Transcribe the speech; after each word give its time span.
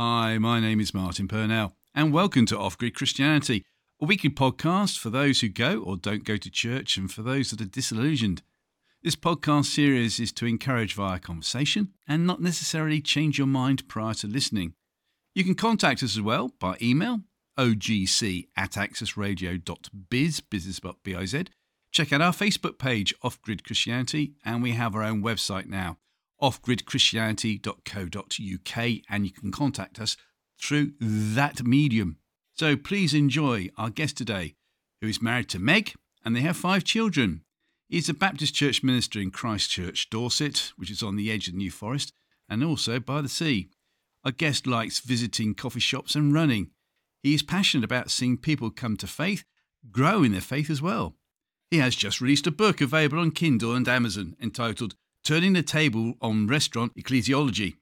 Hi, 0.00 0.38
my 0.38 0.60
name 0.60 0.78
is 0.78 0.94
Martin 0.94 1.26
Purnell, 1.26 1.74
and 1.92 2.12
welcome 2.12 2.46
to 2.46 2.56
Off 2.56 2.78
Grid 2.78 2.94
Christianity, 2.94 3.64
a 4.00 4.04
weekly 4.04 4.30
podcast 4.30 4.96
for 4.96 5.10
those 5.10 5.40
who 5.40 5.48
go 5.48 5.82
or 5.82 5.96
don't 5.96 6.22
go 6.22 6.36
to 6.36 6.50
church 6.52 6.96
and 6.96 7.10
for 7.10 7.22
those 7.22 7.50
that 7.50 7.60
are 7.60 7.64
disillusioned. 7.64 8.42
This 9.02 9.16
podcast 9.16 9.64
series 9.64 10.20
is 10.20 10.30
to 10.34 10.46
encourage 10.46 10.94
via 10.94 11.18
conversation 11.18 11.94
and 12.06 12.28
not 12.28 12.40
necessarily 12.40 13.00
change 13.00 13.38
your 13.38 13.48
mind 13.48 13.88
prior 13.88 14.14
to 14.14 14.28
listening. 14.28 14.74
You 15.34 15.42
can 15.42 15.56
contact 15.56 16.04
us 16.04 16.16
as 16.16 16.22
well 16.22 16.52
by 16.60 16.76
email, 16.80 17.22
ogc 17.58 18.46
at 18.56 18.74
accessradio.biz, 18.74 20.40
business.biz. 20.42 21.34
Check 21.90 22.12
out 22.12 22.22
our 22.22 22.32
Facebook 22.32 22.78
page, 22.78 23.12
Off 23.24 23.42
Grid 23.42 23.64
Christianity, 23.64 24.34
and 24.44 24.62
we 24.62 24.74
have 24.74 24.94
our 24.94 25.02
own 25.02 25.24
website 25.24 25.66
now, 25.66 25.98
offgridchristianity.co.uk, 26.40 29.02
and 29.08 29.24
you 29.24 29.32
can 29.32 29.50
contact 29.50 29.98
us 29.98 30.16
through 30.60 30.92
that 31.00 31.64
medium. 31.64 32.18
So 32.54 32.76
please 32.76 33.14
enjoy 33.14 33.70
our 33.76 33.90
guest 33.90 34.16
today, 34.16 34.54
who 35.00 35.08
is 35.08 35.22
married 35.22 35.48
to 35.50 35.58
Meg, 35.58 35.94
and 36.24 36.34
they 36.34 36.40
have 36.40 36.56
five 36.56 36.84
children. 36.84 37.42
He's 37.88 38.08
a 38.08 38.14
Baptist 38.14 38.54
church 38.54 38.82
minister 38.82 39.20
in 39.20 39.30
Christchurch, 39.30 40.10
Dorset, 40.10 40.72
which 40.76 40.90
is 40.90 41.02
on 41.02 41.16
the 41.16 41.30
edge 41.30 41.48
of 41.48 41.54
the 41.54 41.58
New 41.58 41.70
Forest, 41.70 42.12
and 42.48 42.64
also 42.64 43.00
by 43.00 43.22
the 43.22 43.28
sea. 43.28 43.70
Our 44.24 44.32
guest 44.32 44.66
likes 44.66 45.00
visiting 45.00 45.54
coffee 45.54 45.80
shops 45.80 46.14
and 46.14 46.34
running. 46.34 46.70
He 47.22 47.34
is 47.34 47.42
passionate 47.42 47.84
about 47.84 48.10
seeing 48.10 48.36
people 48.36 48.70
come 48.70 48.96
to 48.98 49.06
faith, 49.06 49.44
grow 49.90 50.22
in 50.22 50.32
their 50.32 50.40
faith 50.40 50.68
as 50.68 50.82
well. 50.82 51.16
He 51.70 51.78
has 51.78 51.94
just 51.94 52.20
released 52.20 52.46
a 52.46 52.50
book 52.50 52.80
available 52.80 53.20
on 53.20 53.30
Kindle 53.30 53.74
and 53.74 53.88
Amazon 53.88 54.36
entitled 54.40 54.96
Turning 55.28 55.52
the 55.52 55.62
Table 55.62 56.14
on 56.22 56.46
Restaurant 56.46 56.96
Ecclesiology. 56.96 57.74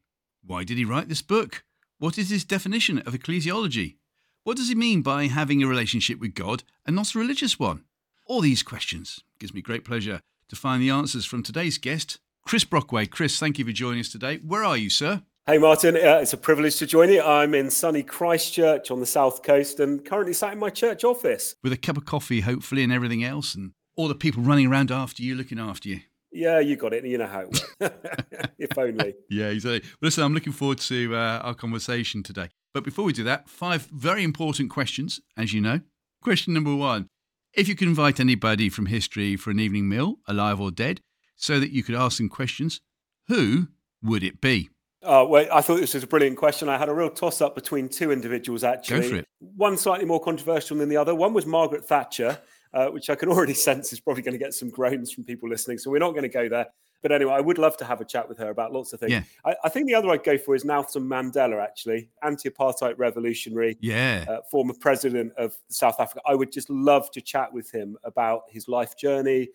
Why 0.45 0.64
did 0.64 0.78
he 0.78 0.84
write 0.84 1.09
this 1.09 1.23
book? 1.23 1.62
What 2.00 2.18
is 2.18 2.28
his 2.28 2.45
definition 2.45 2.98
of 2.98 3.12
ecclesiology? 3.12 3.98
What 4.42 4.56
does 4.56 4.68
he 4.68 4.74
mean 4.74 5.00
by 5.00 5.28
having 5.28 5.62
a 5.62 5.68
relationship 5.68 6.18
with 6.18 6.34
God 6.34 6.65
and 6.84 6.96
not 6.96 7.15
a 7.15 7.21
religious 7.21 7.56
one? 7.56 7.84
All 8.26 8.40
these 8.40 8.65
questions. 8.65 9.21
It 9.37 9.38
gives 9.38 9.54
me 9.54 9.62
great 9.62 9.84
pleasure 9.84 10.23
to 10.48 10.56
find 10.56 10.82
the 10.82 10.90
answers 10.90 11.24
from 11.24 11.45
today's 11.45 11.79
guest, 11.79 12.18
Chris 12.45 12.65
Brockway. 12.65 13.06
Chris, 13.06 13.38
thank 13.38 13.60
you 13.60 13.65
for 13.65 13.71
joining 13.71 14.01
us 14.01 14.09
today. 14.09 14.38
Where 14.38 14.65
are 14.65 14.76
you, 14.76 14.90
sir? 14.90 15.23
Hey, 15.46 15.59
Martin. 15.59 15.95
Uh, 15.95 16.18
it's 16.21 16.32
a 16.32 16.37
privilege 16.37 16.74
to 16.78 16.87
join 16.87 17.10
you. 17.10 17.23
I'm 17.23 17.54
in 17.54 17.71
sunny 17.71 18.02
Christchurch 18.02 18.90
on 18.90 18.99
the 18.99 19.06
south 19.06 19.45
coast 19.45 19.78
and 19.78 20.04
currently 20.04 20.32
sat 20.32 20.52
in 20.52 20.59
my 20.59 20.71
church 20.71 21.04
office. 21.04 21.54
With 21.62 21.73
a 21.73 21.76
cup 21.76 21.96
of 21.96 22.06
coffee, 22.06 22.40
hopefully, 22.40 22.82
and 22.82 22.93
everything 22.93 23.23
else, 23.23 23.54
and 23.54 23.71
all 23.95 24.09
the 24.09 24.16
people 24.16 24.43
running 24.43 24.66
around 24.66 24.90
after 24.90 25.23
you, 25.23 25.37
looking 25.37 25.60
after 25.60 25.88
you. 25.88 26.01
Yeah, 26.37 26.60
you 26.60 26.76
got 26.76 26.92
it. 26.92 27.04
You 27.04 27.16
know 27.18 27.26
how 27.26 27.40
it 27.40 27.46
works. 27.46 27.74
if 28.59 28.76
only. 28.76 29.15
Yeah, 29.30 29.46
exactly. 29.46 29.80
Well, 29.80 30.09
listen, 30.09 30.23
I'm 30.23 30.34
looking 30.34 30.52
forward 30.52 30.78
to 30.78 31.16
uh, 31.16 31.40
our 31.43 31.54
conversation 31.54 32.23
today. 32.23 32.51
But 32.74 32.84
before 32.84 33.06
we 33.06 33.15
do 33.15 33.24
that, 33.24 33.48
five 33.48 33.87
very 33.87 34.23
important 34.23 34.70
questions, 34.70 35.18
as 35.37 35.54
you 35.54 35.62
know. 35.62 35.80
Question 36.23 36.52
number 36.52 36.74
one 36.74 37.09
If 37.54 37.68
you 37.68 37.74
could 37.74 37.88
invite 37.88 38.20
anybody 38.20 38.68
from 38.68 38.87
history 38.87 39.37
for 39.37 39.51
an 39.51 39.59
evening 39.59 39.88
meal, 39.88 40.16
alive 40.28 40.60
or 40.60 40.70
dead, 40.70 41.01
so 41.37 41.59
that 41.59 41.70
you 41.70 41.82
could 41.82 41.95
ask 41.95 42.18
them 42.18 42.28
questions, 42.28 42.82
who 43.28 43.68
would 44.02 44.23
it 44.23 44.43
be? 44.43 44.68
Uh, 45.02 45.24
well, 45.26 45.46
I 45.52 45.62
thought 45.62 45.80
this 45.80 45.95
was 45.95 46.02
a 46.02 46.06
brilliant 46.06 46.37
question. 46.37 46.68
I 46.68 46.76
had 46.76 46.88
a 46.88 46.95
real 46.95 47.10
toss 47.10 47.40
up 47.40 47.54
between 47.54 47.88
two 47.88 48.12
individuals, 48.12 48.62
actually. 48.62 49.24
One 49.38 49.76
slightly 49.78 50.04
more 50.04 50.21
controversial 50.21 50.76
than 50.76 50.88
the 50.88 50.96
other. 50.98 51.15
One 51.15 51.32
was 51.32 51.46
Margaret 51.46 51.87
Thatcher, 51.87 52.40
uh, 52.77 52.88
which 52.91 53.10
I 53.10 53.15
can 53.16 53.29
already 53.32 53.55
sense 53.55 53.93
is 53.93 53.99
probably 54.01 54.23
going 54.23 54.38
to 54.38 54.38
get 54.38 54.55
some 54.55 54.69
groans 54.71 55.10
from 55.10 55.24
people 55.24 55.49
listening. 55.49 55.79
So 55.79 55.91
we're 55.91 55.99
not 55.99 56.10
going 56.10 56.23
to 56.23 56.29
go 56.29 56.49
there. 56.49 56.66
But 57.02 57.13
anyway, 57.13 57.35
I 57.35 57.41
would 57.41 57.59
love 57.59 57.77
to 57.79 57.85
have 57.85 58.01
a 58.01 58.05
chat 58.05 58.29
with 58.29 58.38
her 58.38 58.51
about 58.51 58.73
lots 58.73 58.93
of 58.93 59.01
things. 59.01 59.13
Yeah. 59.13 59.23
I, 59.45 59.55
I 59.65 59.68
think 59.68 59.87
the 59.87 59.95
other 59.95 60.10
I'd 60.10 60.24
go 60.24 60.38
for 60.38 60.55
is 60.55 60.65
Nelson 60.65 61.05
Mandela, 61.05 61.63
actually, 61.63 62.09
anti 62.23 62.49
apartheid 62.51 62.95
revolutionary, 62.99 63.77
Yeah. 63.80 64.25
uh, 64.28 64.38
former 64.50 64.75
president 64.75 65.33
of 65.37 65.55
South 65.69 66.00
Africa. 66.00 66.21
I 66.27 66.34
would 66.34 66.50
just 66.53 66.69
love 66.71 67.10
to 67.12 67.21
chat 67.21 67.53
with 67.53 67.71
him 67.71 67.97
about 68.05 68.43
his 68.49 68.66
life 68.66 68.97
journey, 68.97 69.49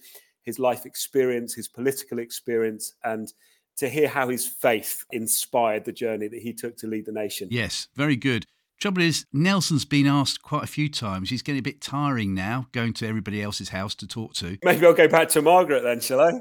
his 0.43 0.59
life 0.59 0.85
experience, 0.85 1.53
his 1.53 1.67
political 1.67 2.19
experience, 2.19 2.93
and 3.03 3.33
to 3.77 3.89
hear 3.89 4.07
how 4.07 4.29
his 4.29 4.47
faith 4.47 5.03
inspired 5.11 5.83
the 5.83 5.91
journey 5.91 6.27
that 6.27 6.41
he 6.41 6.53
took 6.53 6.77
to 6.77 6.87
lead 6.87 7.05
the 7.05 7.11
nation. 7.11 7.47
Yes, 7.51 7.87
very 7.95 8.15
good. 8.15 8.45
Trouble 8.81 9.03
is, 9.03 9.27
Nelson's 9.31 9.85
been 9.85 10.07
asked 10.07 10.41
quite 10.41 10.63
a 10.63 10.67
few 10.67 10.89
times. 10.89 11.29
He's 11.29 11.43
getting 11.43 11.59
a 11.59 11.61
bit 11.61 11.81
tiring 11.81 12.33
now, 12.33 12.65
going 12.71 12.93
to 12.93 13.07
everybody 13.07 13.39
else's 13.39 13.69
house 13.69 13.93
to 13.93 14.07
talk 14.07 14.33
to. 14.33 14.57
Maybe 14.63 14.83
I'll 14.87 14.93
go 14.93 15.07
back 15.07 15.29
to 15.29 15.41
Margaret 15.43 15.83
then, 15.83 15.99
shall 15.99 16.19
I? 16.19 16.31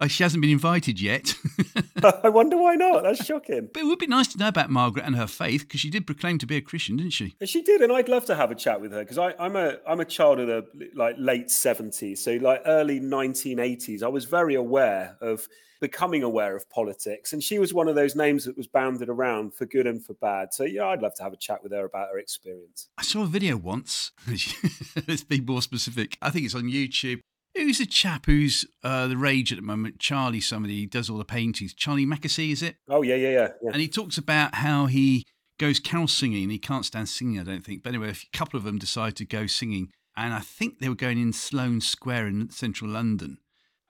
Uh, 0.00 0.06
she 0.06 0.22
hasn't 0.22 0.40
been 0.40 0.50
invited 0.52 0.98
yet. 0.98 1.34
I 2.24 2.30
wonder 2.30 2.56
why 2.56 2.74
not. 2.74 3.02
That's 3.02 3.22
shocking. 3.22 3.68
but 3.74 3.82
it 3.82 3.86
would 3.86 3.98
be 3.98 4.06
nice 4.06 4.28
to 4.28 4.38
know 4.38 4.48
about 4.48 4.70
Margaret 4.70 5.04
and 5.04 5.14
her 5.16 5.26
faith 5.26 5.62
because 5.62 5.80
she 5.80 5.90
did 5.90 6.06
proclaim 6.06 6.38
to 6.38 6.46
be 6.46 6.56
a 6.56 6.62
Christian, 6.62 6.96
didn't 6.96 7.12
she? 7.12 7.34
She 7.44 7.60
did, 7.60 7.82
and 7.82 7.92
I'd 7.92 8.08
love 8.08 8.24
to 8.26 8.34
have 8.34 8.50
a 8.50 8.54
chat 8.54 8.80
with 8.80 8.92
her 8.92 9.00
because 9.00 9.18
I'm 9.18 9.56
a 9.56 9.76
I'm 9.86 10.00
a 10.00 10.06
child 10.06 10.40
of 10.40 10.46
the 10.46 10.90
like 10.94 11.16
late 11.18 11.50
seventies, 11.50 12.24
so 12.24 12.32
like 12.36 12.62
early 12.64 12.98
1980s. 12.98 14.02
I 14.02 14.08
was 14.08 14.24
very 14.24 14.54
aware 14.54 15.18
of 15.20 15.48
becoming 15.80 16.22
aware 16.22 16.54
of 16.54 16.68
politics, 16.70 17.32
and 17.32 17.42
she 17.42 17.58
was 17.58 17.74
one 17.74 17.88
of 17.88 17.94
those 17.94 18.14
names 18.14 18.44
that 18.44 18.56
was 18.56 18.66
bounded 18.66 19.08
around 19.08 19.54
for 19.54 19.66
good 19.66 19.86
and 19.86 20.04
for 20.04 20.14
bad. 20.14 20.52
So 20.52 20.64
yeah, 20.64 20.86
I'd 20.86 21.02
love 21.02 21.14
to 21.14 21.22
have 21.22 21.32
a 21.32 21.36
chat 21.36 21.62
with 21.62 21.72
her 21.72 21.84
about 21.84 22.08
her 22.12 22.18
experience. 22.18 22.88
I 22.98 23.02
saw 23.02 23.22
a 23.22 23.26
video 23.26 23.56
once. 23.56 24.12
Let's 25.08 25.24
be 25.24 25.40
more 25.40 25.62
specific. 25.62 26.16
I 26.20 26.30
think 26.30 26.44
it's 26.44 26.54
on 26.54 26.64
YouTube. 26.64 27.20
Who's 27.56 27.80
a 27.80 27.86
chap 27.86 28.26
who's 28.26 28.64
uh, 28.84 29.08
the 29.08 29.16
rage 29.16 29.50
at 29.52 29.56
the 29.56 29.62
moment? 29.62 29.98
Charlie, 29.98 30.40
somebody 30.40 30.76
he 30.76 30.86
does 30.86 31.10
all 31.10 31.18
the 31.18 31.24
paintings. 31.24 31.74
Charlie 31.74 32.06
Mackesy, 32.06 32.52
is 32.52 32.62
it? 32.62 32.76
Oh 32.88 33.02
yeah, 33.02 33.16
yeah, 33.16 33.30
yeah. 33.30 33.48
yeah. 33.62 33.70
And 33.72 33.80
he 33.80 33.88
talks 33.88 34.18
about 34.18 34.56
how 34.56 34.86
he 34.86 35.24
goes 35.58 35.80
carol 35.80 36.08
singing. 36.08 36.50
He 36.50 36.58
can't 36.58 36.84
stand 36.84 37.08
singing, 37.08 37.40
I 37.40 37.44
don't 37.44 37.64
think. 37.64 37.82
But 37.82 37.90
anyway, 37.90 38.10
a 38.10 38.36
couple 38.36 38.56
of 38.56 38.64
them 38.64 38.78
decide 38.78 39.16
to 39.16 39.24
go 39.24 39.46
singing. 39.46 39.90
And 40.16 40.32
I 40.32 40.40
think 40.40 40.78
they 40.78 40.88
were 40.88 40.94
going 40.94 41.20
in 41.20 41.32
Sloane 41.32 41.80
Square 41.80 42.28
in 42.28 42.50
central 42.50 42.90
London. 42.90 43.38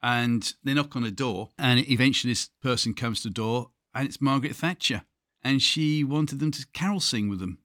And 0.03 0.53
they 0.65 0.75
knock 0.75 0.97
on 0.97 1.05
a 1.05 1.11
door. 1.11 1.51
And 1.59 1.89
eventually, 1.91 2.33
this 2.33 2.49
person 2.63 2.95
comes 2.95 3.23
to 3.23 3.29
the 3.29 3.35
door, 3.35 3.71
and 3.95 4.09
it's 4.09 4.21
Margaret 4.21 4.57
Thatcher. 4.57 5.03
And 5.43 5.61
she 5.61 6.05
wanted 6.05 6.39
them 6.39 6.51
to 6.53 6.67
carol 6.73 7.01
sing 7.01 7.29
with 7.29 7.41
them. 7.41 7.59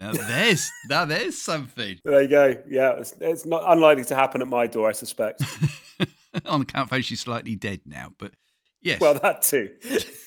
Now 0.00 0.12
there's 0.28 0.70
now 0.88 1.04
there's 1.04 1.40
something. 1.40 1.98
There 2.04 2.22
you 2.22 2.28
go. 2.28 2.56
Yeah, 2.68 2.94
it's, 2.94 3.14
it's 3.20 3.46
not 3.46 3.62
unlikely 3.66 4.04
to 4.04 4.14
happen 4.14 4.42
at 4.42 4.48
my 4.48 4.66
door, 4.66 4.88
I 4.88 4.92
suspect. 4.92 5.42
on 6.46 6.62
account 6.62 6.86
of 6.86 6.90
how 6.90 7.00
she's 7.00 7.20
slightly 7.20 7.54
dead 7.54 7.80
now, 7.86 8.12
but 8.18 8.32
yes, 8.80 9.00
well, 9.00 9.14
that 9.14 9.42
too. 9.42 9.70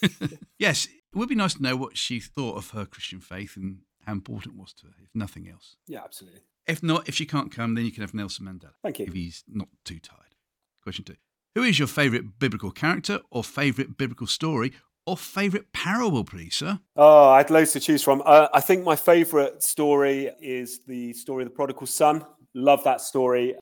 yes, 0.60 0.86
it 0.86 1.18
would 1.18 1.30
be 1.30 1.36
nice 1.36 1.56
to 1.56 1.64
know 1.64 1.76
what 1.76 1.98
she 1.98 2.20
thought 2.20 2.58
of 2.58 2.72
her 2.72 2.86
Christian 2.86 3.20
faith 3.20 3.58
and 3.58 3.80
how 4.06 4.14
important 4.14 4.56
it 4.56 4.60
was 4.60 4.74
to 4.74 4.88
her, 4.88 4.94
if 5.04 5.10
nothing 5.14 5.50
else. 5.50 5.76
yeah, 5.88 6.04
absolutely. 6.04 6.42
If 6.66 6.84
not, 6.84 7.08
if 7.08 7.16
she 7.16 7.26
can't 7.26 7.50
come, 7.50 7.76
then 7.76 7.86
you 7.86 7.92
can 7.92 8.02
have 8.02 8.14
Nelson 8.14 8.46
Mandela. 8.46 8.74
Thank 8.84 9.00
you. 9.00 9.06
If 9.06 9.14
he's 9.14 9.44
not 9.48 9.70
too 9.86 10.00
tired. 10.00 10.36
Question 10.84 11.06
two. 11.06 11.16
Who 11.58 11.64
is 11.64 11.80
your 11.80 11.88
favourite 11.88 12.38
biblical 12.38 12.70
character 12.70 13.20
or 13.32 13.44
favourite 13.44 13.98
biblical 13.98 14.28
story 14.28 14.74
or 15.08 15.18
favourite 15.18 15.72
parable, 15.74 16.24
please, 16.24 16.54
sir? 16.54 16.78
Oh, 16.96 17.30
I 17.30 17.38
had 17.38 17.50
loads 17.50 17.72
to 17.72 17.80
choose 17.80 18.04
from. 18.04 18.22
Uh, 18.24 18.48
I 18.54 18.62
think 18.62 18.86
my 18.86 18.96
favourite 18.96 19.64
story 19.64 20.30
is 20.40 20.82
the 20.86 21.14
story 21.14 21.42
of 21.42 21.50
the 21.50 21.56
prodigal 21.56 21.88
son. 21.88 22.24
Love 22.54 22.84
that 22.84 23.02
story 23.02 23.56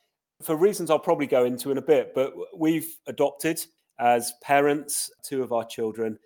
for 0.43 0.57
reasons 0.57 0.89
I'll 0.91 0.99
probably 0.99 1.25
go 1.25 1.45
into 1.45 1.71
in 1.71 1.77
a 1.77 1.81
bit. 1.81 2.13
But 2.13 2.33
we've 2.53 2.97
adopted 3.07 3.65
as 3.97 4.33
parents 4.43 5.09
two 5.23 5.41
of 5.41 5.53
our 5.53 5.63
children. 5.63 6.19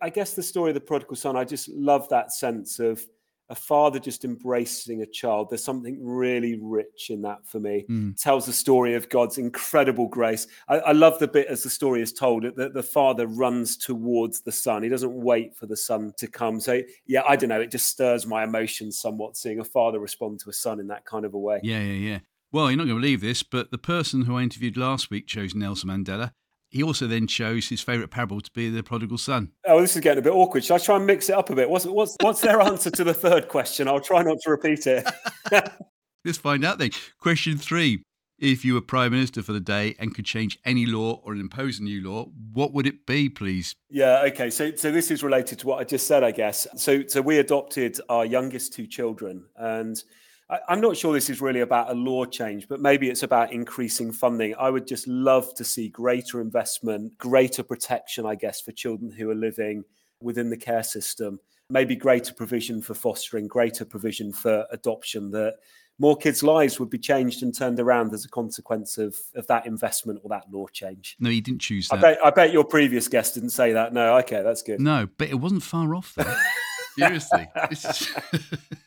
I 0.00 0.10
guess 0.10 0.34
the 0.34 0.44
story 0.44 0.70
of 0.70 0.74
the 0.74 0.80
prodigal 0.80 1.16
son, 1.16 1.34
I 1.34 1.42
just 1.42 1.68
love 1.70 2.08
that 2.10 2.30
sense 2.30 2.78
of 2.78 3.04
a 3.48 3.54
father 3.54 3.98
just 3.98 4.24
embracing 4.24 5.02
a 5.02 5.06
child. 5.06 5.50
There's 5.50 5.62
something 5.62 5.98
really 6.00 6.58
rich 6.60 7.10
in 7.10 7.22
that 7.22 7.46
for 7.46 7.60
me. 7.60 7.84
Mm. 7.88 8.20
Tells 8.20 8.46
the 8.46 8.52
story 8.52 8.94
of 8.94 9.08
God's 9.08 9.38
incredible 9.38 10.08
grace. 10.08 10.46
I, 10.68 10.78
I 10.78 10.92
love 10.92 11.18
the 11.18 11.28
bit 11.28 11.46
as 11.46 11.62
the 11.62 11.70
story 11.70 12.02
is 12.02 12.12
told 12.12 12.44
that 12.56 12.74
the 12.74 12.82
father 12.82 13.26
runs 13.26 13.76
towards 13.76 14.40
the 14.40 14.52
son. 14.52 14.82
He 14.82 14.88
doesn't 14.88 15.12
wait 15.12 15.54
for 15.56 15.66
the 15.66 15.76
son 15.76 16.12
to 16.18 16.26
come. 16.26 16.60
So, 16.60 16.82
yeah, 17.06 17.22
I 17.26 17.36
don't 17.36 17.48
know. 17.48 17.60
It 17.60 17.70
just 17.70 17.86
stirs 17.86 18.26
my 18.26 18.44
emotions 18.44 18.98
somewhat 18.98 19.36
seeing 19.36 19.60
a 19.60 19.64
father 19.64 20.00
respond 20.00 20.40
to 20.40 20.50
a 20.50 20.52
son 20.52 20.80
in 20.80 20.88
that 20.88 21.04
kind 21.04 21.24
of 21.24 21.34
a 21.34 21.38
way. 21.38 21.60
Yeah, 21.62 21.80
yeah, 21.80 22.10
yeah. 22.10 22.18
Well, 22.52 22.70
you're 22.70 22.78
not 22.78 22.86
going 22.86 22.96
to 22.96 23.02
believe 23.02 23.20
this, 23.20 23.42
but 23.42 23.70
the 23.70 23.78
person 23.78 24.22
who 24.22 24.36
I 24.36 24.42
interviewed 24.42 24.76
last 24.76 25.10
week 25.10 25.26
chose 25.26 25.54
Nelson 25.54 25.90
Mandela. 25.90 26.32
He 26.68 26.82
also 26.82 27.06
then 27.06 27.26
chose 27.26 27.68
his 27.68 27.80
favourite 27.80 28.10
parable 28.10 28.40
to 28.40 28.50
be 28.50 28.68
the 28.68 28.82
prodigal 28.82 29.18
son. 29.18 29.52
Oh, 29.66 29.80
this 29.80 29.94
is 29.94 30.02
getting 30.02 30.18
a 30.18 30.22
bit 30.22 30.32
awkward. 30.32 30.64
Shall 30.64 30.76
I 30.76 30.78
try 30.78 30.96
and 30.96 31.06
mix 31.06 31.28
it 31.28 31.34
up 31.34 31.50
a 31.50 31.54
bit? 31.54 31.70
What's 31.70 31.86
what's 31.86 32.16
what's 32.20 32.40
their 32.40 32.60
answer 32.60 32.90
to 32.90 33.04
the 33.04 33.14
third 33.14 33.48
question? 33.48 33.88
I'll 33.88 34.00
try 34.00 34.22
not 34.22 34.38
to 34.42 34.50
repeat 34.50 34.86
it. 34.86 35.06
Let's 36.24 36.38
find 36.38 36.64
out 36.64 36.78
then. 36.78 36.90
Question 37.20 37.56
three. 37.56 38.02
If 38.38 38.66
you 38.66 38.74
were 38.74 38.82
Prime 38.82 39.12
Minister 39.12 39.42
for 39.42 39.54
the 39.54 39.60
day 39.60 39.94
and 39.98 40.14
could 40.14 40.26
change 40.26 40.58
any 40.62 40.84
law 40.84 41.22
or 41.24 41.34
impose 41.34 41.80
a 41.80 41.82
new 41.82 42.06
law, 42.06 42.26
what 42.52 42.74
would 42.74 42.86
it 42.86 43.06
be, 43.06 43.30
please? 43.30 43.74
Yeah, 43.88 44.24
okay. 44.26 44.50
So 44.50 44.74
so 44.74 44.92
this 44.92 45.10
is 45.10 45.22
related 45.22 45.60
to 45.60 45.66
what 45.66 45.80
I 45.80 45.84
just 45.84 46.06
said, 46.06 46.22
I 46.22 46.32
guess. 46.32 46.66
So 46.76 47.06
so 47.06 47.22
we 47.22 47.38
adopted 47.38 47.98
our 48.10 48.26
youngest 48.26 48.74
two 48.74 48.86
children 48.86 49.46
and 49.56 50.02
I, 50.48 50.58
I'm 50.68 50.80
not 50.80 50.96
sure 50.96 51.12
this 51.12 51.30
is 51.30 51.40
really 51.40 51.60
about 51.60 51.90
a 51.90 51.94
law 51.94 52.24
change, 52.24 52.68
but 52.68 52.80
maybe 52.80 53.08
it's 53.08 53.22
about 53.22 53.52
increasing 53.52 54.12
funding. 54.12 54.54
I 54.58 54.70
would 54.70 54.86
just 54.86 55.06
love 55.06 55.54
to 55.54 55.64
see 55.64 55.88
greater 55.88 56.40
investment, 56.40 57.16
greater 57.18 57.62
protection, 57.62 58.26
I 58.26 58.34
guess, 58.34 58.60
for 58.60 58.72
children 58.72 59.10
who 59.10 59.30
are 59.30 59.34
living 59.34 59.84
within 60.20 60.50
the 60.50 60.56
care 60.56 60.82
system. 60.82 61.40
maybe 61.68 61.96
greater 61.96 62.32
provision 62.32 62.80
for 62.80 62.94
fostering, 62.94 63.48
greater 63.48 63.84
provision 63.84 64.32
for 64.32 64.64
adoption, 64.70 65.32
that 65.32 65.56
more 65.98 66.16
kids' 66.16 66.42
lives 66.42 66.78
would 66.78 66.90
be 66.90 66.98
changed 66.98 67.42
and 67.42 67.52
turned 67.52 67.80
around 67.80 68.12
as 68.12 68.24
a 68.24 68.28
consequence 68.28 68.98
of, 68.98 69.16
of 69.34 69.46
that 69.48 69.66
investment 69.66 70.20
or 70.22 70.28
that 70.28 70.44
law 70.50 70.66
change. 70.68 71.16
No, 71.18 71.30
you 71.30 71.40
didn't 71.40 71.60
choose 71.60 71.88
that. 71.88 71.98
I 71.98 72.00
bet, 72.00 72.18
I 72.24 72.30
bet 72.30 72.52
your 72.52 72.64
previous 72.64 73.08
guest 73.08 73.34
didn't 73.34 73.50
say 73.50 73.72
that. 73.72 73.92
No, 73.92 74.16
okay, 74.18 74.42
that's 74.42 74.62
good. 74.62 74.80
No, 74.80 75.08
but 75.18 75.28
it 75.28 75.36
wasn't 75.36 75.62
far 75.62 75.94
off 75.94 76.14
though. 76.14 76.36
Seriously, 76.98 77.48
this 77.68 77.84
is, 77.84 78.14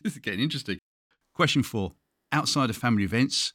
this 0.04 0.14
is 0.14 0.18
getting 0.20 0.40
interesting. 0.40 0.80
Question 1.40 1.64
four: 1.64 1.94
Outside 2.34 2.70
of 2.70 2.76
family 2.76 3.06
events, 3.06 3.54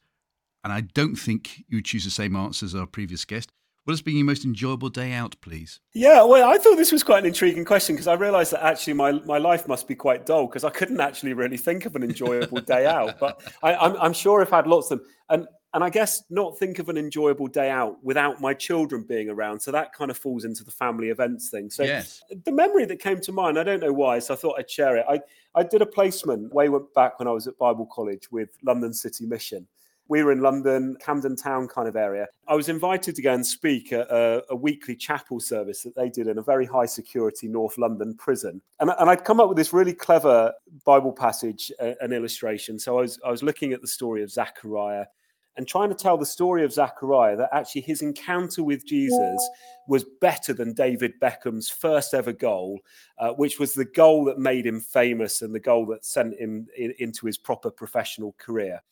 and 0.65 0.73
I 0.73 0.81
don't 0.81 1.17
think 1.17 1.65
you 1.69 1.83
choose 1.83 2.03
the 2.05 2.11
same 2.11 2.35
answer 2.35 2.65
as 2.65 2.75
our 2.75 2.87
previous 2.87 3.27
guest. 3.27 3.53
What 3.85 3.93
has 3.93 4.01
been 4.01 4.17
your 4.17 4.25
most 4.25 4.47
enjoyable 4.47 4.89
day 4.89 5.13
out, 5.13 5.37
please? 5.43 5.81
Yeah, 5.93 6.23
well, 6.23 6.51
I 6.51 6.57
thought 6.57 6.77
this 6.77 6.93
was 6.93 7.03
quite 7.03 7.19
an 7.19 7.27
intriguing 7.27 7.67
question 7.67 7.95
because 7.95 8.07
I 8.07 8.15
realised 8.15 8.53
that 8.53 8.65
actually 8.65 8.95
my, 8.95 9.13
my 9.27 9.37
life 9.37 9.69
must 9.69 9.87
be 9.87 9.95
quite 9.95 10.25
dull 10.25 10.47
because 10.47 10.65
I 10.65 10.71
couldn't 10.71 10.99
actually 10.99 11.35
really 11.35 11.59
think 11.59 11.85
of 11.85 11.95
an 11.95 12.03
enjoyable 12.03 12.63
day 12.63 12.87
out. 12.87 13.21
But 13.21 13.43
I, 13.63 13.75
I'm, 13.75 13.97
I'm 13.99 14.13
sure 14.15 14.41
if 14.41 14.51
I've 14.55 14.65
had 14.65 14.67
lots 14.67 14.91
of 14.91 15.01
them. 15.01 15.09
And 15.29 15.47
and 15.75 15.83
I 15.83 15.91
guess 15.91 16.23
not 16.31 16.57
think 16.57 16.79
of 16.79 16.89
an 16.89 16.97
enjoyable 16.97 17.49
day 17.49 17.69
out 17.69 18.03
without 18.03 18.41
my 18.41 18.55
children 18.55 19.03
being 19.03 19.29
around. 19.29 19.59
So 19.59 19.73
that 19.73 19.93
kind 19.93 20.09
of 20.09 20.17
falls 20.17 20.45
into 20.45 20.63
the 20.63 20.71
family 20.71 21.09
events 21.09 21.51
thing. 21.51 21.69
So 21.69 21.83
yes. 21.83 22.23
the 22.45 22.53
memory 22.53 22.85
that 22.87 23.01
came 23.01 23.21
to 23.21 23.33
mind, 23.33 23.59
I 23.59 23.65
don't 23.65 23.81
know 23.81 23.93
why, 23.93 24.21
so 24.21 24.35
I 24.35 24.37
thought 24.37 24.55
I'd 24.57 24.71
share 24.71 24.97
it. 24.97 25.05
I, 25.09 25.21
I 25.57 25.65
did 25.65 25.83
a 25.83 25.87
placement 25.87 26.55
way 26.55 26.69
back 26.95 27.19
when 27.19 27.27
I 27.27 27.33
was 27.33 27.49
at 27.49 27.59
Bible 27.59 27.87
College 27.93 28.31
with 28.31 28.51
London 28.63 28.95
City 28.95 29.27
Mission. 29.27 29.67
We 30.07 30.23
were 30.23 30.31
in 30.31 30.43
London, 30.43 30.97
Camden 31.01 31.35
Town 31.35 31.67
kind 31.67 31.89
of 31.89 31.97
area. 31.97 32.29
I 32.47 32.55
was 32.55 32.69
invited 32.69 33.17
to 33.17 33.23
go 33.23 33.33
and 33.33 33.45
speak 33.45 33.93
at 33.93 34.07
a, 34.11 34.45
a, 34.51 34.55
weekly 34.55 34.95
chapel 34.95 35.41
service 35.41 35.83
that 35.83 35.97
they 35.97 36.11
did 36.11 36.29
in 36.29 36.37
a 36.37 36.43
very 36.43 36.67
high 36.67 36.85
security 36.85 37.49
North 37.49 37.79
London 37.79 38.15
prison. 38.15 38.61
And, 38.81 38.93
and 38.99 39.09
I'd 39.09 39.25
come 39.25 39.41
up 39.41 39.49
with 39.49 39.57
this 39.57 39.73
really 39.73 39.95
clever 39.95 40.53
Bible 40.85 41.13
passage, 41.13 41.73
uh, 41.81 41.93
an 42.03 42.13
illustration. 42.13 42.79
So 42.79 42.99
I 42.99 43.01
was, 43.01 43.19
I 43.25 43.31
was 43.31 43.43
looking 43.43 43.73
at 43.73 43.81
the 43.81 43.89
story 43.89 44.23
of 44.23 44.31
Zechariah 44.31 45.07
and 45.57 45.67
trying 45.67 45.89
to 45.89 45.95
tell 45.95 46.17
the 46.17 46.27
story 46.27 46.65
of 46.65 46.73
Zachariah 46.73 47.37
that 47.37 47.51
actually 47.53 47.83
his 47.83 48.03
encounter 48.03 48.63
with 48.63 48.87
Jesus 48.87 49.49
was 49.87 50.05
better 50.21 50.53
than 50.53 50.73
David 50.73 51.13
Beckham's 51.21 51.69
first 51.69 52.15
ever 52.15 52.33
goal, 52.33 52.81
uh, 53.19 53.31
which 53.31 53.59
was 53.59 53.75
the 53.75 53.85
goal 53.85 54.25
that 54.25 54.39
made 54.39 54.67
him 54.67 54.81
famous 54.81 55.43
and 55.43 55.55
the 55.55 55.61
goal 55.61 55.87
that 55.87 56.05
sent 56.05 56.39
him 56.39 56.67
in, 56.77 56.93
into 56.99 57.27
his 57.27 57.39
proper 57.39 57.71
professional 57.71 58.35
career. 58.39 58.83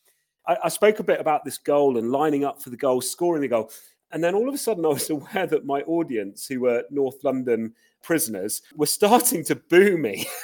I, 0.47 0.57
I 0.65 0.69
spoke 0.69 0.99
a 0.99 1.03
bit 1.03 1.19
about 1.19 1.43
this 1.43 1.57
goal 1.57 1.97
and 1.97 2.11
lining 2.11 2.45
up 2.45 2.61
for 2.61 2.69
the 2.69 2.77
goal, 2.77 3.01
scoring 3.01 3.41
the 3.41 3.47
goal. 3.47 3.71
And 4.11 4.23
then 4.23 4.35
all 4.35 4.47
of 4.47 4.55
a 4.55 4.59
sudden, 4.59 4.85
I 4.85 4.89
was 4.89 5.09
aware 5.09 5.47
that 5.47 5.65
my 5.65 5.81
audience, 5.81 6.47
who 6.47 6.61
were 6.61 6.83
North 6.89 7.23
London 7.23 7.73
prisoners, 8.01 8.61
were 8.75 8.85
starting 8.85 9.43
to 9.45 9.55
boo 9.55 9.97
me. 9.97 10.27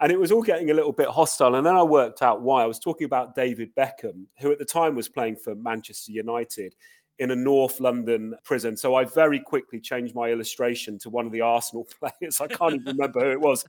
and 0.00 0.10
it 0.10 0.18
was 0.18 0.32
all 0.32 0.42
getting 0.42 0.70
a 0.70 0.74
little 0.74 0.92
bit 0.92 1.08
hostile. 1.08 1.56
And 1.56 1.66
then 1.66 1.76
I 1.76 1.82
worked 1.82 2.22
out 2.22 2.42
why. 2.42 2.62
I 2.62 2.66
was 2.66 2.78
talking 2.78 3.04
about 3.04 3.34
David 3.34 3.74
Beckham, 3.74 4.24
who 4.38 4.50
at 4.50 4.58
the 4.58 4.64
time 4.64 4.94
was 4.94 5.08
playing 5.08 5.36
for 5.36 5.54
Manchester 5.54 6.12
United 6.12 6.74
in 7.18 7.30
a 7.30 7.36
North 7.36 7.80
London 7.80 8.34
prison. 8.42 8.76
So 8.76 8.94
I 8.94 9.04
very 9.04 9.38
quickly 9.38 9.78
changed 9.78 10.14
my 10.14 10.30
illustration 10.30 10.98
to 11.00 11.10
one 11.10 11.26
of 11.26 11.32
the 11.32 11.42
Arsenal 11.42 11.86
players. 12.00 12.40
I 12.40 12.46
can't 12.46 12.74
even 12.74 12.96
remember 12.96 13.20
who 13.20 13.30
it 13.30 13.40
was. 13.40 13.64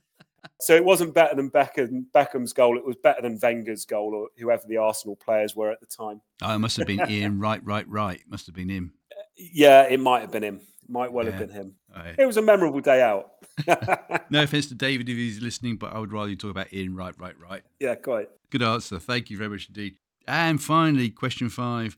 So 0.60 0.74
it 0.76 0.84
wasn't 0.84 1.14
better 1.14 1.36
than 1.36 1.52
Beckham, 1.52 2.06
Beckham's 2.16 2.54
goal. 2.54 2.78
It 2.78 2.86
was 2.86 2.96
better 2.96 3.22
than 3.22 3.38
Wenger's 3.40 3.86
goal 3.86 4.16
or 4.16 4.28
whoever 4.40 4.64
the 4.68 4.78
Arsenal 4.78 5.16
players 5.18 5.56
were 5.56 5.70
at 5.70 5.80
the 5.82 5.86
time. 5.86 6.22
Oh, 6.42 6.56
it 6.56 6.60
must 6.60 6.78
have 6.78 6.88
been 6.88 7.06
Ian. 7.10 7.40
right, 7.40 7.64
right, 7.64 7.88
right. 7.88 8.22
Must 8.28 8.46
have 8.48 8.56
been 8.56 8.70
him. 8.70 8.94
Yeah, 9.36 9.84
it 9.84 10.00
might 10.00 10.22
have 10.22 10.32
been 10.32 10.44
him. 10.44 10.62
Might 10.92 11.14
well 11.14 11.26
yeah. 11.26 11.32
have 11.32 11.40
been 11.40 11.56
him. 11.56 11.76
Right. 11.96 12.16
It 12.18 12.26
was 12.26 12.38
a 12.38 12.42
memorable 12.42 12.82
day 12.82 13.02
out. 13.02 13.32
no 14.30 14.44
offense 14.44 14.68
to 14.68 14.76
David 14.76 15.08
if 15.08 15.16
he's 15.16 15.42
listening, 15.42 15.78
but 15.78 15.94
I 15.94 16.00
would 16.00 16.12
rather 16.12 16.30
you 16.30 16.36
talk 16.36 16.52
about 16.52 16.74
Ian. 16.74 16.96
Right, 16.96 17.18
right, 17.18 17.36
right. 17.40 17.64
Yeah, 17.80 17.96
quite. 17.96 18.30
Good 18.50 18.62
answer. 18.62 19.00
Thank 19.00 19.30
you 19.30 19.38
very 19.38 19.50
much 19.50 19.68
indeed. 19.68 19.96
And 20.28 20.62
finally, 20.62 21.10
question 21.10 21.50
five. 21.50 21.98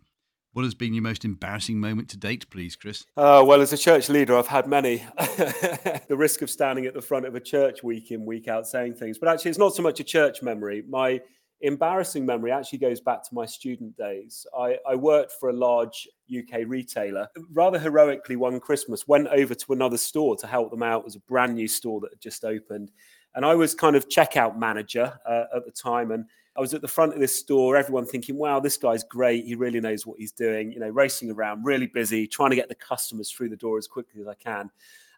What 0.54 0.66
has 0.66 0.76
been 0.76 0.94
your 0.94 1.02
most 1.02 1.26
embarrassing 1.26 1.80
moment 1.80 2.10
to 2.10 2.18
date, 2.18 2.48
please, 2.52 2.76
Chris? 2.76 3.08
Uh, 3.18 3.44
well, 3.44 3.60
as 3.60 3.74
a 3.74 3.78
church 3.78 4.08
leader, 4.08 4.38
I've 4.38 4.46
had 4.46 4.68
many. 4.68 4.98
the 5.18 6.16
risk 6.16 6.44
of 6.44 6.50
standing 6.52 6.86
at 6.86 6.94
the 6.94 7.02
front 7.02 7.26
of 7.26 7.34
a 7.34 7.40
church 7.40 7.82
week 7.82 8.12
in, 8.12 8.24
week 8.24 8.48
out 8.48 8.68
saying 8.68 8.94
things. 8.94 9.18
But 9.18 9.30
actually, 9.30 9.50
it's 9.50 9.58
not 9.58 9.74
so 9.74 9.82
much 9.82 10.00
a 10.00 10.04
church 10.04 10.44
memory. 10.44 10.84
My 10.88 11.22
embarrassing 11.64 12.26
memory 12.26 12.52
actually 12.52 12.80
goes 12.80 13.00
back 13.00 13.24
to 13.24 13.34
my 13.34 13.46
student 13.46 13.96
days. 13.98 14.46
I, 14.58 14.78
I, 14.88 14.96
worked 14.96 15.32
for 15.40 15.50
a 15.50 15.54
large 15.54 16.08
UK 16.30 16.62
retailer. 16.68 17.28
Rather 17.54 17.80
heroically, 17.80 18.36
one 18.36 18.60
Christmas, 18.60 19.08
went 19.08 19.28
over 19.30 19.56
to 19.56 19.74
another 19.74 19.98
store 19.98 20.36
to 20.38 20.46
help 20.46 20.72
them 20.72 20.84
out. 20.84 21.00
It 21.00 21.06
was 21.06 21.16
a 21.16 21.22
brand 21.22 21.56
new 21.56 21.68
store 21.68 22.02
that 22.02 22.12
had 22.12 22.20
just 22.20 22.44
opened. 22.44 22.92
And 23.36 23.46
I 23.46 23.56
was 23.56 23.74
kind 23.74 23.96
of 23.96 24.10
checkout 24.10 24.58
manager 24.58 25.18
uh, 25.26 25.46
at 25.56 25.66
the 25.66 25.72
time. 25.72 26.12
And 26.12 26.26
I 26.56 26.60
was 26.60 26.74
at 26.74 26.82
the 26.82 26.88
front 26.88 27.14
of 27.14 27.20
this 27.20 27.36
store, 27.36 27.78
everyone 27.78 28.06
thinking, 28.06 28.38
wow, 28.38 28.60
this 28.60 28.78
guy's 28.78 29.04
great. 29.06 29.46
He 29.46 29.56
really 29.56 29.80
knows 29.80 30.06
what 30.06 30.20
he's 30.20 30.34
doing, 30.34 30.72
you 30.72 30.80
know, 30.80 30.90
racing 30.90 31.32
around, 31.32 31.64
really 31.64 31.88
busy, 31.88 32.28
trying 32.28 32.52
to 32.52 32.56
get 32.58 32.70
the 32.70 32.76
customers 32.76 33.32
through 33.32 33.50
the 33.50 33.56
door 33.56 33.78
as 33.78 33.88
quickly 33.88 34.22
as 34.22 34.28
I 34.28 34.36
can. 34.36 34.70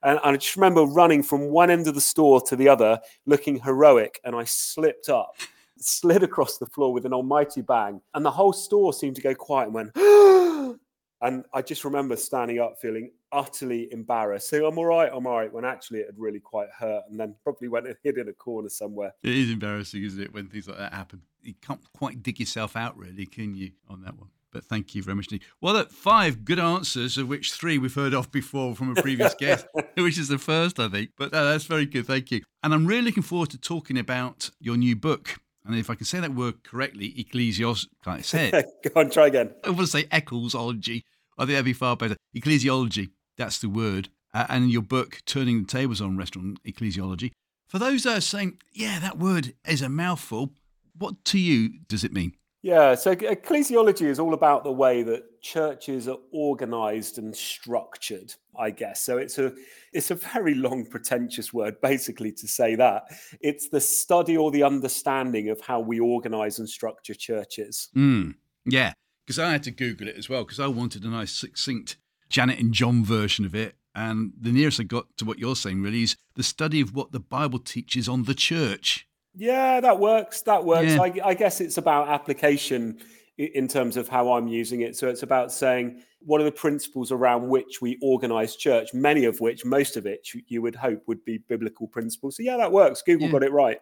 And, 0.03 0.19
and 0.23 0.35
I 0.35 0.37
just 0.37 0.55
remember 0.55 0.83
running 0.83 1.23
from 1.23 1.49
one 1.49 1.71
end 1.71 1.87
of 1.87 1.95
the 1.95 2.01
store 2.01 2.39
to 2.41 2.55
the 2.55 2.69
other, 2.69 2.99
looking 3.25 3.59
heroic, 3.59 4.21
and 4.23 4.35
I 4.35 4.43
slipped 4.43 5.09
up, 5.09 5.35
slid 5.77 6.23
across 6.23 6.57
the 6.57 6.65
floor 6.67 6.93
with 6.93 7.05
an 7.05 7.13
almighty 7.13 7.61
bang. 7.61 8.01
And 8.13 8.25
the 8.25 8.31
whole 8.31 8.53
store 8.53 8.93
seemed 8.93 9.15
to 9.17 9.21
go 9.21 9.35
quiet 9.35 9.65
and 9.67 9.73
went, 9.73 9.95
And 11.21 11.43
I 11.53 11.61
just 11.61 11.83
remember 11.85 12.15
standing 12.17 12.59
up 12.59 12.75
feeling 12.79 13.09
utterly 13.31 13.91
embarrassed. 13.91 14.49
So 14.49 14.65
I'm 14.65 14.77
all 14.77 14.85
right, 14.85 15.09
I'm 15.11 15.25
all 15.25 15.37
right, 15.37 15.51
when 15.51 15.65
actually 15.65 15.99
it 15.99 16.07
had 16.07 16.19
really 16.19 16.39
quite 16.39 16.67
hurt 16.77 17.03
and 17.09 17.19
then 17.19 17.35
probably 17.43 17.67
went 17.67 17.87
and 17.87 17.95
hid 18.03 18.17
in 18.17 18.29
a 18.29 18.33
corner 18.33 18.69
somewhere. 18.69 19.13
It 19.23 19.35
is 19.35 19.49
embarrassing, 19.49 20.03
isn't 20.03 20.21
it, 20.21 20.33
when 20.33 20.47
things 20.47 20.67
like 20.67 20.77
that 20.77 20.93
happen? 20.93 21.21
You 21.41 21.53
can't 21.61 21.81
quite 21.93 22.21
dig 22.21 22.39
yourself 22.39 22.75
out, 22.75 22.97
really, 22.97 23.25
can 23.25 23.55
you, 23.55 23.71
on 23.89 24.01
that 24.01 24.17
one? 24.17 24.29
But 24.51 24.65
thank 24.65 24.95
you 24.95 25.03
very 25.03 25.15
much 25.15 25.27
indeed. 25.31 25.45
Well, 25.61 25.73
look, 25.73 25.91
five 25.91 26.45
good 26.45 26.59
answers, 26.59 27.17
of 27.17 27.27
which 27.27 27.51
three 27.51 27.77
we've 27.77 27.93
heard 27.93 28.13
of 28.13 28.31
before 28.31 28.73
from 28.73 28.95
a 28.95 29.01
previous 29.01 29.33
guest, 29.39 29.65
which 29.97 30.17
is 30.17 30.29
the 30.29 30.37
first, 30.37 30.79
I 30.79 30.87
think. 30.87 31.09
But 31.17 31.33
uh, 31.33 31.43
that's 31.43 31.65
very 31.65 31.85
good. 31.85 32.07
Thank 32.07 32.31
you. 32.31 32.41
And 32.63 32.73
I'm 32.73 32.85
really 32.85 33.01
looking 33.01 33.23
forward 33.23 33.49
to 33.49 33.57
talking 33.57 33.97
about 33.97 34.51
your 34.59 34.77
new 34.77 34.95
book. 34.95 35.39
And 35.65 35.75
if 35.75 35.89
I 35.89 35.95
can 35.95 36.05
say 36.05 36.19
that 36.19 36.33
word 36.33 36.63
correctly, 36.63 37.11
ecclesios, 37.13 37.87
can 38.03 38.13
I 38.13 38.21
say 38.21 38.49
it? 38.53 38.65
Go 38.93 39.01
on, 39.01 39.09
try 39.09 39.27
again. 39.27 39.51
I 39.63 39.69
want 39.69 39.81
to 39.81 39.87
say 39.87 40.03
ecclesiology. 40.03 41.01
I 41.37 41.41
think 41.41 41.51
that'd 41.51 41.65
be 41.65 41.73
far 41.73 41.97
better. 41.97 42.15
Ecclesiology, 42.35 43.09
that's 43.37 43.59
the 43.59 43.69
word. 43.69 44.09
Uh, 44.33 44.45
and 44.49 44.65
in 44.65 44.69
your 44.69 44.81
book, 44.81 45.21
Turning 45.25 45.61
the 45.63 45.67
Tables 45.67 46.01
on 46.01 46.17
Restaurant 46.17 46.59
Ecclesiology, 46.63 47.31
for 47.67 47.79
those 47.79 48.03
that 48.03 48.17
are 48.17 48.21
saying, 48.21 48.59
yeah, 48.73 48.99
that 48.99 49.17
word 49.17 49.53
is 49.67 49.81
a 49.81 49.89
mouthful, 49.89 50.51
what 50.97 51.25
to 51.25 51.39
you 51.39 51.79
does 51.87 52.03
it 52.03 52.13
mean? 52.13 52.35
Yeah, 52.65 52.95
so 52.95 53.15
ecclesiology 53.15 54.07
is 54.07 54.19
all 54.19 54.33
about 54.33 54.63
the 54.63 54.71
way 54.71 55.03
that 55.03 55.39
churches 55.41 56.07
are 56.07 56.17
organized 56.31 57.19
and 57.19 57.35
structured, 57.35 58.33
I 58.57 58.71
guess. 58.71 59.01
So 59.01 59.19
it's 59.19 59.37
a 59.37 59.53
it's 59.93 60.09
a 60.09 60.15
very 60.15 60.55
long 60.55 60.87
pretentious 60.87 61.53
word 61.53 61.79
basically 61.81 62.31
to 62.31 62.47
say 62.47 62.73
that. 62.75 63.03
It's 63.39 63.69
the 63.69 63.79
study 63.79 64.35
or 64.35 64.49
the 64.49 64.63
understanding 64.63 65.49
of 65.49 65.61
how 65.61 65.79
we 65.79 65.99
organize 65.99 66.57
and 66.57 66.67
structure 66.67 67.13
churches. 67.13 67.89
Mm, 67.95 68.33
yeah 68.65 68.93
because 69.25 69.39
I 69.39 69.51
had 69.51 69.63
to 69.63 69.71
Google 69.71 70.07
it 70.07 70.17
as 70.17 70.29
well 70.29 70.43
because 70.43 70.59
I 70.59 70.67
wanted 70.67 71.03
a 71.03 71.09
nice 71.09 71.31
succinct 71.31 71.97
Janet 72.29 72.59
and 72.59 72.73
John 72.73 73.03
version 73.03 73.45
of 73.45 73.55
it. 73.55 73.75
And 73.93 74.33
the 74.39 74.51
nearest 74.51 74.79
I 74.79 74.83
got 74.83 75.05
to 75.17 75.25
what 75.25 75.39
you're 75.39 75.55
saying 75.55 75.81
really 75.81 76.03
is 76.03 76.17
the 76.35 76.43
study 76.43 76.81
of 76.81 76.93
what 76.93 77.11
the 77.11 77.19
Bible 77.19 77.59
teaches 77.59 78.09
on 78.09 78.23
the 78.23 78.33
church. 78.33 79.07
Yeah, 79.35 79.81
that 79.81 79.99
works. 79.99 80.41
That 80.43 80.63
works. 80.63 80.93
Yeah. 80.93 81.01
I, 81.01 81.13
I 81.25 81.33
guess 81.33 81.61
it's 81.61 81.77
about 81.77 82.07
application 82.07 82.99
in 83.37 83.67
terms 83.67 83.97
of 83.97 84.07
how 84.07 84.33
I'm 84.33 84.47
using 84.47 84.81
it. 84.81 84.95
So 84.95 85.09
it's 85.09 85.23
about 85.23 85.51
saying 85.51 86.01
what 86.19 86.41
are 86.41 86.45
the 86.45 86.51
principles 86.51 87.11
around 87.11 87.47
which 87.49 87.81
we 87.81 87.99
organize 88.01 88.55
church, 88.55 88.93
many 88.93 89.25
of 89.25 89.41
which, 89.41 89.65
most 89.65 89.97
of 89.97 90.05
it, 90.05 90.27
you 90.47 90.61
would 90.61 90.75
hope 90.75 91.03
would 91.07 91.23
be 91.23 91.37
biblical 91.37 91.87
principles. 91.87 92.37
So 92.37 92.43
yeah, 92.43 92.57
that 92.57 92.71
works. 92.71 93.01
Google 93.01 93.27
yeah. 93.27 93.31
got 93.31 93.43
it 93.43 93.51
right. 93.51 93.79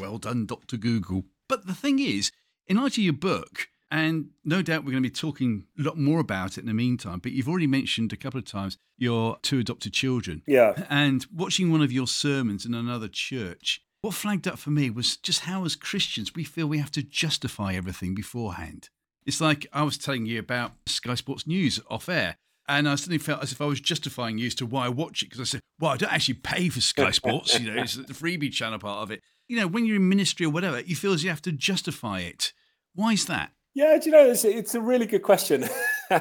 Well 0.00 0.18
done, 0.18 0.46
Dr. 0.46 0.76
Google. 0.76 1.24
But 1.48 1.66
the 1.66 1.74
thing 1.74 1.98
is, 1.98 2.32
in 2.66 2.78
light 2.78 2.98
of 2.98 3.04
your 3.04 3.12
book, 3.12 3.68
and 3.90 4.30
no 4.44 4.62
doubt 4.62 4.84
we're 4.84 4.92
going 4.92 5.02
to 5.02 5.08
be 5.08 5.14
talking 5.14 5.66
a 5.78 5.82
lot 5.82 5.98
more 5.98 6.20
about 6.20 6.56
it 6.56 6.60
in 6.60 6.66
the 6.66 6.74
meantime. 6.74 7.18
But 7.18 7.32
you've 7.32 7.48
already 7.48 7.66
mentioned 7.66 8.12
a 8.12 8.16
couple 8.16 8.38
of 8.38 8.44
times 8.44 8.78
your 8.96 9.38
two 9.42 9.58
adopted 9.58 9.92
children. 9.92 10.42
Yeah. 10.46 10.84
And 10.88 11.26
watching 11.34 11.72
one 11.72 11.82
of 11.82 11.90
your 11.90 12.06
sermons 12.06 12.64
in 12.64 12.72
another 12.72 13.08
church, 13.08 13.82
what 14.02 14.14
flagged 14.14 14.48
up 14.48 14.58
for 14.58 14.70
me 14.70 14.90
was 14.90 15.16
just 15.16 15.40
how, 15.40 15.64
as 15.64 15.76
Christians, 15.76 16.34
we 16.34 16.44
feel 16.44 16.66
we 16.66 16.78
have 16.78 16.90
to 16.92 17.02
justify 17.02 17.74
everything 17.74 18.14
beforehand. 18.14 18.88
It's 19.26 19.40
like 19.40 19.66
I 19.72 19.82
was 19.82 19.98
telling 19.98 20.26
you 20.26 20.38
about 20.38 20.72
Sky 20.86 21.14
Sports 21.14 21.46
News 21.46 21.80
off 21.90 22.08
air. 22.08 22.36
And 22.68 22.88
I 22.88 22.94
suddenly 22.94 23.18
felt 23.18 23.42
as 23.42 23.52
if 23.52 23.60
I 23.60 23.66
was 23.66 23.80
justifying 23.80 24.38
you 24.38 24.46
as 24.46 24.54
to 24.56 24.66
why 24.66 24.86
I 24.86 24.88
watch 24.88 25.22
it 25.22 25.26
because 25.26 25.40
I 25.40 25.44
said, 25.44 25.60
well, 25.80 25.90
I 25.90 25.96
don't 25.96 26.12
actually 26.12 26.34
pay 26.34 26.68
for 26.68 26.80
Sky 26.80 27.10
Sports. 27.10 27.58
you 27.58 27.70
know, 27.70 27.82
it's 27.82 27.94
the 27.94 28.14
freebie 28.14 28.52
channel 28.52 28.78
part 28.78 29.02
of 29.02 29.10
it. 29.10 29.20
You 29.48 29.56
know, 29.56 29.66
when 29.66 29.84
you're 29.84 29.96
in 29.96 30.08
ministry 30.08 30.46
or 30.46 30.50
whatever, 30.50 30.80
you 30.80 30.94
feel 30.94 31.12
as 31.12 31.24
you 31.24 31.30
have 31.30 31.42
to 31.42 31.52
justify 31.52 32.20
it. 32.20 32.52
Why 32.94 33.12
is 33.12 33.26
that? 33.26 33.52
Yeah, 33.74 33.98
do 33.98 34.06
you 34.06 34.12
know, 34.12 34.30
it's, 34.30 34.44
it's 34.44 34.74
a 34.74 34.80
really 34.80 35.06
good 35.06 35.22
question. 35.22 35.68
oh, 36.10 36.20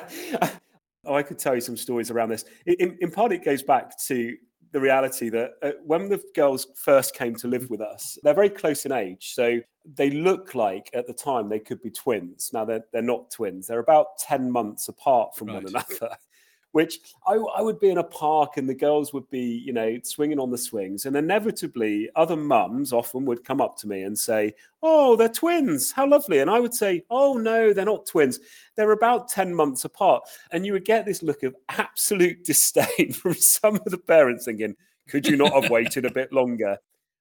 I 1.13 1.23
could 1.23 1.39
tell 1.39 1.55
you 1.55 1.61
some 1.61 1.77
stories 1.77 2.11
around 2.11 2.29
this. 2.29 2.45
In, 2.65 2.97
in 2.99 3.11
part, 3.11 3.31
it 3.31 3.45
goes 3.45 3.61
back 3.63 3.97
to 4.07 4.35
the 4.71 4.79
reality 4.79 5.29
that 5.29 5.51
uh, 5.61 5.71
when 5.83 6.09
the 6.09 6.21
girls 6.35 6.67
first 6.75 7.15
came 7.15 7.35
to 7.35 7.47
live 7.47 7.69
with 7.69 7.81
us, 7.81 8.17
they're 8.23 8.33
very 8.33 8.49
close 8.49 8.85
in 8.85 8.91
age. 8.91 9.33
So 9.33 9.59
they 9.95 10.11
look 10.11 10.53
like 10.55 10.89
at 10.93 11.07
the 11.07 11.13
time 11.13 11.49
they 11.49 11.59
could 11.59 11.81
be 11.81 11.89
twins. 11.89 12.51
Now 12.53 12.65
they're, 12.65 12.85
they're 12.93 13.01
not 13.01 13.31
twins. 13.31 13.67
They're 13.67 13.79
about 13.79 14.17
10 14.19 14.51
months 14.51 14.87
apart 14.87 15.35
from 15.35 15.47
right. 15.47 15.55
one 15.55 15.67
another 15.67 16.17
which 16.71 16.99
I, 17.27 17.33
I, 17.33 17.61
would 17.61 17.79
be 17.79 17.89
in 17.89 17.97
a 17.97 18.03
park 18.03 18.57
and 18.57 18.69
the 18.69 18.75
girls 18.75 19.11
would 19.11 19.29
be, 19.29 19.41
you 19.65 19.73
know, 19.73 19.97
swinging 20.03 20.39
on 20.39 20.51
the 20.51 20.57
swings. 20.57 21.05
And 21.05 21.15
inevitably, 21.15 22.09
other 22.15 22.35
mums 22.35 22.93
often 22.93 23.25
would 23.25 23.43
come 23.43 23.59
up 23.59 23.77
to 23.77 23.87
me 23.87 24.03
and 24.03 24.17
say, 24.17 24.53
Oh, 24.83 25.15
they're 25.15 25.29
twins. 25.29 25.91
How 25.91 26.07
lovely. 26.07 26.39
And 26.39 26.49
I 26.49 26.59
would 26.59 26.73
say, 26.73 27.03
Oh, 27.09 27.33
no, 27.33 27.73
they're 27.73 27.85
not 27.85 28.05
twins. 28.05 28.39
They're 28.75 28.91
about 28.91 29.29
10 29.29 29.53
months 29.53 29.85
apart. 29.85 30.23
And 30.51 30.65
you 30.65 30.73
would 30.73 30.85
get 30.85 31.05
this 31.05 31.23
look 31.23 31.43
of 31.43 31.55
absolute 31.69 32.43
disdain 32.45 33.13
from 33.13 33.33
some 33.33 33.75
of 33.75 33.85
the 33.85 33.97
parents 33.97 34.45
thinking, 34.45 34.75
Could 35.07 35.27
you 35.27 35.37
not 35.37 35.53
have 35.53 35.69
waited 35.71 36.05
a 36.05 36.11
bit 36.11 36.31
longer? 36.31 36.77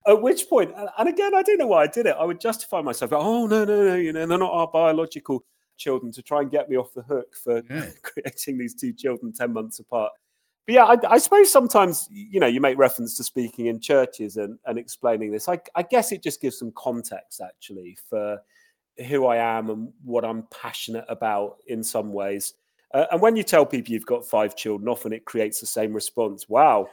At 0.07 0.23
which 0.23 0.49
point, 0.49 0.73
and 0.99 1.09
again, 1.09 1.35
I 1.35 1.43
don't 1.43 1.59
know 1.59 1.67
why 1.67 1.83
I 1.83 1.87
did 1.87 2.07
it. 2.07 2.17
I 2.19 2.25
would 2.25 2.41
justify 2.41 2.81
myself. 2.81 3.13
Oh 3.13 3.47
no, 3.47 3.65
no, 3.65 3.85
no! 3.85 3.95
You 3.97 4.13
know, 4.13 4.25
they're 4.27 4.39
not 4.39 4.53
our 4.53 4.69
biological 4.69 5.45
children 5.79 6.13
to 6.13 6.23
try 6.23 6.41
and 6.41 6.51
get 6.51 6.69
me 6.69 6.77
off 6.77 6.93
the 6.93 7.03
hook 7.03 7.35
for 7.35 7.63
yeah. 7.71 7.87
creating 8.03 8.59
these 8.59 8.75
two 8.75 8.93
children 8.93 9.33
10 9.33 9.53
months 9.53 9.79
apart. 9.79 10.13
But 10.67 10.73
yeah, 10.75 10.85
I, 10.85 10.97
I, 11.09 11.19
suppose 11.19 11.51
sometimes, 11.51 12.09
you 12.11 12.41
know, 12.41 12.47
you 12.47 12.61
make 12.61 12.77
reference 12.77 13.17
to 13.17 13.25
speaking 13.25 13.67
in 13.67 13.81
churches 13.81 14.37
and, 14.37 14.59
and 14.67 14.79
explaining 14.79 15.33
this. 15.33 15.49
I, 15.49 15.59
I 15.75 15.83
guess 15.83 16.13
it 16.13 16.23
just 16.23 16.43
gives 16.43 16.59
some 16.59 16.73
context 16.77 17.41
actually 17.41 17.97
for 18.11 18.39
who 19.07 19.27
I 19.27 19.37
am 19.37 19.71
and 19.71 19.93
what 20.05 20.27
I'm 20.27 20.47
passionate 20.51 21.07
about 21.09 21.57
in 21.69 21.83
some 21.83 22.13
ways. 22.13 22.53
Uh, 22.93 23.07
and 23.13 23.21
when 23.21 23.37
you 23.37 23.43
tell 23.43 23.65
people 23.65 23.93
you've 23.93 24.05
got 24.05 24.27
five 24.27 24.57
children, 24.57 24.89
often 24.89 25.13
it 25.13 25.25
creates 25.25 25.61
the 25.61 25.67
same 25.67 25.95
response. 25.95 26.49
Wow. 26.51 26.89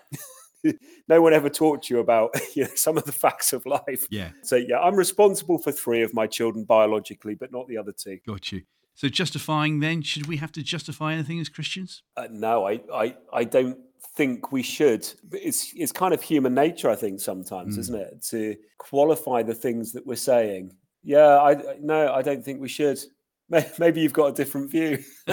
no 1.08 1.22
one 1.22 1.34
ever 1.34 1.50
taught 1.50 1.90
you 1.90 2.00
about 2.00 2.32
you 2.56 2.64
know, 2.64 2.70
some 2.76 2.98
of 2.98 3.06
the 3.06 3.12
facts 3.12 3.54
of 3.54 3.66
life. 3.66 4.08
Yeah. 4.10 4.30
So 4.42 4.56
yeah, 4.56 4.80
I'm 4.80 4.96
responsible 4.96 5.58
for 5.58 5.72
three 5.72 6.02
of 6.02 6.14
my 6.14 6.28
children 6.28 6.66
biologically, 6.66 7.36
but 7.36 7.52
not 7.52 7.68
the 7.68 7.78
other 7.78 7.92
two. 7.92 8.20
Got 8.26 8.52
you. 8.52 8.64
So 8.96 9.10
justifying 9.10 9.82
then, 9.82 10.02
should 10.02 10.28
we 10.28 10.38
have 10.38 10.54
to 10.54 10.64
justify 10.64 11.14
anything 11.14 11.40
as 11.40 11.50
Christians? 11.50 12.02
Uh, 12.16 12.28
no, 12.32 12.66
I, 12.66 12.80
I, 12.94 13.16
I 13.34 13.44
don't 13.44 13.78
think 14.16 14.54
we 14.54 14.64
should. 14.64 15.08
It's 15.34 15.74
it's 15.76 15.92
kind 15.92 16.14
of 16.14 16.22
human 16.22 16.54
nature, 16.54 16.90
I 16.90 16.96
think, 16.96 17.20
sometimes, 17.20 17.76
mm. 17.76 17.80
isn't 17.80 17.96
it, 17.96 18.26
to 18.30 18.56
qualify 18.78 19.44
the 19.44 19.54
things 19.54 19.92
that 19.94 20.08
we're 20.08 20.16
saying. 20.16 20.72
Yeah, 21.04 21.40
I 21.40 21.76
no, 21.82 22.14
I 22.14 22.22
don't 22.22 22.44
think 22.44 22.62
we 22.62 22.70
should. 22.70 23.00
Maybe 23.78 24.02
you've 24.02 24.14
got 24.14 24.28
a 24.28 24.34
different 24.34 24.72
view. 24.72 25.04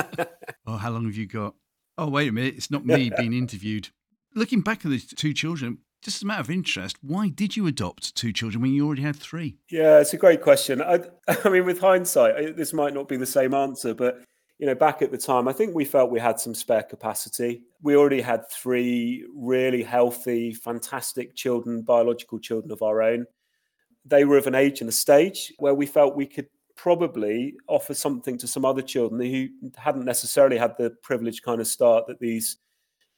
oh, 0.66 0.76
how 0.76 0.90
long 0.90 1.04
have 1.06 1.16
you 1.16 1.26
got? 1.26 1.54
Oh, 1.96 2.08
wait 2.08 2.28
a 2.28 2.32
minute, 2.32 2.54
it's 2.56 2.70
not 2.70 2.84
me 2.84 3.10
being 3.16 3.32
interviewed. 3.32 3.88
Looking 4.34 4.60
back 4.60 4.84
at 4.84 4.90
the 4.90 4.98
two 4.98 5.32
children, 5.32 5.78
just 6.02 6.18
as 6.18 6.22
a 6.22 6.26
matter 6.26 6.40
of 6.40 6.50
interest, 6.50 6.96
why 7.00 7.28
did 7.28 7.56
you 7.56 7.66
adopt 7.66 8.14
two 8.14 8.32
children 8.32 8.60
when 8.60 8.72
you 8.72 8.86
already 8.86 9.02
had 9.02 9.16
three? 9.16 9.56
Yeah, 9.70 10.00
it's 10.00 10.12
a 10.12 10.18
great 10.18 10.42
question. 10.42 10.82
I, 10.82 11.00
I 11.44 11.48
mean, 11.48 11.64
with 11.64 11.80
hindsight, 11.80 12.56
this 12.56 12.72
might 12.72 12.92
not 12.92 13.08
be 13.08 13.16
the 13.16 13.26
same 13.26 13.54
answer, 13.54 13.94
but 13.94 14.22
you 14.58 14.66
know, 14.66 14.74
back 14.74 15.02
at 15.02 15.10
the 15.10 15.18
time, 15.18 15.48
I 15.48 15.52
think 15.52 15.74
we 15.74 15.84
felt 15.84 16.10
we 16.10 16.20
had 16.20 16.38
some 16.38 16.54
spare 16.54 16.84
capacity. 16.84 17.62
We 17.82 17.96
already 17.96 18.20
had 18.20 18.48
three 18.48 19.26
really 19.34 19.82
healthy, 19.82 20.54
fantastic 20.54 21.34
children, 21.34 21.82
biological 21.82 22.38
children 22.38 22.70
of 22.70 22.82
our 22.82 23.02
own. 23.02 23.26
They 24.04 24.24
were 24.24 24.38
of 24.38 24.46
an 24.46 24.54
age 24.54 24.80
and 24.80 24.88
a 24.88 24.92
stage 24.92 25.52
where 25.58 25.74
we 25.74 25.86
felt 25.86 26.14
we 26.14 26.26
could 26.26 26.46
probably 26.76 27.54
offer 27.68 27.94
something 27.94 28.38
to 28.38 28.46
some 28.46 28.64
other 28.64 28.82
children 28.82 29.20
who 29.20 29.48
hadn't 29.76 30.04
necessarily 30.04 30.58
had 30.58 30.76
the 30.78 30.90
privileged 31.02 31.42
kind 31.42 31.60
of 31.60 31.66
start 31.66 32.06
that 32.06 32.20
these 32.20 32.58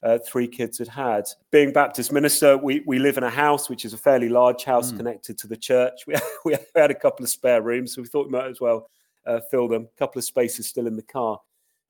uh, 0.03 0.19
three 0.19 0.47
kids 0.47 0.77
had 0.77 0.87
had. 0.87 1.25
Being 1.51 1.73
Baptist 1.73 2.11
minister, 2.11 2.57
we, 2.57 2.83
we 2.85 2.99
live 2.99 3.17
in 3.17 3.23
a 3.23 3.29
house 3.29 3.69
which 3.69 3.85
is 3.85 3.93
a 3.93 3.97
fairly 3.97 4.29
large 4.29 4.63
house 4.63 4.91
mm. 4.91 4.97
connected 4.97 5.37
to 5.39 5.47
the 5.47 5.57
church. 5.57 6.05
We, 6.07 6.15
we 6.45 6.57
had 6.75 6.91
a 6.91 6.95
couple 6.95 7.23
of 7.23 7.29
spare 7.29 7.61
rooms, 7.61 7.93
so 7.93 8.01
we 8.01 8.07
thought 8.07 8.27
we 8.27 8.31
might 8.33 8.47
as 8.47 8.61
well 8.61 8.87
uh, 9.25 9.39
fill 9.49 9.67
them. 9.67 9.87
A 9.95 9.99
couple 9.99 10.19
of 10.19 10.25
spaces 10.25 10.67
still 10.67 10.87
in 10.87 10.95
the 10.95 11.01
car. 11.01 11.39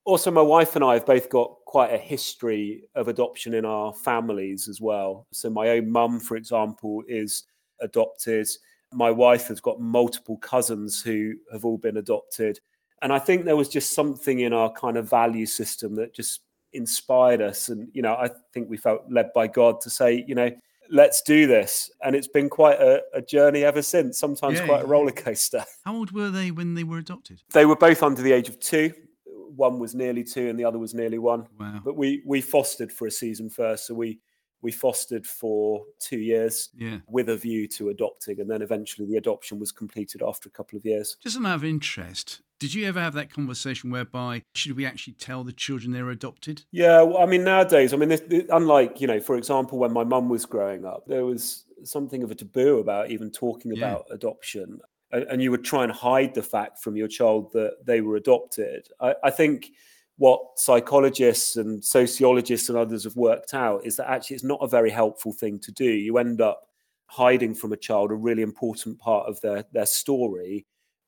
Also, 0.05 0.29
my 0.29 0.41
wife 0.41 0.75
and 0.75 0.85
I 0.85 0.93
have 0.93 1.05
both 1.05 1.29
got 1.29 1.55
quite 1.65 1.91
a 1.91 1.97
history 1.97 2.83
of 2.93 3.07
adoption 3.07 3.55
in 3.55 3.65
our 3.65 3.91
families 3.91 4.67
as 4.67 4.79
well. 4.79 5.25
So, 5.31 5.50
my 5.50 5.69
own 5.69 5.89
mum, 5.89 6.19
for 6.19 6.38
example, 6.38 7.03
is 7.07 7.43
adopted. 7.81 8.47
My 8.93 9.09
wife 9.09 9.47
has 9.47 9.59
got 9.59 9.81
multiple 9.81 10.38
cousins 10.38 11.01
who 11.01 11.33
have 11.51 11.65
all 11.65 11.77
been 11.77 11.97
adopted. 11.97 12.59
And 13.01 13.12
I 13.12 13.19
think 13.19 13.43
there 13.45 13.57
was 13.57 13.67
just 13.67 13.93
something 13.93 14.39
in 14.39 14.53
our 14.53 14.71
kind 14.71 14.95
of 14.95 15.09
value 15.09 15.45
system 15.45 15.95
that 15.95 16.13
just 16.13 16.41
inspired 16.75 17.41
us. 17.41 17.70
And, 17.70 17.89
you 17.94 18.01
know, 18.01 18.13
I 18.13 18.29
think 18.53 18.70
we 18.70 18.77
felt 18.77 19.01
led 19.10 19.32
by 19.34 19.48
God 19.48 19.82
to 19.82 19.89
say, 19.89 20.24
you 20.27 20.36
know, 20.36 20.51
let's 20.89 21.22
do 21.22 21.48
this. 21.48 21.89
And 22.03 22.15
it's 22.15 22.27
been 22.27 22.50
quite 22.50 22.79
a, 22.79 23.01
a 23.13 23.22
journey 23.22 23.63
ever 23.63 23.82
since, 23.82 24.20
sometimes 24.20 24.60
yeah, 24.60 24.65
quite 24.65 24.84
a 24.84 24.88
roller 24.88 25.12
coaster. 25.12 25.63
How 25.86 25.96
old 25.96 26.12
were 26.12 26.29
they 26.29 26.51
when 26.51 26.74
they 26.74 26.84
were 26.84 26.98
adopted? 26.98 27.41
They 27.53 27.65
were 27.65 27.75
both 27.75 28.03
under 28.03 28.22
the 28.22 28.32
age 28.32 28.50
of 28.50 28.60
two. 28.60 28.94
One 29.25 29.79
was 29.79 29.96
nearly 29.96 30.24
two 30.24 30.50
and 30.50 30.60
the 30.60 30.65
other 30.65 30.77
was 30.77 30.94
nearly 30.94 31.17
one. 31.17 31.48
Wow. 31.60 31.82
But 31.84 31.96
we 31.96 32.22
we 32.25 32.41
fostered 32.41 32.91
for 32.91 33.08
a 33.08 33.12
season 33.12 33.50
first. 33.50 33.88
So 33.88 33.94
we 33.94 34.20
we 34.62 34.72
fostered 34.72 35.27
for 35.27 35.84
two 36.00 36.17
years 36.17 36.70
yeah. 36.75 36.98
with 37.08 37.29
a 37.29 37.38
view 37.38 37.67
to 37.67 37.89
adopting. 37.89 38.39
And 38.39 38.50
then 38.50 38.63
eventually 38.63 39.08
the 39.08 39.17
adoption 39.17 39.60
was 39.60 39.72
completed 39.72 40.24
after 40.25 40.50
a 40.50 40.51
couple 40.51 40.75
of 40.77 40.84
years. 40.84 41.17
Just 41.22 41.38
a 41.38 41.39
matter 41.39 41.55
of 41.55 41.63
interest, 41.63 42.41
did 42.59 42.74
you 42.74 42.88
ever 42.88 43.00
have 43.00 43.13
that 43.13 43.31
conversation 43.31 43.91
whereby 43.91 44.43
should 44.53 44.75
we 44.75 44.85
actually 44.85 45.13
tell 45.13 45.43
the 45.43 45.51
children 45.51 45.91
they're 45.91 46.09
adopted? 46.09 46.63
Yeah, 46.71 47.01
well, 47.01 47.17
I 47.17 47.25
mean, 47.25 47.43
nowadays, 47.43 47.93
I 47.93 47.97
mean, 47.97 48.09
this, 48.09 48.21
this, 48.21 48.45
unlike, 48.50 49.01
you 49.01 49.07
know, 49.07 49.19
for 49.19 49.35
example, 49.35 49.77
when 49.77 49.91
my 49.91 50.03
mum 50.03 50.29
was 50.29 50.45
growing 50.45 50.85
up, 50.85 51.05
there 51.07 51.25
was 51.25 51.65
something 51.83 52.24
of 52.24 52.31
a 52.31 52.35
taboo 52.35 52.79
about 52.79 53.12
even 53.12 53.29
talking 53.29 53.74
yeah. 53.74 53.77
about 53.77 54.05
adoption. 54.12 54.79
And, 55.12 55.24
and, 55.25 55.41
you 55.41 55.51
would 55.51 55.63
try 55.63 55.83
and 55.83 55.91
hide 55.91 56.33
the 56.33 56.41
fact 56.41 56.79
from 56.79 56.95
your 56.95 57.07
child 57.07 57.51
that 57.53 57.85
they 57.85 58.01
were 58.01 58.15
adopted. 58.15 58.88
I, 59.00 59.15
I 59.24 59.29
think 59.31 59.71
what 60.17 60.41
psychologists 60.55 61.57
and 61.57 61.83
sociologists 61.83 62.69
and 62.69 62.77
others 62.77 63.03
have 63.03 63.15
worked 63.15 63.53
out 63.53 63.85
is 63.85 63.97
that 63.97 64.09
actually 64.09 64.35
it's 64.35 64.45
not 64.45 64.59
a 64.62 64.67
very 64.67 64.89
helpful 64.89 65.33
thing 65.33 65.59
to 65.59 65.71
do. 65.71 65.85
You 65.85 66.17
end 66.17 66.41
up 66.41 66.69
hiding 67.07 67.53
from 67.53 67.74
a 67.74 67.77
child 67.77 68.12
a 68.12 68.15
really 68.15 68.41
important 68.41 68.97
part 68.97 69.27
of 69.27 69.39
their, 69.41 69.65
their 69.74 69.85
story, 69.85 70.65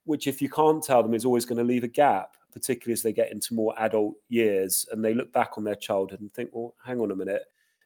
which, 0.08 0.28
if 0.28 0.42
you 0.42 0.50
can't 0.50 0.84
tell 0.84 1.04
them, 1.04 1.14
is 1.14 1.26
always 1.26 1.46
going 1.46 1.58
to 1.58 1.64
leave 1.64 1.84
a 1.84 1.88
gap, 1.88 2.36
particularly 2.52 2.94
as 2.94 3.02
they 3.02 3.14
get 3.14 3.32
into 3.32 3.54
more 3.54 3.74
adult 3.78 4.16
years 4.30 4.86
and 4.92 5.04
they 5.04 5.14
look 5.14 5.32
back 5.32 5.58
on 5.58 5.64
their 5.64 5.76
childhood 5.76 6.22
and 6.22 6.34
think, 6.34 6.50
well, 6.54 6.74
hang 6.84 7.00
on 7.00 7.12
a 7.12 7.16
minute, 7.16 7.44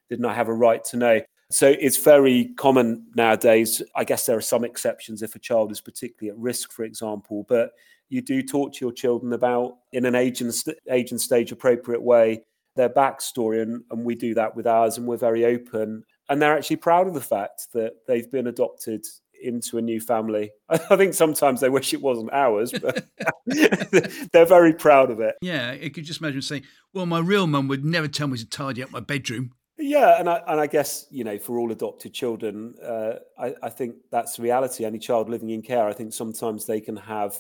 didn't 0.09 0.25
I 0.25 0.33
have 0.33 0.47
a 0.47 0.53
right 0.53 0.83
to 0.85 0.97
know? 0.97 1.21
So 1.49 1.75
it's 1.79 1.97
very 1.97 2.45
common 2.55 3.05
nowadays. 3.15 3.81
I 3.95 4.05
guess 4.05 4.25
there 4.25 4.37
are 4.37 4.41
some 4.41 4.63
exceptions 4.63 5.21
if 5.21 5.35
a 5.35 5.39
child 5.39 5.71
is 5.71 5.81
particularly 5.81 6.33
at 6.35 6.41
risk, 6.41 6.71
for 6.71 6.83
example, 6.83 7.45
but 7.49 7.71
you 8.07 8.21
do 8.21 8.41
talk 8.41 8.73
to 8.73 8.85
your 8.85 8.93
children 8.93 9.33
about 9.33 9.77
in 9.91 10.05
an 10.05 10.15
age 10.15 10.41
and 10.41 10.53
st- 10.53 10.77
age 10.89 11.11
and 11.11 11.19
stage 11.19 11.51
appropriate 11.51 12.01
way 12.01 12.43
their 12.75 12.89
backstory, 12.89 13.61
and, 13.61 13.83
and 13.91 14.05
we 14.05 14.15
do 14.15 14.33
that 14.33 14.55
with 14.55 14.65
ours, 14.65 14.97
and 14.97 15.05
we're 15.05 15.17
very 15.17 15.45
open. 15.45 16.03
And 16.29 16.41
they're 16.41 16.55
actually 16.55 16.77
proud 16.77 17.07
of 17.07 17.13
the 17.13 17.21
fact 17.21 17.67
that 17.73 17.93
they've 18.07 18.31
been 18.31 18.47
adopted 18.47 19.05
into 19.41 19.77
a 19.77 19.81
new 19.81 19.99
family. 19.99 20.51
I 20.69 20.95
think 20.95 21.13
sometimes 21.13 21.61
they 21.61 21.69
wish 21.69 21.93
it 21.93 22.01
wasn't 22.01 22.33
ours, 22.33 22.71
but 22.71 23.05
they're 24.31 24.45
very 24.45 24.73
proud 24.73 25.11
of 25.11 25.19
it. 25.19 25.35
Yeah, 25.41 25.73
you 25.73 25.91
could 25.91 26.05
just 26.05 26.21
imagine 26.21 26.41
saying, 26.41 26.63
"Well, 26.93 27.05
my 27.05 27.19
real 27.19 27.47
mum 27.47 27.67
would 27.67 27.85
never 27.85 28.07
tell 28.07 28.27
me 28.27 28.37
to 28.37 28.49
tidy 28.49 28.83
up 28.83 28.91
my 28.91 28.99
bedroom." 28.99 29.53
Yeah, 29.77 30.19
and 30.19 30.29
I 30.29 30.41
and 30.47 30.59
I 30.59 30.67
guess 30.67 31.07
you 31.09 31.23
know 31.23 31.37
for 31.37 31.57
all 31.57 31.71
adopted 31.71 32.13
children, 32.13 32.75
uh, 32.83 33.13
I, 33.37 33.55
I 33.63 33.69
think 33.69 33.95
that's 34.11 34.39
reality. 34.39 34.85
Any 34.85 34.99
child 34.99 35.29
living 35.29 35.49
in 35.49 35.61
care, 35.61 35.87
I 35.87 35.93
think 35.93 36.13
sometimes 36.13 36.65
they 36.65 36.81
can 36.81 36.97
have 36.97 37.35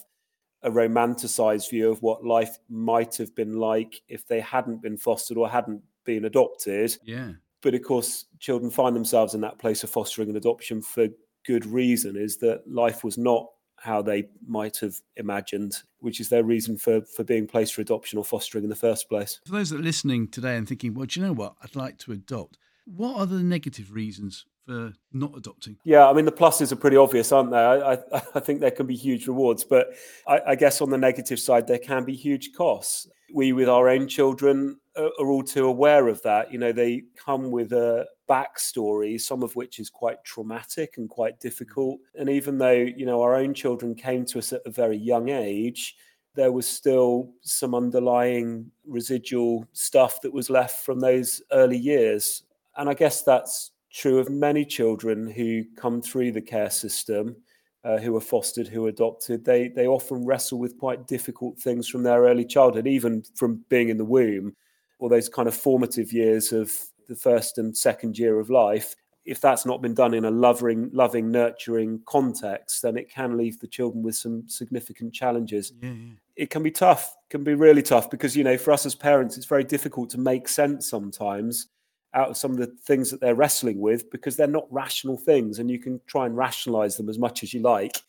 a 0.63 0.69
romanticized 0.69 1.69
view 1.69 1.89
of 1.89 2.01
what 2.01 2.23
life 2.23 2.57
might 2.69 3.17
have 3.17 3.35
been 3.35 3.57
like 3.57 4.01
if 4.07 4.27
they 4.27 4.39
hadn't 4.39 4.81
been 4.81 4.97
fostered 4.97 5.37
or 5.37 5.49
hadn't 5.49 5.81
been 6.05 6.25
adopted. 6.25 6.95
Yeah. 7.03 7.31
But 7.61 7.75
of 7.75 7.83
course, 7.83 8.25
children 8.39 8.71
find 8.71 8.95
themselves 8.95 9.33
in 9.33 9.41
that 9.41 9.59
place 9.59 9.83
of 9.83 9.89
fostering 9.89 10.29
and 10.29 10.37
adoption 10.37 10.81
for 10.81 11.07
good 11.45 11.65
reason, 11.65 12.15
is 12.15 12.37
that 12.37 12.63
life 12.67 13.03
was 13.03 13.17
not 13.17 13.47
how 13.81 14.01
they 14.01 14.25
might 14.47 14.77
have 14.77 14.95
imagined, 15.17 15.75
which 15.99 16.19
is 16.19 16.29
their 16.29 16.43
reason 16.43 16.77
for 16.77 17.01
for 17.01 17.23
being 17.23 17.47
placed 17.47 17.73
for 17.73 17.81
adoption 17.81 18.17
or 18.19 18.23
fostering 18.23 18.63
in 18.63 18.69
the 18.69 18.75
first 18.75 19.09
place. 19.09 19.39
For 19.45 19.53
those 19.53 19.71
that 19.71 19.79
are 19.79 19.83
listening 19.83 20.27
today 20.27 20.55
and 20.55 20.67
thinking, 20.67 20.93
well, 20.93 21.07
do 21.07 21.19
you 21.19 21.25
know 21.25 21.33
what? 21.33 21.55
I'd 21.63 21.75
like 21.75 21.97
to 21.99 22.11
adopt. 22.11 22.57
What 22.85 23.19
are 23.19 23.25
the 23.25 23.43
negative 23.43 23.91
reasons 23.91 24.45
for 24.65 24.93
not 25.11 25.35
adopting? 25.35 25.77
Yeah, 25.83 26.07
I 26.07 26.13
mean 26.13 26.25
the 26.25 26.31
pluses 26.31 26.71
are 26.71 26.77
pretty 26.77 26.97
obvious, 26.97 27.31
aren't 27.31 27.51
they? 27.51 27.57
I, 27.57 27.93
I, 27.93 28.01
I 28.35 28.39
think 28.39 28.59
there 28.59 28.71
can 28.71 28.85
be 28.85 28.95
huge 28.95 29.27
rewards, 29.27 29.63
but 29.63 29.87
I, 30.27 30.41
I, 30.49 30.55
guess 30.55 30.81
on 30.81 30.89
the 30.89 30.97
negative 30.97 31.39
side 31.39 31.67
there 31.67 31.79
can 31.79 32.05
be 32.05 32.15
huge 32.15 32.51
costs. 32.53 33.07
We, 33.33 33.53
with 33.53 33.69
our 33.69 33.87
own 33.87 34.07
children, 34.07 34.80
are, 34.97 35.09
all 35.19 35.43
too 35.43 35.67
aware 35.67 36.07
of 36.07 36.21
that. 36.23 36.51
You 36.51 36.59
know, 36.59 36.71
they 36.71 37.03
come 37.15 37.51
with 37.51 37.71
a 37.73 38.05
backstory, 38.29 39.19
some 39.19 39.43
of 39.43 39.55
which 39.55 39.79
is 39.79 39.89
quite 39.89 40.23
traumatic 40.23 40.95
and 40.97 41.09
quite 41.09 41.39
difficult. 41.39 41.99
And 42.15 42.29
even 42.29 42.57
though 42.57 42.71
you 42.71 43.05
know 43.05 43.21
our 43.21 43.35
own 43.35 43.53
children 43.53 43.95
came 43.95 44.25
to 44.25 44.39
us 44.39 44.53
at 44.53 44.61
a 44.65 44.71
very 44.71 44.97
young 44.97 45.29
age, 45.29 45.95
there 46.35 46.51
was 46.51 46.67
still 46.67 47.31
some 47.41 47.75
underlying 47.75 48.71
residual 48.85 49.65
stuff 49.73 50.21
that 50.21 50.33
was 50.33 50.49
left 50.49 50.85
from 50.85 50.99
those 50.99 51.41
early 51.51 51.77
years 51.77 52.43
And 52.77 52.89
I 52.89 52.93
guess 52.93 53.21
that's 53.23 53.71
true 53.91 54.19
of 54.19 54.29
many 54.29 54.65
children 54.65 55.27
who 55.29 55.63
come 55.75 56.01
through 56.01 56.31
the 56.31 56.41
care 56.41 56.69
system, 56.69 57.35
uh, 57.83 57.97
who 57.97 58.15
are 58.15 58.21
fostered, 58.21 58.67
who 58.67 58.85
are 58.85 58.89
adopted. 58.89 59.43
They 59.43 59.69
they 59.69 59.87
often 59.87 60.25
wrestle 60.25 60.59
with 60.59 60.77
quite 60.77 61.07
difficult 61.07 61.59
things 61.59 61.87
from 61.87 62.03
their 62.03 62.21
early 62.23 62.45
childhood, 62.45 62.87
even 62.87 63.23
from 63.35 63.65
being 63.69 63.89
in 63.89 63.97
the 63.97 64.05
womb, 64.05 64.55
or 65.01 65.09
those 65.09 65.27
kind 65.27 65.47
of 65.47 65.55
formative 65.55 66.13
years 66.13 66.53
of 66.53 66.71
the 67.09 67.15
first 67.15 67.57
and 67.57 67.75
second 67.75 68.17
year 68.17 68.39
of 68.39 68.49
life. 68.49 68.95
If 69.25 69.41
that's 69.41 69.65
not 69.65 69.81
been 69.81 69.95
done 69.95 70.13
in 70.13 70.25
a 70.25 70.31
loving, 70.31 70.89
loving, 70.93 71.31
nurturing 71.31 72.01
context, 72.05 72.81
then 72.83 72.97
it 72.97 73.09
can 73.09 73.35
leave 73.35 73.59
the 73.59 73.67
children 73.67 74.03
with 74.03 74.15
some 74.15 74.47
significant 74.47 75.13
challenges. 75.13 75.73
Yeah, 75.81 75.89
yeah. 75.89 76.13
It 76.35 76.49
can 76.49 76.63
be 76.63 76.71
tough, 76.71 77.15
can 77.29 77.43
be 77.43 77.55
really 77.55 77.81
tough 77.81 78.09
because 78.09 78.37
you 78.37 78.43
know, 78.43 78.57
for 78.57 78.71
us 78.71 78.85
as 78.85 78.95
parents, 78.95 79.37
it's 79.37 79.45
very 79.45 79.63
difficult 79.63 80.09
to 80.11 80.19
make 80.19 80.47
sense 80.47 80.87
sometimes 80.87 81.67
out 82.13 82.29
of 82.29 82.37
some 82.37 82.51
of 82.51 82.57
the 82.57 82.67
things 82.67 83.09
that 83.09 83.21
they're 83.21 83.35
wrestling 83.35 83.79
with 83.79 84.09
because 84.11 84.35
they're 84.35 84.47
not 84.47 84.71
rational 84.71 85.17
things 85.17 85.59
and 85.59 85.69
you 85.69 85.79
can 85.79 85.99
try 86.07 86.25
and 86.25 86.37
rationalize 86.37 86.95
them 86.95 87.09
as 87.09 87.17
much 87.17 87.41
as 87.41 87.53
you 87.53 87.61
like 87.61 88.01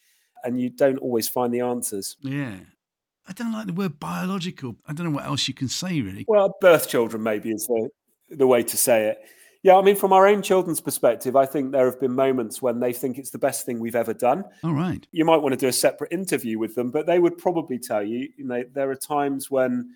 and 0.44 0.60
you 0.60 0.68
don't 0.68 0.98
always 0.98 1.28
find 1.28 1.54
the 1.54 1.60
answers. 1.60 2.16
Yeah. 2.20 2.56
I 3.28 3.32
don't 3.32 3.52
like 3.52 3.66
the 3.66 3.72
word 3.72 4.00
biological. 4.00 4.76
I 4.86 4.92
don't 4.92 5.06
know 5.06 5.16
what 5.16 5.26
else 5.26 5.46
you 5.46 5.54
can 5.54 5.68
say, 5.68 6.00
really. 6.00 6.24
Well, 6.28 6.56
birth 6.60 6.88
children 6.88 7.22
maybe 7.22 7.50
is 7.50 7.66
the, 7.66 7.88
the 8.30 8.46
way 8.46 8.62
to 8.62 8.76
say 8.76 9.06
it. 9.06 9.18
Yeah, 9.64 9.76
I 9.76 9.82
mean, 9.82 9.94
from 9.94 10.12
our 10.12 10.26
own 10.26 10.42
children's 10.42 10.80
perspective, 10.80 11.36
I 11.36 11.46
think 11.46 11.70
there 11.70 11.84
have 11.84 12.00
been 12.00 12.12
moments 12.12 12.60
when 12.60 12.80
they 12.80 12.92
think 12.92 13.16
it's 13.16 13.30
the 13.30 13.38
best 13.38 13.64
thing 13.64 13.78
we've 13.78 13.94
ever 13.94 14.12
done. 14.12 14.42
All 14.64 14.72
right. 14.74 15.06
You 15.12 15.24
might 15.24 15.36
want 15.36 15.52
to 15.52 15.56
do 15.56 15.68
a 15.68 15.72
separate 15.72 16.12
interview 16.12 16.58
with 16.58 16.74
them, 16.74 16.90
but 16.90 17.06
they 17.06 17.20
would 17.20 17.38
probably 17.38 17.78
tell 17.78 18.02
you, 18.02 18.28
you 18.36 18.44
know, 18.44 18.64
there 18.72 18.90
are 18.90 18.96
times 18.96 19.52
when 19.52 19.94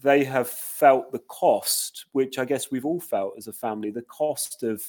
they 0.00 0.22
have 0.22 0.48
felt 0.48 1.10
the 1.10 1.18
cost, 1.18 2.06
which 2.12 2.38
I 2.38 2.44
guess 2.44 2.70
we've 2.70 2.86
all 2.86 3.00
felt 3.00 3.34
as 3.36 3.48
a 3.48 3.52
family, 3.52 3.90
the 3.90 4.02
cost 4.02 4.62
of 4.62 4.80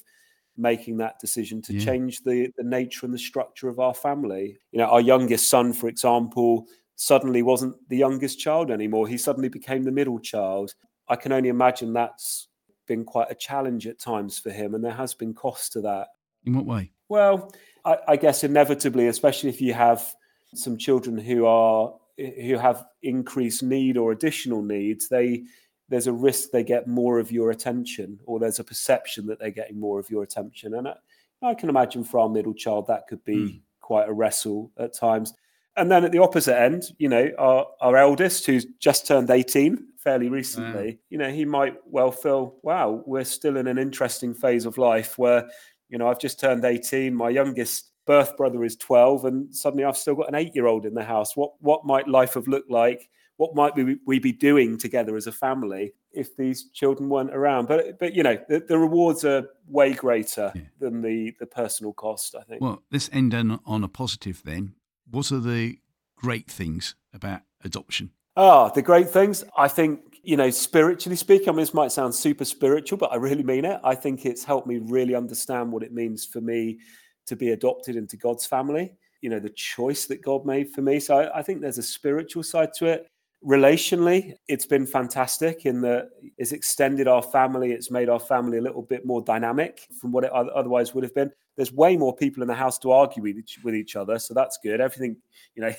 making 0.55 0.97
that 0.97 1.17
decision 1.19 1.59
to 1.63 1.73
Yeah. 1.73 1.83
change 1.83 2.21
the, 2.21 2.51
the 2.57 2.63
nature 2.63 3.07
and 3.07 3.13
the 3.13 3.19
structure 3.19 3.69
of 3.69 3.79
our 3.79 3.95
family. 3.95 4.59
You 4.71 4.79
know, 4.79 4.85
our 4.85 5.01
youngest 5.01 5.50
son, 5.50 5.73
for 5.73 5.88
example, 5.88 6.67
suddenly 6.95 7.41
wasn't 7.41 7.75
the 7.89 7.98
youngest 7.98 8.39
child 8.39 8.69
anymore. 8.71 9.07
He 9.07 9.17
suddenly 9.17 9.50
became 9.50 9.83
the 9.83 9.91
middle 9.91 10.19
child. 10.19 10.74
I 11.07 11.15
can 11.15 11.31
only 11.31 11.50
imagine 11.50 11.93
that's 11.93 12.48
been 12.88 13.03
quite 13.03 13.31
a 13.31 13.36
challenge 13.36 13.88
at 13.88 14.00
times 14.00 14.39
for 14.39 14.51
him, 14.51 14.75
and 14.75 14.83
there 14.83 14.91
has 14.91 15.13
been 15.13 15.33
cost 15.33 15.74
to 15.74 15.81
that. 15.81 16.07
In 16.45 16.53
what 16.55 16.65
way? 16.65 16.91
Well, 17.10 17.51
I, 17.86 17.98
I 18.07 18.15
guess 18.15 18.43
inevitably, 18.43 19.07
especially 19.07 19.50
if 19.50 19.62
you 19.62 19.74
have 19.74 20.13
some 20.53 20.77
children 20.77 21.17
who 21.17 21.45
are 21.45 21.93
who 22.17 22.57
have 22.57 22.86
increased 23.01 23.63
need 23.63 23.98
or 23.98 24.12
additional 24.12 24.62
needs, 24.62 25.07
they 25.10 25.43
there's 25.89 26.07
a 26.07 26.13
risk 26.13 26.51
they 26.51 26.63
get 26.63 26.88
more 26.88 27.19
of 27.19 27.31
your 27.31 27.51
attention, 27.51 28.19
or 28.25 28.39
there's 28.39 28.60
a 28.60 28.63
perception 28.63 29.25
that 29.27 29.39
they're 29.39 29.50
getting 29.51 29.79
more 29.79 30.00
of 30.00 30.10
your 30.10 30.24
attention. 30.24 30.75
And 30.75 30.88
I, 30.88 30.95
I 31.41 31.53
can 31.53 31.69
imagine 31.69 32.03
for 32.03 32.19
our 32.19 32.29
middle 32.29 32.53
child 32.53 32.88
that 32.88 33.07
could 33.07 33.24
be 33.25 33.36
Mm. 33.36 33.62
quite 33.81 34.07
a 34.07 34.13
wrestle 34.13 34.71
at 34.77 34.93
times. 34.93 35.33
And 35.81 35.89
then 35.89 36.05
at 36.05 36.11
the 36.11 36.19
opposite 36.19 36.59
end, 36.59 36.83
you 37.00 37.09
know, 37.09 37.31
our, 37.39 37.65
our 37.81 37.97
eldest, 37.97 38.45
who's 38.45 38.65
just 38.79 39.07
turned 39.07 39.31
18 39.31 39.83
fairly 39.97 40.29
recently, 40.29 41.00
you 41.09 41.17
know, 41.17 41.31
he 41.31 41.43
might 41.43 41.75
well 41.88 42.11
feel, 42.11 42.55
wow, 42.61 43.01
we're 43.07 43.23
still 43.23 43.57
in 43.57 43.65
an 43.65 43.79
interesting 43.79 44.35
phase 44.35 44.67
of 44.67 44.77
life 44.77 45.17
where, 45.17 45.50
you 45.89 45.97
know, 45.97 46.07
I've 46.07 46.19
just 46.19 46.39
turned 46.39 46.63
18. 46.65 47.15
My 47.15 47.29
youngest 47.29 47.91
birth 48.05 48.38
brother 48.38 48.63
is 48.63 48.75
12, 48.75 49.25
and 49.25 49.55
suddenly 49.55 49.83
I've 49.83 49.97
still 49.97 50.13
got 50.13 50.27
an 50.29 50.35
eight 50.35 50.53
year 50.55 50.67
old 50.67 50.85
in 50.85 50.93
the 50.93 51.03
house. 51.03 51.35
What, 51.35 51.53
what 51.61 51.83
might 51.83 52.07
life 52.07 52.35
have 52.35 52.47
looked 52.47 52.69
like? 52.69 53.09
What 53.38 53.55
might 53.55 53.75
we, 53.75 53.97
we 54.05 54.19
be 54.19 54.31
doing 54.31 54.77
together 54.77 55.15
as 55.15 55.25
a 55.25 55.31
family 55.31 55.93
if 56.11 56.38
these 56.38 56.69
children 56.69 57.09
weren't 57.09 57.33
around? 57.33 57.67
But, 57.67 57.97
but 57.97 58.13
you 58.13 58.21
know, 58.21 58.38
the, 58.50 58.59
the 58.59 58.77
rewards 58.77 59.25
are 59.25 59.47
way 59.67 59.93
greater 59.93 60.51
Yeah. 60.53 60.61
than 60.79 61.01
the, 61.01 61.33
the 61.39 61.47
personal 61.47 61.91
cost, 61.93 62.35
I 62.39 62.43
think. 62.43 62.61
Well, 62.61 62.83
let's 62.91 63.09
end 63.11 63.33
on, 63.33 63.59
on 63.65 63.83
a 63.83 63.88
positive 63.88 64.43
then. 64.45 64.75
What 65.11 65.31
are 65.31 65.39
the 65.39 65.77
great 66.15 66.49
things 66.49 66.95
about 67.13 67.41
adoption? 67.63 68.11
Ah, 68.37 68.69
the 68.69 68.81
great 68.81 69.09
things. 69.09 69.43
I 69.57 69.67
think, 69.67 70.00
you 70.24 70.37
know, 70.37 70.50
spiritually 70.50 71.17
speaking, 71.17 71.50
I 71.50 71.51
mean, 71.51 71.59
this 71.59 71.74
might 71.74 71.91
sound 71.91 72.15
super 72.15 72.45
spiritual, 72.45 72.97
but 72.97 73.11
I 73.11 73.17
really 73.17 73.43
mean 73.43 73.65
it. 73.65 73.79
I 73.83 73.93
think 73.93 74.25
it's 74.25 74.45
helped 74.45 74.67
me 74.67 74.77
really 74.77 75.15
understand 75.15 75.71
what 75.71 75.83
it 75.83 75.91
means 75.91 76.25
for 76.25 76.39
me 76.39 76.79
to 77.27 77.35
be 77.35 77.51
adopted 77.51 77.97
into 77.97 78.15
God's 78.15 78.45
family, 78.45 78.93
you 79.21 79.29
know, 79.29 79.39
the 79.39 79.50
choice 79.50 80.05
that 80.05 80.21
God 80.21 80.45
made 80.45 80.71
for 80.71 80.81
me. 80.81 81.00
So 81.00 81.19
I, 81.19 81.39
I 81.39 81.41
think 81.41 81.59
there's 81.59 81.77
a 81.77 81.83
spiritual 81.83 82.43
side 82.43 82.69
to 82.77 82.85
it. 82.85 83.10
Relationally, 83.45 84.33
it's 84.47 84.67
been 84.67 84.85
fantastic 84.85 85.65
in 85.65 85.81
that 85.81 86.09
it's 86.37 86.51
extended 86.51 87.07
our 87.07 87.23
family. 87.23 87.71
It's 87.71 87.89
made 87.89 88.07
our 88.07 88.19
family 88.19 88.59
a 88.59 88.61
little 88.61 88.83
bit 88.83 89.05
more 89.05 89.21
dynamic 89.21 89.87
from 89.99 90.11
what 90.11 90.23
it 90.23 90.31
otherwise 90.31 90.93
would 90.93 91.03
have 91.03 91.15
been. 91.15 91.31
There's 91.55 91.73
way 91.73 91.97
more 91.97 92.15
people 92.15 92.43
in 92.43 92.47
the 92.47 92.55
house 92.55 92.77
to 92.79 92.91
argue 92.91 93.23
with 93.23 93.37
each, 93.37 93.59
with 93.63 93.75
each 93.75 93.95
other. 93.95 94.19
So 94.19 94.33
that's 94.33 94.59
good. 94.63 94.79
Everything, 94.79 95.17
you 95.55 95.63
know, 95.63 95.73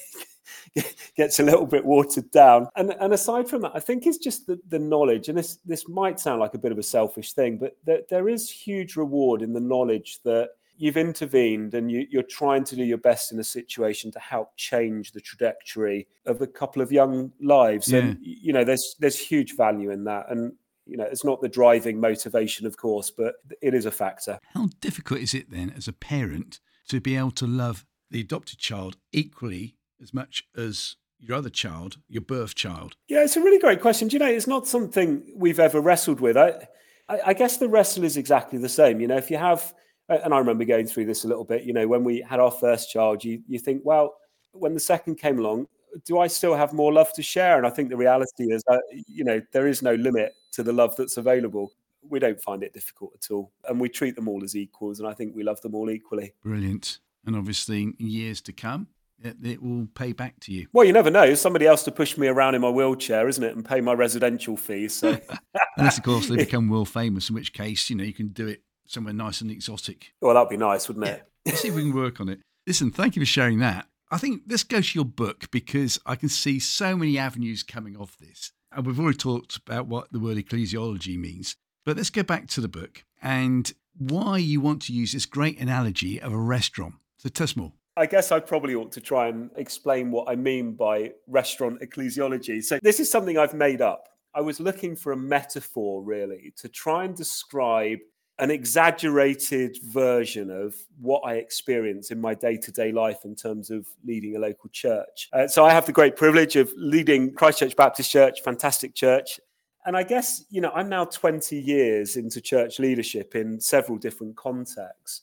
gets 1.16 1.38
a 1.38 1.42
little 1.42 1.66
bit 1.66 1.84
watered 1.84 2.30
down. 2.30 2.68
And 2.76 2.94
and 3.00 3.12
aside 3.12 3.48
from 3.48 3.62
that, 3.62 3.72
I 3.74 3.80
think 3.80 4.06
it's 4.06 4.18
just 4.18 4.46
the, 4.46 4.58
the 4.68 4.78
knowledge. 4.78 5.28
And 5.28 5.38
this 5.38 5.58
this 5.64 5.88
might 5.88 6.20
sound 6.20 6.40
like 6.40 6.54
a 6.54 6.58
bit 6.58 6.72
of 6.72 6.78
a 6.78 6.82
selfish 6.82 7.32
thing, 7.32 7.58
but 7.58 7.76
there, 7.84 8.02
there 8.10 8.28
is 8.28 8.50
huge 8.50 8.96
reward 8.96 9.42
in 9.42 9.52
the 9.52 9.60
knowledge 9.60 10.18
that 10.24 10.50
you've 10.82 10.96
intervened 10.96 11.74
and 11.74 11.92
you, 11.92 12.04
you're 12.10 12.24
trying 12.24 12.64
to 12.64 12.74
do 12.74 12.82
your 12.82 12.98
best 12.98 13.30
in 13.30 13.38
a 13.38 13.44
situation 13.44 14.10
to 14.10 14.18
help 14.18 14.48
change 14.56 15.12
the 15.12 15.20
trajectory 15.20 16.08
of 16.26 16.42
a 16.42 16.46
couple 16.46 16.82
of 16.82 16.90
young 16.90 17.30
lives. 17.40 17.92
And 17.92 18.18
you 18.20 18.52
know, 18.52 18.64
there's 18.64 18.96
there's 18.98 19.16
huge 19.16 19.56
value 19.56 19.92
in 19.92 20.02
that. 20.04 20.26
And 20.28 20.54
you 20.84 20.96
know, 20.96 21.04
it's 21.04 21.24
not 21.24 21.40
the 21.40 21.48
driving 21.48 22.00
motivation, 22.00 22.66
of 22.66 22.76
course, 22.76 23.12
but 23.12 23.36
it 23.60 23.74
is 23.74 23.86
a 23.86 23.92
factor. 23.92 24.40
How 24.54 24.70
difficult 24.80 25.20
is 25.20 25.34
it 25.34 25.52
then, 25.52 25.72
as 25.76 25.86
a 25.86 25.92
parent, 25.92 26.58
to 26.88 27.00
be 27.00 27.16
able 27.16 27.30
to 27.30 27.46
love 27.46 27.86
the 28.10 28.20
adopted 28.20 28.58
child 28.58 28.96
equally 29.12 29.76
as 30.02 30.12
much 30.12 30.42
as 30.56 30.96
your 31.20 31.36
other 31.36 31.48
child, 31.48 31.98
your 32.08 32.22
birth 32.22 32.56
child? 32.56 32.96
Yeah, 33.06 33.22
it's 33.22 33.36
a 33.36 33.40
really 33.40 33.60
great 33.60 33.80
question. 33.80 34.08
Do 34.08 34.16
you 34.16 34.18
know, 34.18 34.26
it's 34.26 34.48
not 34.48 34.66
something 34.66 35.22
we've 35.36 35.60
ever 35.60 35.80
wrestled 35.80 36.20
with. 36.20 36.36
I, 36.36 36.66
I, 37.08 37.20
I 37.26 37.34
guess 37.34 37.58
the 37.58 37.68
wrestle 37.68 38.02
is 38.02 38.16
exactly 38.16 38.58
the 38.58 38.68
same. 38.68 39.00
You 39.00 39.06
know, 39.06 39.16
if 39.16 39.30
you 39.30 39.36
have, 39.36 39.72
and 40.08 40.34
I 40.34 40.38
remember 40.38 40.64
going 40.64 40.86
through 40.86 41.06
this 41.06 41.24
a 41.24 41.28
little 41.28 41.44
bit. 41.44 41.64
You 41.64 41.72
know, 41.72 41.86
when 41.86 42.04
we 42.04 42.20
had 42.20 42.40
our 42.40 42.50
first 42.50 42.90
child, 42.90 43.24
you 43.24 43.42
you 43.46 43.58
think, 43.58 43.82
well, 43.84 44.16
when 44.52 44.74
the 44.74 44.80
second 44.80 45.16
came 45.16 45.38
along, 45.38 45.66
do 46.04 46.18
I 46.18 46.26
still 46.26 46.54
have 46.54 46.72
more 46.72 46.92
love 46.92 47.12
to 47.14 47.22
share? 47.22 47.58
And 47.58 47.66
I 47.66 47.70
think 47.70 47.88
the 47.88 47.96
reality 47.96 48.52
is 48.52 48.62
that 48.66 48.82
you 49.06 49.24
know 49.24 49.40
there 49.52 49.66
is 49.66 49.82
no 49.82 49.94
limit 49.94 50.32
to 50.52 50.62
the 50.62 50.72
love 50.72 50.96
that's 50.96 51.16
available. 51.16 51.72
We 52.08 52.18
don't 52.18 52.40
find 52.40 52.62
it 52.62 52.72
difficult 52.72 53.12
at 53.14 53.30
all, 53.30 53.52
and 53.68 53.80
we 53.80 53.88
treat 53.88 54.16
them 54.16 54.28
all 54.28 54.42
as 54.42 54.56
equals. 54.56 55.00
And 55.00 55.08
I 55.08 55.14
think 55.14 55.34
we 55.34 55.44
love 55.44 55.60
them 55.60 55.74
all 55.74 55.90
equally. 55.90 56.34
Brilliant. 56.42 56.98
And 57.24 57.36
obviously, 57.36 57.82
in 57.82 57.94
years 57.98 58.40
to 58.42 58.52
come, 58.52 58.88
it, 59.22 59.36
it 59.44 59.62
will 59.62 59.86
pay 59.94 60.12
back 60.12 60.40
to 60.40 60.52
you. 60.52 60.66
Well, 60.72 60.84
you 60.84 60.92
never 60.92 61.10
know. 61.10 61.34
Somebody 61.34 61.66
else 61.66 61.84
to 61.84 61.92
push 61.92 62.18
me 62.18 62.26
around 62.26 62.56
in 62.56 62.62
my 62.62 62.70
wheelchair, 62.70 63.28
isn't 63.28 63.44
it, 63.44 63.54
and 63.54 63.64
pay 63.64 63.80
my 63.80 63.92
residential 63.92 64.56
fees. 64.56 64.94
So. 64.94 65.16
Unless, 65.76 65.98
of 65.98 66.04
course, 66.04 66.28
they 66.28 66.36
become 66.44 66.68
world 66.68 66.88
famous, 66.88 67.28
in 67.28 67.36
which 67.36 67.52
case, 67.52 67.88
you 67.88 67.96
know, 67.96 68.02
you 68.02 68.12
can 68.12 68.28
do 68.28 68.48
it 68.48 68.62
somewhere 68.86 69.14
nice 69.14 69.40
and 69.40 69.50
exotic. 69.50 70.12
Well, 70.20 70.34
that'd 70.34 70.48
be 70.48 70.56
nice, 70.56 70.88
wouldn't 70.88 71.06
it? 71.06 71.24
Let's 71.46 71.60
see 71.60 71.68
if 71.68 71.74
we 71.74 71.82
can 71.82 71.94
work 71.94 72.20
on 72.20 72.28
it. 72.28 72.40
Listen, 72.66 72.90
thank 72.90 73.16
you 73.16 73.22
for 73.22 73.26
sharing 73.26 73.58
that. 73.60 73.86
I 74.10 74.18
think 74.18 74.42
let's 74.46 74.62
go 74.62 74.80
to 74.80 74.94
your 74.94 75.04
book 75.04 75.50
because 75.50 75.98
I 76.04 76.16
can 76.16 76.28
see 76.28 76.58
so 76.58 76.96
many 76.96 77.18
avenues 77.18 77.62
coming 77.62 77.96
off 77.96 78.18
this. 78.18 78.52
And 78.70 78.86
we've 78.86 79.00
already 79.00 79.18
talked 79.18 79.56
about 79.56 79.86
what 79.86 80.12
the 80.12 80.20
word 80.20 80.36
ecclesiology 80.36 81.18
means. 81.18 81.56
But 81.84 81.96
let's 81.96 82.10
go 82.10 82.22
back 82.22 82.46
to 82.48 82.60
the 82.60 82.68
book 82.68 83.04
and 83.20 83.72
why 83.96 84.38
you 84.38 84.60
want 84.60 84.82
to 84.82 84.92
use 84.92 85.12
this 85.12 85.26
great 85.26 85.58
analogy 85.58 86.20
of 86.20 86.32
a 86.32 86.38
restaurant. 86.38 86.94
So 87.18 87.28
tell 87.28 87.44
us 87.44 87.56
more. 87.56 87.72
I 87.96 88.06
guess 88.06 88.32
I 88.32 88.40
probably 88.40 88.74
ought 88.74 88.92
to 88.92 89.00
try 89.00 89.28
and 89.28 89.50
explain 89.56 90.10
what 90.10 90.28
I 90.28 90.34
mean 90.34 90.74
by 90.74 91.12
restaurant 91.26 91.82
ecclesiology. 91.82 92.62
So, 92.62 92.78
this 92.82 93.00
is 93.00 93.10
something 93.10 93.36
I've 93.36 93.52
made 93.52 93.82
up. 93.82 94.08
I 94.34 94.40
was 94.40 94.60
looking 94.60 94.96
for 94.96 95.12
a 95.12 95.16
metaphor, 95.16 96.02
really, 96.02 96.54
to 96.56 96.70
try 96.70 97.04
and 97.04 97.14
describe 97.14 97.98
an 98.38 98.50
exaggerated 98.50 99.78
version 99.84 100.50
of 100.50 100.74
what 101.00 101.20
I 101.24 101.34
experience 101.34 102.10
in 102.10 102.20
my 102.20 102.34
day 102.34 102.56
to 102.56 102.72
day 102.72 102.90
life 102.90 103.24
in 103.24 103.34
terms 103.34 103.70
of 103.70 103.86
leading 104.04 104.36
a 104.36 104.38
local 104.38 104.70
church. 104.70 105.28
Uh, 105.32 105.46
so, 105.46 105.64
I 105.64 105.72
have 105.72 105.86
the 105.86 105.92
great 105.92 106.16
privilege 106.16 106.56
of 106.56 106.72
leading 106.76 107.32
Christchurch 107.32 107.76
Baptist 107.76 108.10
Church, 108.10 108.40
fantastic 108.42 108.94
church. 108.94 109.38
And 109.84 109.96
I 109.96 110.04
guess, 110.04 110.44
you 110.48 110.60
know, 110.60 110.70
I'm 110.74 110.88
now 110.88 111.04
20 111.04 111.56
years 111.58 112.16
into 112.16 112.40
church 112.40 112.78
leadership 112.78 113.34
in 113.34 113.60
several 113.60 113.98
different 113.98 114.36
contexts. 114.36 115.22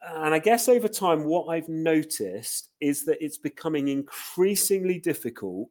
And 0.00 0.32
I 0.32 0.38
guess 0.38 0.68
over 0.68 0.86
time, 0.86 1.24
what 1.24 1.48
I've 1.48 1.68
noticed 1.68 2.70
is 2.80 3.04
that 3.06 3.22
it's 3.22 3.38
becoming 3.38 3.88
increasingly 3.88 5.00
difficult 5.00 5.68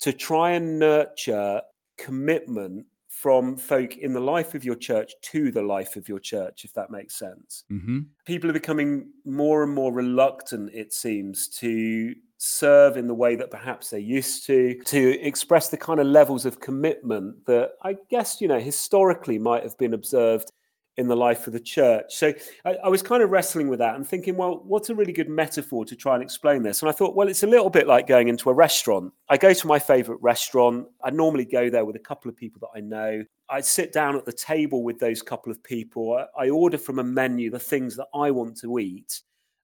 to 0.00 0.12
try 0.12 0.52
and 0.52 0.78
nurture 0.78 1.60
commitment 1.98 2.86
from 3.20 3.56
folk 3.56 3.96
in 3.96 4.12
the 4.12 4.20
life 4.20 4.54
of 4.54 4.64
your 4.64 4.76
church 4.76 5.12
to 5.22 5.50
the 5.50 5.62
life 5.62 5.96
of 5.96 6.08
your 6.08 6.20
church, 6.20 6.64
if 6.64 6.72
that 6.72 6.90
makes 6.90 7.18
sense. 7.18 7.64
hmm 7.68 8.00
People 8.24 8.48
are 8.48 8.52
becoming 8.52 9.10
more 9.24 9.64
and 9.64 9.74
more 9.74 9.92
reluctant, 9.92 10.70
it 10.72 10.92
seems, 10.92 11.48
to 11.48 12.14
serve 12.36 12.96
in 12.96 13.08
the 13.08 13.14
way 13.14 13.34
that 13.34 13.50
perhaps 13.50 13.90
they 13.90 13.98
used 13.98 14.46
to, 14.46 14.78
to 14.84 15.20
express 15.20 15.68
the 15.68 15.76
kind 15.76 15.98
of 15.98 16.06
levels 16.06 16.46
of 16.46 16.60
commitment 16.60 17.44
that 17.46 17.72
I 17.82 17.96
guess, 18.08 18.40
you 18.40 18.46
know, 18.46 18.60
historically 18.60 19.38
might 19.38 19.64
have 19.64 19.76
been 19.78 19.94
observed 19.94 20.52
in 20.98 21.06
the 21.06 21.16
life 21.16 21.46
of 21.46 21.52
the 21.52 21.60
church. 21.60 22.14
So 22.14 22.34
I, 22.64 22.74
I, 22.84 22.88
was 22.88 23.02
kind 23.02 23.22
of 23.22 23.30
wrestling 23.30 23.68
with 23.68 23.78
that 23.78 23.94
and 23.94 24.06
thinking, 24.06 24.36
well, 24.36 24.62
what's 24.64 24.90
a 24.90 24.94
really 24.96 25.12
good 25.12 25.28
metaphor 25.28 25.84
to 25.84 25.94
try 25.94 26.14
and 26.14 26.22
explain 26.24 26.64
this? 26.64 26.82
And 26.82 26.88
I 26.88 26.92
thought, 26.92 27.14
well, 27.14 27.28
it's 27.28 27.44
a 27.44 27.46
little 27.46 27.70
bit 27.70 27.86
like 27.86 28.08
going 28.08 28.26
into 28.26 28.50
a 28.50 28.52
restaurant. 28.52 29.12
I 29.28 29.36
go 29.36 29.54
to 29.54 29.66
my 29.68 29.78
favorite 29.78 30.18
restaurant. 30.20 30.88
I 31.04 31.10
normally 31.10 31.44
go 31.44 31.70
there 31.70 31.84
with 31.84 31.94
a 31.94 32.00
couple 32.00 32.28
of 32.28 32.36
people 32.36 32.58
that 32.62 32.76
I 32.76 32.80
know. 32.80 33.24
I 33.48 33.60
sit 33.60 33.92
down 33.92 34.16
at 34.16 34.26
the 34.26 34.32
table 34.32 34.82
with 34.82 34.98
those 34.98 35.22
couple 35.22 35.52
of 35.52 35.62
people. 35.62 36.18
I, 36.36 36.46
I 36.46 36.50
order 36.50 36.76
from 36.76 36.98
a 36.98 37.04
menu 37.04 37.48
the 37.48 37.60
things 37.60 37.94
that 37.94 38.08
I 38.12 38.32
want 38.32 38.58
to 38.58 38.80
eat. 38.80 39.20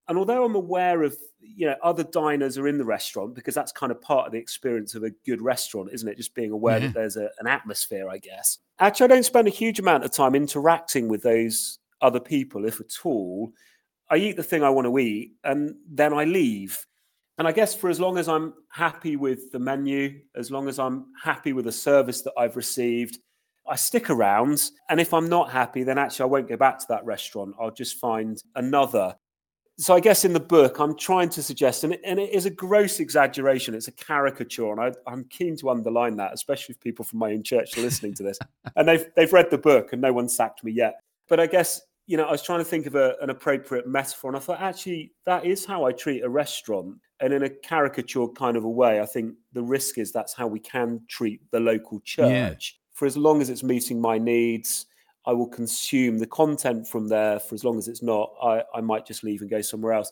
And 0.09 0.19
although 0.19 0.45
I'm 0.45 0.55
aware 0.55 1.03
of, 1.03 1.17
you 1.41 1.67
know, 1.67 1.77
other 1.83 2.05
diners 2.05 2.59
are 2.59 2.69
in 2.69 2.79
the 2.79 2.85
restaurant 2.85 3.35
because 3.35 3.55
that's 3.55 3.73
kind 3.73 3.91
of 3.91 4.01
part 4.03 4.27
of 4.27 4.33
the 4.33 4.39
experience 4.39 4.95
of 4.95 5.03
a 5.03 5.11
good 5.25 5.41
restaurant, 5.41 5.91
isn't 5.93 6.09
it? 6.09 6.17
Just 6.17 6.35
being 6.35 6.51
aware 6.51 6.79
yeah. 6.79 6.87
that 6.87 6.95
there's 6.95 7.17
a, 7.17 7.31
an 7.39 7.47
atmosphere, 7.47 8.09
I 8.09 8.19
guess. 8.19 8.59
Actually, 8.81 9.05
I 9.05 9.09
don't 9.09 9.25
spend 9.25 9.49
a 9.49 9.53
huge 9.53 9.79
amount 9.79 10.05
of 10.05 10.11
time 10.11 10.35
interacting 10.35 11.09
with 11.09 11.23
those 11.23 11.79
other 12.03 12.21
people, 12.21 12.67
if 12.67 12.81
at 12.81 12.93
all. 13.05 13.53
I 14.11 14.17
eat 14.17 14.37
the 14.37 14.43
thing 14.43 14.63
I 14.63 14.71
want 14.71 14.87
to 14.87 14.99
eat 14.99 15.33
and 15.45 15.75
then 15.91 16.13
I 16.13 16.25
leave. 16.25 16.85
And 17.39 17.49
I 17.49 17.53
guess 17.53 17.75
for 17.75 17.89
as 17.91 17.99
long 17.99 18.19
as 18.19 18.29
I'm 18.29 18.55
happy 18.71 19.17
with 19.17 19.51
the 19.51 19.59
menu, 19.59 20.21
as 20.37 20.51
long 20.51 20.69
as 20.69 20.79
I'm 20.79 21.07
happy 21.23 21.53
with 21.53 21.65
the 21.65 21.73
service 21.73 22.23
that 22.23 22.35
I've 22.39 22.57
received, 22.57 23.19
I 23.67 23.77
stick 23.77 24.11
around. 24.11 24.71
And 24.91 25.01
if 25.01 25.15
I'm 25.15 25.29
not 25.29 25.51
happy, 25.51 25.83
then 25.83 25.99
actually 25.99 26.25
I 26.25 26.27
won't 26.27 26.49
go 26.49 26.57
back 26.57 26.79
to 26.81 26.87
that 26.91 27.05
restaurant. 27.05 27.57
I'll 27.59 27.71
just 27.71 27.97
find 27.97 28.41
another 28.55 29.17
so 29.77 29.95
I 29.95 30.01
guess 30.01 30.25
in 30.25 30.33
the 30.33 30.41
book, 30.41 30.79
I'm 30.79 30.97
trying 30.97 31.31
to 31.31 31.43
suggest, 31.43 31.83
and 31.83 31.95
it, 31.95 32.01
and 32.05 32.21
it 32.21 32.33
is 32.33 32.47
a 32.47 32.51
gross 32.51 33.01
exaggeration. 33.01 33.75
It's 33.75 33.89
a 33.89 33.93
caricature, 33.93 34.71
and 34.71 34.81
I, 34.81 35.13
am 35.13 35.25
keen 35.25 35.57
to 35.59 35.71
underline 35.71 36.17
that, 36.17 36.33
especially 36.33 36.75
if 36.75 36.81
people 36.81 37.05
from 37.05 37.19
my 37.19 37.33
own 37.33 37.43
church 37.43 37.77
are 37.77 37.81
listening 37.81 38.15
to 38.15 38.23
this, 38.23 38.39
and 38.77 38.87
they've 38.87 39.07
they've 39.17 39.33
read 39.33 39.51
the 39.51 39.59
book, 39.59 39.93
and 39.93 40.01
no 40.01 40.13
one 40.13 40.29
sacked 40.29 40.63
me 40.63 40.73
yet. 40.73 41.01
But 41.29 41.41
I 41.41 41.47
guess 41.47 41.81
you 42.07 42.17
know, 42.17 42.25
I 42.25 42.33
was 42.33 42.43
trying 42.43 42.61
to 42.61 42.65
think 42.65 42.87
of 42.87 42.95
a, 42.95 43.17
an 43.21 43.31
appropriate 43.31 43.87
metaphor, 43.87 44.31
and 44.31 44.37
I 44.37 44.41
thought 44.41 44.61
actually 44.61 45.13
that 45.27 45.45
is 45.45 45.65
how 45.65 45.85
I 45.85 45.93
treat 45.93 46.23
a 46.23 46.29
restaurant, 46.29 46.97
and 47.21 47.33
in 47.33 47.43
a 47.43 47.51
caricature 47.51 48.29
kind 48.29 48.57
of 48.57 48.65
a 48.65 48.71
way. 48.71 49.01
I 49.01 49.07
think 49.07 49.35
the 49.53 49.63
risk 49.63 49.99
is 49.99 50.13
that's 50.13 50.35
how 50.35 50.47
we 50.47 50.61
can 50.61 51.01
treat 51.09 51.41
the 51.51 51.61
local 51.61 52.01
church 52.01 52.31
yeah. 52.31 52.55
for 52.93 53.07
as 53.07 53.17
long 53.17 53.43
as 53.43 53.51
it's 53.51 53.65
meeting 53.65 54.01
my 54.01 54.19
needs 54.19 54.87
I 55.27 55.33
will 55.33 55.49
consume 55.49 56.19
the 56.19 56.27
content 56.27 56.87
from 56.87 57.09
there 57.09 57.41
for 57.41 57.55
as 57.55 57.65
long 57.65 57.79
as 57.79 57.89
it's 57.89 58.03
not, 58.03 58.33
I, 58.43 58.63
I 58.75 58.81
might 58.81 59.07
just 59.07 59.25
leave 59.25 59.41
and 59.41 59.51
go 59.51 59.61
somewhere 59.61 59.93
else. 59.93 60.11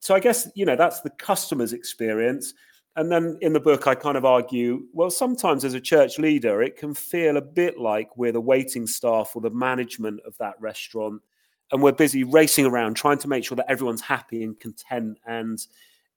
So 0.00 0.14
I 0.14 0.20
guess, 0.20 0.50
you 0.54 0.64
know, 0.64 0.76
that's 0.76 1.00
the 1.00 1.10
customer's 1.10 1.72
experience. 1.72 2.54
And 2.96 3.12
then 3.12 3.38
in 3.42 3.52
the 3.52 3.60
book, 3.60 3.86
I 3.86 3.94
kind 3.94 4.16
of 4.16 4.24
argue, 4.24 4.86
well, 4.92 5.10
sometimes 5.10 5.64
as 5.64 5.74
a 5.74 5.80
church 5.80 6.18
leader, 6.18 6.62
it 6.62 6.76
can 6.76 6.94
feel 6.94 7.36
a 7.36 7.42
bit 7.42 7.78
like 7.78 8.16
we're 8.16 8.32
the 8.32 8.40
waiting 8.40 8.86
staff 8.86 9.32
or 9.34 9.42
the 9.42 9.50
management 9.50 10.20
of 10.26 10.36
that 10.38 10.54
restaurant. 10.60 11.22
And 11.70 11.82
we're 11.82 11.92
busy 11.92 12.24
racing 12.24 12.66
around 12.66 12.94
trying 12.94 13.18
to 13.18 13.28
make 13.28 13.44
sure 13.44 13.56
that 13.56 13.70
everyone's 13.70 14.00
happy 14.00 14.42
and 14.42 14.58
content 14.58 15.18
and 15.26 15.64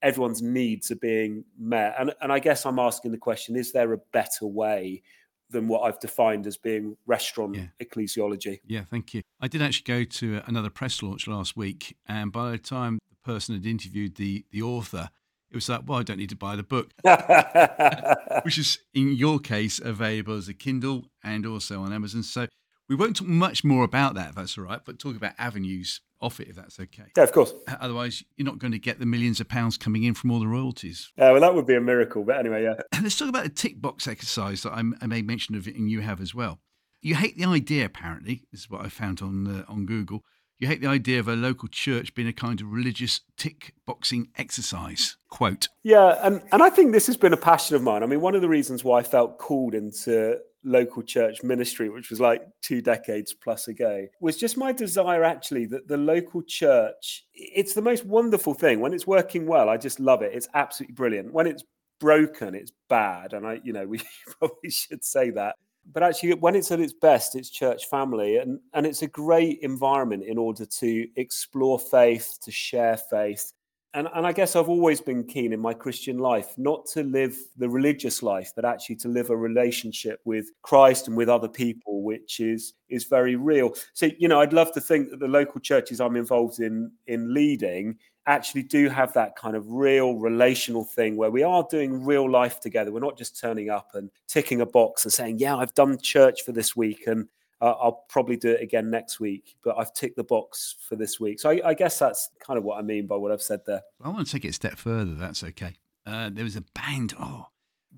everyone's 0.02 0.42
needs 0.42 0.90
are 0.90 0.96
being 0.96 1.44
met. 1.60 1.94
And, 2.00 2.14
and 2.22 2.32
I 2.32 2.40
guess 2.40 2.66
I'm 2.66 2.80
asking 2.80 3.12
the 3.12 3.18
question 3.18 3.56
is 3.56 3.72
there 3.72 3.94
a 3.94 4.00
better 4.12 4.48
way 4.48 5.04
than 5.52 5.68
what 5.68 5.82
I've 5.82 6.00
defined 6.00 6.48
as 6.48 6.58
being 6.58 6.98
restaurant 7.06 7.56
yeah. 7.56 7.66
ecclesiology. 7.82 8.62
Yeah, 8.66 8.84
thank 8.90 9.14
you. 9.14 9.22
I 9.40 9.48
did 9.48 9.62
actually 9.62 9.84
go 9.84 10.04
to 10.04 10.38
uh, 10.38 10.42
another 10.46 10.70
press 10.70 11.04
launch 11.04 11.28
last 11.28 11.56
week, 11.56 11.98
and 12.08 12.32
by 12.32 12.52
the 12.52 12.58
time 12.58 13.00
the 13.10 13.32
person 13.32 13.56
had 13.56 13.66
interviewed 13.66 14.16
the 14.16 14.46
the 14.52 14.62
author, 14.62 15.10
it 15.52 15.56
was 15.56 15.68
like, 15.68 15.82
well, 15.86 16.00
I 16.00 16.04
don't 16.04 16.18
need 16.18 16.30
to 16.30 16.36
buy 16.36 16.56
the 16.56 16.64
book, 16.64 16.92
which 18.44 18.58
is 18.58 18.80
in 18.94 19.14
your 19.14 19.40
case 19.40 19.80
available 19.80 20.38
as 20.38 20.48
a 20.48 20.54
Kindle 20.54 21.08
and 21.24 21.46
also 21.46 21.82
on 21.82 21.92
Amazon. 21.92 22.24
So 22.24 22.48
we 22.92 22.98
won't 22.98 23.16
talk 23.16 23.28
much 23.28 23.64
more 23.64 23.86
about 23.86 24.16
that, 24.16 24.32
if 24.32 24.36
that's 24.36 24.58
all 24.58 24.66
right, 24.66 24.82
but 24.86 25.00
talk 25.00 25.16
about 25.16 25.32
avenues 25.38 26.02
off 26.20 26.42
it, 26.42 26.50
if 26.50 26.58
that's 26.58 26.78
okay. 26.78 27.06
Yeah, 27.16 27.24
of 27.24 27.32
course. 27.32 27.54
Otherwise, 27.80 28.22
you're 28.36 28.46
not 28.46 28.60
going 28.60 28.74
to 28.74 28.80
get 28.80 29.00
the 29.00 29.06
millions 29.06 29.40
of 29.40 29.48
pounds 29.48 29.78
coming 29.78 30.04
in 30.04 30.14
from 30.14 30.30
all 30.30 30.42
the 30.42 30.48
royalties. 30.48 31.10
Yeah, 31.16 31.32
well, 31.32 31.40
that 31.40 31.56
would 31.56 31.66
be 31.66 31.76
a 31.76 31.80
miracle. 31.80 32.26
But 32.26 32.40
anyway, 32.40 32.64
yeah. 32.64 32.74
Let's 33.02 33.18
talk 33.18 33.30
about 33.30 33.44
the 33.44 33.50
tick 33.50 33.82
box 33.82 34.10
exercise 34.10 34.64
that 34.64 34.74
I, 34.74 34.82
made 34.82 35.26
mention 35.26 35.56
of, 35.56 35.70
it, 35.70 35.78
and 35.78 35.90
you 35.90 36.02
have 36.02 36.20
as 36.20 36.36
well. 36.36 36.60
You 37.02 37.16
hate 37.16 37.38
the 37.38 37.46
idea, 37.46 37.86
apparently. 37.86 38.44
This 38.52 38.62
is 38.62 38.70
what 38.70 38.82
I 38.82 38.90
found 38.90 39.22
on 39.22 39.48
uh, 39.48 39.64
on 39.72 39.86
Google. 39.86 40.26
You 40.60 40.68
hate 40.68 40.82
the 40.82 40.88
idea 40.88 41.22
of 41.22 41.30
a 41.30 41.36
local 41.36 41.70
church 41.70 42.14
being 42.14 42.28
a 42.28 42.34
kind 42.34 42.60
of 42.60 42.74
religious 42.74 43.22
tick 43.38 43.74
boxing 43.88 44.28
exercise. 44.38 45.16
Quote. 45.30 45.70
Yeah, 45.82 46.20
and, 46.22 46.42
and 46.52 46.62
I 46.62 46.70
think 46.70 46.92
this 46.92 47.08
has 47.08 47.16
been 47.16 47.32
a 47.32 47.38
passion 47.38 47.78
of 47.78 47.82
mine. 47.82 48.04
I 48.04 48.06
mean, 48.06 48.20
one 48.20 48.36
of 48.36 48.42
the 48.42 48.50
reasons 48.50 48.84
why 48.84 49.00
I 49.00 49.04
felt 49.04 49.40
called 49.40 49.74
into 49.74 50.38
local 50.64 51.02
church 51.02 51.44
ministry, 51.44 51.90
which 51.90 52.10
was 52.10 52.20
like 52.20 52.48
two 52.62 52.82
decades 52.82 53.34
plus 53.34 53.68
ago, 53.68 54.08
was 54.20 54.38
just 54.38 54.58
my 54.58 54.72
desire 54.72 55.24
actually 55.24 55.66
that 55.66 55.88
the 55.88 55.98
local 55.98 56.42
church, 56.44 57.26
it's 57.34 57.74
the 57.74 57.82
most 57.82 58.06
wonderful 58.06 58.54
thing. 58.54 58.80
When 58.80 58.94
it's 58.94 59.08
working 59.08 59.46
well, 59.46 59.70
I 59.70 59.78
just 59.78 60.00
love 60.00 60.22
it. 60.22 60.34
It's 60.34 60.50
absolutely 60.54 60.94
brilliant. 60.94 61.34
When 61.34 61.48
it's 61.48 61.64
broken, 62.00 62.56
it's 62.56 62.72
bad. 62.90 63.34
And 63.34 63.46
I, 63.46 63.62
you 63.64 63.74
know, 63.74 63.88
we 63.88 64.02
probably 64.40 64.70
should 64.70 65.04
say 65.04 65.30
that. 65.32 65.56
But 65.94 66.04
actually, 66.04 66.36
when 66.36 66.56
it's 66.56 66.72
at 66.72 66.80
its 66.80 66.94
best, 66.94 67.36
it's 67.36 67.50
church 67.50 67.88
family. 67.88 68.38
And, 68.38 68.60
and 68.74 68.86
it's 68.86 69.02
a 69.02 69.08
great 69.08 69.60
environment 69.62 70.24
in 70.24 70.38
order 70.38 70.66
to 70.66 71.08
explore 71.16 71.80
faith, 71.80 72.38
to 72.44 72.52
share 72.52 72.98
faith, 72.98 73.52
and, 73.94 74.08
and 74.16 74.26
I 74.26 74.32
guess 74.32 74.56
I've 74.56 74.70
always 74.70 75.02
been 75.02 75.26
keen 75.26 75.52
in 75.52 75.60
my 75.60 75.74
Christian 75.74 76.18
life 76.18 76.58
not 76.58 76.86
to 76.88 77.04
live 77.04 77.38
the 77.58 77.68
religious 77.68 78.24
life, 78.24 78.54
but 78.56 78.64
actually 78.64 78.96
to 78.98 79.10
live 79.10 79.30
a 79.30 79.36
relationship 79.36 80.22
with 80.24 80.50
Christ 80.62 81.08
and 81.08 81.18
with 81.18 81.28
other 81.28 81.50
people, 81.50 82.02
which 82.02 82.40
is 82.40 82.74
is 82.90 83.06
very 83.06 83.36
real. 83.36 83.74
So, 83.94 84.10
you 84.18 84.28
know, 84.28 84.40
I'd 84.40 84.54
love 84.54 84.72
to 84.74 84.82
think 84.82 85.10
that 85.10 85.20
the 85.20 85.28
local 85.28 85.60
churches 85.60 86.00
I'm 86.00 86.16
involved 86.16 86.60
in 86.60 86.92
in 87.08 87.34
leading 87.34 87.98
actually 88.28 88.64
do 88.64 88.88
have 88.88 89.12
that 89.14 89.36
kind 89.36 89.56
of 89.56 89.70
real 89.70 90.14
relational 90.16 90.86
thing 90.86 91.18
where 91.18 91.32
we 91.32 91.44
are 91.44 91.66
doing 91.70 92.06
real 92.06 92.30
life 92.30 92.60
together. 92.60 92.92
We're 92.92 93.00
not 93.00 93.18
just 93.18 93.40
turning 93.40 93.70
up 93.70 93.90
and 93.94 94.10
ticking 94.28 94.62
a 94.62 94.66
box 94.66 95.04
and 95.04 95.12
saying, 95.12 95.40
"Yeah, 95.40 95.58
I've 95.58 95.74
done 95.74 95.98
church 96.02 96.44
for 96.44 96.54
this 96.54 96.76
week," 96.76 97.08
and 97.08 97.28
uh, 97.62 97.76
I'll 97.80 98.06
probably 98.10 98.38
do 98.38 98.50
it 98.50 98.62
again 98.62 98.90
next 98.90 99.20
week, 99.20 99.56
but 99.64 99.78
I've 99.78 99.94
ticked 99.94 100.18
the 100.18 100.24
box 100.24 100.76
for 100.88 100.96
this 100.96 101.20
week. 101.20 101.40
So 101.40 101.52
I, 101.52 101.62
I, 101.70 101.74
guess 101.76 102.00
that's 102.00 102.30
kind 102.46 102.58
of 102.58 102.64
what 102.64 102.80
I 102.80 102.82
mean 102.82 103.06
by 103.06 103.16
what 103.16 103.32
I've 103.32 103.42
said 103.42 103.62
there. 103.68 103.82
I 104.04 104.10
want 104.10 104.26
to 104.26 104.34
take 104.34 104.46
it 104.46 104.50
a 104.50 104.54
step 104.54 104.78
further. 104.78 105.14
That's 105.14 105.44
okay. 105.44 105.76
Uh, 106.06 106.32
there 106.34 106.44
was 106.44 106.56
a 106.56 106.64
band, 106.74 107.14
oh, 107.20 107.48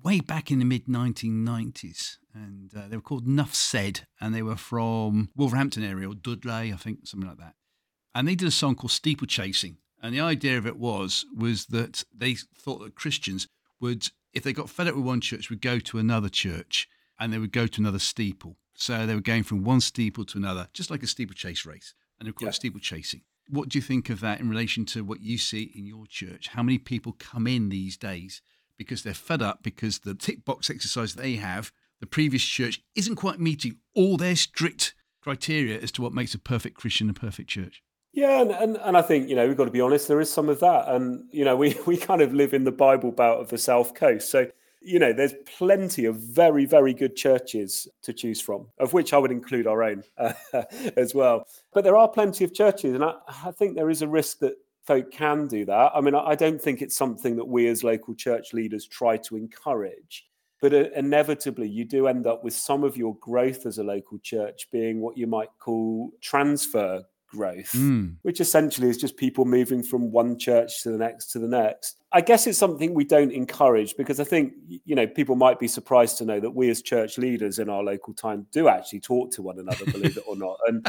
way 0.02 0.20
back 0.20 0.50
in 0.50 0.58
the 0.58 0.66
mid 0.66 0.84
1990s, 0.84 2.18
and 2.34 2.70
uh, 2.76 2.88
they 2.88 2.96
were 2.96 3.02
called 3.02 3.26
Nuff 3.26 3.54
Said, 3.54 4.06
and 4.20 4.34
they 4.34 4.42
were 4.42 4.56
from 4.56 5.30
Wolverhampton 5.34 5.82
area 5.82 6.10
or 6.10 6.14
Dudley, 6.14 6.72
I 6.72 6.76
think, 6.76 7.06
something 7.06 7.28
like 7.28 7.38
that. 7.38 7.54
And 8.14 8.28
they 8.28 8.34
did 8.34 8.48
a 8.48 8.52
song 8.52 8.74
called 8.74 8.92
Steeplechasing. 8.92 9.78
And 10.02 10.14
the 10.14 10.20
idea 10.20 10.58
of 10.58 10.66
it 10.66 10.76
was 10.76 11.24
was 11.34 11.66
that 11.66 12.04
they 12.14 12.34
thought 12.34 12.82
that 12.82 12.94
Christians 12.94 13.48
would, 13.80 14.10
if 14.34 14.42
they 14.42 14.52
got 14.52 14.68
fed 14.68 14.86
up 14.86 14.94
with 14.94 15.04
one 15.04 15.22
church, 15.22 15.48
would 15.48 15.62
go 15.62 15.78
to 15.78 15.98
another 15.98 16.28
church 16.28 16.86
and 17.18 17.32
they 17.32 17.38
would 17.38 17.52
go 17.52 17.66
to 17.66 17.80
another 17.80 17.98
steeple. 17.98 18.56
So 18.74 19.06
they 19.06 19.14
were 19.14 19.20
going 19.20 19.44
from 19.44 19.64
one 19.64 19.80
steeple 19.80 20.24
to 20.26 20.38
another, 20.38 20.68
just 20.72 20.90
like 20.90 21.02
a 21.02 21.06
steeplechase 21.06 21.64
race. 21.64 21.94
And 22.18 22.28
of 22.28 22.34
course, 22.34 22.56
yeah. 22.56 22.70
steeplechasing. 22.70 23.22
What 23.48 23.68
do 23.68 23.78
you 23.78 23.82
think 23.82 24.10
of 24.10 24.20
that 24.20 24.40
in 24.40 24.48
relation 24.48 24.84
to 24.86 25.04
what 25.04 25.20
you 25.20 25.38
see 25.38 25.72
in 25.74 25.86
your 25.86 26.06
church? 26.06 26.48
How 26.48 26.62
many 26.62 26.78
people 26.78 27.12
come 27.12 27.46
in 27.46 27.68
these 27.68 27.96
days 27.96 28.40
because 28.76 29.02
they're 29.02 29.14
fed 29.14 29.42
up 29.42 29.62
because 29.62 30.00
the 30.00 30.14
tick 30.14 30.44
box 30.44 30.70
exercise 30.70 31.14
they 31.14 31.36
have, 31.36 31.72
the 32.00 32.06
previous 32.06 32.42
church 32.42 32.80
isn't 32.94 33.16
quite 33.16 33.38
meeting 33.38 33.76
all 33.94 34.16
their 34.16 34.36
strict 34.36 34.94
criteria 35.20 35.78
as 35.80 35.92
to 35.92 36.02
what 36.02 36.12
makes 36.12 36.34
a 36.34 36.38
perfect 36.38 36.76
Christian 36.76 37.08
a 37.10 37.14
perfect 37.14 37.48
church? 37.48 37.82
Yeah, 38.12 38.42
and, 38.42 38.50
and, 38.52 38.76
and 38.76 38.96
I 38.96 39.02
think, 39.02 39.28
you 39.28 39.34
know, 39.34 39.46
we've 39.46 39.56
got 39.56 39.64
to 39.64 39.70
be 39.70 39.80
honest, 39.80 40.06
there 40.06 40.20
is 40.20 40.30
some 40.30 40.48
of 40.48 40.60
that. 40.60 40.88
And, 40.88 41.24
you 41.32 41.44
know, 41.44 41.56
we, 41.56 41.76
we 41.86 41.96
kind 41.96 42.22
of 42.22 42.32
live 42.32 42.54
in 42.54 42.64
the 42.64 42.72
Bible 42.72 43.10
Belt 43.10 43.40
of 43.40 43.48
the 43.50 43.58
South 43.58 43.94
Coast. 43.94 44.30
So 44.30 44.50
you 44.84 44.98
know, 44.98 45.12
there's 45.12 45.34
plenty 45.58 46.04
of 46.04 46.16
very, 46.16 46.66
very 46.66 46.92
good 46.92 47.16
churches 47.16 47.88
to 48.02 48.12
choose 48.12 48.40
from, 48.40 48.66
of 48.78 48.92
which 48.92 49.12
I 49.12 49.18
would 49.18 49.30
include 49.30 49.66
our 49.66 49.82
own 49.82 50.04
uh, 50.18 50.32
as 50.96 51.14
well. 51.14 51.46
But 51.72 51.84
there 51.84 51.96
are 51.96 52.08
plenty 52.08 52.44
of 52.44 52.54
churches, 52.54 52.94
and 52.94 53.02
I, 53.02 53.14
I, 53.44 53.50
think 53.50 53.74
there 53.74 53.90
is 53.90 54.02
a 54.02 54.08
risk 54.08 54.38
that 54.40 54.54
folk 54.84 55.10
can 55.10 55.48
do 55.48 55.64
that. 55.64 55.92
I 55.94 56.00
mean, 56.00 56.14
I 56.14 56.34
don't 56.34 56.60
think 56.60 56.82
it's 56.82 56.96
something 56.96 57.36
that 57.36 57.46
we 57.46 57.66
as 57.68 57.82
local 57.82 58.14
church 58.14 58.52
leaders 58.52 58.86
try 58.86 59.16
to 59.16 59.36
encourage. 59.36 60.26
But 60.60 60.74
uh, 60.74 60.90
inevitably, 60.94 61.68
you 61.68 61.84
do 61.84 62.06
end 62.06 62.26
up 62.26 62.44
with 62.44 62.54
some 62.54 62.84
of 62.84 62.96
your 62.96 63.16
growth 63.16 63.66
as 63.66 63.78
a 63.78 63.84
local 63.84 64.18
church 64.18 64.68
being 64.70 65.00
what 65.00 65.16
you 65.16 65.26
might 65.26 65.50
call 65.58 66.10
transfer 66.20 67.02
growth, 67.34 67.72
mm. 67.72 68.14
which 68.22 68.40
essentially 68.40 68.88
is 68.88 68.96
just 68.96 69.16
people 69.16 69.44
moving 69.44 69.82
from 69.82 70.12
one 70.12 70.38
church 70.38 70.82
to 70.82 70.90
the 70.90 70.98
next 70.98 71.32
to 71.32 71.38
the 71.38 71.48
next. 71.48 71.96
I 72.12 72.20
guess 72.20 72.46
it's 72.46 72.56
something 72.58 72.94
we 72.94 73.04
don't 73.04 73.32
encourage 73.32 73.96
because 73.96 74.20
I 74.20 74.24
think, 74.24 74.52
you 74.68 74.94
know, 74.94 75.06
people 75.06 75.34
might 75.34 75.58
be 75.58 75.66
surprised 75.66 76.16
to 76.18 76.24
know 76.24 76.38
that 76.38 76.50
we 76.50 76.70
as 76.70 76.80
church 76.80 77.18
leaders 77.18 77.58
in 77.58 77.68
our 77.68 77.82
local 77.82 78.14
time 78.14 78.46
do 78.52 78.68
actually 78.68 79.00
talk 79.00 79.32
to 79.32 79.42
one 79.42 79.58
another, 79.58 79.84
believe 79.86 80.16
it 80.16 80.22
or 80.26 80.36
not, 80.36 80.56
and, 80.68 80.86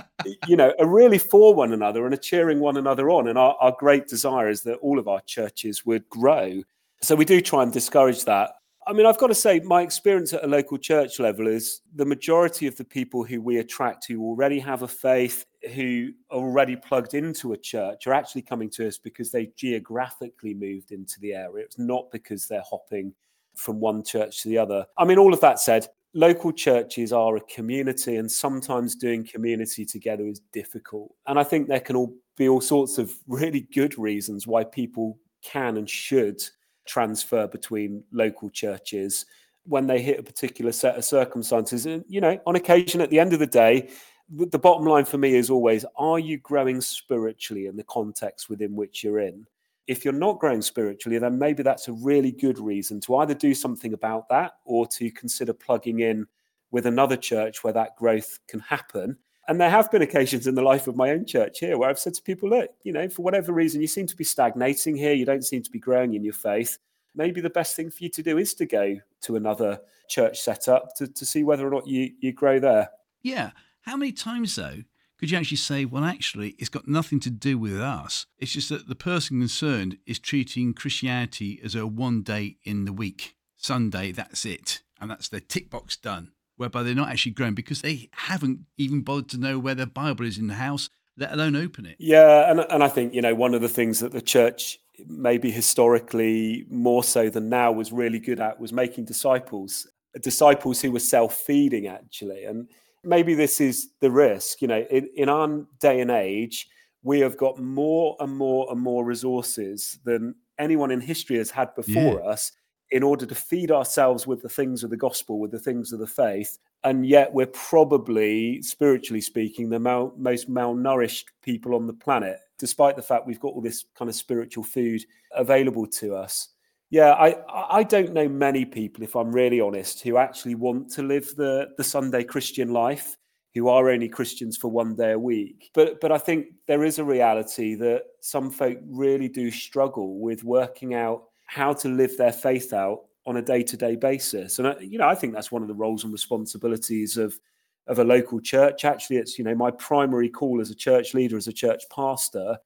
you 0.47 0.55
know, 0.55 0.71
are 0.79 0.87
really 0.87 1.17
for 1.17 1.55
one 1.55 1.73
another 1.73 2.05
and 2.05 2.13
are 2.13 2.17
cheering 2.17 2.59
one 2.59 2.77
another 2.77 3.09
on. 3.09 3.27
And 3.27 3.39
our, 3.39 3.55
our 3.59 3.75
great 3.79 4.07
desire 4.07 4.49
is 4.49 4.61
that 4.63 4.75
all 4.75 4.99
of 4.99 5.07
our 5.07 5.21
churches 5.21 5.83
would 5.85 6.07
grow. 6.09 6.61
So 7.01 7.15
we 7.15 7.25
do 7.25 7.41
try 7.41 7.63
and 7.63 7.73
discourage 7.73 8.23
that. 8.25 8.51
I 8.87 8.93
mean, 8.93 9.07
I've 9.07 9.17
got 9.17 9.27
to 9.27 9.35
say, 9.35 9.59
my 9.61 9.81
experience 9.81 10.31
at 10.33 10.43
a 10.43 10.47
local 10.47 10.77
church 10.77 11.19
level 11.19 11.47
is 11.47 11.81
the 11.95 12.05
majority 12.05 12.67
of 12.67 12.75
the 12.75 12.83
people 12.83 13.23
who 13.23 13.41
we 13.41 13.57
attract 13.57 14.05
who 14.07 14.21
already 14.23 14.59
have 14.59 14.83
a 14.83 14.87
faith, 14.87 15.45
who 15.73 16.09
are 16.29 16.37
already 16.37 16.75
plugged 16.75 17.15
into 17.15 17.53
a 17.53 17.57
church, 17.57 18.05
are 18.05 18.13
actually 18.13 18.43
coming 18.43 18.69
to 18.71 18.87
us 18.87 18.99
because 18.99 19.31
they 19.31 19.51
geographically 19.55 20.53
moved 20.53 20.91
into 20.91 21.19
the 21.19 21.33
area. 21.33 21.65
It's 21.65 21.79
not 21.79 22.11
because 22.11 22.47
they're 22.47 22.61
hopping 22.69 23.11
from 23.55 23.79
one 23.79 24.03
church 24.03 24.43
to 24.43 24.49
the 24.49 24.57
other. 24.59 24.85
I 24.97 25.05
mean, 25.05 25.17
all 25.17 25.33
of 25.33 25.41
that 25.41 25.59
said, 25.59 25.87
local 26.13 26.51
churches 26.51 27.11
are 27.11 27.37
a 27.37 27.41
community, 27.41 28.17
and 28.17 28.31
sometimes 28.31 28.95
doing 28.95 29.25
community 29.25 29.85
together 29.85 30.27
is 30.27 30.41
difficult. 30.53 31.11
And 31.25 31.39
I 31.39 31.43
think 31.43 31.67
there 31.67 31.79
can 31.79 31.95
all 31.95 32.13
be 32.37 32.49
all 32.49 32.61
sorts 32.61 32.99
of 32.99 33.11
really 33.27 33.61
good 33.73 33.97
reasons 33.97 34.45
why 34.45 34.63
people 34.63 35.17
can 35.41 35.77
and 35.77 35.89
should 35.89 36.41
transfer 36.85 37.47
between 37.47 38.03
local 38.11 38.49
churches 38.49 39.25
when 39.63 39.87
they 39.87 40.01
hit 40.01 40.19
a 40.19 40.23
particular 40.23 40.71
set 40.71 40.95
of 40.95 41.03
circumstances. 41.03 41.85
And, 41.85 42.05
you 42.07 42.21
know, 42.21 42.39
on 42.45 42.55
occasion, 42.55 43.01
at 43.01 43.09
the 43.09 43.19
end 43.19 43.33
of 43.33 43.39
the 43.39 43.47
day, 43.47 43.89
the 44.29 44.59
bottom 44.59 44.85
line 44.85 45.05
for 45.05 45.17
me 45.17 45.35
is 45.35 45.49
always 45.49 45.85
are 45.97 46.19
you 46.19 46.37
growing 46.37 46.81
spiritually 46.81 47.67
in 47.67 47.75
the 47.75 47.83
context 47.83 48.49
within 48.49 48.75
which 48.75 49.03
you're 49.03 49.19
in? 49.19 49.45
If 49.87 50.03
you're 50.03 50.13
not 50.13 50.39
growing 50.39 50.63
spiritually, 50.63 51.19
then 51.19 51.37
maybe 51.37 51.61
that's 51.61 51.87
a 51.87 51.93
really 51.93 52.31
good 52.31 52.57
reason 52.57 52.99
to 53.01 53.17
either 53.17 53.35
do 53.35 53.53
something 53.53 53.93
about 53.93 54.27
that 54.29 54.53
or 54.65 54.87
to 54.87 55.11
consider 55.11 55.53
plugging 55.53 55.99
in 55.99 56.25
with 56.71 56.87
another 56.87 57.15
church 57.15 57.63
where 57.63 57.73
that 57.73 57.95
growth 57.95 58.39
can 58.47 58.59
happen. 58.59 59.17
And 59.47 59.61
there 59.61 59.69
have 59.69 59.91
been 59.91 60.01
occasions 60.01 60.47
in 60.47 60.55
the 60.55 60.63
life 60.63 60.87
of 60.87 60.95
my 60.95 61.11
own 61.11 61.25
church 61.25 61.59
here 61.59 61.77
where 61.77 61.89
I've 61.89 61.99
said 61.99 62.15
to 62.15 62.21
people, 62.21 62.49
look, 62.49 62.71
you 62.83 62.91
know, 62.91 63.07
for 63.09 63.21
whatever 63.21 63.53
reason, 63.53 63.79
you 63.79 63.87
seem 63.87 64.07
to 64.07 64.15
be 64.15 64.23
stagnating 64.23 64.95
here. 64.95 65.13
You 65.13 65.25
don't 65.25 65.45
seem 65.45 65.61
to 65.61 65.69
be 65.69 65.79
growing 65.79 66.15
in 66.15 66.23
your 66.23 66.33
faith. 66.33 66.79
Maybe 67.13 67.41
the 67.41 67.49
best 67.49 67.75
thing 67.75 67.91
for 67.91 68.03
you 68.03 68.09
to 68.09 68.23
do 68.23 68.37
is 68.37 68.53
to 68.55 68.65
go 68.65 68.97
to 69.21 69.35
another 69.35 69.81
church 70.09 70.39
setup 70.39 70.95
to, 70.95 71.07
to 71.07 71.25
see 71.25 71.43
whether 71.43 71.65
or 71.65 71.69
not 71.69 71.87
you, 71.87 72.11
you 72.19 72.31
grow 72.31 72.59
there. 72.59 72.89
Yeah. 73.21 73.51
How 73.81 73.95
many 73.95 74.11
times, 74.11 74.55
though, 74.55 74.83
could 75.19 75.29
you 75.29 75.37
actually 75.37 75.57
say, 75.57 75.85
well, 75.85 76.03
actually, 76.03 76.55
it's 76.57 76.69
got 76.69 76.87
nothing 76.87 77.19
to 77.21 77.29
do 77.29 77.57
with 77.57 77.79
us? 77.79 78.25
It's 78.39 78.51
just 78.51 78.69
that 78.69 78.87
the 78.87 78.95
person 78.95 79.39
concerned 79.39 79.97
is 80.07 80.17
treating 80.17 80.73
Christianity 80.73 81.59
as 81.63 81.75
a 81.75 81.85
one 81.85 82.23
day 82.23 82.57
in 82.63 82.85
the 82.85 82.93
week. 82.93 83.35
Sunday, 83.55 84.11
that's 84.11 84.43
it. 84.45 84.81
And 84.99 85.11
that's 85.11 85.29
their 85.29 85.39
tick 85.39 85.69
box 85.69 85.95
done 85.95 86.31
whereby 86.57 86.83
they're 86.83 86.95
not 86.95 87.09
actually 87.09 87.33
growing 87.33 87.55
because 87.55 87.81
they 87.81 88.09
haven't 88.13 88.59
even 88.77 89.01
bothered 89.01 89.29
to 89.29 89.37
know 89.37 89.59
where 89.59 89.75
their 89.75 89.85
Bible 89.85 90.25
is 90.25 90.37
in 90.37 90.47
the 90.47 90.55
house, 90.55 90.89
let 91.17 91.31
alone 91.31 91.55
open 91.55 91.85
it. 91.85 91.95
Yeah, 91.99 92.49
and 92.49 92.59
and 92.69 92.83
I 92.83 92.87
think 92.87 93.13
you 93.13 93.21
know 93.21 93.35
one 93.35 93.53
of 93.53 93.61
the 93.61 93.69
things 93.69 93.99
that 93.99 94.11
the 94.11 94.21
church 94.21 94.79
maybe 95.07 95.51
historically 95.51 96.65
more 96.69 97.03
so 97.03 97.29
than 97.29 97.49
now 97.49 97.71
was 97.71 97.91
really 97.91 98.19
good 98.19 98.39
at 98.39 98.59
was 98.59 98.71
making 98.71 99.05
disciples, 99.05 99.87
disciples 100.21 100.81
who 100.81 100.91
were 100.91 100.99
self-feeding 100.99 101.87
actually, 101.87 102.45
and 102.45 102.69
maybe 103.03 103.33
this 103.33 103.59
is 103.59 103.89
the 104.01 104.11
risk. 104.11 104.61
You 104.61 104.67
know, 104.67 104.85
in, 104.89 105.09
in 105.15 105.29
our 105.29 105.65
day 105.79 105.99
and 105.99 106.11
age, 106.11 106.67
we 107.03 107.19
have 107.19 107.37
got 107.37 107.59
more 107.59 108.15
and 108.19 108.35
more 108.35 108.67
and 108.71 108.79
more 108.79 109.05
resources 109.05 109.99
than 110.05 110.35
anyone 110.57 110.91
in 110.91 111.01
history 111.01 111.37
has 111.37 111.51
had 111.51 111.75
before 111.75 112.21
yeah. 112.21 112.31
us 112.31 112.51
in 112.91 113.03
order 113.03 113.25
to 113.25 113.35
feed 113.35 113.71
ourselves 113.71 114.27
with 114.27 114.41
the 114.41 114.49
things 114.49 114.83
of 114.83 114.89
the 114.89 114.97
gospel, 114.97 115.39
with 115.39 115.51
the 115.51 115.59
things 115.59 115.91
of 115.91 115.99
the 115.99 116.07
faith. 116.07 116.57
And 116.83 117.05
yet, 117.05 117.33
we're 117.33 117.47
probably, 117.47 118.61
spiritually 118.61 119.21
speaking, 119.21 119.69
the 119.69 119.79
mal- 119.79 120.13
most 120.17 120.49
malnourished 120.49 121.25
people 121.41 121.73
on 121.73 121.87
the 121.87 121.93
planet, 121.93 122.37
despite 122.59 122.95
the 122.95 123.01
fact 123.01 123.25
we've 123.25 123.39
got 123.39 123.53
all 123.53 123.61
this 123.61 123.85
kind 123.97 124.07
of 124.07 124.15
spiritual 124.15 124.63
food 124.63 125.03
available 125.35 125.87
to 125.87 126.15
us. 126.15 126.49
Yeah, 126.91 127.13
I, 127.13 127.35
I 127.79 127.83
don't 127.83 128.13
know 128.13 128.29
many 128.29 128.63
people, 128.63 129.03
if 129.03 129.15
I'm 129.15 129.31
really 129.31 129.59
honest, 129.59 130.01
who 130.03 130.17
actually 130.17 130.53
want 130.53 130.91
to 130.91 131.01
live 131.01 131.35
the, 131.35 131.69
the 131.77 131.83
Sunday 131.83 132.23
Christian 132.23 132.71
life, 132.71 133.17
who 133.55 133.67
are 133.67 133.89
only 133.89 134.07
Christians 134.07 134.55
for 134.55 134.69
one 134.69 134.95
day 134.95 135.13
a 135.13 135.19
week. 135.19 135.71
But 135.73 135.99
but 135.99 136.11
I 136.11 136.17
think 136.17 136.47
there 136.67 136.83
is 136.83 136.99
a 136.99 137.03
reality 137.03 137.73
that 137.75 138.03
some 138.19 138.51
folk 138.51 138.77
really 138.85 139.29
do 139.29 139.49
struggle 139.49 140.19
with 140.19 140.43
working 140.43 140.93
out 140.93 141.23
how 141.45 141.73
to 141.73 141.87
live 141.87 142.17
their 142.17 142.31
faith 142.31 142.73
out 142.73 143.05
on 143.25 143.37
a 143.37 143.41
day-to-day 143.41 143.95
basis. 143.95 144.59
And 144.59 144.75
you 144.81 144.97
know 144.97 145.07
i 145.07 145.15
think 145.15 145.33
that's 145.33 145.51
one 145.51 145.61
of 145.61 145.67
the 145.67 145.73
roles 145.73 146.03
and 146.03 146.13
responsibilities 146.13 147.17
of 147.17 147.39
of 147.87 147.99
a 147.99 148.03
local 148.03 148.39
church. 148.39 148.85
Actually 148.85 149.17
it's 149.17 149.37
you 149.37 149.43
know 149.43 149.55
my 149.55 149.71
primary 149.71 150.29
call 150.29 150.61
as 150.61 150.69
a 150.69 150.75
church 150.75 151.13
leader 151.13 151.37
as 151.37 151.47
a 151.47 151.53
church 151.53 151.83
pastor 151.89 152.57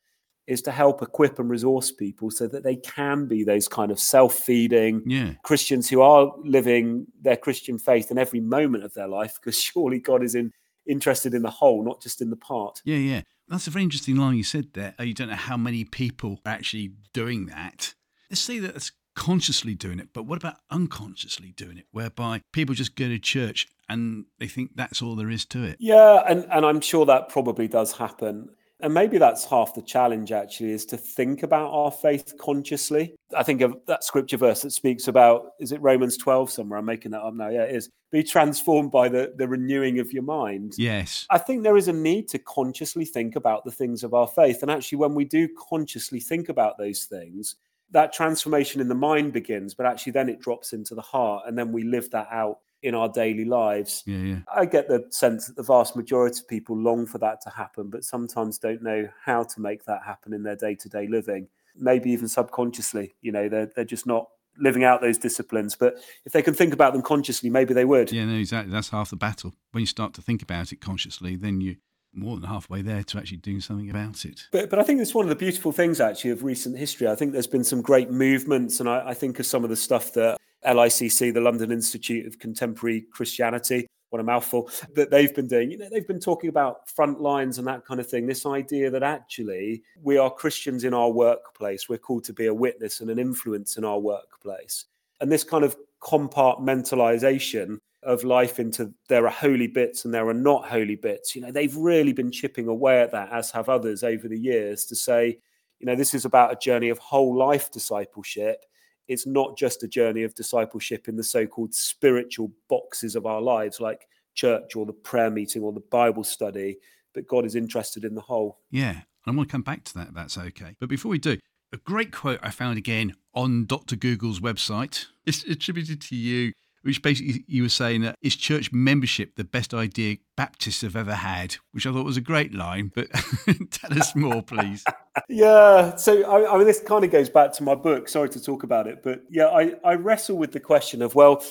is 0.47 0.63
to 0.63 0.71
help 0.71 1.03
equip 1.03 1.37
and 1.37 1.47
resource 1.47 1.91
people 1.91 2.31
so 2.31 2.47
that 2.47 2.63
they 2.63 2.75
can 2.77 3.27
be 3.27 3.43
those 3.43 3.67
kind 3.67 3.91
of 3.91 3.99
self-feeding 3.99 5.03
yeah. 5.05 5.33
christians 5.43 5.87
who 5.87 6.01
are 6.01 6.33
living 6.43 7.05
their 7.21 7.37
christian 7.37 7.77
faith 7.77 8.09
in 8.09 8.17
every 8.17 8.39
moment 8.39 8.83
of 8.83 8.91
their 8.95 9.07
life 9.07 9.35
because 9.39 9.61
surely 9.61 9.99
god 9.99 10.23
is 10.23 10.33
in 10.33 10.51
interested 10.89 11.33
in 11.33 11.43
the 11.43 11.49
whole 11.49 11.83
not 11.83 12.01
just 12.01 12.21
in 12.21 12.29
the 12.29 12.35
part. 12.35 12.81
Yeah 12.83 12.97
yeah. 12.97 13.21
That's 13.47 13.67
a 13.67 13.71
very 13.71 13.83
interesting 13.83 14.15
line 14.15 14.37
you 14.37 14.43
said 14.43 14.73
there 14.73 14.93
uh, 14.99 15.03
you 15.03 15.13
don't 15.13 15.29
know 15.29 15.35
how 15.35 15.57
many 15.57 15.83
people 15.83 16.39
are 16.45 16.51
actually 16.51 16.91
doing 17.13 17.45
that 17.47 17.93
let's 18.29 18.41
say 18.41 18.59
that 18.59 18.75
it's 18.75 18.91
consciously 19.15 19.75
doing 19.75 19.99
it, 19.99 20.09
but 20.13 20.23
what 20.23 20.37
about 20.37 20.57
unconsciously 20.71 21.51
doing 21.51 21.77
it, 21.77 21.85
whereby 21.91 22.41
people 22.51 22.75
just 22.75 22.95
go 22.95 23.07
to 23.07 23.19
church 23.19 23.67
and 23.89 24.25
they 24.39 24.47
think 24.47 24.71
that's 24.75 25.01
all 25.01 25.15
there 25.15 25.29
is 25.29 25.45
to 25.45 25.63
it? 25.63 25.77
Yeah, 25.79 26.23
and, 26.27 26.45
and 26.51 26.65
I'm 26.65 26.81
sure 26.81 27.05
that 27.05 27.29
probably 27.29 27.67
does 27.67 27.93
happen. 27.93 28.49
And 28.81 28.93
maybe 28.93 29.17
that's 29.17 29.43
half 29.43 29.75
the 29.75 29.81
challenge, 29.81 30.31
actually, 30.31 30.71
is 30.71 30.85
to 30.85 30.95
think 30.95 31.43
about 31.43 31.69
our 31.71 31.91
faith 31.91 32.35
consciously. 32.39 33.13
I 33.35 33.43
think 33.43 33.59
of 33.59 33.75
that 33.87 34.05
scripture 34.05 34.37
verse 34.37 34.61
that 34.61 34.71
speaks 34.71 35.09
about, 35.09 35.51
is 35.59 35.73
it 35.73 35.81
Romans 35.81 36.15
12 36.15 36.49
somewhere? 36.49 36.79
I'm 36.79 36.85
making 36.85 37.11
that 37.11 37.21
up 37.21 37.33
now. 37.33 37.49
Yeah, 37.49 37.63
it 37.63 37.75
is. 37.75 37.89
Be 38.09 38.23
transformed 38.23 38.89
by 38.89 39.09
the, 39.09 39.33
the 39.35 39.49
renewing 39.49 39.99
of 39.99 40.13
your 40.13 40.23
mind. 40.23 40.75
Yes. 40.77 41.27
I 41.29 41.39
think 41.39 41.63
there 41.63 41.75
is 41.75 41.89
a 41.89 41.93
need 41.93 42.29
to 42.29 42.39
consciously 42.39 43.03
think 43.03 43.35
about 43.35 43.65
the 43.65 43.71
things 43.71 44.01
of 44.05 44.13
our 44.13 44.27
faith. 44.27 44.61
And 44.61 44.71
actually, 44.71 44.99
when 44.99 45.13
we 45.13 45.25
do 45.25 45.49
consciously 45.69 46.21
think 46.21 46.47
about 46.47 46.77
those 46.77 47.03
things, 47.03 47.57
that 47.91 48.13
transformation 48.13 48.81
in 48.81 48.87
the 48.87 48.95
mind 48.95 49.33
begins, 49.33 49.73
but 49.73 49.85
actually 49.85 50.11
then 50.11 50.29
it 50.29 50.39
drops 50.39 50.73
into 50.73 50.95
the 50.95 51.01
heart, 51.01 51.43
and 51.47 51.57
then 51.57 51.71
we 51.71 51.83
live 51.83 52.09
that 52.11 52.27
out 52.31 52.59
in 52.81 52.95
our 52.95 53.09
daily 53.09 53.45
lives. 53.45 54.03
Yeah, 54.05 54.17
yeah. 54.17 54.39
I 54.53 54.65
get 54.65 54.87
the 54.87 55.05
sense 55.09 55.47
that 55.47 55.55
the 55.55 55.63
vast 55.63 55.95
majority 55.95 56.39
of 56.39 56.47
people 56.47 56.77
long 56.77 57.05
for 57.05 57.17
that 57.17 57.41
to 57.41 57.49
happen, 57.49 57.89
but 57.89 58.03
sometimes 58.03 58.57
don't 58.57 58.81
know 58.81 59.09
how 59.23 59.43
to 59.43 59.61
make 59.61 59.85
that 59.85 60.03
happen 60.05 60.33
in 60.33 60.43
their 60.43 60.55
day 60.55 60.75
to 60.75 60.89
day 60.89 61.07
living. 61.07 61.47
Maybe 61.75 62.11
even 62.11 62.27
subconsciously, 62.27 63.15
you 63.21 63.31
know, 63.31 63.49
they're 63.49 63.71
they're 63.75 63.85
just 63.85 64.07
not 64.07 64.27
living 64.57 64.83
out 64.83 65.01
those 65.01 65.17
disciplines. 65.17 65.75
But 65.75 65.95
if 66.25 66.31
they 66.31 66.41
can 66.41 66.53
think 66.53 66.73
about 66.73 66.93
them 66.93 67.01
consciously, 67.01 67.49
maybe 67.49 67.73
they 67.73 67.85
would. 67.85 68.11
Yeah, 68.11 68.25
no, 68.25 68.35
exactly. 68.35 68.71
That's 68.71 68.89
half 68.89 69.09
the 69.09 69.15
battle. 69.15 69.53
When 69.71 69.81
you 69.81 69.87
start 69.87 70.13
to 70.15 70.21
think 70.21 70.41
about 70.41 70.71
it 70.71 70.81
consciously, 70.81 71.35
then 71.35 71.61
you 71.61 71.77
more 72.13 72.35
than 72.35 72.49
halfway 72.49 72.81
there 72.81 73.03
to 73.03 73.17
actually 73.17 73.37
doing 73.37 73.61
something 73.61 73.89
about 73.89 74.25
it. 74.25 74.47
But 74.51 74.69
but 74.69 74.79
I 74.79 74.83
think 74.83 75.01
it's 75.01 75.13
one 75.13 75.25
of 75.25 75.29
the 75.29 75.35
beautiful 75.35 75.71
things 75.71 75.99
actually 76.01 76.31
of 76.31 76.43
recent 76.43 76.77
history. 76.77 77.07
I 77.07 77.15
think 77.15 77.33
there's 77.33 77.47
been 77.47 77.63
some 77.63 77.81
great 77.81 78.09
movements, 78.09 78.79
and 78.79 78.89
I, 78.89 79.09
I 79.09 79.13
think 79.13 79.39
of 79.39 79.45
some 79.45 79.63
of 79.63 79.69
the 79.69 79.75
stuff 79.75 80.13
that 80.13 80.37
LICC, 80.65 81.33
the 81.33 81.41
London 81.41 81.71
Institute 81.71 82.25
of 82.25 82.39
Contemporary 82.39 83.01
Christianity, 83.11 83.87
what 84.09 84.19
a 84.19 84.23
mouthful, 84.23 84.69
that 84.95 85.11
they've 85.11 85.33
been 85.33 85.47
doing. 85.47 85.71
You 85.71 85.77
know, 85.77 85.89
they've 85.89 86.07
been 86.07 86.19
talking 86.19 86.49
about 86.49 86.89
front 86.89 87.21
lines 87.21 87.57
and 87.57 87.67
that 87.67 87.85
kind 87.85 87.99
of 87.99 88.07
thing. 88.07 88.25
This 88.25 88.45
idea 88.45 88.89
that 88.89 89.03
actually 89.03 89.83
we 90.01 90.17
are 90.17 90.29
Christians 90.29 90.83
in 90.83 90.93
our 90.93 91.11
workplace. 91.11 91.87
We're 91.87 91.99
called 91.99 92.23
to 92.25 92.33
be 92.33 92.47
a 92.47 92.53
witness 92.53 93.01
and 93.01 93.09
an 93.09 93.19
influence 93.19 93.77
in 93.77 93.85
our 93.85 93.99
workplace. 93.99 94.85
And 95.21 95.31
this 95.31 95.43
kind 95.43 95.63
of 95.63 95.75
compartmentalization 96.01 97.79
of 98.03 98.23
life 98.23 98.59
into 98.59 98.93
there 99.07 99.25
are 99.25 99.31
holy 99.31 99.67
bits 99.67 100.05
and 100.05 100.13
there 100.13 100.27
are 100.27 100.33
not 100.33 100.67
holy 100.67 100.95
bits. 100.95 101.35
You 101.35 101.41
know, 101.41 101.51
they've 101.51 101.75
really 101.75 102.13
been 102.13 102.31
chipping 102.31 102.67
away 102.67 103.01
at 103.01 103.11
that, 103.11 103.31
as 103.31 103.51
have 103.51 103.69
others 103.69 104.03
over 104.03 104.27
the 104.27 104.39
years, 104.39 104.85
to 104.85 104.95
say, 104.95 105.39
you 105.79 105.85
know, 105.85 105.95
this 105.95 106.13
is 106.13 106.25
about 106.25 106.51
a 106.51 106.55
journey 106.55 106.89
of 106.89 106.97
whole 106.97 107.37
life 107.37 107.71
discipleship. 107.71 108.65
It's 109.07 109.25
not 109.25 109.57
just 109.57 109.83
a 109.83 109.87
journey 109.87 110.23
of 110.23 110.35
discipleship 110.35 111.07
in 111.07 111.15
the 111.15 111.23
so 111.23 111.45
called 111.45 111.73
spiritual 111.73 112.51
boxes 112.69 113.15
of 113.15 113.25
our 113.25 113.41
lives, 113.41 113.79
like 113.79 114.07
church 114.35 114.75
or 114.75 114.85
the 114.85 114.93
prayer 114.93 115.31
meeting 115.31 115.63
or 115.63 115.73
the 115.73 115.79
Bible 115.91 116.23
study, 116.23 116.77
but 117.13 117.27
God 117.27 117.45
is 117.45 117.55
interested 117.55 118.05
in 118.05 118.15
the 118.15 118.21
whole. 118.21 118.59
Yeah. 118.71 118.91
And 118.91 119.01
I 119.27 119.31
want 119.31 119.49
to 119.49 119.51
come 119.51 119.63
back 119.63 119.83
to 119.85 119.93
that. 119.95 120.13
That's 120.13 120.37
okay. 120.37 120.75
But 120.79 120.89
before 120.89 121.09
we 121.09 121.17
do, 121.17 121.37
a 121.73 121.77
great 121.77 122.11
quote 122.11 122.39
I 122.41 122.49
found 122.49 122.77
again 122.77 123.13
on 123.33 123.65
Dr. 123.65 123.95
Google's 123.95 124.39
website. 124.39 125.07
It's 125.25 125.43
attributed 125.43 126.01
to 126.01 126.15
you 126.15 126.53
which 126.83 127.01
basically 127.01 127.43
you 127.47 127.63
were 127.63 127.69
saying 127.69 128.01
that 128.01 128.15
is 128.21 128.35
church 128.35 128.71
membership 128.71 129.35
the 129.35 129.43
best 129.43 129.73
idea 129.73 130.17
Baptists 130.35 130.81
have 130.81 130.95
ever 130.95 131.15
had, 131.15 131.57
which 131.73 131.85
I 131.85 131.91
thought 131.91 132.05
was 132.05 132.15
a 132.15 132.21
great 132.21 132.53
line. 132.53 132.91
But 132.95 133.09
tell 133.71 133.97
us 133.97 134.15
more, 134.15 134.41
please. 134.41 134.85
yeah, 135.29 135.95
so 135.97 136.23
I, 136.23 136.53
I, 136.53 136.57
mean, 136.57 136.65
this 136.65 136.79
kind 136.79 137.03
of 137.03 137.11
goes 137.11 137.29
back 137.29 137.51
to 137.53 137.63
my 137.63 137.75
book. 137.75 138.07
Sorry 138.07 138.29
to 138.29 138.41
talk 138.41 138.63
about 138.63 138.87
it, 138.87 139.03
but 139.03 139.23
yeah, 139.29 139.47
I, 139.47 139.73
I 139.83 139.95
wrestle 139.95 140.37
with 140.37 140.53
the 140.53 140.59
question 140.61 141.01
of 141.01 141.15
well, 141.15 141.43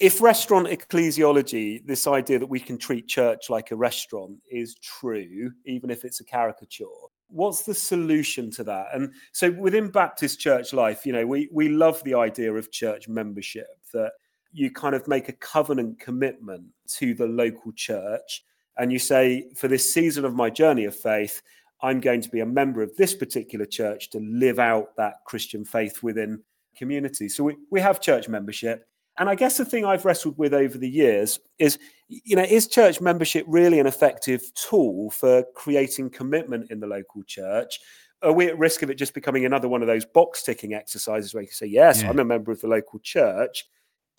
if 0.00 0.20
restaurant 0.20 0.66
ecclesiology, 0.66 1.86
this 1.86 2.08
idea 2.08 2.40
that 2.40 2.48
we 2.48 2.58
can 2.58 2.78
treat 2.78 3.06
church 3.06 3.48
like 3.48 3.70
a 3.70 3.76
restaurant, 3.76 4.38
is 4.50 4.74
true, 4.82 5.52
even 5.64 5.90
if 5.90 6.04
it's 6.04 6.20
a 6.20 6.24
caricature, 6.24 6.86
what's 7.28 7.62
the 7.62 7.74
solution 7.74 8.50
to 8.52 8.64
that? 8.64 8.88
And 8.92 9.12
so 9.32 9.50
within 9.52 9.88
Baptist 9.88 10.40
church 10.40 10.72
life, 10.72 11.06
you 11.06 11.12
know, 11.12 11.26
we 11.26 11.48
we 11.52 11.68
love 11.68 12.02
the 12.04 12.14
idea 12.14 12.52
of 12.52 12.70
church 12.70 13.08
membership 13.08 13.68
that 13.92 14.12
you 14.52 14.70
kind 14.70 14.94
of 14.94 15.06
make 15.08 15.28
a 15.28 15.32
covenant 15.32 15.98
commitment 15.98 16.64
to 16.86 17.14
the 17.14 17.26
local 17.26 17.72
church 17.72 18.44
and 18.78 18.92
you 18.92 18.98
say 18.98 19.50
for 19.56 19.68
this 19.68 19.92
season 19.92 20.24
of 20.24 20.34
my 20.34 20.50
journey 20.50 20.84
of 20.84 20.94
faith 20.94 21.42
I'm 21.82 22.00
going 22.00 22.20
to 22.20 22.28
be 22.28 22.40
a 22.40 22.46
member 22.46 22.82
of 22.82 22.96
this 22.96 23.12
particular 23.12 23.66
church 23.66 24.10
to 24.10 24.20
live 24.20 24.58
out 24.58 24.96
that 24.96 25.24
Christian 25.26 25.64
faith 25.64 26.02
within 26.02 26.40
community. 26.76 27.28
So 27.28 27.44
we, 27.44 27.56
we 27.70 27.80
have 27.80 28.00
church 28.00 28.28
membership. 28.28 28.86
And 29.18 29.28
I 29.28 29.34
guess 29.34 29.58
the 29.58 29.64
thing 29.64 29.84
I've 29.84 30.04
wrestled 30.04 30.38
with 30.38 30.54
over 30.54 30.78
the 30.78 30.88
years 30.88 31.38
is, 31.58 31.78
you 32.08 32.36
know, 32.36 32.44
is 32.44 32.66
church 32.66 33.00
membership 33.00 33.44
really 33.48 33.78
an 33.78 33.86
effective 33.86 34.42
tool 34.54 35.10
for 35.10 35.44
creating 35.54 36.10
commitment 36.10 36.70
in 36.70 36.80
the 36.80 36.86
local 36.86 37.22
church? 37.24 37.80
Are 38.22 38.32
we 38.32 38.46
at 38.46 38.58
risk 38.58 38.82
of 38.82 38.90
it 38.90 38.94
just 38.94 39.12
becoming 39.12 39.44
another 39.44 39.68
one 39.68 39.82
of 39.82 39.88
those 39.88 40.06
box 40.06 40.44
ticking 40.44 40.72
exercises 40.72 41.34
where 41.34 41.42
you 41.42 41.48
can 41.48 41.56
say, 41.56 41.66
yes, 41.66 42.02
yeah. 42.02 42.08
I'm 42.08 42.20
a 42.20 42.24
member 42.24 42.52
of 42.52 42.60
the 42.60 42.68
local 42.68 43.00
church, 43.00 43.66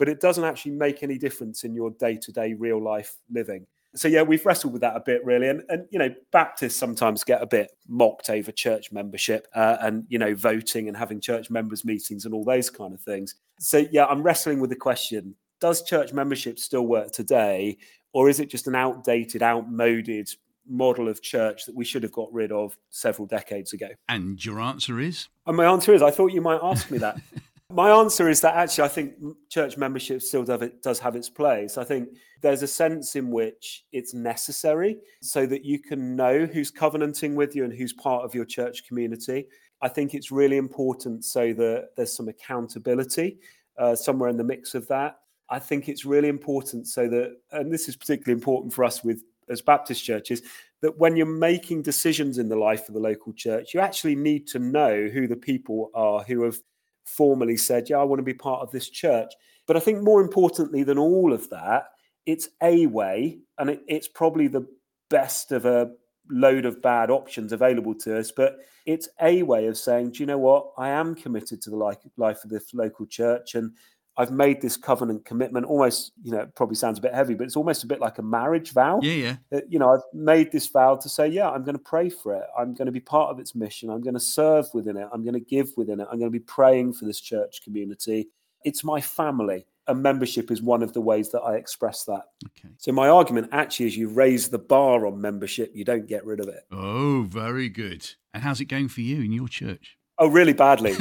but 0.03 0.09
it 0.09 0.19
doesn't 0.19 0.43
actually 0.43 0.71
make 0.71 1.01
any 1.01 1.17
difference 1.17 1.63
in 1.63 1.73
your 1.73 1.91
day 1.91 2.17
to 2.17 2.31
day 2.33 2.53
real 2.53 2.83
life 2.83 3.15
living? 3.31 3.65
so 3.95 4.07
yeah, 4.07 4.23
we've 4.23 4.45
wrestled 4.45 4.73
with 4.73 4.81
that 4.81 4.95
a 4.95 4.99
bit 4.99 5.23
really, 5.23 5.47
and 5.47 5.63
and 5.69 5.85
you 5.91 5.99
know, 5.99 6.13
Baptists 6.31 6.75
sometimes 6.75 7.23
get 7.23 7.41
a 7.41 7.45
bit 7.45 7.71
mocked 7.87 8.29
over 8.29 8.51
church 8.51 8.91
membership 8.91 9.47
uh, 9.55 9.77
and 9.81 10.05
you 10.09 10.17
know, 10.17 10.33
voting 10.33 10.87
and 10.87 10.97
having 10.97 11.21
church 11.21 11.49
members 11.49 11.85
meetings 11.85 12.25
and 12.25 12.33
all 12.33 12.43
those 12.43 12.69
kind 12.69 12.93
of 12.93 13.01
things. 13.01 13.35
So 13.59 13.85
yeah, 13.91 14.05
I'm 14.05 14.23
wrestling 14.23 14.59
with 14.59 14.71
the 14.71 14.75
question: 14.75 15.35
Does 15.61 15.83
church 15.83 16.11
membership 16.11 16.57
still 16.57 16.87
work 16.87 17.11
today, 17.11 17.77
or 18.13 18.29
is 18.29 18.39
it 18.39 18.49
just 18.49 18.67
an 18.67 18.75
outdated, 18.75 19.43
outmoded 19.43 20.29
model 20.67 21.07
of 21.07 21.21
church 21.21 21.65
that 21.65 21.75
we 21.75 21.85
should 21.85 22.03
have 22.03 22.13
got 22.13 22.33
rid 22.33 22.51
of 22.51 22.75
several 22.89 23.27
decades 23.27 23.73
ago? 23.73 23.89
And 24.09 24.43
your 24.43 24.59
answer 24.59 24.99
is? 24.99 25.27
And 25.45 25.55
my 25.55 25.65
answer 25.65 25.93
is, 25.93 26.01
I 26.01 26.09
thought 26.09 26.31
you 26.31 26.41
might 26.41 26.59
ask 26.63 26.89
me 26.89 26.97
that. 26.97 27.17
My 27.73 27.89
answer 27.89 28.29
is 28.29 28.39
that 28.41 28.55
actually, 28.55 28.83
I 28.83 28.87
think 28.89 29.13
church 29.49 29.77
membership 29.77 30.21
still 30.21 30.43
does 30.43 30.99
have 30.99 31.15
its 31.15 31.29
place. 31.29 31.77
I 31.77 31.83
think 31.83 32.09
there's 32.41 32.61
a 32.61 32.67
sense 32.67 33.15
in 33.15 33.31
which 33.31 33.85
it's 33.91 34.13
necessary 34.13 34.97
so 35.21 35.47
that 35.47 35.65
you 35.65 35.79
can 35.79 36.15
know 36.15 36.45
who's 36.45 36.69
covenanting 36.69 37.33
with 37.33 37.55
you 37.55 37.63
and 37.63 37.73
who's 37.73 37.91
part 37.91 38.25
of 38.25 38.35
your 38.35 38.45
church 38.45 38.87
community. 38.87 39.47
I 39.81 39.89
think 39.89 40.13
it's 40.13 40.31
really 40.31 40.57
important 40.57 41.25
so 41.25 41.51
that 41.53 41.89
there's 41.97 42.15
some 42.15 42.27
accountability 42.27 43.39
uh, 43.79 43.95
somewhere 43.95 44.29
in 44.29 44.37
the 44.37 44.43
mix 44.43 44.75
of 44.75 44.87
that. 44.89 45.17
I 45.49 45.57
think 45.57 45.89
it's 45.89 46.05
really 46.05 46.29
important 46.29 46.87
so 46.87 47.07
that, 47.09 47.37
and 47.51 47.73
this 47.73 47.89
is 47.89 47.95
particularly 47.95 48.39
important 48.39 48.71
for 48.71 48.83
us 48.83 49.03
with 49.03 49.23
as 49.49 49.61
Baptist 49.61 50.03
churches, 50.03 50.41
that 50.81 50.97
when 50.97 51.15
you're 51.15 51.25
making 51.25 51.81
decisions 51.81 52.37
in 52.37 52.49
the 52.49 52.55
life 52.55 52.87
of 52.87 52.93
the 52.93 52.99
local 52.99 53.33
church, 53.33 53.73
you 53.73 53.79
actually 53.79 54.15
need 54.15 54.47
to 54.47 54.59
know 54.59 55.07
who 55.07 55.27
the 55.27 55.35
people 55.35 55.89
are 55.93 56.23
who 56.23 56.43
have 56.43 56.57
formally 57.05 57.57
said, 57.57 57.89
Yeah, 57.89 57.97
I 57.97 58.03
want 58.03 58.19
to 58.19 58.23
be 58.23 58.33
part 58.33 58.61
of 58.61 58.71
this 58.71 58.89
church. 58.89 59.33
But 59.65 59.77
I 59.77 59.79
think 59.79 60.01
more 60.01 60.21
importantly 60.21 60.83
than 60.83 60.97
all 60.97 61.31
of 61.31 61.49
that, 61.49 61.85
it's 62.25 62.49
a 62.61 62.85
way, 62.87 63.39
and 63.57 63.69
it, 63.69 63.81
it's 63.87 64.07
probably 64.07 64.47
the 64.47 64.67
best 65.09 65.51
of 65.51 65.65
a 65.65 65.91
load 66.29 66.65
of 66.65 66.81
bad 66.81 67.09
options 67.09 67.51
available 67.51 67.93
to 67.93 68.17
us, 68.17 68.31
but 68.31 68.57
it's 68.85 69.09
a 69.21 69.43
way 69.43 69.67
of 69.67 69.77
saying, 69.77 70.11
Do 70.11 70.19
you 70.19 70.25
know 70.25 70.37
what? 70.37 70.71
I 70.77 70.89
am 70.89 71.15
committed 71.15 71.61
to 71.61 71.69
the 71.69 71.75
life, 71.75 71.97
life 72.17 72.43
of 72.43 72.49
this 72.49 72.73
local 72.73 73.05
church. 73.05 73.55
And 73.55 73.73
I've 74.15 74.31
made 74.31 74.61
this 74.61 74.77
covenant 74.77 75.25
commitment 75.25 75.65
almost, 75.65 76.11
you 76.21 76.31
know, 76.31 76.41
it 76.41 76.55
probably 76.55 76.75
sounds 76.75 76.99
a 76.99 77.01
bit 77.01 77.15
heavy, 77.15 77.33
but 77.33 77.45
it's 77.45 77.55
almost 77.55 77.83
a 77.83 77.87
bit 77.87 77.99
like 77.99 78.19
a 78.19 78.21
marriage 78.21 78.71
vow. 78.71 78.99
Yeah, 79.01 79.13
yeah. 79.13 79.35
Uh, 79.51 79.61
you 79.67 79.79
know, 79.79 79.89
I've 79.89 80.03
made 80.13 80.51
this 80.51 80.67
vow 80.67 80.95
to 80.95 81.09
say, 81.09 81.27
yeah, 81.27 81.49
I'm 81.49 81.63
going 81.63 81.75
to 81.75 81.83
pray 81.83 82.09
for 82.09 82.35
it. 82.35 82.43
I'm 82.57 82.75
going 82.75 82.85
to 82.85 82.91
be 82.91 82.99
part 82.99 83.31
of 83.31 83.39
its 83.39 83.55
mission. 83.55 83.89
I'm 83.89 84.01
going 84.01 84.13
to 84.13 84.19
serve 84.19 84.67
within 84.73 84.97
it. 84.97 85.07
I'm 85.11 85.23
going 85.23 85.33
to 85.33 85.39
give 85.39 85.71
within 85.77 85.99
it. 85.99 86.07
I'm 86.11 86.19
going 86.19 86.31
to 86.31 86.39
be 86.39 86.39
praying 86.39 86.93
for 86.93 87.05
this 87.05 87.19
church 87.19 87.61
community. 87.63 88.29
It's 88.63 88.83
my 88.83 89.01
family. 89.01 89.65
And 89.87 90.01
membership 90.01 90.49
is 90.49 90.61
one 90.61 90.81
of 90.81 90.93
the 90.93 91.01
ways 91.01 91.31
that 91.31 91.41
I 91.41 91.55
express 91.55 92.05
that. 92.05 92.21
Okay. 92.45 92.73
So 92.77 92.93
my 92.93 93.09
argument 93.09 93.49
actually 93.51 93.87
is 93.87 93.97
you 93.97 94.07
raise 94.07 94.47
the 94.47 94.59
bar 94.59 95.05
on 95.05 95.19
membership, 95.19 95.71
you 95.73 95.83
don't 95.83 96.07
get 96.07 96.25
rid 96.25 96.39
of 96.39 96.47
it. 96.47 96.61
Oh, 96.71 97.25
very 97.27 97.67
good. 97.67 98.09
And 98.33 98.41
how's 98.41 98.61
it 98.61 98.65
going 98.65 98.87
for 98.87 99.01
you 99.01 99.21
in 99.21 99.33
your 99.33 99.49
church? 99.49 99.97
Oh, 100.19 100.27
really 100.27 100.53
badly. 100.53 100.93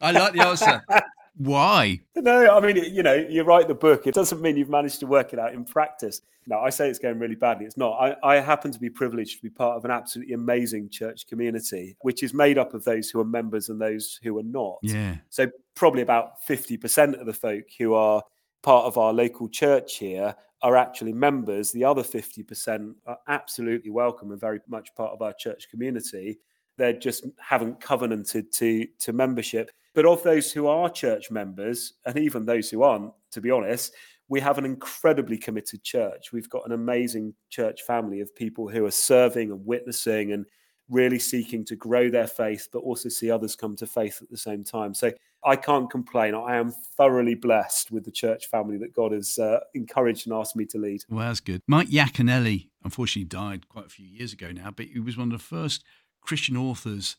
I 0.00 0.12
like 0.12 0.34
the 0.34 0.46
answer. 0.46 0.84
Why? 1.40 1.98
No, 2.16 2.54
I 2.54 2.60
mean, 2.60 2.76
you 2.92 3.02
know, 3.02 3.14
you 3.14 3.44
write 3.44 3.66
the 3.66 3.74
book. 3.74 4.06
It 4.06 4.14
doesn't 4.14 4.42
mean 4.42 4.58
you've 4.58 4.68
managed 4.68 5.00
to 5.00 5.06
work 5.06 5.32
it 5.32 5.38
out 5.38 5.54
in 5.54 5.64
practice. 5.64 6.20
No, 6.46 6.58
I 6.58 6.68
say 6.68 6.90
it's 6.90 6.98
going 6.98 7.18
really 7.18 7.34
badly. 7.34 7.64
It's 7.64 7.78
not. 7.78 7.92
I, 7.92 8.14
I 8.22 8.40
happen 8.40 8.70
to 8.70 8.78
be 8.78 8.90
privileged 8.90 9.38
to 9.38 9.42
be 9.42 9.48
part 9.48 9.74
of 9.78 9.86
an 9.86 9.90
absolutely 9.90 10.34
amazing 10.34 10.90
church 10.90 11.26
community, 11.26 11.96
which 12.02 12.22
is 12.22 12.34
made 12.34 12.58
up 12.58 12.74
of 12.74 12.84
those 12.84 13.08
who 13.08 13.20
are 13.20 13.24
members 13.24 13.70
and 13.70 13.80
those 13.80 14.20
who 14.22 14.38
are 14.38 14.42
not. 14.42 14.80
Yeah. 14.82 15.16
So 15.30 15.50
probably 15.74 16.02
about 16.02 16.42
50% 16.46 17.18
of 17.18 17.24
the 17.24 17.32
folk 17.32 17.64
who 17.78 17.94
are 17.94 18.22
part 18.62 18.84
of 18.84 18.98
our 18.98 19.14
local 19.14 19.48
church 19.48 19.96
here 19.96 20.34
are 20.60 20.76
actually 20.76 21.14
members. 21.14 21.72
The 21.72 21.84
other 21.84 22.02
50% 22.02 22.94
are 23.06 23.18
absolutely 23.28 23.90
welcome 23.90 24.30
and 24.30 24.38
very 24.38 24.60
much 24.68 24.94
part 24.94 25.12
of 25.12 25.22
our 25.22 25.32
church 25.32 25.70
community. 25.70 26.38
They 26.76 26.92
just 26.92 27.24
haven't 27.38 27.80
covenanted 27.80 28.52
to, 28.52 28.86
to 28.98 29.14
membership. 29.14 29.70
But 29.94 30.06
of 30.06 30.22
those 30.22 30.52
who 30.52 30.66
are 30.66 30.88
church 30.88 31.30
members, 31.30 31.94
and 32.06 32.18
even 32.18 32.44
those 32.44 32.70
who 32.70 32.82
aren't, 32.82 33.12
to 33.32 33.40
be 33.40 33.50
honest, 33.50 33.92
we 34.28 34.40
have 34.40 34.58
an 34.58 34.64
incredibly 34.64 35.36
committed 35.36 35.82
church. 35.82 36.32
We've 36.32 36.48
got 36.48 36.64
an 36.64 36.72
amazing 36.72 37.34
church 37.48 37.82
family 37.82 38.20
of 38.20 38.34
people 38.34 38.68
who 38.68 38.86
are 38.86 38.92
serving 38.92 39.50
and 39.50 39.66
witnessing 39.66 40.32
and 40.32 40.46
really 40.88 41.18
seeking 41.18 41.64
to 41.64 41.76
grow 41.76 42.08
their 42.08 42.26
faith, 42.28 42.68
but 42.72 42.80
also 42.80 43.08
see 43.08 43.30
others 43.30 43.56
come 43.56 43.74
to 43.76 43.86
faith 43.86 44.20
at 44.22 44.30
the 44.30 44.36
same 44.36 44.62
time. 44.62 44.94
So 44.94 45.12
I 45.44 45.56
can't 45.56 45.90
complain. 45.90 46.34
I 46.34 46.56
am 46.56 46.72
thoroughly 46.96 47.34
blessed 47.34 47.90
with 47.90 48.04
the 48.04 48.10
church 48.12 48.46
family 48.46 48.76
that 48.78 48.92
God 48.92 49.12
has 49.12 49.38
uh, 49.38 49.60
encouraged 49.74 50.26
and 50.26 50.36
asked 50.36 50.54
me 50.54 50.66
to 50.66 50.78
lead. 50.78 51.02
Well, 51.08 51.26
that's 51.26 51.40
good. 51.40 51.62
Mike 51.66 51.88
Yaconelli, 51.88 52.68
unfortunately, 52.84 53.24
died 53.24 53.68
quite 53.68 53.86
a 53.86 53.90
few 53.90 54.06
years 54.06 54.32
ago 54.32 54.52
now, 54.52 54.70
but 54.70 54.86
he 54.86 55.00
was 55.00 55.16
one 55.16 55.32
of 55.32 55.38
the 55.38 55.44
first 55.44 55.82
Christian 56.20 56.56
authors 56.56 57.16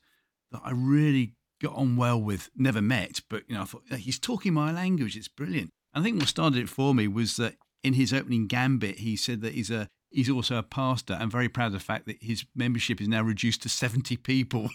that 0.51 0.61
I 0.63 0.71
really 0.71 1.33
got 1.61 1.75
on 1.75 1.95
well 1.95 2.21
with, 2.21 2.49
never 2.55 2.81
met, 2.81 3.21
but 3.29 3.43
you 3.47 3.55
know, 3.55 3.61
I 3.61 3.65
thought 3.65 3.83
he's 3.93 4.19
talking 4.19 4.53
my 4.53 4.71
language. 4.71 5.15
It's 5.15 5.27
brilliant. 5.27 5.71
I 5.93 6.01
think 6.01 6.19
what 6.19 6.27
started 6.27 6.59
it 6.59 6.69
for 6.69 6.93
me 6.93 7.07
was 7.07 7.37
that 7.37 7.55
in 7.83 7.93
his 7.93 8.13
opening 8.13 8.47
gambit, 8.47 8.99
he 8.99 9.15
said 9.15 9.41
that 9.41 9.53
he's 9.53 9.71
a 9.71 9.87
he's 10.09 10.29
also 10.29 10.57
a 10.57 10.63
pastor. 10.63 11.17
I'm 11.19 11.31
very 11.31 11.49
proud 11.49 11.67
of 11.67 11.73
the 11.73 11.79
fact 11.79 12.05
that 12.07 12.17
his 12.21 12.45
membership 12.55 13.01
is 13.01 13.07
now 13.07 13.21
reduced 13.21 13.63
to 13.63 13.69
70 13.69 14.17
people. 14.17 14.69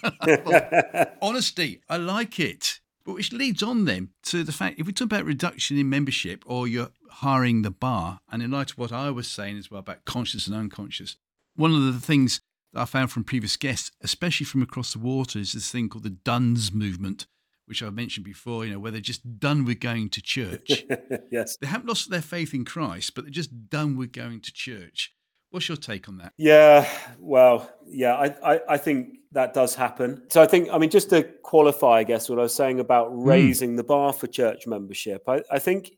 Honesty, 1.22 1.80
I 1.88 1.96
like 1.98 2.40
it. 2.40 2.80
But 3.04 3.14
which 3.14 3.32
leads 3.32 3.62
on 3.62 3.84
then 3.84 4.10
to 4.24 4.42
the 4.42 4.52
fact 4.52 4.80
if 4.80 4.86
we 4.86 4.92
talk 4.92 5.06
about 5.06 5.24
reduction 5.24 5.78
in 5.78 5.88
membership 5.88 6.42
or 6.44 6.66
you're 6.66 6.90
hiring 7.10 7.62
the 7.62 7.70
bar, 7.70 8.20
and 8.30 8.42
in 8.42 8.50
light 8.50 8.72
of 8.72 8.78
what 8.78 8.92
I 8.92 9.10
was 9.10 9.28
saying 9.28 9.58
as 9.58 9.70
well 9.70 9.80
about 9.80 10.04
conscious 10.04 10.46
and 10.46 10.56
unconscious, 10.56 11.16
one 11.54 11.72
of 11.72 11.84
the 11.84 12.00
things 12.00 12.40
that 12.72 12.80
I 12.80 12.84
found 12.84 13.10
from 13.10 13.24
previous 13.24 13.56
guests, 13.56 13.92
especially 14.02 14.46
from 14.46 14.62
across 14.62 14.92
the 14.92 14.98
water, 14.98 15.38
is 15.38 15.52
this 15.52 15.70
thing 15.70 15.88
called 15.88 16.04
the 16.04 16.10
Dones 16.10 16.72
movement, 16.72 17.26
which 17.66 17.82
I've 17.82 17.94
mentioned 17.94 18.24
before, 18.24 18.64
you 18.64 18.72
know, 18.72 18.78
where 18.78 18.92
they're 18.92 19.00
just 19.00 19.38
done 19.38 19.64
with 19.64 19.80
going 19.80 20.10
to 20.10 20.22
church. 20.22 20.84
yes. 21.30 21.56
They 21.56 21.66
haven't 21.66 21.88
lost 21.88 22.10
their 22.10 22.22
faith 22.22 22.54
in 22.54 22.64
Christ, 22.64 23.14
but 23.14 23.24
they're 23.24 23.30
just 23.30 23.68
done 23.68 23.96
with 23.96 24.12
going 24.12 24.40
to 24.42 24.52
church. 24.52 25.12
What's 25.50 25.68
your 25.68 25.76
take 25.76 26.08
on 26.08 26.18
that? 26.18 26.32
Yeah, 26.36 26.88
well, 27.18 27.70
yeah, 27.86 28.14
I, 28.14 28.54
I, 28.54 28.60
I, 28.70 28.76
think 28.76 29.18
that 29.32 29.54
does 29.54 29.74
happen. 29.74 30.24
So 30.28 30.42
I 30.42 30.46
think, 30.46 30.68
I 30.72 30.78
mean, 30.78 30.90
just 30.90 31.08
to 31.10 31.22
qualify, 31.22 31.98
I 31.98 32.04
guess, 32.04 32.28
what 32.28 32.38
I 32.38 32.42
was 32.42 32.54
saying 32.54 32.80
about 32.80 33.10
hmm. 33.10 33.22
raising 33.22 33.72
mm. 33.74 33.76
the 33.76 33.84
bar 33.84 34.12
for 34.12 34.26
church 34.26 34.66
membership, 34.66 35.22
I, 35.28 35.42
I 35.50 35.58
think, 35.58 35.92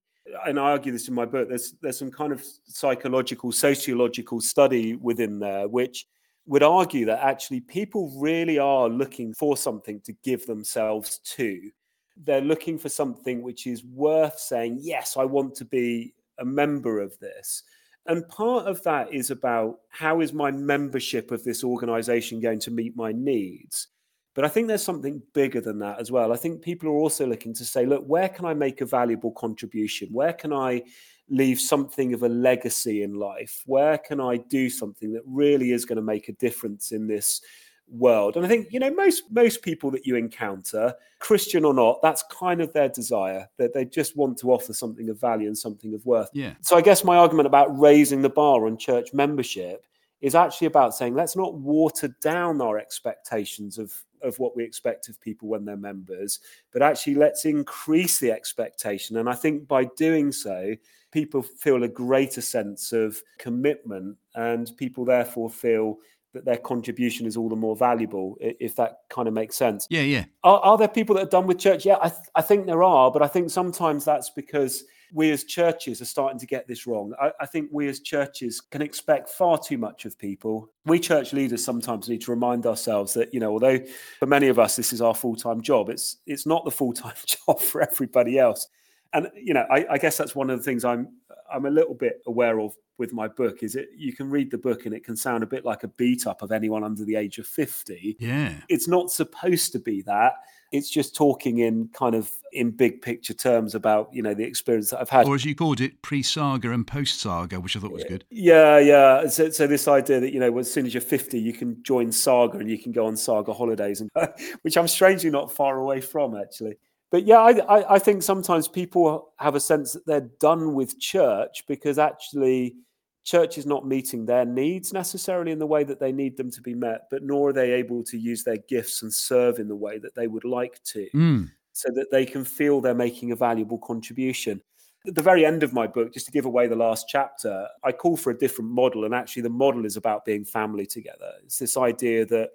and 0.46 0.60
I 0.60 0.72
argue 0.72 0.92
this 0.92 1.08
in 1.08 1.14
my 1.14 1.24
book, 1.24 1.48
there's 1.48 1.74
there's 1.80 1.98
some 1.98 2.10
kind 2.10 2.32
of 2.32 2.44
psychological, 2.66 3.50
sociological 3.50 4.40
study 4.40 4.94
within 4.94 5.38
there, 5.38 5.66
which 5.66 6.06
would 6.48 6.62
argue 6.62 7.04
that 7.04 7.22
actually 7.22 7.60
people 7.60 8.10
really 8.18 8.58
are 8.58 8.88
looking 8.88 9.34
for 9.34 9.56
something 9.56 10.00
to 10.00 10.14
give 10.24 10.46
themselves 10.46 11.18
to. 11.18 11.70
They're 12.16 12.40
looking 12.40 12.78
for 12.78 12.88
something 12.88 13.42
which 13.42 13.66
is 13.66 13.84
worth 13.84 14.38
saying, 14.38 14.78
yes, 14.80 15.18
I 15.18 15.24
want 15.24 15.54
to 15.56 15.66
be 15.66 16.14
a 16.38 16.44
member 16.46 17.00
of 17.00 17.16
this. 17.18 17.62
And 18.06 18.26
part 18.28 18.66
of 18.66 18.82
that 18.84 19.12
is 19.12 19.30
about 19.30 19.80
how 19.90 20.22
is 20.22 20.32
my 20.32 20.50
membership 20.50 21.30
of 21.30 21.44
this 21.44 21.62
organization 21.62 22.40
going 22.40 22.60
to 22.60 22.70
meet 22.70 22.96
my 22.96 23.12
needs? 23.12 23.88
But 24.34 24.46
I 24.46 24.48
think 24.48 24.68
there's 24.68 24.82
something 24.82 25.20
bigger 25.34 25.60
than 25.60 25.78
that 25.80 26.00
as 26.00 26.10
well. 26.10 26.32
I 26.32 26.36
think 26.36 26.62
people 26.62 26.88
are 26.88 26.96
also 26.96 27.26
looking 27.26 27.52
to 27.54 27.64
say, 27.64 27.84
look, 27.84 28.04
where 28.06 28.30
can 28.30 28.46
I 28.46 28.54
make 28.54 28.80
a 28.80 28.86
valuable 28.86 29.32
contribution? 29.32 30.08
Where 30.12 30.32
can 30.32 30.54
I 30.54 30.84
leave 31.30 31.60
something 31.60 32.14
of 32.14 32.22
a 32.22 32.28
legacy 32.28 33.02
in 33.02 33.14
life? 33.14 33.62
Where 33.66 33.98
can 33.98 34.20
I 34.20 34.38
do 34.38 34.70
something 34.70 35.12
that 35.12 35.22
really 35.26 35.72
is 35.72 35.84
going 35.84 35.96
to 35.96 36.02
make 36.02 36.28
a 36.28 36.32
difference 36.32 36.92
in 36.92 37.06
this 37.06 37.40
world? 37.88 38.36
And 38.36 38.44
I 38.44 38.48
think 38.48 38.68
you 38.70 38.80
know 38.80 38.90
most 38.90 39.24
most 39.30 39.62
people 39.62 39.90
that 39.92 40.06
you 40.06 40.16
encounter, 40.16 40.94
Christian 41.18 41.64
or 41.64 41.74
not, 41.74 42.00
that's 42.02 42.24
kind 42.30 42.60
of 42.60 42.72
their 42.72 42.88
desire 42.88 43.48
that 43.58 43.74
they 43.74 43.84
just 43.84 44.16
want 44.16 44.38
to 44.38 44.52
offer 44.52 44.72
something 44.72 45.08
of 45.10 45.20
value 45.20 45.46
and 45.46 45.58
something 45.58 45.94
of 45.94 46.04
worth. 46.06 46.30
Yeah. 46.32 46.54
So 46.60 46.76
I 46.76 46.80
guess 46.80 47.04
my 47.04 47.16
argument 47.16 47.46
about 47.46 47.78
raising 47.78 48.22
the 48.22 48.30
bar 48.30 48.66
on 48.66 48.76
church 48.76 49.12
membership 49.12 49.84
is 50.20 50.34
actually 50.34 50.66
about 50.66 50.94
saying 50.94 51.14
let's 51.14 51.36
not 51.36 51.54
water 51.54 52.08
down 52.20 52.60
our 52.60 52.78
expectations 52.78 53.78
of 53.78 53.92
of 54.22 54.38
what 54.40 54.56
we 54.56 54.64
expect 54.64 55.08
of 55.08 55.20
people 55.20 55.48
when 55.48 55.64
they're 55.64 55.76
members 55.76 56.40
but 56.72 56.82
actually 56.82 57.14
let's 57.14 57.44
increase 57.44 58.18
the 58.18 58.30
expectation 58.30 59.18
and 59.18 59.28
i 59.28 59.34
think 59.34 59.68
by 59.68 59.84
doing 59.96 60.32
so 60.32 60.74
people 61.12 61.42
feel 61.42 61.82
a 61.82 61.88
greater 61.88 62.40
sense 62.40 62.92
of 62.92 63.18
commitment 63.38 64.16
and 64.34 64.70
people 64.76 65.04
therefore 65.04 65.48
feel 65.50 65.96
that 66.34 66.44
their 66.44 66.58
contribution 66.58 67.26
is 67.26 67.36
all 67.36 67.48
the 67.48 67.56
more 67.56 67.74
valuable 67.74 68.36
if 68.40 68.76
that 68.76 68.98
kind 69.08 69.26
of 69.26 69.34
makes 69.34 69.56
sense 69.56 69.86
yeah 69.88 70.02
yeah 70.02 70.24
are, 70.44 70.60
are 70.60 70.78
there 70.78 70.88
people 70.88 71.14
that 71.14 71.22
are 71.22 71.30
done 71.30 71.46
with 71.46 71.58
church 71.58 71.86
yeah 71.86 71.96
I, 72.02 72.10
th- 72.10 72.20
I 72.34 72.42
think 72.42 72.66
there 72.66 72.82
are 72.82 73.10
but 73.10 73.22
i 73.22 73.26
think 73.26 73.50
sometimes 73.50 74.04
that's 74.04 74.30
because 74.30 74.84
we 75.12 75.30
as 75.30 75.44
churches 75.44 76.00
are 76.00 76.06
starting 76.06 76.38
to 76.38 76.46
get 76.46 76.66
this 76.66 76.86
wrong. 76.86 77.14
I, 77.20 77.32
I, 77.40 77.46
think 77.46 77.70
we 77.72 77.88
as 77.88 78.00
churches 78.00 78.60
can 78.60 78.82
expect 78.82 79.30
far 79.30 79.58
too 79.58 79.78
much 79.78 80.04
of 80.04 80.18
people. 80.18 80.70
We 80.84 80.98
church 80.98 81.32
leaders 81.32 81.64
sometimes 81.64 82.08
need 82.08 82.20
to 82.22 82.30
remind 82.30 82.66
ourselves 82.66 83.14
that, 83.14 83.32
you 83.32 83.40
know, 83.40 83.52
although 83.52 83.78
for 84.18 84.26
many 84.26 84.48
of 84.48 84.58
us 84.58 84.76
this 84.76 84.92
is 84.92 85.00
our 85.00 85.14
full-time 85.14 85.60
job, 85.60 85.88
it's 85.88 86.18
it's 86.26 86.46
not 86.46 86.64
the 86.64 86.70
full-time 86.70 87.14
job 87.26 87.60
for 87.60 87.80
everybody 87.80 88.38
else. 88.38 88.68
And 89.12 89.28
you 89.34 89.54
know, 89.54 89.66
I, 89.70 89.86
I 89.90 89.98
guess 89.98 90.16
that's 90.16 90.34
one 90.34 90.50
of 90.50 90.58
the 90.58 90.64
things 90.64 90.84
I'm 90.84 91.08
I'm 91.50 91.66
a 91.66 91.70
little 91.70 91.94
bit 91.94 92.20
aware 92.26 92.60
of 92.60 92.74
with 92.98 93.12
my 93.12 93.28
book 93.28 93.62
is 93.62 93.76
it 93.76 93.88
you 93.96 94.12
can 94.12 94.28
read 94.28 94.50
the 94.50 94.58
book 94.58 94.84
and 94.84 94.94
it 94.94 95.04
can 95.04 95.16
sound 95.16 95.42
a 95.42 95.46
bit 95.46 95.64
like 95.64 95.84
a 95.84 95.88
beat 95.88 96.26
up 96.26 96.42
of 96.42 96.50
anyone 96.50 96.82
under 96.82 97.04
the 97.04 97.14
age 97.14 97.38
of 97.38 97.46
50 97.46 98.16
yeah 98.18 98.54
it's 98.68 98.88
not 98.88 99.12
supposed 99.12 99.70
to 99.70 99.78
be 99.78 100.02
that 100.02 100.32
it's 100.72 100.90
just 100.90 101.14
talking 101.14 101.58
in 101.58 101.88
kind 101.92 102.14
of 102.14 102.30
in 102.52 102.70
big 102.70 103.00
picture 103.00 103.32
terms 103.32 103.74
about 103.74 104.10
you 104.12 104.22
know 104.22 104.34
the 104.34 104.44
experience 104.44 104.90
that 104.90 105.00
I've 105.00 105.08
had, 105.08 105.26
or 105.26 105.34
as 105.34 105.44
you 105.44 105.54
called 105.54 105.80
it, 105.80 106.02
pre-saga 106.02 106.72
and 106.72 106.86
post-saga, 106.86 107.60
which 107.60 107.76
I 107.76 107.80
thought 107.80 107.92
was 107.92 108.04
good. 108.04 108.24
Yeah, 108.30 108.78
yeah. 108.78 109.26
So, 109.28 109.50
so 109.50 109.66
this 109.66 109.88
idea 109.88 110.20
that 110.20 110.32
you 110.32 110.40
know, 110.40 110.58
as 110.58 110.70
soon 110.70 110.86
as 110.86 110.94
you're 110.94 111.00
50, 111.00 111.38
you 111.38 111.52
can 111.52 111.82
join 111.82 112.12
Saga 112.12 112.58
and 112.58 112.70
you 112.70 112.78
can 112.78 112.92
go 112.92 113.06
on 113.06 113.16
Saga 113.16 113.52
holidays, 113.52 114.00
and 114.00 114.10
which 114.62 114.76
I'm 114.76 114.88
strangely 114.88 115.30
not 115.30 115.50
far 115.50 115.78
away 115.78 116.00
from 116.00 116.36
actually. 116.36 116.76
But 117.10 117.24
yeah, 117.24 117.38
I, 117.38 117.78
I, 117.78 117.94
I 117.94 117.98
think 117.98 118.22
sometimes 118.22 118.68
people 118.68 119.32
have 119.38 119.54
a 119.54 119.60
sense 119.60 119.94
that 119.94 120.06
they're 120.06 120.28
done 120.40 120.74
with 120.74 121.00
church 121.00 121.64
because 121.66 121.98
actually 121.98 122.76
church 123.24 123.58
is 123.58 123.66
not 123.66 123.86
meeting 123.86 124.24
their 124.24 124.44
needs 124.44 124.92
necessarily 124.92 125.52
in 125.52 125.58
the 125.58 125.66
way 125.66 125.84
that 125.84 126.00
they 126.00 126.12
need 126.12 126.36
them 126.36 126.50
to 126.50 126.62
be 126.62 126.74
met, 126.74 127.02
but 127.10 127.22
nor 127.22 127.50
are 127.50 127.52
they 127.52 127.72
able 127.72 128.02
to 128.02 128.18
use 128.18 128.42
their 128.42 128.56
gifts 128.68 129.02
and 129.02 129.12
serve 129.12 129.58
in 129.58 129.68
the 129.68 129.76
way 129.76 129.98
that 129.98 130.14
they 130.14 130.26
would 130.26 130.44
like 130.44 130.82
to, 130.84 131.06
mm. 131.14 131.50
so 131.72 131.90
that 131.94 132.10
they 132.10 132.24
can 132.24 132.44
feel 132.44 132.80
they're 132.80 132.94
making 132.94 133.32
a 133.32 133.36
valuable 133.36 133.78
contribution. 133.78 134.60
At 135.06 135.14
the 135.14 135.22
very 135.22 135.44
end 135.44 135.62
of 135.62 135.72
my 135.72 135.86
book, 135.86 136.12
just 136.12 136.26
to 136.26 136.32
give 136.32 136.46
away 136.46 136.66
the 136.66 136.76
last 136.76 137.06
chapter, 137.08 137.68
I 137.84 137.92
call 137.92 138.16
for 138.16 138.30
a 138.30 138.38
different 138.38 138.70
model. 138.70 139.04
And 139.04 139.14
actually, 139.14 139.42
the 139.42 139.50
model 139.50 139.84
is 139.86 139.96
about 139.96 140.24
being 140.24 140.44
family 140.44 140.86
together. 140.86 141.32
It's 141.44 141.58
this 141.58 141.76
idea 141.76 142.26
that 142.26 142.50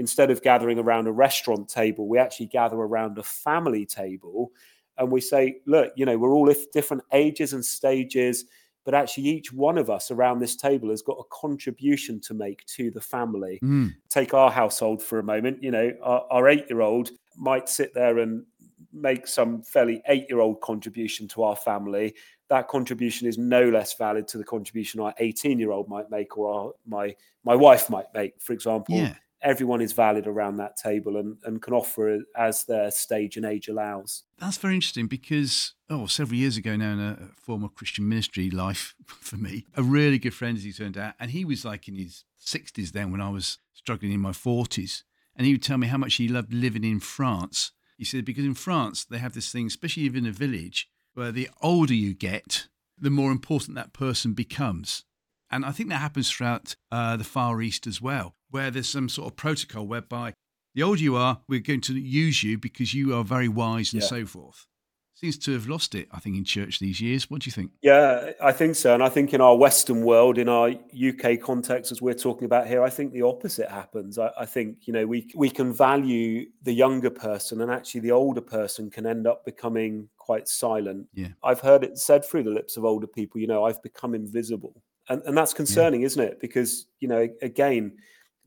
instead 0.00 0.30
of 0.30 0.40
gathering 0.40 0.78
around 0.78 1.06
a 1.06 1.12
restaurant 1.12 1.68
table, 1.68 2.08
we 2.08 2.16
actually 2.18 2.46
gather 2.46 2.76
around 2.76 3.18
a 3.18 3.22
family 3.22 3.84
table 3.84 4.50
and 4.96 5.12
we 5.12 5.20
say, 5.20 5.58
look, 5.66 5.92
you 5.94 6.06
know, 6.06 6.16
we're 6.16 6.32
all 6.32 6.52
different 6.72 7.04
ages 7.12 7.52
and 7.52 7.64
stages 7.64 8.46
but 8.86 8.94
actually 8.94 9.24
each 9.24 9.52
one 9.52 9.76
of 9.76 9.90
us 9.90 10.10
around 10.10 10.38
this 10.38 10.56
table 10.56 10.88
has 10.88 11.02
got 11.02 11.18
a 11.20 11.24
contribution 11.30 12.18
to 12.18 12.32
make 12.32 12.64
to 12.64 12.90
the 12.90 13.00
family. 13.00 13.60
Mm. 13.62 13.94
take 14.08 14.32
our 14.32 14.50
household 14.50 15.02
for 15.02 15.18
a 15.18 15.22
moment 15.22 15.62
you 15.62 15.70
know 15.70 15.92
our, 16.02 16.24
our 16.30 16.48
eight 16.48 16.64
year 16.70 16.80
old 16.80 17.10
might 17.36 17.68
sit 17.68 17.92
there 17.92 18.20
and 18.20 18.42
make 18.90 19.26
some 19.26 19.62
fairly 19.62 20.02
eight 20.08 20.24
year 20.30 20.40
old 20.40 20.62
contribution 20.62 21.28
to 21.28 21.42
our 21.42 21.56
family. 21.56 22.14
That 22.48 22.68
contribution 22.68 23.28
is 23.28 23.36
no 23.36 23.68
less 23.68 23.94
valid 23.94 24.26
to 24.28 24.38
the 24.38 24.44
contribution 24.44 24.98
our 25.00 25.14
18 25.18 25.58
year 25.58 25.72
old 25.72 25.88
might 25.88 26.10
make 26.10 26.38
or 26.38 26.52
our, 26.52 26.72
my 26.86 27.14
my 27.44 27.54
wife 27.54 27.90
might 27.90 28.06
make 28.14 28.40
for 28.40 28.54
example. 28.54 28.96
Yeah 28.96 29.14
everyone 29.42 29.80
is 29.80 29.92
valid 29.92 30.26
around 30.26 30.56
that 30.56 30.76
table 30.76 31.16
and, 31.16 31.38
and 31.44 31.62
can 31.62 31.72
offer 31.72 32.20
as 32.36 32.64
their 32.64 32.90
stage 32.90 33.36
and 33.36 33.46
age 33.46 33.68
allows. 33.68 34.24
That's 34.38 34.58
very 34.58 34.74
interesting 34.74 35.06
because, 35.06 35.74
oh, 35.88 36.06
several 36.06 36.38
years 36.38 36.56
ago 36.56 36.76
now 36.76 36.92
in 36.92 37.00
a 37.00 37.28
former 37.36 37.68
Christian 37.68 38.08
ministry 38.08 38.50
life 38.50 38.94
for 39.06 39.36
me, 39.36 39.66
a 39.74 39.82
really 39.82 40.18
good 40.18 40.34
friend, 40.34 40.56
as 40.56 40.64
he 40.64 40.72
turned 40.72 40.98
out, 40.98 41.14
and 41.18 41.30
he 41.30 41.44
was 41.44 41.64
like 41.64 41.88
in 41.88 41.94
his 41.94 42.24
60s 42.44 42.92
then 42.92 43.10
when 43.10 43.20
I 43.20 43.30
was 43.30 43.58
struggling 43.72 44.12
in 44.12 44.20
my 44.20 44.32
40s. 44.32 45.02
And 45.36 45.46
he 45.46 45.54
would 45.54 45.62
tell 45.62 45.78
me 45.78 45.86
how 45.86 45.96
much 45.96 46.14
he 46.14 46.28
loved 46.28 46.52
living 46.52 46.84
in 46.84 47.00
France. 47.00 47.72
He 47.96 48.04
said, 48.04 48.24
because 48.24 48.44
in 48.44 48.54
France, 48.54 49.04
they 49.04 49.18
have 49.18 49.32
this 49.32 49.50
thing, 49.50 49.66
especially 49.66 50.02
even 50.02 50.24
in 50.24 50.30
a 50.30 50.34
village, 50.34 50.90
where 51.14 51.32
the 51.32 51.48
older 51.62 51.94
you 51.94 52.14
get, 52.14 52.68
the 52.98 53.10
more 53.10 53.32
important 53.32 53.74
that 53.74 53.92
person 53.92 54.34
becomes. 54.34 55.04
And 55.50 55.64
I 55.64 55.72
think 55.72 55.88
that 55.88 55.96
happens 55.96 56.30
throughout 56.30 56.76
uh, 56.92 57.16
the 57.16 57.24
Far 57.24 57.60
East 57.60 57.86
as 57.86 58.00
well, 58.00 58.36
where 58.50 58.70
there's 58.70 58.88
some 58.88 59.08
sort 59.08 59.28
of 59.28 59.36
protocol 59.36 59.86
whereby 59.86 60.34
the 60.74 60.82
older 60.82 61.00
you 61.00 61.16
are, 61.16 61.40
we're 61.48 61.60
going 61.60 61.80
to 61.82 61.94
use 61.94 62.42
you 62.42 62.58
because 62.58 62.94
you 62.94 63.14
are 63.16 63.24
very 63.24 63.48
wise 63.48 63.92
and 63.92 64.02
yeah. 64.02 64.08
so 64.08 64.26
forth. 64.26 64.66
Seems 65.14 65.36
to 65.38 65.52
have 65.52 65.68
lost 65.68 65.94
it, 65.94 66.08
I 66.12 66.18
think, 66.18 66.36
in 66.36 66.44
church 66.44 66.78
these 66.78 66.98
years. 66.98 67.28
What 67.28 67.42
do 67.42 67.48
you 67.48 67.52
think? 67.52 67.72
Yeah, 67.82 68.30
I 68.42 68.52
think 68.52 68.74
so. 68.74 68.94
And 68.94 69.02
I 69.02 69.10
think 69.10 69.34
in 69.34 69.42
our 69.42 69.54
Western 69.54 70.02
world, 70.02 70.38
in 70.38 70.48
our 70.48 70.70
UK 70.70 71.38
context, 71.42 71.92
as 71.92 72.00
we're 72.00 72.14
talking 72.14 72.46
about 72.46 72.66
here, 72.66 72.82
I 72.82 72.88
think 72.88 73.12
the 73.12 73.22
opposite 73.22 73.68
happens. 73.68 74.18
I, 74.18 74.30
I 74.38 74.46
think, 74.46 74.78
you 74.86 74.94
know, 74.94 75.06
we, 75.06 75.30
we 75.34 75.50
can 75.50 75.74
value 75.74 76.46
the 76.62 76.72
younger 76.72 77.10
person 77.10 77.60
and 77.60 77.70
actually 77.70 78.00
the 78.00 78.12
older 78.12 78.40
person 78.40 78.88
can 78.88 79.04
end 79.04 79.26
up 79.26 79.44
becoming 79.44 80.08
quite 80.16 80.48
silent. 80.48 81.08
Yeah. 81.12 81.28
I've 81.44 81.60
heard 81.60 81.84
it 81.84 81.98
said 81.98 82.24
through 82.24 82.44
the 82.44 82.50
lips 82.50 82.78
of 82.78 82.86
older 82.86 83.06
people, 83.06 83.42
you 83.42 83.46
know, 83.46 83.64
I've 83.64 83.82
become 83.82 84.14
invisible 84.14 84.82
and, 85.10 85.22
and 85.24 85.36
that's 85.36 85.52
concerning, 85.52 86.00
yeah. 86.00 86.06
isn't 86.06 86.22
it? 86.22 86.40
Because 86.40 86.86
you 87.00 87.08
know, 87.08 87.28
again, 87.42 87.98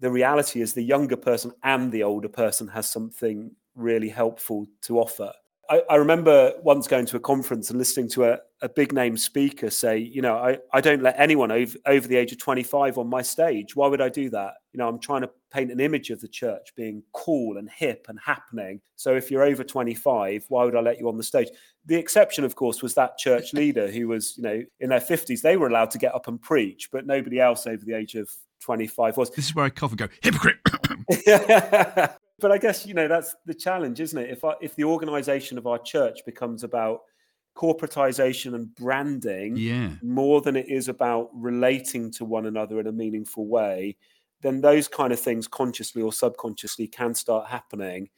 the 0.04 0.12
reality 0.12 0.60
is 0.60 0.74
the 0.74 0.84
younger 0.84 1.16
person 1.16 1.54
and 1.64 1.90
the 1.90 2.04
older 2.04 2.28
person 2.28 2.68
has 2.68 2.90
something 2.90 3.50
really 3.74 4.10
helpful 4.10 4.68
to 4.82 5.00
offer. 5.00 5.32
I, 5.70 5.82
I 5.90 5.96
remember 5.96 6.52
once 6.62 6.90
going 6.90 7.06
to 7.06 7.16
a 7.16 7.22
conference 7.22 7.70
and 7.70 7.80
listening 7.80 8.10
to 8.10 8.26
a, 8.26 8.40
a 8.62 8.68
big 8.68 8.92
name 8.92 9.16
speaker 9.16 9.70
say, 9.70 9.98
you 9.98 10.22
know, 10.22 10.36
I, 10.36 10.58
I 10.74 10.82
don't 10.82 11.02
let 11.02 11.18
anyone 11.18 11.54
over, 11.54 11.78
over 11.86 12.06
the 12.06 12.18
age 12.18 12.34
of 12.34 12.38
25 12.38 12.98
on 12.98 13.08
my 13.08 13.22
stage. 13.22 13.78
Why 13.78 13.88
would 13.88 14.02
I 14.02 14.10
do 14.10 14.30
that? 14.32 14.56
You 14.74 14.80
know, 14.80 14.90
I'm 14.90 15.00
trying 15.00 15.22
to 15.22 15.30
paint 15.54 15.72
an 15.72 15.80
image 15.80 16.10
of 16.10 16.20
the 16.20 16.28
church 16.28 16.74
being 16.76 17.02
cool 17.14 17.58
and 17.58 17.70
hip 17.70 18.08
and 18.10 18.20
happening. 18.20 18.82
So 18.98 19.16
if 19.16 19.32
you're 19.32 19.44
over 19.44 19.64
25, 19.64 20.44
why 20.50 20.66
would 20.66 20.76
I 20.76 20.82
let 20.82 21.00
you 21.00 21.08
on 21.08 21.16
the 21.16 21.24
stage? 21.24 21.48
The 21.86 21.96
exception, 21.96 22.44
of 22.44 22.56
course, 22.58 22.82
was 22.82 22.94
that 22.96 23.18
church 23.18 23.54
leader 23.54 23.90
who 23.90 24.10
was, 24.10 24.36
you 24.36 24.44
know, 24.44 24.64
in 24.82 24.90
their 24.90 25.00
50s. 25.00 25.42
They 25.42 25.56
were 25.56 25.70
allowed 25.70 25.92
to 25.92 25.98
get 25.98 26.14
up 26.14 26.28
and 26.28 26.42
preach, 26.42 26.90
but 26.92 27.06
nobody 27.06 27.40
else 27.40 27.66
over 27.68 27.86
the 27.86 27.94
age 27.94 28.16
of 28.16 28.30
25 28.64 29.18
was. 29.18 29.30
This 29.32 29.46
is 29.46 29.56
where 29.56 29.66
I 29.66 29.70
cough 29.70 29.92
and 29.92 30.00
go, 30.00 30.08
hypocrite. 30.22 30.58
but 32.40 32.52
I 32.52 32.58
guess 32.58 32.86
you 32.86 32.94
know 32.94 33.08
that's 33.08 33.36
the 33.46 33.54
challenge, 33.54 34.00
isn't 34.00 34.18
it? 34.18 34.30
If 34.30 34.44
I, 34.44 34.54
if 34.62 34.76
the 34.76 34.86
organisation 34.86 35.58
of 35.58 35.68
our 35.68 35.80
church 35.80 36.20
becomes 36.26 36.64
about 36.64 37.02
corporatization 37.56 38.56
and 38.56 38.74
branding 38.76 39.56
yeah. 39.56 39.92
more 40.02 40.42
than 40.42 40.56
it 40.56 40.68
is 40.70 40.88
about 40.88 41.30
relating 41.34 42.12
to 42.12 42.26
one 42.26 42.48
another 42.48 42.80
in 42.80 42.88
a 42.88 42.92
meaningful 42.92 43.48
way, 43.48 43.96
then 44.42 44.62
those 44.62 44.88
kind 44.88 45.14
of 45.14 45.20
things, 45.20 45.48
consciously 45.48 46.02
or 46.02 46.12
subconsciously, 46.12 46.88
can 46.88 47.14
start 47.14 47.48
happening. 47.48 48.10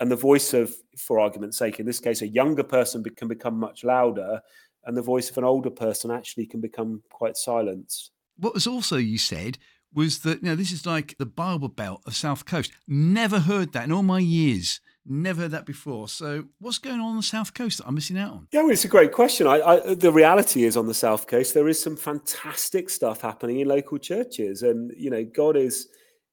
And 0.00 0.10
the 0.10 0.16
voice 0.16 0.54
of, 0.54 0.72
for 0.96 1.18
argument's 1.18 1.58
sake, 1.58 1.80
in 1.80 1.86
this 1.86 2.00
case, 2.00 2.22
a 2.22 2.28
younger 2.28 2.62
person 2.62 3.02
can 3.16 3.28
become 3.28 3.58
much 3.58 3.84
louder, 3.84 4.40
and 4.84 4.96
the 4.96 5.02
voice 5.02 5.28
of 5.30 5.38
an 5.38 5.44
older 5.44 5.70
person 5.70 6.10
actually 6.10 6.46
can 6.46 6.60
become 6.60 7.02
quite 7.10 7.36
silenced. 7.36 8.12
What 8.38 8.54
was 8.54 8.66
also 8.66 8.96
you 8.96 9.18
said 9.18 9.58
was 9.92 10.20
that 10.20 10.42
you 10.42 10.48
know 10.48 10.56
this 10.56 10.72
is 10.72 10.86
like 10.86 11.16
the 11.18 11.26
Bible 11.26 11.68
Belt 11.68 12.02
of 12.06 12.14
South 12.14 12.44
Coast. 12.44 12.72
Never 12.86 13.40
heard 13.40 13.72
that 13.72 13.84
in 13.84 13.92
all 13.92 14.02
my 14.02 14.18
years. 14.18 14.80
Never 15.10 15.42
heard 15.42 15.52
that 15.52 15.64
before. 15.64 16.06
So, 16.08 16.44
what's 16.58 16.78
going 16.78 17.00
on 17.00 17.10
on 17.10 17.16
the 17.16 17.22
South 17.22 17.54
Coast 17.54 17.78
that 17.78 17.86
I'm 17.86 17.94
missing 17.94 18.18
out 18.18 18.32
on? 18.32 18.48
Yeah, 18.52 18.62
well, 18.62 18.72
it's 18.72 18.84
a 18.84 18.88
great 18.88 19.12
question. 19.12 19.46
I, 19.46 19.60
I, 19.60 19.94
the 19.94 20.12
reality 20.12 20.64
is, 20.64 20.76
on 20.76 20.86
the 20.86 20.94
South 20.94 21.26
Coast, 21.26 21.54
there 21.54 21.68
is 21.68 21.82
some 21.82 21.96
fantastic 21.96 22.90
stuff 22.90 23.22
happening 23.22 23.60
in 23.60 23.68
local 23.68 23.96
churches, 23.98 24.62
and 24.62 24.92
you 24.96 25.08
know, 25.08 25.24
God 25.24 25.56
is 25.56 25.88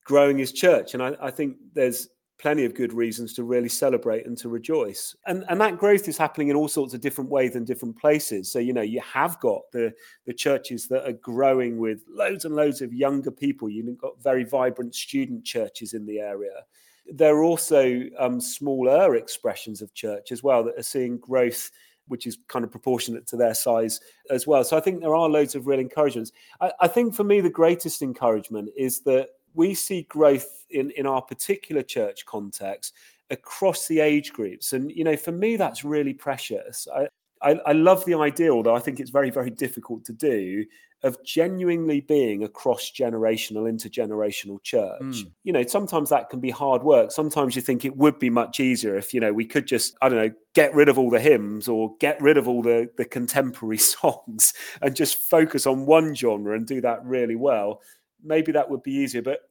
growing 0.06 0.38
His 0.38 0.52
church, 0.52 0.94
and 0.94 1.02
I, 1.02 1.16
I 1.22 1.32
think 1.32 1.56
there's 1.74 2.10
plenty 2.38 2.66
of 2.66 2.76
good 2.76 2.94
reasons 2.94 3.34
to 3.34 3.44
really 3.44 3.70
celebrate 3.70 4.26
and 4.26 4.38
to 4.38 4.50
rejoice. 4.50 5.16
And 5.26 5.46
and 5.50 5.60
that 5.62 5.78
growth 5.78 6.08
is 6.08 6.18
happening 6.18 6.50
in 6.50 6.56
all 6.56 6.68
sorts 6.68 6.94
of 6.94 7.02
different 7.02 7.30
ways 7.30 7.56
and 7.56 7.66
different 7.66 7.98
places. 7.98 8.52
So 8.52 8.60
you 8.60 8.74
know 8.74 8.82
you 8.82 9.02
have 9.02 9.40
got 9.40 9.62
the 9.72 9.94
the 10.26 10.34
churches 10.34 10.88
that 10.90 11.08
are 11.08 11.14
growing 11.14 11.78
with 11.78 12.04
loads 12.10 12.46
and 12.46 12.56
loads 12.56 12.82
of 12.82 12.94
younger 12.94 13.32
people. 13.32 13.70
You've 13.70 13.98
got 13.98 14.22
very 14.22 14.44
vibrant 14.44 14.96
student 14.96 15.46
churches 15.46 15.94
in 15.94 16.06
the 16.06 16.20
area. 16.20 16.64
There 17.08 17.36
are 17.36 17.44
also 17.44 18.02
um, 18.18 18.42
smaller 18.42 19.16
expressions 19.16 19.82
of 19.82 19.94
church 19.94 20.32
as 20.32 20.42
well 20.42 20.64
that 20.64 20.78
are 20.78 20.84
seeing 20.84 21.18
growth 21.20 21.72
which 22.08 22.28
is 22.28 22.38
kind 22.48 22.64
of 22.64 22.72
proportionate 22.72 23.26
to 23.28 23.36
their 23.36 23.54
size 23.54 24.00
as 24.30 24.46
well. 24.46 24.64
So 24.64 24.78
I 24.78 24.80
think 24.80 25.02
there 25.02 25.16
are 25.16 25.30
loads 25.30 25.56
of 25.56 25.68
real 25.68 25.80
encouragements. 25.80 26.32
I, 26.62 26.72
I 26.82 26.88
think 26.88 27.16
for 27.16 27.24
me, 27.24 27.42
the 27.42 27.50
greatest 27.50 28.02
encouragement 28.02 28.70
is 28.78 29.00
that 29.02 29.30
we 29.56 29.74
see 29.74 30.04
growth 30.04 30.66
in, 30.70 30.92
in 30.92 31.06
our 31.06 31.22
particular 31.22 31.82
church 31.82 32.26
context 32.26 32.94
across 33.30 33.88
the 33.88 34.00
age 34.00 34.34
groups. 34.34 34.74
And, 34.74 34.92
you 34.92 35.04
know, 35.04 35.18
for 35.18 35.32
me, 35.32 35.56
that's 35.56 35.84
really 35.84 36.14
precious. 36.14 36.88
I, 36.94 37.08
I, 37.42 37.60
I 37.66 37.72
love 37.74 38.06
the 38.06 38.16
idea, 38.16 38.52
although 38.52 38.76
I 38.76 38.80
think 38.80 39.00
it's 39.00 39.10
very, 39.10 39.30
very 39.30 39.50
difficult 39.50 40.06
to 40.06 40.14
do, 40.14 40.66
of 41.04 41.24
genuinely 41.24 42.02
being 42.02 42.44
a 42.44 42.50
cross 42.50 42.92
generational, 42.92 43.70
intergenerational 43.72 44.62
church. 44.64 45.02
Mm. 45.02 45.32
You 45.44 45.54
know, 45.54 45.64
sometimes 45.64 46.10
that 46.10 46.30
can 46.30 46.40
be 46.40 46.50
hard 46.50 46.82
work. 46.82 47.12
Sometimes 47.12 47.56
you 47.56 47.62
think 47.62 47.86
it 47.86 47.96
would 47.96 48.18
be 48.18 48.32
much 48.32 48.60
easier 48.60 48.98
if, 48.98 49.14
you 49.14 49.20
know, 49.20 49.32
we 49.32 49.46
could 49.46 49.68
just, 49.68 49.96
I 50.02 50.10
don't 50.10 50.18
know, 50.18 50.34
get 50.54 50.74
rid 50.74 50.90
of 50.90 50.98
all 50.98 51.12
the 51.12 51.20
hymns 51.20 51.68
or 51.68 51.96
get 52.00 52.20
rid 52.22 52.38
of 52.38 52.48
all 52.48 52.64
the, 52.64 52.90
the 52.98 53.06
contemporary 53.06 53.78
songs 53.78 54.54
and 54.82 54.96
just 54.96 55.18
focus 55.18 55.68
on 55.68 55.86
one 55.86 56.16
genre 56.16 56.56
and 56.56 56.66
do 56.66 56.82
that 56.82 57.06
really 57.06 57.36
well. 57.36 57.82
Maybe 58.24 58.52
that 58.52 58.70
would 58.70 58.84
be 58.84 58.94
easier. 58.94 59.22
But 59.22 59.42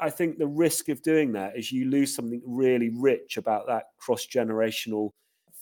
I 0.00 0.10
think 0.10 0.38
the 0.38 0.46
risk 0.46 0.88
of 0.88 1.02
doing 1.02 1.32
that 1.32 1.56
is 1.56 1.70
you 1.70 1.90
lose 1.90 2.14
something 2.14 2.42
really 2.46 2.90
rich 2.90 3.36
about 3.36 3.66
that 3.66 3.84
cross 3.98 4.26
generational 4.26 5.10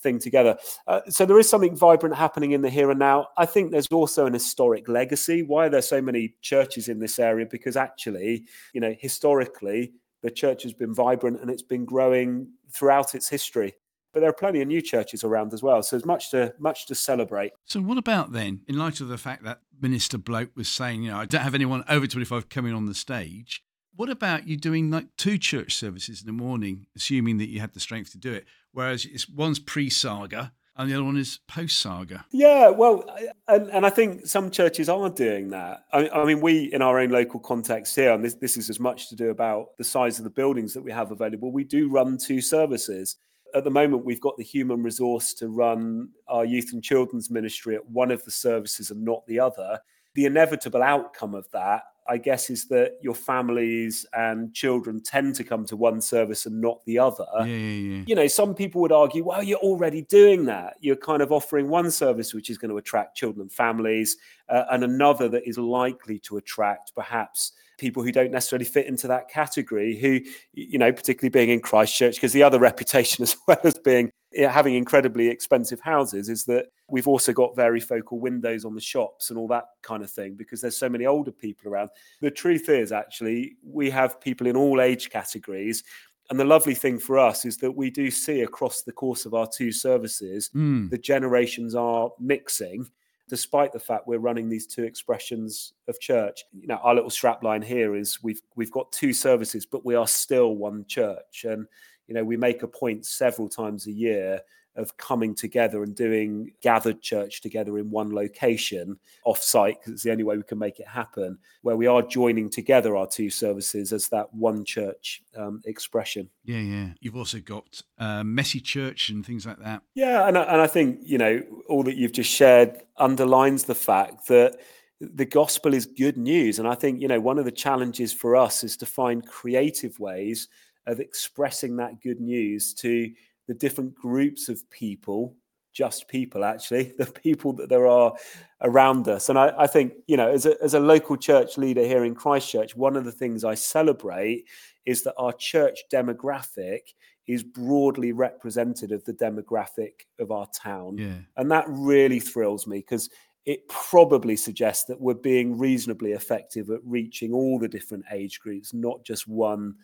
thing 0.01 0.19
together. 0.19 0.57
Uh, 0.87 1.01
so 1.09 1.25
there 1.25 1.39
is 1.39 1.49
something 1.49 1.75
vibrant 1.75 2.15
happening 2.15 2.51
in 2.51 2.61
the 2.61 2.69
here 2.69 2.91
and 2.91 2.99
now. 2.99 3.27
I 3.37 3.45
think 3.45 3.71
there's 3.71 3.87
also 3.87 4.25
an 4.25 4.33
historic 4.33 4.87
legacy. 4.87 5.41
Why 5.43 5.65
are 5.65 5.69
there 5.69 5.81
so 5.81 6.01
many 6.01 6.35
churches 6.41 6.87
in 6.87 6.99
this 6.99 7.19
area? 7.19 7.45
Because 7.49 7.75
actually, 7.75 8.45
you 8.73 8.81
know, 8.81 8.95
historically, 8.97 9.93
the 10.21 10.31
church 10.31 10.63
has 10.63 10.73
been 10.73 10.93
vibrant 10.93 11.41
and 11.41 11.49
it's 11.49 11.61
been 11.61 11.85
growing 11.85 12.47
throughout 12.71 13.15
its 13.15 13.27
history. 13.27 13.73
But 14.15 14.21
there 14.21 14.29
are 14.29 14.33
plenty 14.33 14.61
of 14.61 14.69
new 14.69 14.81
churches 14.81 15.25
around 15.25 15.53
as 15.53 15.61
well. 15.61 15.83
So 15.83 15.97
there's 15.97 16.05
much 16.05 16.31
to 16.31 16.53
much 16.57 16.85
to 16.85 16.95
celebrate. 16.95 17.51
So 17.65 17.81
what 17.81 17.97
about 17.97 18.31
then, 18.31 18.61
in 18.65 18.77
light 18.77 19.01
of 19.01 19.09
the 19.09 19.17
fact 19.17 19.43
that 19.43 19.59
Minister 19.77 20.17
Bloke 20.17 20.51
was 20.55 20.69
saying, 20.69 21.03
you 21.03 21.11
know, 21.11 21.17
I 21.17 21.25
don't 21.25 21.41
have 21.41 21.53
anyone 21.53 21.83
over 21.89 22.07
25 22.07 22.47
coming 22.47 22.73
on 22.73 22.85
the 22.85 22.93
stage. 22.93 23.61
What 23.93 24.09
about 24.09 24.47
you 24.47 24.55
doing 24.55 24.89
like 24.89 25.07
two 25.17 25.37
church 25.37 25.75
services 25.75 26.21
in 26.21 26.27
the 26.27 26.31
morning, 26.31 26.87
assuming 26.95 27.39
that 27.39 27.49
you 27.49 27.59
had 27.59 27.73
the 27.73 27.81
strength 27.81 28.13
to 28.13 28.17
do 28.17 28.31
it? 28.31 28.45
Whereas 28.71 29.03
it's 29.03 29.27
one's 29.27 29.59
pre 29.59 29.89
saga 29.89 30.53
and 30.77 30.89
the 30.89 30.95
other 30.95 31.03
one 31.03 31.17
is 31.17 31.39
post 31.47 31.79
saga. 31.79 32.25
Yeah, 32.31 32.69
well, 32.69 33.05
and, 33.47 33.69
and 33.69 33.85
I 33.85 33.89
think 33.89 34.27
some 34.27 34.51
churches 34.51 34.89
are 34.89 35.09
doing 35.09 35.49
that. 35.49 35.85
I, 35.91 36.09
I, 36.09 36.25
mean, 36.25 36.41
we 36.41 36.73
in 36.73 36.81
our 36.81 36.99
own 36.99 37.09
local 37.09 37.39
context 37.39 37.95
here, 37.95 38.13
and 38.13 38.23
this, 38.23 38.35
this 38.35 38.57
is 38.57 38.69
as 38.69 38.79
much 38.79 39.09
to 39.09 39.15
do 39.15 39.29
about 39.29 39.77
the 39.77 39.83
size 39.83 40.17
of 40.17 40.23
the 40.23 40.29
buildings 40.29 40.73
that 40.73 40.83
we 40.83 40.91
have 40.91 41.11
available. 41.11 41.51
We 41.51 41.63
do 41.63 41.89
run 41.89 42.17
two 42.17 42.41
services. 42.41 43.15
At 43.55 43.63
the 43.63 43.71
moment, 43.71 44.05
we've 44.05 44.21
got 44.21 44.37
the 44.37 44.43
human 44.43 44.83
resource 44.83 45.33
to 45.35 45.47
run 45.47 46.09
our 46.27 46.45
youth 46.45 46.73
and 46.73 46.83
children's 46.83 47.31
ministry 47.31 47.75
at 47.75 47.89
one 47.89 48.11
of 48.11 48.23
the 48.25 48.31
services 48.31 48.91
and 48.91 49.03
not 49.03 49.25
the 49.25 49.39
other. 49.39 49.79
The 50.13 50.25
inevitable 50.25 50.83
outcome 50.83 51.33
of 51.33 51.49
that 51.51 51.83
I 52.07 52.17
guess, 52.17 52.51
is 52.51 52.67
that 52.67 52.97
your 53.01 53.15
families 53.15 54.05
and 54.13 54.53
children 54.53 55.01
tend 55.01 55.35
to 55.35 55.43
come 55.43 55.65
to 55.65 55.75
one 55.75 56.01
service 56.01 56.45
and 56.45 56.61
not 56.61 56.85
the 56.85 56.99
other. 56.99 57.25
Yeah, 57.39 57.45
yeah, 57.45 57.95
yeah. 57.95 58.03
You 58.05 58.15
know, 58.15 58.27
some 58.27 58.53
people 58.53 58.81
would 58.81 58.91
argue, 58.91 59.23
well, 59.23 59.41
you're 59.41 59.57
already 59.59 60.03
doing 60.03 60.45
that. 60.45 60.75
You're 60.81 60.97
kind 60.97 61.23
of 61.23 61.31
offering 61.31 61.67
one 61.67 61.89
service 61.89 62.33
which 62.33 62.51
is 62.51 62.59
going 62.59 62.69
to 62.69 62.77
attract 62.77 63.17
children 63.17 63.43
and 63.43 63.51
families, 63.51 64.17
uh, 64.49 64.65
and 64.69 64.83
another 64.83 65.27
that 65.29 65.47
is 65.47 65.57
likely 65.57 66.19
to 66.19 66.37
attract 66.37 66.93
perhaps 66.93 67.53
people 67.77 68.03
who 68.03 68.11
don't 68.11 68.31
necessarily 68.31 68.65
fit 68.65 68.87
into 68.87 69.07
that 69.07 69.29
category 69.29 69.97
who 69.97 70.19
you 70.53 70.77
know 70.77 70.91
particularly 70.91 71.29
being 71.29 71.49
in 71.49 71.59
christchurch 71.59 72.15
because 72.15 72.33
the 72.33 72.43
other 72.43 72.59
reputation 72.71 73.23
as 73.23 73.35
well 73.47 73.59
as 73.63 73.77
being 73.79 74.11
having 74.43 74.75
incredibly 74.75 75.27
expensive 75.27 75.79
houses 75.79 76.29
is 76.29 76.45
that 76.45 76.67
we've 76.89 77.07
also 77.07 77.31
got 77.31 77.55
very 77.55 77.79
focal 77.79 78.19
windows 78.19 78.65
on 78.65 78.75
the 78.75 78.81
shops 78.81 79.29
and 79.29 79.39
all 79.39 79.47
that 79.47 79.65
kind 79.81 80.03
of 80.03 80.11
thing 80.11 80.35
because 80.35 80.61
there's 80.61 80.77
so 80.77 80.89
many 80.89 81.05
older 81.05 81.31
people 81.31 81.71
around. 81.71 81.89
The 82.21 82.31
truth 82.31 82.69
is, 82.69 82.91
actually, 82.91 83.55
we 83.63 83.89
have 83.91 84.19
people 84.19 84.47
in 84.47 84.57
all 84.57 84.81
age 84.81 85.09
categories. 85.09 85.83
And 86.29 86.39
the 86.39 86.45
lovely 86.45 86.73
thing 86.73 86.99
for 86.99 87.19
us 87.19 87.45
is 87.45 87.57
that 87.57 87.71
we 87.71 87.89
do 87.89 88.09
see 88.09 88.41
across 88.41 88.81
the 88.81 88.91
course 88.91 89.25
of 89.25 89.33
our 89.33 89.47
two 89.47 89.71
services, 89.71 90.49
mm. 90.55 90.89
the 90.89 90.97
generations 90.97 91.75
are 91.75 92.09
mixing, 92.19 92.87
despite 93.27 93.73
the 93.73 93.79
fact 93.79 94.07
we're 94.07 94.19
running 94.19 94.49
these 94.49 94.67
two 94.67 94.83
expressions 94.83 95.73
of 95.87 95.99
church. 95.99 96.43
You 96.53 96.67
know, 96.67 96.79
our 96.83 96.93
little 96.93 97.09
strapline 97.09 97.63
here 97.63 97.95
is 97.95 98.21
we've 98.23 98.41
we've 98.55 98.71
got 98.71 98.91
two 98.91 99.13
services, 99.13 99.65
but 99.65 99.85
we 99.85 99.95
are 99.95 100.07
still 100.07 100.55
one 100.55 100.85
church. 100.87 101.45
And 101.45 101.65
you 102.07 102.13
know, 102.13 102.23
we 102.23 102.37
make 102.37 102.63
a 102.63 102.67
point 102.67 103.05
several 103.05 103.49
times 103.49 103.87
a 103.87 103.91
year 103.91 104.41
of 104.75 104.97
coming 104.97 105.33
together 105.33 105.83
and 105.83 105.95
doing 105.95 106.51
gathered 106.61 107.01
church 107.01 107.41
together 107.41 107.77
in 107.77 107.89
one 107.89 108.13
location 108.13 108.97
off 109.23 109.41
site 109.41 109.79
because 109.79 109.93
it's 109.93 110.03
the 110.03 110.11
only 110.11 110.23
way 110.23 110.35
we 110.35 110.43
can 110.43 110.59
make 110.59 110.79
it 110.79 110.87
happen 110.87 111.37
where 111.61 111.77
we 111.77 111.87
are 111.87 112.01
joining 112.01 112.49
together 112.49 112.95
our 112.95 113.07
two 113.07 113.29
services 113.29 113.93
as 113.93 114.07
that 114.09 114.33
one 114.33 114.65
church 114.65 115.23
um, 115.37 115.61
expression. 115.65 116.29
Yeah 116.43 116.59
yeah. 116.59 116.89
You've 116.99 117.15
also 117.15 117.39
got 117.39 117.81
uh, 117.97 118.23
messy 118.23 118.59
church 118.59 119.09
and 119.09 119.25
things 119.25 119.45
like 119.45 119.59
that. 119.59 119.81
Yeah 119.93 120.27
and 120.27 120.37
I, 120.37 120.43
and 120.43 120.61
I 120.61 120.67
think 120.67 120.99
you 121.03 121.17
know 121.17 121.41
all 121.69 121.83
that 121.83 121.95
you've 121.95 122.13
just 122.13 122.31
shared 122.31 122.81
underlines 122.97 123.63
the 123.63 123.75
fact 123.75 124.27
that 124.27 124.59
the 125.01 125.25
gospel 125.25 125.73
is 125.73 125.85
good 125.85 126.17
news. 126.17 126.59
And 126.59 126.67
i 126.67 126.75
think 126.75 127.01
you 127.01 127.07
know 127.07 127.19
one 127.19 127.39
of 127.39 127.45
the 127.45 127.51
challenges 127.51 128.11
for 128.11 128.35
us 128.35 128.63
is 128.63 128.77
to 128.77 128.85
find 128.85 129.25
creative 129.25 129.99
ways 129.99 130.47
of 130.87 130.99
expressing 130.99 131.77
that 131.77 132.01
good 132.01 132.19
news 132.19 132.73
to 132.75 133.11
the 133.47 133.53
different 133.53 133.95
groups 133.95 134.49
of 134.49 134.67
people 134.69 135.35
just 135.73 136.07
people 136.07 136.45
actually 136.45 136.93
the 136.97 137.05
people 137.05 137.53
that 137.53 137.69
there 137.69 137.87
are 137.87 138.13
around 138.61 139.07
us 139.07 139.29
and 139.29 139.37
i, 139.37 139.53
I 139.57 139.67
think 139.67 139.93
you 140.07 140.17
know 140.17 140.31
as 140.31 140.45
a, 140.45 140.61
as 140.63 140.73
a 140.73 140.79
local 140.79 141.17
church 141.17 141.57
leader 141.57 141.83
here 141.83 142.05
in 142.05 142.15
christchurch 142.15 142.75
one 142.75 142.95
of 142.95 143.05
the 143.05 143.11
things 143.11 143.43
i 143.43 143.53
celebrate 143.53 144.45
is 144.85 145.03
that 145.03 145.15
our 145.17 145.33
church 145.33 145.79
demographic 145.91 146.81
is 147.27 147.43
broadly 147.43 148.11
represented 148.11 148.91
of 148.91 149.03
the 149.03 149.13
demographic 149.13 150.05
of 150.19 150.31
our 150.31 150.47
town 150.47 150.97
yeah. 150.97 151.17
and 151.37 151.51
that 151.51 151.65
really 151.67 152.19
thrills 152.19 152.67
me 152.67 152.77
because 152.77 153.09
it 153.45 153.67
probably 153.67 154.35
suggests 154.35 154.85
that 154.85 154.99
we're 154.99 155.13
being 155.13 155.57
reasonably 155.57 156.13
effective 156.13 156.71
at 156.71 156.79
reaching 156.83 157.31
all 157.31 157.59
the 157.59 157.67
different 157.67 158.03
age 158.11 158.39
groups 158.39 158.73
not 158.73 159.03
just 159.03 159.27
one 159.27 159.75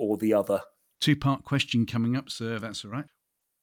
or 0.00 0.16
the 0.16 0.32
other. 0.32 0.60
Two 1.00 1.16
part 1.16 1.44
question 1.44 1.86
coming 1.86 2.14
up, 2.14 2.28
sir, 2.28 2.58
that's 2.58 2.84
all 2.84 2.90
right. 2.90 3.06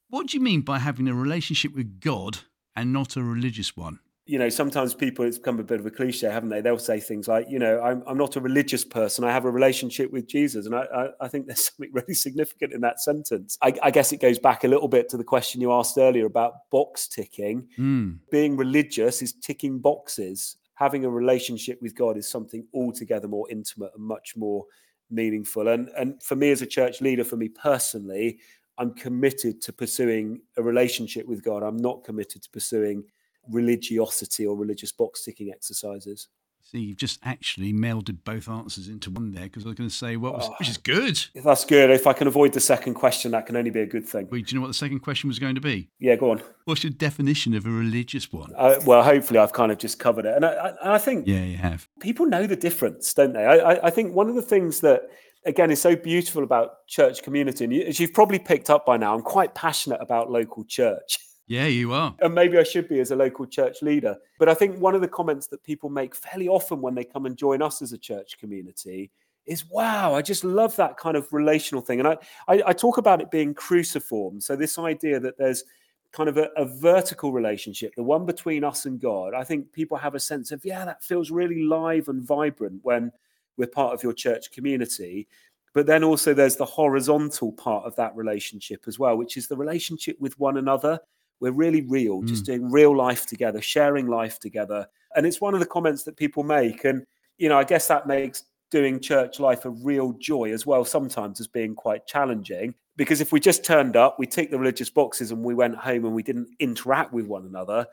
What 0.10 0.28
do 0.28 0.38
you 0.38 0.44
mean 0.44 0.62
by 0.62 0.80
having 0.80 1.08
a 1.08 1.14
relationship 1.14 1.76
with 1.76 2.00
God 2.00 2.40
and 2.76 2.92
not 2.92 3.16
a 3.16 3.24
religious 3.24 3.78
one? 3.78 4.00
You 4.26 4.40
know, 4.40 4.50
sometimes 4.50 4.94
people, 4.94 5.24
it's 5.24 5.38
become 5.38 5.60
a 5.60 5.64
bit 5.64 5.80
of 5.80 5.86
a 5.86 5.92
cliche, 5.92 6.30
haven't 6.30 6.50
they? 6.50 6.60
They'll 6.60 6.80
say 6.80 7.00
things 7.00 7.28
like, 7.28 7.48
you 7.50 7.60
know, 7.60 7.82
I'm, 7.82 8.04
I'm 8.08 8.18
not 8.18 8.36
a 8.36 8.42
religious 8.42 8.84
person. 8.84 9.24
I 9.24 9.32
have 9.32 9.46
a 9.46 9.52
relationship 9.52 10.12
with 10.12 10.28
Jesus. 10.28 10.66
And 10.66 10.76
I, 10.76 10.84
I, 10.94 11.08
I 11.22 11.28
think 11.28 11.46
there's 11.46 11.66
something 11.78 11.94
really 11.94 12.14
significant 12.14 12.74
in 12.74 12.82
that 12.82 13.00
sentence. 13.00 13.58
I, 13.62 13.74
I, 13.84 13.92
guess 13.92 14.12
it 14.12 14.20
goes 14.20 14.40
back 14.40 14.64
a 14.64 14.68
little 14.68 14.90
bit 14.90 15.08
to 15.10 15.18
the 15.18 15.24
question 15.24 15.62
you 15.62 15.72
asked 15.72 15.98
earlier 15.98 16.26
about 16.26 16.70
box 16.72 17.08
ticking. 17.08 17.68
Mm. 17.78 18.20
Being 18.32 18.58
religious 18.58 19.22
is 19.22 19.34
ticking 19.34 19.80
boxes. 19.80 20.58
Having 20.76 21.06
a 21.06 21.10
relationship 21.10 21.80
with 21.82 21.96
God 21.96 22.18
is 22.18 22.28
something 22.30 22.66
altogether 22.74 23.28
more 23.28 23.50
intimate 23.50 23.92
and 23.96 24.06
much 24.06 24.34
more 24.36 24.66
meaningful. 25.10 25.68
And 25.68 25.90
and 25.98 26.22
for 26.22 26.36
me 26.36 26.52
as 26.52 26.62
a 26.62 26.68
church 26.68 27.02
leader, 27.02 27.24
for 27.24 27.38
me 27.38 27.50
personally, 27.50 28.40
I'm 28.78 28.94
committed 28.94 29.62
to 29.62 29.74
pursuing 29.74 30.42
a 30.58 30.64
relationship 30.64 31.28
with 31.28 31.44
God. 31.44 31.64
I'm 31.64 31.78
not 31.78 32.04
committed 32.04 32.44
to 32.44 32.50
pursuing 32.50 33.04
religiosity 33.50 34.46
or 34.46 34.56
religious 34.56 34.92
box 34.92 35.24
ticking 35.24 35.52
exercises. 35.52 36.28
See, 36.64 36.80
you've 36.80 36.98
just 36.98 37.22
actually 37.24 37.72
melded 37.72 38.18
both 38.26 38.50
answers 38.50 38.90
into 38.90 39.10
one 39.10 39.32
there 39.32 39.46
because 39.46 39.64
I 39.64 39.70
was 39.70 39.76
going 39.76 39.90
to 39.90 39.96
say, 39.96 40.18
what 40.18 40.34
was, 40.34 40.50
oh, 40.50 40.56
which 40.60 40.68
is 40.68 40.78
good. 40.78 41.18
That's 41.34 41.64
good. 41.64 41.90
If 41.90 42.06
I 42.06 42.12
can 42.12 42.28
avoid 42.28 42.52
the 42.52 42.60
second 42.60 42.96
question, 42.96 43.32
that 43.32 43.46
can 43.46 43.56
only 43.56 43.70
be 43.70 43.80
a 43.80 43.86
good 43.86 44.06
thing. 44.06 44.28
Wait, 44.30 44.48
do 44.48 44.54
you 44.54 44.60
know 44.60 44.64
what 44.64 44.68
the 44.68 44.74
second 44.74 45.00
question 45.00 45.30
was 45.30 45.40
going 45.40 45.56
to 45.56 45.62
be? 45.62 45.90
Yeah, 46.00 46.18
go 46.18 46.32
on. 46.32 46.42
What's 46.66 46.84
your 46.84 46.92
definition 46.92 47.54
of 47.54 47.66
a 47.66 47.70
religious 47.70 48.34
one? 48.34 48.52
Uh, 48.54 48.82
well, 48.86 49.02
hopefully, 49.02 49.40
I've 49.40 49.54
kind 49.54 49.72
of 49.72 49.78
just 49.78 49.98
covered 49.98 50.26
it. 50.26 50.36
And 50.36 50.46
I, 50.46 50.50
I, 50.50 50.96
I, 50.96 50.98
think. 50.98 51.26
Yeah, 51.26 51.44
you 51.44 51.56
have. 51.56 51.88
People 52.02 52.26
know 52.26 52.46
the 52.46 52.58
difference, 52.58 53.14
don't 53.14 53.32
they? 53.32 53.46
I, 53.46 53.88
I 53.88 53.90
think 53.90 54.14
one 54.14 54.28
of 54.28 54.36
the 54.36 54.42
things 54.42 54.82
that 54.82 55.04
again 55.46 55.72
is 55.72 55.80
so 55.80 55.96
beautiful 55.96 56.44
about 56.44 56.86
church 56.88 57.24
community 57.24 57.64
and 57.64 57.74
as 57.74 58.00
you've 58.00 58.14
probably 58.14 58.40
picked 58.40 58.70
up 58.70 58.86
by 58.86 58.98
now 58.98 59.14
i'm 59.14 59.22
quite 59.22 59.56
passionate 59.56 60.00
about 60.02 60.30
local 60.30 60.66
church 60.66 61.20
Yeah, 61.48 61.68
you 61.68 61.94
are. 61.94 62.14
And 62.20 62.36
maybe 62.36 62.58
I 62.58 62.64
should 62.64 62.90
be 62.90 63.00
as 63.00 63.12
a 63.12 63.16
local 63.16 63.46
church 63.46 63.82
leader. 63.82 64.18
But 64.38 64.50
I 64.50 64.54
think 64.54 64.80
one 64.80 64.96
of 64.96 65.02
the 65.02 65.08
comments 65.08 65.48
that 65.48 65.64
people 65.64 65.90
make 65.90 66.14
fairly 66.14 66.50
often 66.50 66.82
when 66.82 66.94
they 66.94 67.06
come 67.06 67.26
and 67.26 67.38
join 67.38 67.62
us 67.62 67.82
as 67.82 67.94
a 67.94 67.98
church 67.98 68.38
community 68.38 69.12
is, 69.46 69.66
wow, 69.70 70.14
I 70.14 70.22
just 70.22 70.44
love 70.44 70.76
that 70.76 70.98
kind 70.98 71.16
of 71.16 71.32
relational 71.32 71.82
thing. 71.82 72.00
And 72.00 72.08
I, 72.08 72.18
I, 72.50 72.64
I 72.68 72.74
talk 72.74 72.98
about 72.98 73.22
it 73.22 73.32
being 73.32 73.54
cruciform. 73.54 74.42
So, 74.42 74.58
this 74.58 74.78
idea 74.78 75.22
that 75.22 75.38
there's 75.38 75.64
kind 76.12 76.28
of 76.28 76.38
a, 76.38 76.50
a, 76.58 76.66
vertical 76.66 77.32
relationship, 77.32 77.94
the 77.96 78.04
one 78.04 78.26
between 78.26 78.64
us 78.64 78.86
and 78.86 79.00
God. 79.00 79.34
I 79.34 79.44
think 79.44 79.72
people 79.72 79.98
have 79.98 80.16
a 80.16 80.20
sense 80.20 80.52
of, 80.52 80.66
yeah, 80.66 80.84
that 80.86 81.04
feels 81.04 81.32
really 81.32 81.64
live 81.64 82.08
and 82.08 82.24
vibrant 82.24 82.80
when 82.84 83.12
we're 83.58 83.68
part 83.68 83.94
of 83.94 84.04
your 84.04 84.14
church 84.14 84.52
community. 84.52 85.28
But 85.74 85.86
then 85.86 86.04
also 86.04 86.34
there's 86.34 86.56
the 86.56 86.66
horizontal 86.66 87.52
part 87.52 87.86
of 87.86 87.96
that 87.98 88.16
relationship 88.16 88.86
as 88.88 88.98
well, 88.98 89.18
which 89.18 89.38
is 89.38 89.48
the 89.48 89.58
relationship 89.58 90.18
with 90.20 90.38
one 90.40 90.58
another. 90.58 91.00
We're 91.40 91.52
really 91.52 91.82
real, 91.82 92.22
mm. 92.22 92.28
just 92.28 92.46
doing 92.46 92.72
real 92.72 92.96
life 92.96 93.26
together, 93.26 93.62
sharing 93.62 94.08
life 94.08 94.40
together. 94.40 94.88
And 95.16 95.26
it's 95.26 95.42
one 95.42 95.54
of 95.54 95.60
the 95.60 95.66
comments 95.66 96.04
that 96.04 96.18
people 96.18 96.44
make. 96.44 96.84
And, 96.84 97.06
you 97.38 97.50
know, 97.50 97.58
I 97.58 97.64
guess 97.64 97.88
that 97.88 98.08
makes 98.08 98.44
doing 98.70 99.00
church 99.00 99.40
life 99.40 99.66
a 99.66 99.70
real 99.70 100.14
joy 100.14 100.52
as 100.52 100.66
well, 100.66 100.84
sometimes 100.84 101.40
as 101.40 101.48
being 101.48 101.76
quite 101.76 102.06
challenging. 102.08 102.74
Because 102.96 103.22
if 103.22 103.32
we 103.32 103.40
just 103.40 103.64
turned 103.64 103.96
up, 103.96 104.18
we 104.20 104.26
ticked 104.26 104.52
the 104.52 104.60
religious 104.60 104.90
boxes 104.90 105.32
and 105.32 105.44
we 105.44 105.54
went 105.54 105.76
home 105.76 106.06
and 106.06 106.14
we 106.14 106.24
didn't 106.24 106.50
interact 106.60 107.14
with 107.14 107.28
one 107.28 107.46
another, 107.46 107.86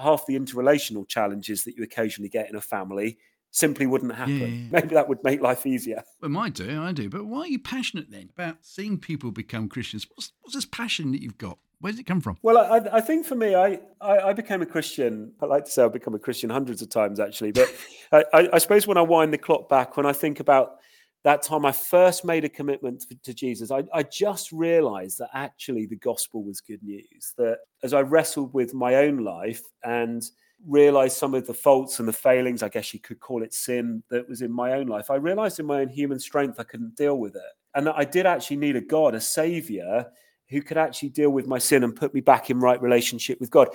half 0.00 0.26
the 0.26 0.38
interrelational 0.38 1.06
challenges 1.06 1.64
that 1.64 1.76
you 1.76 1.82
occasionally 1.82 2.28
get 2.28 2.48
in 2.48 2.56
a 2.56 2.60
family 2.60 3.18
simply 3.50 3.86
wouldn't 3.86 4.14
happen. 4.14 4.40
Yeah, 4.40 4.46
yeah. 4.46 4.68
Maybe 4.70 4.94
that 4.94 5.08
would 5.08 5.22
make 5.22 5.40
life 5.40 5.64
easier. 5.64 6.02
Well, 6.20 6.26
it 6.26 6.32
might 6.32 6.54
do, 6.54 6.82
I 6.82 6.92
do. 6.92 7.08
But 7.08 7.26
why 7.26 7.40
are 7.40 7.46
you 7.46 7.60
passionate 7.60 8.10
then 8.10 8.30
about 8.32 8.58
seeing 8.62 8.98
people 8.98 9.30
become 9.30 9.68
Christians? 9.68 10.06
What's, 10.14 10.32
what's 10.40 10.54
this 10.54 10.64
passion 10.64 11.12
that 11.12 11.22
you've 11.22 11.38
got? 11.38 11.58
Where 11.84 11.92
does 11.92 12.00
it 12.00 12.06
come 12.06 12.22
from? 12.22 12.38
Well, 12.40 12.56
I, 12.56 12.96
I 12.96 13.00
think 13.02 13.26
for 13.26 13.34
me, 13.34 13.54
I, 13.54 13.78
I, 14.00 14.18
I, 14.28 14.32
became 14.32 14.62
a 14.62 14.66
Christian. 14.66 15.32
I 15.42 15.44
like 15.44 15.66
to 15.66 15.70
say 15.70 15.82
I've 15.82 15.92
become 15.92 16.14
a 16.14 16.18
Christian 16.18 16.48
hundreds 16.48 16.80
of 16.80 16.88
times, 16.88 17.20
actually. 17.20 17.52
But 17.52 17.70
I, 18.32 18.48
I 18.54 18.56
suppose 18.56 18.86
when 18.86 18.96
I 18.96 19.02
wind 19.02 19.34
the 19.34 19.36
clock 19.36 19.68
back, 19.68 19.98
when 19.98 20.06
I 20.06 20.14
think 20.14 20.40
about 20.40 20.76
that 21.24 21.42
time 21.42 21.66
I 21.66 21.72
first 21.72 22.24
made 22.24 22.42
a 22.46 22.48
commitment 22.48 23.04
to 23.22 23.34
Jesus, 23.34 23.70
I, 23.70 23.82
I, 23.92 24.02
just 24.02 24.50
realized 24.50 25.18
that 25.18 25.28
actually 25.34 25.84
the 25.84 25.96
gospel 25.96 26.42
was 26.42 26.62
good 26.62 26.82
news. 26.82 27.34
That 27.36 27.58
as 27.82 27.92
I 27.92 28.00
wrestled 28.00 28.54
with 28.54 28.72
my 28.72 28.94
own 28.94 29.18
life 29.18 29.60
and 29.82 30.24
realized 30.66 31.18
some 31.18 31.34
of 31.34 31.46
the 31.46 31.52
faults 31.52 31.98
and 31.98 32.08
the 32.08 32.14
failings, 32.14 32.62
I 32.62 32.70
guess 32.70 32.94
you 32.94 33.00
could 33.00 33.20
call 33.20 33.42
it 33.42 33.52
sin, 33.52 34.02
that 34.08 34.26
was 34.26 34.40
in 34.40 34.50
my 34.50 34.72
own 34.72 34.86
life, 34.86 35.10
I 35.10 35.16
realized 35.16 35.60
in 35.60 35.66
my 35.66 35.80
own 35.80 35.88
human 35.88 36.18
strength 36.18 36.58
I 36.58 36.64
couldn't 36.64 36.96
deal 36.96 37.18
with 37.18 37.36
it. 37.36 37.42
And 37.74 37.86
that 37.88 37.96
I 37.98 38.06
did 38.06 38.24
actually 38.24 38.56
need 38.56 38.76
a 38.76 38.80
God, 38.80 39.14
a 39.14 39.20
savior, 39.20 40.06
who 40.48 40.62
could 40.62 40.78
actually 40.78 41.08
deal 41.08 41.30
with 41.30 41.46
my 41.46 41.58
sin 41.58 41.84
and 41.84 41.96
put 41.96 42.14
me 42.14 42.20
back 42.20 42.50
in 42.50 42.60
right 42.60 42.80
relationship 42.80 43.40
with 43.40 43.50
God. 43.50 43.68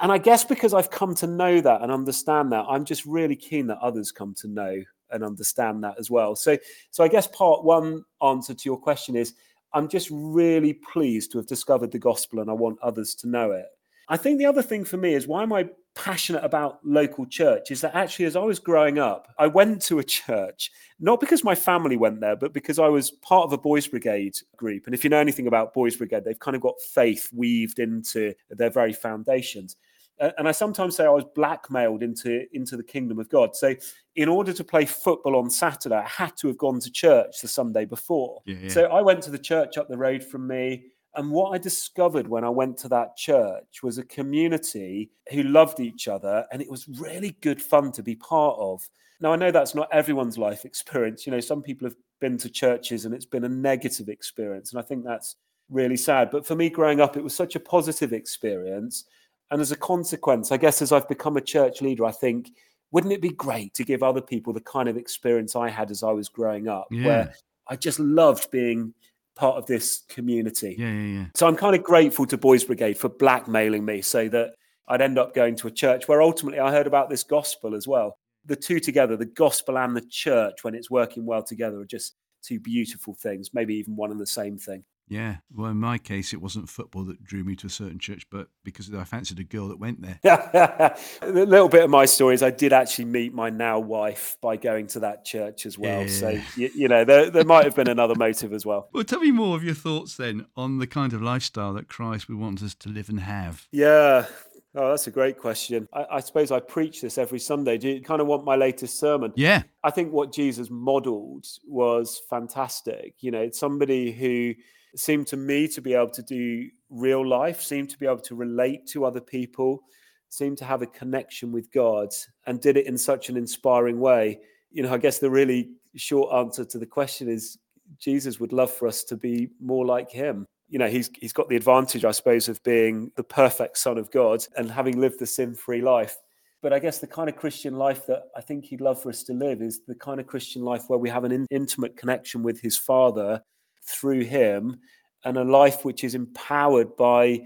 And 0.00 0.10
I 0.10 0.18
guess 0.18 0.44
because 0.44 0.74
I've 0.74 0.90
come 0.90 1.14
to 1.16 1.26
know 1.26 1.60
that 1.60 1.82
and 1.82 1.92
understand 1.92 2.52
that, 2.52 2.64
I'm 2.68 2.84
just 2.84 3.06
really 3.06 3.36
keen 3.36 3.66
that 3.68 3.78
others 3.78 4.10
come 4.10 4.34
to 4.40 4.48
know 4.48 4.82
and 5.10 5.24
understand 5.24 5.84
that 5.84 5.94
as 5.98 6.10
well. 6.10 6.34
So, 6.34 6.58
so 6.90 7.04
I 7.04 7.08
guess 7.08 7.26
part 7.28 7.64
one 7.64 8.04
answer 8.22 8.54
to 8.54 8.62
your 8.64 8.78
question 8.78 9.16
is 9.16 9.34
I'm 9.72 9.88
just 9.88 10.08
really 10.10 10.74
pleased 10.74 11.32
to 11.32 11.38
have 11.38 11.46
discovered 11.46 11.92
the 11.92 11.98
gospel 11.98 12.40
and 12.40 12.50
I 12.50 12.54
want 12.54 12.78
others 12.82 13.14
to 13.16 13.28
know 13.28 13.52
it. 13.52 13.66
I 14.08 14.16
think 14.16 14.38
the 14.38 14.46
other 14.46 14.62
thing 14.62 14.84
for 14.84 14.96
me 14.96 15.14
is 15.14 15.26
why 15.26 15.42
am 15.42 15.52
I 15.52 15.68
passionate 15.94 16.44
about 16.44 16.78
local 16.84 17.26
church 17.26 17.70
is 17.70 17.80
that 17.80 17.94
actually, 17.94 18.24
as 18.24 18.36
I 18.36 18.42
was 18.42 18.58
growing 18.58 18.98
up, 18.98 19.28
I 19.38 19.48
went 19.48 19.82
to 19.82 19.98
a 19.98 20.04
church, 20.04 20.70
not 21.00 21.20
because 21.20 21.42
my 21.42 21.54
family 21.54 21.96
went 21.96 22.20
there, 22.20 22.36
but 22.36 22.52
because 22.52 22.78
I 22.78 22.86
was 22.86 23.10
part 23.10 23.44
of 23.44 23.52
a 23.52 23.58
Boys 23.58 23.86
Brigade 23.86 24.36
group. 24.56 24.86
And 24.86 24.94
if 24.94 25.02
you 25.02 25.10
know 25.10 25.18
anything 25.18 25.48
about 25.48 25.74
Boys 25.74 25.96
Brigade, 25.96 26.24
they've 26.24 26.38
kind 26.38 26.54
of 26.54 26.62
got 26.62 26.80
faith 26.80 27.28
weaved 27.34 27.80
into 27.80 28.32
their 28.50 28.70
very 28.70 28.92
foundations. 28.92 29.76
And 30.20 30.48
I 30.48 30.52
sometimes 30.52 30.96
say 30.96 31.04
I 31.04 31.10
was 31.10 31.24
blackmailed 31.34 32.02
into, 32.02 32.44
into 32.52 32.76
the 32.76 32.82
kingdom 32.82 33.20
of 33.20 33.28
God. 33.28 33.54
So, 33.54 33.74
in 34.16 34.28
order 34.28 34.52
to 34.52 34.64
play 34.64 34.84
football 34.84 35.36
on 35.36 35.48
Saturday, 35.48 35.94
I 35.94 36.08
had 36.08 36.36
to 36.38 36.48
have 36.48 36.58
gone 36.58 36.80
to 36.80 36.90
church 36.90 37.40
the 37.40 37.46
Sunday 37.46 37.84
before. 37.84 38.42
Yeah, 38.44 38.56
yeah. 38.62 38.68
So, 38.68 38.84
I 38.86 39.00
went 39.00 39.22
to 39.24 39.30
the 39.30 39.38
church 39.38 39.78
up 39.78 39.88
the 39.88 39.96
road 39.96 40.24
from 40.24 40.48
me 40.48 40.86
and 41.18 41.32
what 41.32 41.50
I 41.50 41.58
discovered 41.58 42.28
when 42.28 42.44
I 42.44 42.48
went 42.48 42.78
to 42.78 42.88
that 42.90 43.16
church 43.16 43.82
was 43.82 43.98
a 43.98 44.04
community 44.04 45.10
who 45.32 45.42
loved 45.42 45.80
each 45.80 46.06
other, 46.06 46.46
and 46.52 46.62
it 46.62 46.70
was 46.70 46.86
really 46.86 47.36
good 47.40 47.60
fun 47.60 47.90
to 47.92 48.04
be 48.04 48.14
part 48.14 48.56
of. 48.56 48.88
Now, 49.20 49.32
I 49.32 49.36
know 49.36 49.50
that's 49.50 49.74
not 49.74 49.88
everyone's 49.92 50.38
life 50.38 50.64
experience. 50.64 51.26
You 51.26 51.32
know, 51.32 51.40
some 51.40 51.60
people 51.60 51.88
have 51.88 51.96
been 52.20 52.38
to 52.38 52.48
churches 52.48 53.04
and 53.04 53.12
it's 53.12 53.26
been 53.26 53.42
a 53.42 53.48
negative 53.48 54.08
experience. 54.08 54.70
And 54.70 54.78
I 54.78 54.82
think 54.82 55.04
that's 55.04 55.34
really 55.68 55.96
sad. 55.96 56.30
But 56.30 56.46
for 56.46 56.54
me, 56.54 56.70
growing 56.70 57.00
up, 57.00 57.16
it 57.16 57.24
was 57.24 57.34
such 57.34 57.56
a 57.56 57.60
positive 57.60 58.12
experience. 58.12 59.04
And 59.50 59.60
as 59.60 59.72
a 59.72 59.76
consequence, 59.76 60.52
I 60.52 60.56
guess 60.56 60.80
as 60.82 60.92
I've 60.92 61.08
become 61.08 61.36
a 61.36 61.40
church 61.40 61.82
leader, 61.82 62.04
I 62.04 62.12
think, 62.12 62.52
wouldn't 62.92 63.12
it 63.12 63.20
be 63.20 63.30
great 63.30 63.74
to 63.74 63.84
give 63.84 64.04
other 64.04 64.20
people 64.20 64.52
the 64.52 64.60
kind 64.60 64.88
of 64.88 64.96
experience 64.96 65.56
I 65.56 65.68
had 65.68 65.90
as 65.90 66.04
I 66.04 66.12
was 66.12 66.28
growing 66.28 66.68
up, 66.68 66.86
yeah. 66.92 67.06
where 67.06 67.34
I 67.66 67.74
just 67.74 67.98
loved 67.98 68.52
being 68.52 68.94
part 69.38 69.56
of 69.56 69.66
this 69.66 70.02
community. 70.08 70.74
Yeah, 70.78 70.92
yeah, 70.92 71.18
yeah. 71.20 71.26
So 71.34 71.46
I'm 71.46 71.56
kind 71.56 71.76
of 71.76 71.82
grateful 71.82 72.26
to 72.26 72.36
Boys 72.36 72.64
Brigade 72.64 72.98
for 72.98 73.08
blackmailing 73.08 73.84
me 73.84 74.02
so 74.02 74.28
that 74.28 74.50
I'd 74.88 75.00
end 75.00 75.16
up 75.18 75.34
going 75.34 75.54
to 75.56 75.68
a 75.68 75.70
church 75.70 76.08
where 76.08 76.20
ultimately 76.20 76.58
I 76.58 76.72
heard 76.72 76.88
about 76.88 77.08
this 77.08 77.22
gospel 77.22 77.74
as 77.74 77.86
well. 77.86 78.18
The 78.46 78.56
two 78.56 78.80
together, 78.80 79.16
the 79.16 79.26
gospel 79.26 79.78
and 79.78 79.96
the 79.96 80.04
church, 80.10 80.64
when 80.64 80.74
it's 80.74 80.90
working 80.90 81.24
well 81.24 81.42
together, 81.42 81.78
are 81.80 81.86
just 81.86 82.16
two 82.42 82.58
beautiful 82.58 83.14
things, 83.14 83.54
maybe 83.54 83.76
even 83.76 83.94
one 83.94 84.10
and 84.10 84.20
the 84.20 84.26
same 84.26 84.58
thing. 84.58 84.82
Yeah. 85.08 85.36
Well, 85.54 85.70
in 85.70 85.76
my 85.78 85.98
case, 85.98 86.32
it 86.32 86.40
wasn't 86.40 86.68
football 86.68 87.04
that 87.04 87.22
drew 87.22 87.44
me 87.44 87.56
to 87.56 87.66
a 87.66 87.70
certain 87.70 87.98
church, 87.98 88.26
but 88.30 88.48
because 88.64 88.92
I 88.92 89.04
fancied 89.04 89.38
a 89.38 89.44
girl 89.44 89.68
that 89.68 89.78
went 89.78 90.02
there. 90.02 90.20
a 91.22 91.28
little 91.28 91.68
bit 91.68 91.84
of 91.84 91.90
my 91.90 92.04
story 92.04 92.34
is 92.34 92.42
I 92.42 92.50
did 92.50 92.72
actually 92.72 93.06
meet 93.06 93.34
my 93.34 93.50
now 93.50 93.78
wife 93.78 94.36
by 94.40 94.56
going 94.56 94.86
to 94.88 95.00
that 95.00 95.24
church 95.24 95.66
as 95.66 95.78
well. 95.78 96.02
Yeah. 96.02 96.08
So, 96.08 96.40
you, 96.56 96.70
you, 96.74 96.88
know, 96.88 97.04
there, 97.04 97.30
there 97.30 97.44
might 97.44 97.64
have 97.64 97.74
been 97.74 97.88
another 97.88 98.14
motive 98.14 98.52
as 98.52 98.64
well. 98.64 98.88
Well, 98.92 99.04
tell 99.04 99.20
me 99.20 99.30
more 99.30 99.56
of 99.56 99.64
your 99.64 99.74
thoughts 99.74 100.16
then 100.16 100.46
on 100.56 100.78
the 100.78 100.86
kind 100.86 101.12
of 101.12 101.22
lifestyle 101.22 101.72
that 101.74 101.88
Christ 101.88 102.28
would 102.28 102.38
want 102.38 102.62
us 102.62 102.74
to 102.76 102.88
live 102.88 103.08
and 103.08 103.20
have. 103.20 103.66
Yeah. 103.72 104.26
Oh, 104.74 104.90
that's 104.90 105.06
a 105.06 105.10
great 105.10 105.38
question. 105.38 105.88
I, 105.92 106.06
I, 106.12 106.20
suppose 106.20 106.52
I 106.52 106.60
preach 106.60 107.00
this 107.00 107.16
every 107.16 107.38
Sunday. 107.38 107.78
Do 107.78 107.88
you 107.88 108.02
kind 108.02 108.20
of 108.20 108.26
want 108.26 108.44
my 108.44 108.54
latest 108.54 109.00
sermon? 109.00 109.32
Yeah. 109.34 109.62
I 109.82 109.90
think 109.90 110.12
what 110.12 110.32
Jesus 110.32 110.68
modeled 110.70 111.46
was 111.66 112.20
fantastic. 112.28 113.14
You 113.20 113.30
know, 113.30 113.40
it's 113.40 113.58
somebody 113.58 114.12
who 114.12 114.54
seemed 114.98 115.26
to 115.28 115.36
me 115.36 115.68
to 115.68 115.80
be 115.80 115.94
able 115.94 116.10
to 116.10 116.22
do 116.22 116.68
real 116.90 117.26
life, 117.26 117.62
seemed 117.62 117.90
to 117.90 117.98
be 117.98 118.06
able 118.06 118.20
to 118.20 118.34
relate 118.34 118.86
to 118.88 119.04
other 119.04 119.20
people, 119.20 119.80
seemed 120.28 120.58
to 120.58 120.64
have 120.64 120.82
a 120.82 120.86
connection 120.86 121.52
with 121.52 121.70
God, 121.72 122.08
and 122.46 122.60
did 122.60 122.76
it 122.76 122.86
in 122.86 122.98
such 122.98 123.28
an 123.28 123.36
inspiring 123.36 124.00
way. 124.00 124.40
You 124.70 124.82
know, 124.82 124.92
I 124.92 124.98
guess 124.98 125.18
the 125.18 125.30
really 125.30 125.70
short 125.96 126.34
answer 126.34 126.64
to 126.64 126.78
the 126.78 126.86
question 126.86 127.28
is 127.28 127.58
Jesus 127.98 128.40
would 128.40 128.52
love 128.52 128.70
for 128.70 128.86
us 128.86 129.04
to 129.04 129.16
be 129.16 129.48
more 129.60 129.86
like 129.86 130.10
him. 130.10 130.46
You 130.68 130.78
know, 130.78 130.88
he's 130.88 131.10
he's 131.18 131.32
got 131.32 131.48
the 131.48 131.56
advantage, 131.56 132.04
I 132.04 132.10
suppose, 132.10 132.48
of 132.48 132.62
being 132.62 133.10
the 133.16 133.24
perfect 133.24 133.78
son 133.78 133.98
of 133.98 134.10
God 134.10 134.44
and 134.56 134.70
having 134.70 135.00
lived 135.00 135.18
the 135.20 135.26
sin-free 135.26 135.80
life. 135.80 136.18
But 136.60 136.72
I 136.72 136.80
guess 136.80 136.98
the 136.98 137.06
kind 137.06 137.28
of 137.28 137.36
Christian 137.36 137.76
life 137.76 138.04
that 138.06 138.24
I 138.36 138.40
think 138.40 138.64
he'd 138.64 138.80
love 138.80 139.00
for 139.00 139.10
us 139.10 139.22
to 139.24 139.32
live 139.32 139.62
is 139.62 139.80
the 139.86 139.94
kind 139.94 140.18
of 140.18 140.26
Christian 140.26 140.62
life 140.62 140.84
where 140.88 140.98
we 140.98 141.08
have 141.08 141.24
an 141.24 141.30
in- 141.30 141.46
intimate 141.50 141.96
connection 141.96 142.42
with 142.42 142.60
his 142.60 142.76
Father 142.76 143.40
through 143.88 144.22
him 144.24 144.76
and 145.24 145.36
a 145.36 145.44
life 145.44 145.84
which 145.84 146.04
is 146.04 146.14
empowered 146.14 146.96
by 146.96 147.40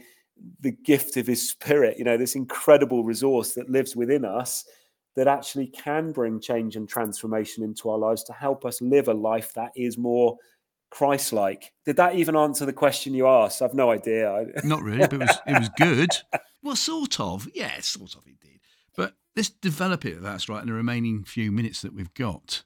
the 0.60 0.72
gift 0.72 1.16
of 1.16 1.26
his 1.26 1.48
spirit 1.48 1.98
you 1.98 2.04
know 2.04 2.16
this 2.16 2.34
incredible 2.34 3.04
resource 3.04 3.54
that 3.54 3.70
lives 3.70 3.94
within 3.94 4.24
us 4.24 4.64
that 5.14 5.28
actually 5.28 5.66
can 5.66 6.10
bring 6.10 6.40
change 6.40 6.76
and 6.76 6.88
transformation 6.88 7.62
into 7.62 7.90
our 7.90 7.98
lives 7.98 8.24
to 8.24 8.32
help 8.32 8.64
us 8.64 8.80
live 8.80 9.08
a 9.08 9.14
life 9.14 9.52
that 9.54 9.70
is 9.76 9.98
more 9.98 10.36
christ-like. 10.90 11.72
Did 11.86 11.96
that 11.96 12.16
even 12.16 12.36
answer 12.36 12.66
the 12.66 12.72
question 12.72 13.14
you 13.14 13.26
asked? 13.26 13.62
I've 13.62 13.74
no 13.74 13.90
idea. 13.90 14.46
Not 14.64 14.82
really 14.82 14.98
but 14.98 15.14
it 15.14 15.20
was, 15.20 15.38
it 15.46 15.58
was 15.58 15.70
good. 15.78 16.10
Well 16.62 16.76
sort 16.76 17.18
of. 17.18 17.48
Yeah 17.54 17.80
sort 17.80 18.14
of 18.14 18.24
indeed. 18.26 18.60
but 18.96 19.14
let's 19.34 19.50
develop 19.50 20.04
it 20.04 20.22
that's 20.22 20.48
right 20.48 20.60
in 20.60 20.68
the 20.68 20.74
remaining 20.74 21.24
few 21.24 21.50
minutes 21.50 21.82
that 21.82 21.94
we've 21.94 22.12
got 22.14 22.62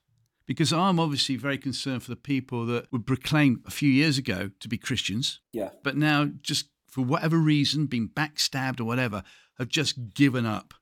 because 0.47 0.73
I'm 0.73 1.01
obviously 1.01 1.37
very 1.37 1.59
concerned 1.59 2.03
for 2.03 2.11
the 2.11 2.17
people 2.17 2.67
that 2.67 2.91
would 2.93 3.07
proclaim 3.07 3.63
a 3.67 3.71
few 3.71 3.91
years 3.91 4.17
ago 4.19 4.51
to 4.61 4.69
be 4.69 4.79
Christians. 4.79 5.41
Yeah. 5.53 5.71
But 5.83 5.97
now, 5.97 6.31
just 6.41 6.69
for 6.89 7.03
whatever 7.03 7.37
reason, 7.37 7.87
being 7.87 8.09
backstabbed 8.09 8.81
or 8.81 8.85
whatever, 8.85 9.23
have 9.59 9.69
just 9.69 10.15
given 10.15 10.47
up. 10.47 10.75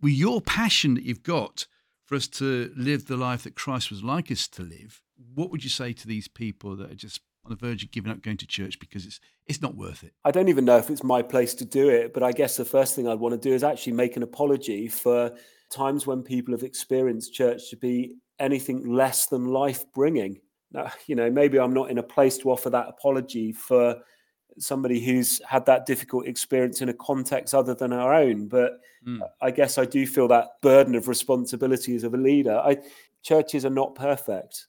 With 0.00 0.14
your 0.14 0.40
passion 0.40 0.94
that 0.94 1.04
you've 1.04 1.22
got 1.22 1.66
for 2.04 2.16
us 2.16 2.26
to 2.28 2.72
live 2.76 3.06
the 3.06 3.16
life 3.16 3.44
that 3.44 3.54
Christ 3.54 3.90
was 3.90 4.02
like 4.02 4.30
us 4.30 4.48
to 4.48 4.62
live, 4.62 5.00
what 5.34 5.50
would 5.50 5.62
you 5.62 5.70
say 5.70 5.92
to 5.92 6.08
these 6.08 6.28
people 6.28 6.76
that 6.76 6.90
are 6.90 6.96
just 6.96 7.20
on 7.44 7.50
the 7.50 7.56
verge 7.56 7.82
of 7.82 7.90
giving 7.90 8.10
up 8.10 8.22
going 8.22 8.36
to 8.36 8.46
church 8.46 8.78
because 8.78 9.04
it's 9.06 9.20
it's 9.46 9.60
not 9.60 9.74
worth 9.74 10.04
it. 10.04 10.12
I 10.24 10.30
don't 10.30 10.48
even 10.48 10.64
know 10.64 10.78
if 10.78 10.90
it's 10.90 11.02
my 11.02 11.22
place 11.22 11.54
to 11.54 11.64
do 11.64 11.88
it, 11.88 12.14
but 12.14 12.22
I 12.22 12.30
guess 12.32 12.56
the 12.56 12.64
first 12.64 12.94
thing 12.94 13.08
I'd 13.08 13.18
want 13.18 13.40
to 13.40 13.48
do 13.48 13.54
is 13.54 13.64
actually 13.64 13.94
make 13.94 14.16
an 14.16 14.22
apology 14.22 14.86
for 14.86 15.32
times 15.70 16.06
when 16.06 16.22
people 16.22 16.54
have 16.54 16.62
experienced 16.62 17.34
church 17.34 17.70
to 17.70 17.76
be 17.76 18.16
anything 18.42 18.92
less 18.92 19.26
than 19.26 19.46
life 19.46 19.90
bringing. 19.92 20.40
Now, 20.72 20.92
you 21.06 21.14
know, 21.14 21.30
maybe 21.30 21.58
I'm 21.58 21.72
not 21.72 21.90
in 21.90 21.98
a 21.98 22.02
place 22.02 22.36
to 22.38 22.50
offer 22.50 22.68
that 22.70 22.88
apology 22.88 23.52
for 23.52 23.96
somebody 24.58 25.00
who's 25.00 25.40
had 25.48 25.64
that 25.64 25.86
difficult 25.86 26.26
experience 26.26 26.82
in 26.82 26.90
a 26.90 26.94
context 26.94 27.54
other 27.54 27.74
than 27.74 27.92
our 27.92 28.12
own. 28.12 28.48
But 28.48 28.80
mm. 29.06 29.20
I 29.40 29.50
guess 29.50 29.78
I 29.78 29.86
do 29.86 30.06
feel 30.06 30.28
that 30.28 30.60
burden 30.60 30.94
of 30.94 31.08
responsibilities 31.08 32.04
of 32.04 32.12
a 32.12 32.18
leader. 32.18 32.58
I, 32.58 32.76
churches 33.22 33.64
are 33.64 33.70
not 33.70 33.94
perfect. 33.94 34.66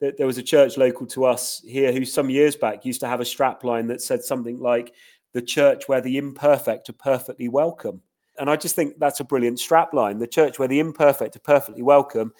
There 0.00 0.26
was 0.26 0.38
a 0.38 0.42
church 0.42 0.76
local 0.76 1.06
to 1.08 1.24
us 1.24 1.62
here 1.66 1.90
who, 1.90 2.04
some 2.04 2.28
years 2.28 2.54
back, 2.54 2.84
used 2.84 3.00
to 3.00 3.08
have 3.08 3.20
a 3.20 3.24
strapline 3.24 3.88
that 3.88 4.02
said 4.02 4.22
something 4.22 4.60
like, 4.60 4.92
"The 5.32 5.40
church 5.40 5.88
where 5.88 6.02
the 6.02 6.18
imperfect 6.18 6.90
are 6.90 6.94
perfectly 6.94 7.48
welcome." 7.48 8.02
And 8.38 8.50
I 8.50 8.56
just 8.56 8.76
think 8.76 8.98
that's 8.98 9.20
a 9.20 9.24
brilliant 9.24 9.56
strapline. 9.56 10.18
The 10.18 10.26
church 10.26 10.58
where 10.58 10.68
the 10.68 10.80
imperfect 10.80 11.36
are 11.36 11.40
perfectly 11.40 11.82
welcome 11.82 12.34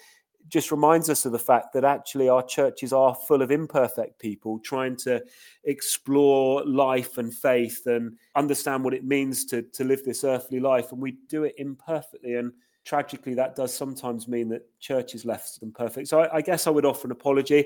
just 0.47 0.71
reminds 0.71 1.09
us 1.09 1.25
of 1.25 1.31
the 1.31 1.39
fact 1.39 1.73
that 1.73 1.83
actually 1.83 2.29
our 2.29 2.43
churches 2.43 2.93
are 2.93 3.13
full 3.13 3.41
of 3.41 3.51
imperfect 3.51 4.19
people 4.19 4.59
trying 4.59 4.95
to 4.95 5.21
explore 5.63 6.65
life 6.65 7.17
and 7.17 7.33
faith 7.33 7.85
and 7.85 8.17
understand 8.35 8.83
what 8.83 8.93
it 8.93 9.03
means 9.03 9.45
to, 9.45 9.61
to 9.61 9.83
live 9.83 10.03
this 10.03 10.23
earthly 10.23 10.59
life. 10.59 10.91
And 10.91 11.01
we 11.01 11.17
do 11.27 11.43
it 11.43 11.55
imperfectly. 11.57 12.35
And 12.35 12.53
tragically, 12.85 13.33
that 13.33 13.55
does 13.55 13.73
sometimes 13.73 14.27
mean 14.27 14.49
that 14.49 14.67
church 14.79 15.15
is 15.15 15.25
less 15.25 15.57
than 15.57 15.71
perfect. 15.71 16.07
So 16.07 16.21
I, 16.21 16.37
I 16.37 16.41
guess 16.41 16.67
I 16.67 16.69
would 16.69 16.85
offer 16.85 17.07
an 17.07 17.11
apology. 17.11 17.65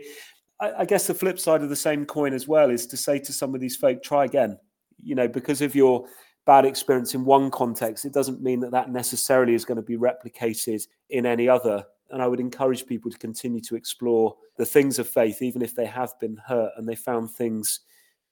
I, 0.59 0.71
I 0.79 0.85
guess 0.85 1.07
the 1.07 1.13
flip 1.13 1.39
side 1.39 1.61
of 1.61 1.69
the 1.69 1.75
same 1.75 2.05
coin 2.05 2.33
as 2.33 2.47
well 2.47 2.69
is 2.69 2.87
to 2.87 2.97
say 2.97 3.19
to 3.19 3.33
some 3.33 3.53
of 3.53 3.61
these 3.61 3.75
folk, 3.75 4.01
try 4.01 4.25
again. 4.25 4.57
You 5.03 5.15
know, 5.15 5.27
because 5.27 5.61
of 5.61 5.75
your 5.75 6.05
bad 6.45 6.65
experience 6.65 7.13
in 7.13 7.25
one 7.25 7.51
context, 7.51 8.05
it 8.05 8.13
doesn't 8.13 8.41
mean 8.41 8.59
that 8.61 8.71
that 8.71 8.91
necessarily 8.91 9.53
is 9.53 9.65
going 9.65 9.77
to 9.77 9.81
be 9.81 9.97
replicated 9.97 10.85
in 11.09 11.25
any 11.25 11.47
other. 11.47 11.83
And 12.11 12.21
I 12.21 12.27
would 12.27 12.39
encourage 12.39 12.85
people 12.85 13.09
to 13.11 13.17
continue 13.17 13.61
to 13.61 13.75
explore 13.75 14.35
the 14.57 14.65
things 14.65 14.99
of 14.99 15.07
faith, 15.07 15.41
even 15.41 15.61
if 15.61 15.75
they 15.75 15.85
have 15.85 16.13
been 16.19 16.37
hurt 16.47 16.71
and 16.77 16.87
they 16.87 16.95
found 16.95 17.31
things 17.31 17.79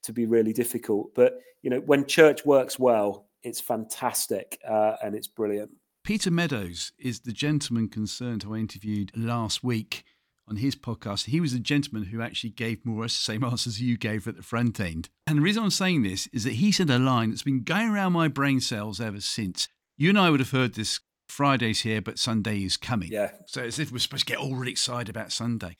to 0.02 0.12
be 0.12 0.26
really 0.26 0.52
difficult. 0.52 1.14
But, 1.14 1.34
you 1.62 1.70
know, 1.70 1.80
when 1.80 2.06
church 2.06 2.44
works 2.44 2.78
well, 2.78 3.26
it's 3.42 3.60
fantastic 3.60 4.58
uh, 4.68 4.96
and 5.02 5.14
it's 5.14 5.28
brilliant. 5.28 5.70
Peter 6.04 6.30
Meadows 6.30 6.92
is 6.98 7.20
the 7.20 7.32
gentleman 7.32 7.88
concerned 7.88 8.42
who 8.42 8.54
I 8.54 8.58
interviewed 8.58 9.12
last 9.16 9.62
week 9.62 10.04
on 10.48 10.56
his 10.56 10.74
podcast. 10.74 11.26
He 11.26 11.40
was 11.40 11.52
the 11.52 11.58
gentleman 11.58 12.08
who 12.08 12.20
actually 12.20 12.50
gave 12.50 12.84
more 12.84 13.00
or 13.00 13.02
less 13.02 13.16
the 13.16 13.22
same 13.22 13.44
answers 13.44 13.80
you 13.80 13.96
gave 13.96 14.26
at 14.26 14.36
the 14.36 14.42
front 14.42 14.80
end. 14.80 15.08
And 15.26 15.38
the 15.38 15.42
reason 15.42 15.62
I'm 15.62 15.70
saying 15.70 16.02
this 16.02 16.26
is 16.28 16.44
that 16.44 16.54
he 16.54 16.72
said 16.72 16.90
a 16.90 16.98
line 16.98 17.30
that's 17.30 17.44
been 17.44 17.62
going 17.62 17.90
around 17.90 18.12
my 18.12 18.28
brain 18.28 18.60
cells 18.60 19.00
ever 19.00 19.20
since. 19.20 19.68
You 19.96 20.08
and 20.08 20.18
I 20.18 20.30
would 20.30 20.40
have 20.40 20.50
heard 20.50 20.74
this 20.74 21.00
Friday's 21.30 21.80
here, 21.80 22.00
but 22.00 22.18
Sunday 22.18 22.64
is 22.64 22.76
coming. 22.76 23.10
Yeah. 23.12 23.30
So 23.46 23.62
as 23.62 23.78
if 23.78 23.90
we're 23.92 23.98
supposed 23.98 24.26
to 24.26 24.32
get 24.32 24.38
all 24.40 24.54
really 24.54 24.72
excited 24.72 25.08
about 25.08 25.32
Sunday. 25.32 25.76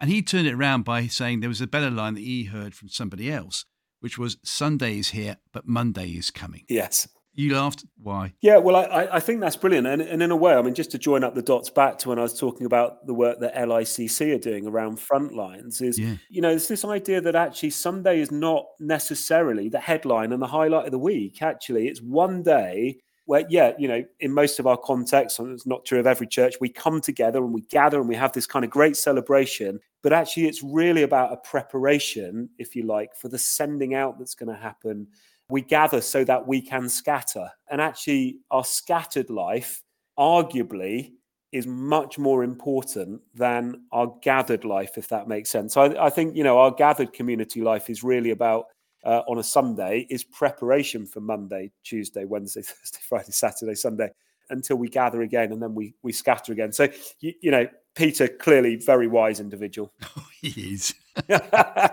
And 0.00 0.10
he 0.10 0.22
turned 0.22 0.46
it 0.46 0.54
around 0.54 0.84
by 0.84 1.06
saying 1.06 1.40
there 1.40 1.48
was 1.48 1.60
a 1.60 1.66
better 1.66 1.90
line 1.90 2.14
that 2.14 2.20
he 2.20 2.44
heard 2.44 2.74
from 2.74 2.88
somebody 2.88 3.30
else, 3.30 3.64
which 4.00 4.18
was 4.18 4.38
Sunday 4.42 4.98
is 4.98 5.10
here, 5.10 5.36
but 5.52 5.66
Monday 5.68 6.08
is 6.08 6.30
coming. 6.30 6.64
Yes. 6.68 7.08
You 7.36 7.52
laughed. 7.54 7.84
Why? 8.00 8.34
Yeah, 8.42 8.58
well, 8.58 8.76
I, 8.76 9.08
I 9.14 9.18
think 9.20 9.40
that's 9.40 9.56
brilliant. 9.56 9.88
And, 9.88 10.00
and 10.00 10.22
in 10.22 10.30
a 10.30 10.36
way, 10.36 10.54
I 10.54 10.62
mean, 10.62 10.74
just 10.74 10.92
to 10.92 10.98
join 10.98 11.24
up 11.24 11.34
the 11.34 11.42
dots 11.42 11.68
back 11.68 11.98
to 11.98 12.08
when 12.08 12.18
I 12.18 12.22
was 12.22 12.38
talking 12.38 12.64
about 12.64 13.06
the 13.08 13.14
work 13.14 13.40
that 13.40 13.56
LICC 13.56 14.34
are 14.36 14.38
doing 14.38 14.68
around 14.68 14.98
frontlines, 14.98 15.82
is, 15.82 15.98
Yeah. 15.98 16.14
you 16.30 16.40
know, 16.40 16.50
it's 16.50 16.68
this 16.68 16.84
idea 16.84 17.20
that 17.20 17.34
actually 17.34 17.70
Sunday 17.70 18.20
is 18.20 18.30
not 18.30 18.66
necessarily 18.78 19.68
the 19.68 19.80
headline 19.80 20.32
and 20.32 20.40
the 20.40 20.46
highlight 20.46 20.86
of 20.86 20.92
the 20.92 20.98
week. 20.98 21.42
Actually, 21.42 21.88
it's 21.88 22.00
one 22.00 22.42
day 22.44 22.98
where, 23.26 23.44
yeah, 23.48 23.72
you 23.78 23.88
know, 23.88 24.04
in 24.20 24.32
most 24.32 24.58
of 24.58 24.66
our 24.66 24.76
contexts, 24.76 25.38
and 25.38 25.52
it's 25.52 25.66
not 25.66 25.84
true 25.84 25.98
of 25.98 26.06
every 26.06 26.26
church, 26.26 26.56
we 26.60 26.68
come 26.68 27.00
together 27.00 27.38
and 27.38 27.54
we 27.54 27.62
gather 27.62 27.98
and 27.98 28.08
we 28.08 28.16
have 28.16 28.32
this 28.32 28.46
kind 28.46 28.64
of 28.64 28.70
great 28.70 28.96
celebration. 28.96 29.80
But 30.02 30.12
actually, 30.12 30.46
it's 30.46 30.62
really 30.62 31.02
about 31.02 31.32
a 31.32 31.36
preparation, 31.38 32.50
if 32.58 32.76
you 32.76 32.84
like, 32.84 33.16
for 33.16 33.28
the 33.28 33.38
sending 33.38 33.94
out 33.94 34.18
that's 34.18 34.34
going 34.34 34.54
to 34.54 34.60
happen 34.60 35.08
we 35.48 35.62
gather 35.62 36.00
so 36.00 36.24
that 36.24 36.46
we 36.46 36.60
can 36.60 36.88
scatter. 36.88 37.50
And 37.70 37.80
actually, 37.80 38.38
our 38.50 38.64
scattered 38.64 39.30
life, 39.30 39.82
arguably, 40.18 41.12
is 41.52 41.66
much 41.66 42.18
more 42.18 42.42
important 42.42 43.20
than 43.34 43.82
our 43.92 44.12
gathered 44.22 44.64
life, 44.64 44.96
if 44.96 45.08
that 45.08 45.28
makes 45.28 45.50
sense. 45.50 45.74
So 45.74 45.82
I, 45.82 46.06
I 46.06 46.10
think, 46.10 46.34
you 46.34 46.42
know, 46.42 46.58
our 46.58 46.70
gathered 46.70 47.12
community 47.12 47.60
life 47.60 47.88
is 47.88 48.02
really 48.02 48.30
about, 48.30 48.66
uh, 49.04 49.22
on 49.28 49.38
a 49.38 49.42
Sunday, 49.42 50.06
is 50.10 50.24
preparation 50.24 51.06
for 51.06 51.20
Monday, 51.20 51.70
Tuesday, 51.82 52.24
Wednesday, 52.24 52.62
Thursday, 52.62 53.00
Friday, 53.08 53.30
Saturday, 53.32 53.74
Sunday, 53.74 54.10
until 54.50 54.76
we 54.76 54.88
gather 54.88 55.22
again 55.22 55.52
and 55.52 55.62
then 55.62 55.74
we, 55.74 55.94
we 56.02 56.12
scatter 56.12 56.52
again. 56.52 56.72
So, 56.72 56.88
you, 57.20 57.34
you 57.40 57.50
know, 57.50 57.66
Peter, 57.94 58.26
clearly 58.28 58.76
very 58.76 59.06
wise 59.06 59.40
individual. 59.40 59.92
he 60.40 60.74
is. 60.74 60.94
and 61.28 61.42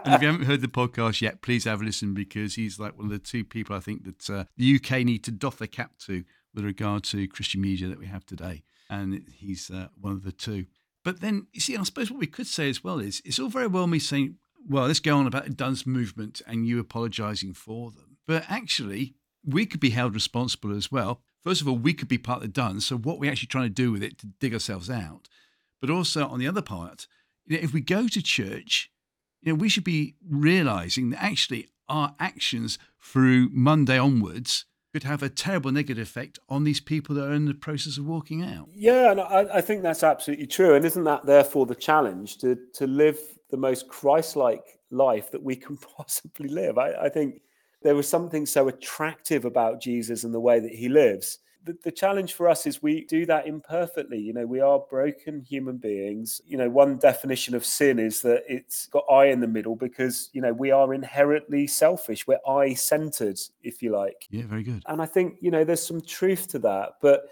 if 0.06 0.22
you 0.22 0.28
haven't 0.28 0.46
heard 0.46 0.62
the 0.62 0.68
podcast 0.68 1.22
yet, 1.22 1.42
please 1.42 1.66
have 1.66 1.82
a 1.82 1.86
listen 1.86 2.14
because 2.14 2.56
he's 2.56 2.80
like 2.80 2.98
one 2.98 3.06
of 3.06 3.12
the 3.12 3.20
two 3.20 3.44
people 3.44 3.76
I 3.76 3.80
think 3.80 4.04
that 4.06 4.30
uh, 4.30 4.44
the 4.58 4.76
UK 4.76 5.06
need 5.06 5.24
to 5.26 5.32
doff 5.32 5.58
their 5.58 5.68
cap 5.68 5.92
to 6.06 6.24
with 6.54 6.66
regard 6.66 7.04
to 7.06 7.28
Christian 7.28 7.62
media 7.62 7.88
that 7.88 8.00
we 8.00 8.08
have 8.08 8.26
today. 8.26 8.64
And 8.90 9.24
he's 9.32 9.70
uh, 9.70 9.88
one 10.00 10.14
of 10.14 10.24
the 10.24 10.32
two. 10.32 10.66
But 11.04 11.22
then, 11.22 11.48
you 11.54 11.62
see, 11.62 11.78
I 11.78 11.84
suppose 11.84 12.12
what 12.12 12.20
we 12.20 12.28
could 12.28 12.48
say 12.48 12.70
as 12.70 12.84
well 12.84 13.00
is 13.00 13.22
it's 13.26 13.40
all 13.40 13.50
very 13.50 13.68
well 13.68 13.88
me 13.88 14.00
saying, 14.00 14.36
well, 14.68 14.88
let's 14.88 15.00
go 15.00 15.18
on 15.18 15.28
about 15.28 15.46
the 15.46 15.52
Dones 15.52 15.86
movement 15.86 16.42
and 16.48 16.66
you 16.66 16.80
apologising 16.80 17.54
for 17.54 17.92
them. 17.92 18.18
But 18.28 18.46
actually, 18.50 19.16
we 19.46 19.66
could 19.66 19.80
be 19.80 19.90
held 19.92 20.14
responsible 20.14 20.76
as 20.76 20.92
well. 20.92 21.22
First 21.44 21.62
of 21.62 21.68
all, 21.68 21.78
we 21.78 21.94
could 21.94 22.08
be 22.08 22.18
part 22.18 22.38
of 22.38 22.44
the 22.44 22.48
Dones. 22.48 22.86
So, 22.86 22.98
what 22.98 23.20
we're 23.20 23.32
actually 23.32 23.48
trying 23.48 23.66
to 23.66 23.70
do 23.70 23.92
with 23.92 24.04
it 24.04 24.18
to 24.20 24.28
dig 24.40 24.54
ourselves 24.54 24.90
out. 24.90 25.28
But 25.80 25.90
also, 25.90 26.28
on 26.28 26.40
the 26.40 26.48
other 26.48 26.62
part, 26.62 27.08
you 27.46 27.58
know, 27.58 27.64
if 27.64 27.74
we 27.74 27.82
go 27.82 28.08
to 28.08 28.22
church, 28.22 28.92
you 29.42 29.52
know, 29.52 29.58
we 29.58 29.70
should 29.70 29.84
be 29.84 30.16
realizing 30.28 31.10
that 31.10 31.24
actually 31.24 31.70
our 31.90 32.16
actions 32.20 32.78
through 33.02 33.50
Monday 33.52 33.98
onwards 33.98 34.66
could 34.94 35.04
have 35.04 35.24
a 35.24 35.30
terrible 35.30 35.72
negative 35.72 36.04
effect 36.04 36.38
on 36.50 36.64
these 36.64 36.80
people 36.80 37.16
that 37.16 37.26
are 37.26 37.34
in 37.34 37.46
the 37.46 37.54
process 37.54 37.98
of 37.98 38.06
walking 38.06 38.44
out. 38.44 38.68
Yeah, 38.74 39.12
and 39.12 39.22
I, 39.22 39.48
I 39.58 39.62
think 39.62 39.84
that's 39.84 40.04
absolutely 40.04 40.48
true. 40.48 40.76
And 40.76 40.86
isn't 40.86 41.04
that 41.06 41.26
therefore 41.26 41.66
the 41.66 41.76
challenge 41.76 42.38
to 42.40 42.58
to 42.76 42.88
live 42.88 43.18
the 43.52 43.58
most 43.58 43.88
Christ-like 43.88 44.80
life 44.90 45.32
that 45.32 45.44
we 45.44 45.56
can 45.56 45.78
possibly 45.98 46.50
live? 46.50 46.78
I, 46.78 46.94
I 46.94 47.10
think 47.10 47.42
there 47.84 47.96
was 47.96 48.08
something 48.08 48.46
so 48.46 48.68
attractive 48.68 49.46
about 49.46 49.82
Jesus 49.82 50.24
and 50.24 50.34
the 50.34 50.40
way 50.40 50.60
that 50.60 50.74
he 50.74 50.90
lives 50.90 51.40
the, 51.64 51.78
the 51.84 51.92
challenge 51.92 52.34
for 52.34 52.50
us 52.50 52.66
is 52.66 52.82
we 52.82 53.06
do 53.06 53.26
that 53.28 53.48
imperfectly. 53.48 54.20
You 54.20 54.34
know, 54.34 54.46
we 54.46 54.60
are 54.60 54.80
broken 54.80 55.42
human 55.42 55.78
beings. 55.78 56.42
You 56.46 56.58
know, 56.58 56.70
one 56.70 56.98
definition 56.98 57.54
of 57.56 57.66
sin 57.66 58.00
is 58.00 58.22
that 58.22 58.44
it's 58.48 58.88
got 58.88 59.06
I 59.12 59.26
in 59.26 59.40
the 59.40 59.48
middle 59.48 59.76
because, 59.76 60.30
you 60.34 60.42
know, 60.42 60.54
we 60.54 60.72
are 60.72 60.94
inherently 60.94 61.68
selfish. 61.68 62.26
We're 62.26 62.40
I 62.48 62.74
centered, 62.74 63.40
if 63.64 63.82
you 63.82 63.92
like. 63.92 64.28
Yeah, 64.30 64.48
very 64.48 64.64
good. 64.64 64.84
And 64.88 65.02
I 65.02 65.06
think, 65.06 65.38
you 65.42 65.52
know, 65.52 65.64
there's 65.64 65.86
some 65.86 66.02
truth 66.02 66.48
to 66.50 66.60
that. 66.60 66.94
But, 67.02 67.26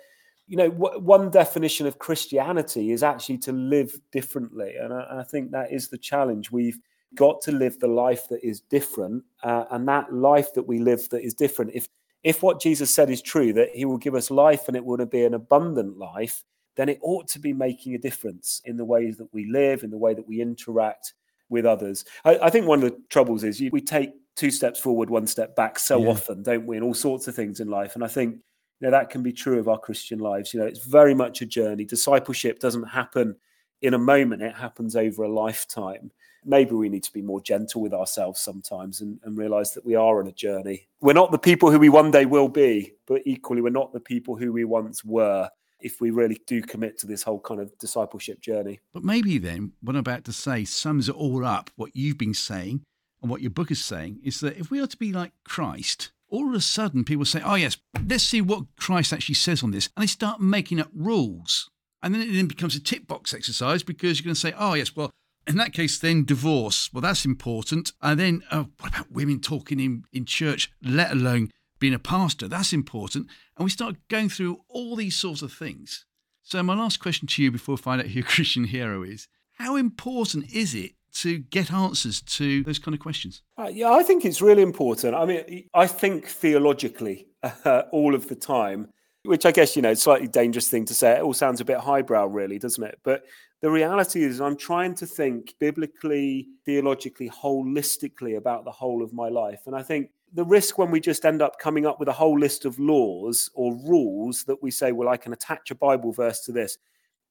you 0.50 0.58
know, 0.58 0.70
w- 0.70 1.00
one 1.00 1.30
definition 1.30 1.88
of 1.88 2.00
Christianity 2.00 2.92
is 2.92 3.04
actually 3.04 3.38
to 3.38 3.54
live 3.54 3.98
differently. 4.12 4.74
And 4.76 4.92
I, 4.92 5.20
I 5.20 5.24
think 5.24 5.52
that 5.52 5.72
is 5.72 5.88
the 5.88 5.98
challenge. 5.98 6.52
We've, 6.52 6.80
got 7.16 7.42
to 7.42 7.52
live 7.52 7.80
the 7.80 7.88
life 7.88 8.28
that 8.30 8.40
is 8.46 8.62
different 8.62 9.24
uh, 9.42 9.66
and 9.72 9.88
that 9.88 10.14
life 10.14 10.54
that 10.54 10.68
we 10.68 10.78
live 10.78 11.10
that 11.10 11.24
is 11.24 11.34
different 11.34 11.72
if 11.74 11.88
if 12.24 12.44
what 12.44 12.60
Jesus 12.60 12.92
said 12.92 13.10
is 13.10 13.22
true, 13.22 13.54
that 13.54 13.70
he 13.74 13.86
will 13.86 13.98
give 13.98 14.14
us 14.14 14.30
life 14.30 14.68
and 14.68 14.76
it 14.76 14.84
will 14.84 15.04
be 15.06 15.24
an 15.24 15.34
abundant 15.34 15.98
life, 15.98 16.44
then 16.76 16.90
it 16.90 17.00
ought 17.02 17.30
to 17.30 17.40
be 17.40 17.54
making 17.54 17.96
a 17.96 17.98
difference 17.98 18.62
in 18.66 18.76
the 18.76 18.84
ways 18.84 19.18
that 19.18 19.34
we 19.34 19.46
live, 19.50 19.84
in 19.84 19.90
the 19.90 19.98
way 19.98 20.14
that 20.14 20.28
we 20.28 20.42
interact 20.42 21.14
with 21.48 21.66
others. 21.66 22.04
I, 22.26 22.38
I 22.40 22.50
think 22.50 22.68
one 22.68 22.84
of 22.84 22.92
the 22.92 23.00
troubles 23.10 23.46
is 23.46 23.62
you, 23.62 23.70
we 23.72 23.82
take 23.82 24.12
two 24.36 24.52
steps 24.52 24.80
forward, 24.80 25.10
one 25.10 25.28
step 25.28 25.56
back 25.56 25.80
so 25.80 26.04
yeah. 26.04 26.10
often, 26.10 26.44
don't 26.44 26.66
we, 26.66 26.76
in 26.76 26.84
all 26.84 26.94
sorts 26.94 27.28
of 27.30 27.36
things 27.36 27.62
in 27.62 27.70
life. 27.70 27.96
And 27.96 28.04
I 28.04 28.08
think 28.08 28.40
you 28.80 28.88
know 28.88 28.92
that 28.92 29.10
can 29.10 29.24
be 29.24 29.34
true 29.34 29.60
of 29.60 29.68
our 29.68 29.80
Christian 29.80 30.20
lives. 30.20 30.54
You 30.54 30.60
know, 30.60 30.66
it's 30.66 30.86
very 30.86 31.14
much 31.14 31.42
a 31.42 31.46
journey. 31.46 31.86
Discipleship 31.86 32.60
doesn't 32.60 32.84
happen 32.84 33.36
in 33.82 33.94
a 33.94 34.00
moment; 34.00 34.42
it 34.42 34.56
happens 34.56 34.96
over 34.96 35.24
a 35.24 35.30
lifetime 35.30 36.12
maybe 36.46 36.74
we 36.74 36.90
need 36.90 37.04
to 37.04 37.14
be 37.14 37.22
more 37.22 37.42
gentle 37.42 37.82
with 37.82 37.94
ourselves 37.94 38.42
sometimes 38.42 39.02
and, 39.02 39.20
and 39.24 39.38
realize 39.38 39.74
that 39.74 39.86
we 39.86 39.96
are 39.96 40.20
on 40.20 40.28
a 40.28 40.32
journey. 40.32 40.88
We're 41.02 41.14
not 41.14 41.32
the 41.32 41.38
people 41.38 41.72
who 41.72 41.80
we 41.80 41.90
one 41.90 42.12
day 42.12 42.26
will 42.26 42.50
be, 42.50 42.94
but 43.08 43.22
equally, 43.26 43.62
we're 43.62 43.70
not 43.70 43.94
the 43.94 44.00
people 44.00 44.36
who 44.36 44.52
we 44.52 44.66
once 44.66 45.04
were 45.04 45.50
if 45.80 46.02
we 46.02 46.12
really 46.12 46.42
do 46.46 46.62
commit 46.62 46.98
to 47.00 47.08
this 47.08 47.24
whole 47.24 47.40
kind 47.40 47.62
of 47.62 47.78
discipleship 47.78 48.42
journey. 48.42 48.80
But 48.94 49.04
maybe 49.04 49.38
then, 49.38 49.72
what 49.82 49.96
I'm 49.96 50.02
about 50.02 50.26
to 50.26 50.34
say 50.34 50.66
sums 50.66 51.08
it 51.08 51.16
all 51.16 51.46
up. 51.46 51.70
What 51.76 51.96
you've 51.96 52.18
been 52.18 52.34
saying 52.34 52.82
and 53.22 53.32
what 53.32 53.42
your 53.42 53.52
book 53.52 53.72
is 53.72 53.84
saying 53.84 54.20
is 54.24 54.40
that 54.42 54.58
if 54.58 54.72
we 54.72 54.82
are 54.82 54.88
to 54.88 54.98
be 54.98 55.14
like 55.14 55.32
Christ, 55.46 56.12
all 56.30 56.50
of 56.50 56.54
a 56.54 56.62
sudden 56.62 57.04
people 57.04 57.26
say, 57.26 57.42
oh, 57.44 57.56
yes, 57.56 57.78
let's 58.08 58.24
see 58.24 58.42
what 58.42 58.66
Christ 58.78 59.14
actually 59.14 59.36
says 59.36 59.64
on 59.64 59.72
this. 59.72 59.90
And 59.96 60.04
they 60.04 60.08
start 60.08 60.42
making 60.42 60.80
up 60.80 60.90
rules. 60.94 61.70
And 62.02 62.14
then 62.14 62.22
it 62.22 62.32
then 62.34 62.48
becomes 62.48 62.76
a 62.76 62.80
tick 62.80 63.08
box 63.08 63.34
exercise 63.34 63.84
because 63.84 64.20
you're 64.20 64.26
going 64.26 64.36
to 64.36 64.40
say, 64.40 64.54
oh, 64.58 64.74
yes, 64.74 64.96
well, 64.96 65.12
in 65.48 65.58
that 65.58 65.74
case, 65.74 66.00
then 66.00 66.26
divorce. 66.26 66.90
Well, 66.94 67.02
that's 67.02 67.26
important. 67.26 67.92
And 68.02 68.20
then, 68.20 68.44
uh, 68.52 68.66
what 68.80 68.94
about 68.94 69.12
women 69.12 69.40
talking 69.40 69.80
in, 69.80 70.04
in 70.14 70.26
church, 70.26 70.72
let 70.82 71.12
alone 71.12 71.50
being 71.80 71.94
a 71.94 72.00
pastor? 72.00 72.48
That's 72.48 72.72
important. 72.72 73.28
And 73.58 73.66
we 73.66 73.72
start 73.72 73.96
going 74.10 74.30
through 74.30 74.62
all 74.70 74.96
these 74.96 75.16
sorts 75.16 75.42
of 75.42 75.52
things. 75.52 76.06
So, 76.44 76.62
my 76.64 76.76
last 76.76 77.00
question 77.00 77.28
to 77.28 77.44
you 77.44 77.52
before 77.52 77.76
we 77.76 77.82
find 77.82 78.00
out 78.00 78.08
who 78.08 78.14
your 78.14 78.24
Christian 78.28 78.66
hero 78.66 79.04
is 79.04 79.28
how 79.54 79.76
important 79.76 80.52
is 80.54 80.74
it 80.74 80.94
to 81.14 81.40
get 81.40 81.72
answers 81.72 82.22
to 82.22 82.64
those 82.64 82.80
kind 82.80 82.94
of 82.94 83.02
questions? 83.02 83.42
Uh, 83.58 83.70
yeah, 83.72 83.92
I 83.92 84.04
think 84.04 84.26
it's 84.26 84.42
really 84.42 84.62
important. 84.62 85.16
I 85.16 85.26
mean, 85.26 85.68
I 85.74 85.88
think 85.88 86.28
theologically 86.28 87.28
uh, 87.44 87.84
all 87.92 88.16
of 88.16 88.28
the 88.28 88.36
time, 88.36 88.90
which 89.24 89.46
I 89.46 89.52
guess, 89.52 89.76
you 89.76 89.82
know, 89.82 89.94
slightly 89.94 90.28
dangerous 90.28 90.70
thing 90.70 90.86
to 90.86 90.94
say. 90.94 91.18
It 91.18 91.22
all 91.22 91.34
sounds 91.34 91.62
a 91.62 91.66
bit 91.66 91.78
highbrow, 91.78 92.28
really, 92.28 92.58
doesn't 92.58 92.84
it? 92.84 93.00
But 93.04 93.26
the 93.62 93.70
reality 93.70 94.24
is, 94.24 94.40
I'm 94.40 94.56
trying 94.56 94.96
to 94.96 95.06
think 95.06 95.54
biblically, 95.60 96.48
theologically, 96.66 97.30
holistically 97.30 98.38
about 98.38 98.64
the 98.64 98.72
whole 98.72 99.04
of 99.04 99.12
my 99.12 99.28
life. 99.28 99.62
And 99.66 99.76
I 99.76 99.84
think 99.84 100.12
the 100.34 100.46
risk 100.46 100.78
when 100.78 100.92
we 100.92 101.00
just 101.00 101.26
end 101.26 101.42
up 101.42 101.60
coming 101.60 101.86
up 101.86 102.00
with 102.00 102.08
a 102.08 102.14
whole 102.14 102.40
list 102.40 102.64
of 102.64 102.80
laws 102.80 103.50
or 103.54 103.74
rules 103.86 104.44
that 104.46 104.62
we 104.64 104.72
say, 104.72 104.92
well, 104.92 105.10
I 105.10 105.18
can 105.18 105.34
attach 105.34 105.72
a 105.72 105.76
Bible 105.76 106.14
verse 106.14 106.42
to 106.46 106.52
this, 106.52 106.78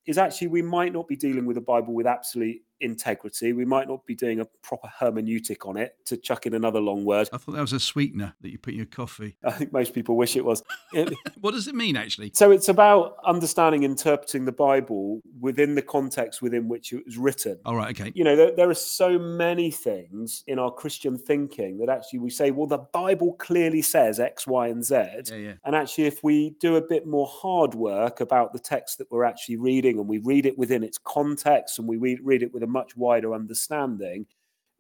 is 0.07 0.19
actually 0.19 0.49
we 0.49 0.63
might 0.63 0.93
not 0.93 1.09
be 1.09 1.17
dealing 1.17 1.47
with 1.47 1.57
a 1.57 1.63
Bible 1.63 1.95
with 1.95 2.07
absolute 2.07 2.61
integrity. 2.81 3.53
We 3.53 3.65
might 3.65 3.89
not 3.89 4.07
be 4.07 4.15
doing 4.15 4.41
a 4.41 4.45
proper 4.45 4.89
hermeneutic 5.01 5.69
on 5.69 5.77
it, 5.77 5.97
to 6.07 6.17
chuck 6.17 6.47
in 6.47 6.55
another 6.55 6.81
long 6.81 7.05
word. 7.05 7.29
I 7.33 7.39
thought 7.39 7.53
that 7.53 7.61
was 7.61 7.73
a 7.73 7.81
sweetener 7.81 8.35
that 8.41 8.51
you 8.51 8.59
put 8.59 8.73
in 8.73 8.79
your 8.79 8.87
coffee. 8.87 9.37
I 9.45 9.53
think 9.53 9.73
most 9.73 9.95
people 9.95 10.17
wish 10.17 10.37
it 10.37 10.45
was. 10.45 10.63
what 11.41 11.53
does 11.53 11.69
it 11.69 11.75
mean, 11.75 11.97
actually? 11.97 12.33
So 12.35 12.51
it's 12.51 12.69
about 12.69 13.17
understanding, 13.27 13.83
interpreting 13.83 14.45
the 14.45 14.53
Bible 14.53 15.21
within 15.41 15.75
the 15.75 15.83
context 15.83 16.43
within 16.43 16.69
which 16.69 16.93
it 16.93 17.05
was 17.05 17.19
written. 17.19 17.59
All 17.65 17.77
right, 17.77 17.99
okay. 17.99 18.13
You 18.15 18.25
know, 18.25 18.37
there, 18.37 18.55
there 18.55 18.71
are 18.71 18.75
so 18.75 19.19
many 19.19 19.71
things 19.71 20.45
in 20.47 20.59
our 20.59 20.71
Christian 20.71 21.19
thinking 21.19 21.79
that 21.79 21.89
actually 21.89 22.21
we 22.21 22.31
say, 22.31 22.51
well, 22.51 22.67
the 22.67 22.79
Bible 22.79 23.35
clearly 23.35 23.83
says 23.83 24.21
X, 24.21 24.47
Y, 24.47 24.69
and 24.69 24.85
Z. 24.85 24.95
Yeah, 24.95 25.35
yeah. 25.35 25.53
And 25.65 25.75
actually, 25.75 26.05
if 26.05 26.23
we 26.23 26.51
do 26.61 26.77
a 26.77 26.81
bit 26.81 27.07
more 27.07 27.27
hard 27.27 27.75
work 27.75 28.21
about 28.21 28.53
the 28.53 28.59
text 28.59 28.99
that 28.99 29.11
we're 29.11 29.25
actually 29.25 29.57
reading 29.57 29.99
and 29.99 30.09
we 30.09 30.19
read 30.19 30.47
it 30.47 30.59
within 30.59 30.83
its 30.83 30.99
context 30.99 31.79
and 31.79 31.89
we 31.89 31.97
read, 31.97 32.21
read 32.23 32.43
it 32.43 32.53
with 32.53 32.63
a 32.63 32.67
much 32.69 32.97
wider 32.97 33.35
understanding, 33.35 34.27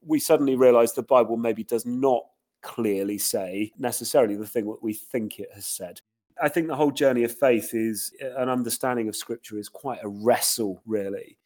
we 0.04 0.18
suddenly 0.18 0.56
realize 0.56 0.92
the 0.92 1.02
Bible 1.02 1.36
maybe 1.36 1.64
does 1.64 1.86
not 1.86 2.24
clearly 2.62 3.18
say 3.18 3.72
necessarily 3.78 4.36
the 4.36 4.46
thing 4.46 4.66
that 4.66 4.82
we 4.82 4.92
think 4.92 5.38
it 5.38 5.48
has 5.54 5.66
said. 5.66 6.00
I 6.40 6.48
think 6.48 6.68
the 6.68 6.76
whole 6.76 6.90
journey 6.90 7.24
of 7.24 7.36
faith 7.36 7.74
is 7.74 8.12
uh, 8.22 8.40
an 8.40 8.48
understanding 8.48 9.08
of 9.08 9.16
scripture 9.16 9.58
is 9.58 9.68
quite 9.68 9.98
a 10.02 10.08
wrestle, 10.08 10.80
really. 10.86 11.36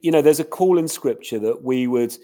You 0.00 0.10
know, 0.10 0.20
there's 0.20 0.40
a 0.40 0.44
call 0.44 0.78
in 0.78 0.88
scripture 0.88 1.38
that 1.38 1.62
we 1.62 1.86
would 1.86 2.16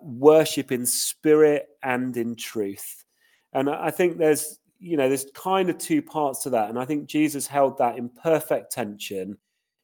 worship 0.00 0.72
in 0.72 0.86
spirit 0.86 1.68
and 1.82 2.16
in 2.16 2.34
truth. 2.34 3.04
And 3.52 3.68
I 3.68 3.90
think 3.90 4.16
there's, 4.16 4.58
you 4.78 4.96
know, 4.96 5.08
there's 5.08 5.26
kind 5.34 5.68
of 5.68 5.76
two 5.78 6.00
parts 6.00 6.42
to 6.44 6.50
that. 6.50 6.70
And 6.70 6.78
I 6.78 6.84
think 6.84 7.08
Jesus 7.08 7.46
held 7.46 7.76
that 7.78 7.98
in 7.98 8.08
perfect 8.08 8.72
tension. 8.72 9.36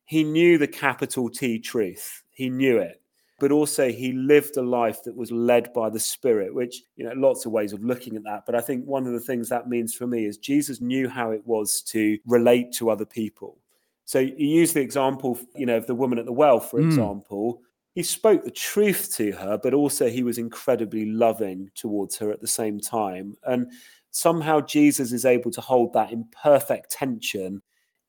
He 0.07 0.25
knew 0.25 0.57
the 0.57 0.69
capital 0.69 1.29
T 1.29 1.59
truth, 1.59 2.23
he 2.31 2.49
knew 2.49 2.79
it 2.79 3.02
but 3.43 3.51
also 3.51 3.91
he 3.91 4.13
lived 4.13 4.57
a 4.57 4.63
life 4.63 5.03
that 5.03 5.17
was 5.17 5.33
led 5.33 5.73
by 5.73 5.91
the 5.91 5.99
Spirit, 5.99 6.55
which, 6.55 6.85
you 6.95 7.05
know, 7.05 7.13
lots 7.17 7.45
of 7.45 7.51
ways 7.51 7.73
of 7.73 7.83
looking 7.83 8.15
at 8.15 8.23
that. 8.23 8.47
But 8.47 8.55
I 8.55 8.61
think 8.61 8.87
one 8.87 9.05
of 9.05 9.13
the 9.13 9.19
things 9.19 9.49
that 9.49 9.69
means 9.69 9.93
for 9.93 10.07
me 10.07 10.27
is 10.27 10.39
Jesus 10.39 10.81
knew 10.81 11.09
how 11.09 11.33
it 11.33 11.45
was 11.45 11.83
to 11.89 12.17
relate 12.25 12.71
to 12.75 12.89
other 12.89 13.05
people. 13.05 13.59
So 14.05 14.21
you 14.21 14.47
use 14.47 14.73
the 14.73 14.81
example, 14.81 15.41
you 15.57 15.67
know, 15.67 15.77
of 15.77 15.89
the 15.89 15.95
woman 15.97 16.21
at 16.21 16.25
the 16.25 16.33
well, 16.33 16.61
for 16.61 16.79
mm. 16.79 16.87
example. 16.87 17.63
He 17.97 18.05
spoke 18.05 18.45
the 18.45 18.51
truth 18.53 19.13
to 19.17 19.33
her, 19.33 19.59
but 19.61 19.75
also 19.75 20.09
he 20.09 20.23
was 20.23 20.39
incredibly 20.39 21.07
loving 21.07 21.69
towards 21.75 22.17
her 22.19 22.31
at 22.31 22.41
the 22.41 22.47
same 22.47 22.79
time. 22.79 23.35
And 23.43 23.73
somehow 24.13 24.61
Jesus 24.61 25.11
is 25.11 25.25
able 25.25 25.51
to 25.51 25.61
hold 25.61 25.95
that 25.95 26.13
in 26.13 26.27
perfect 26.31 26.93
tension 26.93 27.61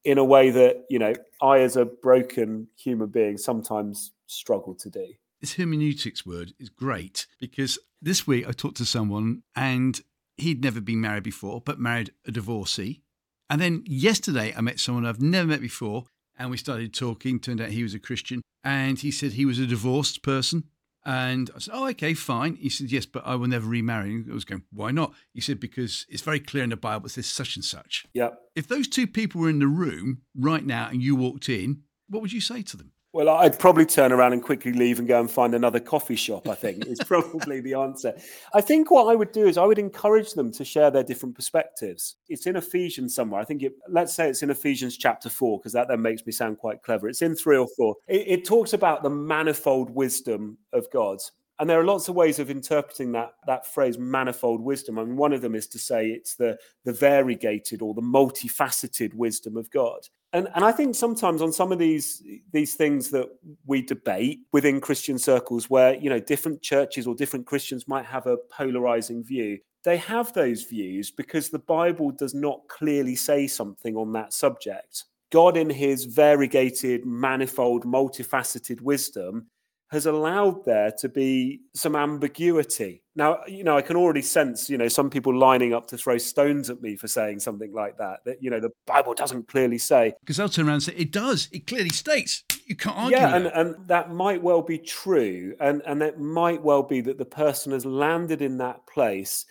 in 0.04 0.20
a 0.20 0.24
way 0.24 0.52
that, 0.52 0.86
you 0.92 1.00
know, 1.00 1.16
I, 1.42 1.62
as 1.62 1.76
a 1.76 1.86
broken 1.86 2.68
human 2.76 3.08
being, 3.08 3.40
sometimes 3.40 4.12
struggle 4.28 4.76
to 4.76 4.92
do 4.92 5.08
this 5.44 5.56
hermeneutics 5.56 6.26
word 6.26 6.54
is 6.58 6.70
great 6.70 7.28
because 7.38 7.78
this 8.02 8.26
week 8.26 8.48
I 8.48 8.54
talked 8.54 8.78
to 8.78 8.86
someone 8.86 9.44
and 9.58 10.00
he'd 10.38 10.64
never 10.64 10.80
been 10.80 11.02
married 11.02 11.24
before, 11.24 11.60
but 11.60 11.78
married 11.78 12.12
a 12.26 12.32
divorcee. 12.32 13.02
And 13.50 13.60
then 13.60 13.84
yesterday 13.86 14.54
I 14.56 14.62
met 14.62 14.80
someone 14.80 15.06
I've 15.06 15.22
never 15.22 15.50
met 15.50 15.60
before 15.60 16.06
and 16.39 16.50
we 16.50 16.56
started 16.56 16.94
talking. 16.94 17.41
Turned 17.41 17.60
out 17.60 17.72
he 17.72 17.84
was 17.84 17.94
a 17.94 18.00
Christian 18.00 18.41
and 18.64 18.98
he 18.98 19.12
said 19.12 19.34
he 19.34 19.44
was 19.44 19.60
a 19.60 19.68
divorced 19.68 20.24
person. 20.24 20.64
And 21.06 21.52
I 21.54 21.60
said, 21.60 21.74
Oh, 21.76 21.89
okay, 21.89 22.14
fine. 22.14 22.56
He 22.56 22.70
said, 22.70 22.89
Yes, 22.89 23.06
but 23.06 23.28
I 23.28 23.36
will 23.36 23.48
never 23.48 23.68
remarry. 23.68 24.24
I 24.30 24.34
was 24.34 24.46
going, 24.46 24.64
Why 24.72 24.91
not? 24.91 25.12
He 25.34 25.41
said, 25.41 25.60
Because 25.60 26.06
it's 26.08 26.22
very 26.22 26.39
clear 26.39 26.64
in 26.64 26.70
the 26.70 26.78
Bible, 26.78 27.08
it 27.08 27.10
says 27.10 27.28
such 27.28 27.58
and 27.58 27.66
such. 27.66 28.06
Yeah. 28.14 28.30
If 28.56 28.70
those 28.70 28.88
two 28.88 29.08
people 29.08 29.41
were 29.41 29.50
in 29.50 29.60
the 29.60 29.68
room 29.68 30.22
right 30.39 30.66
now 30.66 30.88
and 30.89 31.04
you 31.04 31.18
walked 31.18 31.50
in, 31.50 31.82
what 32.08 32.22
would 32.22 32.32
you 32.32 32.39
say 32.39 32.62
to 32.62 32.78
them? 32.78 32.94
Well, 33.14 33.30
I'd 33.30 33.59
probably 33.59 33.86
turn 33.86 34.11
around 34.11 34.34
and 34.34 34.41
quickly 34.41 34.74
leave 34.74 34.97
and 34.97 35.07
go 35.07 35.20
and 35.20 35.30
find 35.30 35.53
another 35.53 35.80
coffee 35.80 36.16
shop, 36.16 36.49
I 36.49 36.55
think, 36.55 36.88
is 36.88 36.97
probably 37.05 37.61
the 37.61 37.76
answer. 37.76 38.11
I 38.55 38.61
think 38.61 38.89
what 38.89 39.07
I 39.07 39.14
would 39.14 39.32
do 39.32 39.45
is 39.45 39.55
I 39.55 39.66
would 39.66 39.78
encourage 39.78 40.34
them 40.34 40.51
to 40.53 40.66
share 40.66 40.89
their 40.89 41.03
different 41.03 41.36
perspectives. 41.36 42.16
It's 42.28 42.47
in 42.47 42.55
Ephesians 42.55 43.14
somewhere. 43.14 43.39
I 43.39 43.45
think 43.45 43.61
it, 43.61 43.74
let's 43.88 44.16
say 44.16 44.30
it's 44.30 44.41
in 44.41 44.49
Ephesians 44.49 44.97
chapter 44.97 45.30
four, 45.30 45.59
because 45.59 45.74
that 45.74 45.89
then 45.89 46.01
makes 46.01 46.26
me 46.26 46.32
sound 46.32 46.57
quite 46.57 46.82
clever. 46.82 47.07
It's 47.07 47.22
in 47.22 47.36
three 47.36 47.57
or 47.57 47.68
four. 47.78 47.95
It, 48.07 48.28
it 48.28 48.45
talks 48.45 48.74
about 48.74 49.03
the 49.03 49.11
manifold 49.11 49.91
wisdom 49.91 50.57
of 50.74 50.88
God. 50.91 51.20
And 51.60 51.70
there 51.70 51.80
are 51.80 51.86
lots 51.86 52.10
of 52.10 52.16
ways 52.16 52.39
of 52.39 52.49
interpreting 52.49 53.12
that, 53.12 53.34
that 53.47 53.66
phrase 53.66 53.97
manifold 53.97 54.62
wisdom. 54.62 54.97
I 54.97 55.04
mean, 55.04 55.16
one 55.16 55.34
of 55.34 55.41
them 55.41 55.56
is 55.56 55.68
to 55.68 55.80
say 55.80 56.08
it's 56.08 56.36
the, 56.36 56.58
the 56.84 56.93
variegated 56.93 57.82
or 57.82 57.93
the 57.93 58.01
multifaceted 58.01 59.14
wisdom 59.14 59.56
of 59.56 59.70
God 59.72 60.08
and 60.34 60.49
and 60.56 60.66
I 60.66 60.72
think 60.72 60.95
sometimes 60.95 61.41
on 61.41 61.54
some 61.54 61.72
of 61.72 61.80
these 61.80 62.24
these 62.51 62.74
things 62.74 63.10
that 63.12 63.30
we 63.66 63.82
debate 63.82 64.39
within 64.51 64.82
Christian 64.82 65.18
circles, 65.18 65.70
where 65.70 65.95
you 65.95 66.10
know 66.10 66.20
different 66.20 66.62
churches 66.62 67.08
or 67.08 67.16
different 67.16 67.45
Christians 67.45 67.88
might 67.88 68.06
have 68.06 68.26
a 68.26 68.38
polarizing 68.51 69.24
view, 69.24 69.60
they 69.84 69.97
have 69.97 70.34
those 70.34 70.64
views 70.64 71.12
because 71.12 71.49
the 71.49 71.60
Bible 71.60 72.12
does 72.12 72.34
not 72.34 72.68
clearly 72.68 73.16
say 73.16 73.47
something 73.47 73.95
on 73.95 74.12
that 74.14 74.34
subject. 74.34 75.06
God, 75.32 75.56
in 75.56 75.70
His 75.70 76.06
variegated, 76.06 77.06
manifold, 77.06 77.86
multifaceted 77.86 78.82
wisdom, 78.82 79.47
has 79.94 80.08
allowed 80.08 80.66
there 80.66 80.91
to 80.91 81.08
be 81.08 81.62
some 81.76 81.96
ambiguity. 81.96 83.04
Now, 83.16 83.41
you 83.48 83.64
know, 83.64 83.78
I 83.78 83.84
can 83.84 83.96
already 83.96 84.24
sense, 84.24 84.68
you 84.70 84.78
know, 84.78 84.88
some 84.88 85.12
people 85.12 85.38
lining 85.38 85.72
up 85.74 85.86
to 85.88 85.98
throw 85.98 86.18
stones 86.18 86.72
at 86.72 86.82
me 86.82 86.96
for 86.96 87.08
saying 87.08 87.41
something 87.41 87.72
like 87.72 88.00
that, 88.00 88.26
that, 88.26 88.41
you 88.41 88.50
know, 88.50 88.60
the 88.60 88.72
Bible 88.88 89.14
doesn't 89.14 89.48
clearly 89.48 89.78
say. 89.78 90.14
Because 90.22 90.38
they'll 90.38 90.50
turn 90.50 90.66
around 90.66 90.76
and 90.76 90.84
say, 90.84 90.96
it 90.96 91.12
does. 91.12 91.48
It 91.52 91.68
clearly 91.68 91.91
states. 91.91 92.44
You 92.66 92.76
can't 92.76 92.98
argue. 92.98 93.18
Yeah, 93.18 93.36
and, 93.36 93.46
and 93.46 93.88
that 93.88 94.12
might 94.12 94.41
well 94.41 94.64
be 94.64 94.80
true. 94.80 95.56
And, 95.60 95.84
and 95.86 96.02
it 96.02 96.20
might 96.20 96.64
well 96.64 96.84
be 96.84 97.02
that 97.02 97.20
the 97.20 97.26
person 97.26 97.72
has 97.72 97.86
landed 97.86 98.41
in 98.41 98.58
that 98.58 98.86
place 98.88 99.46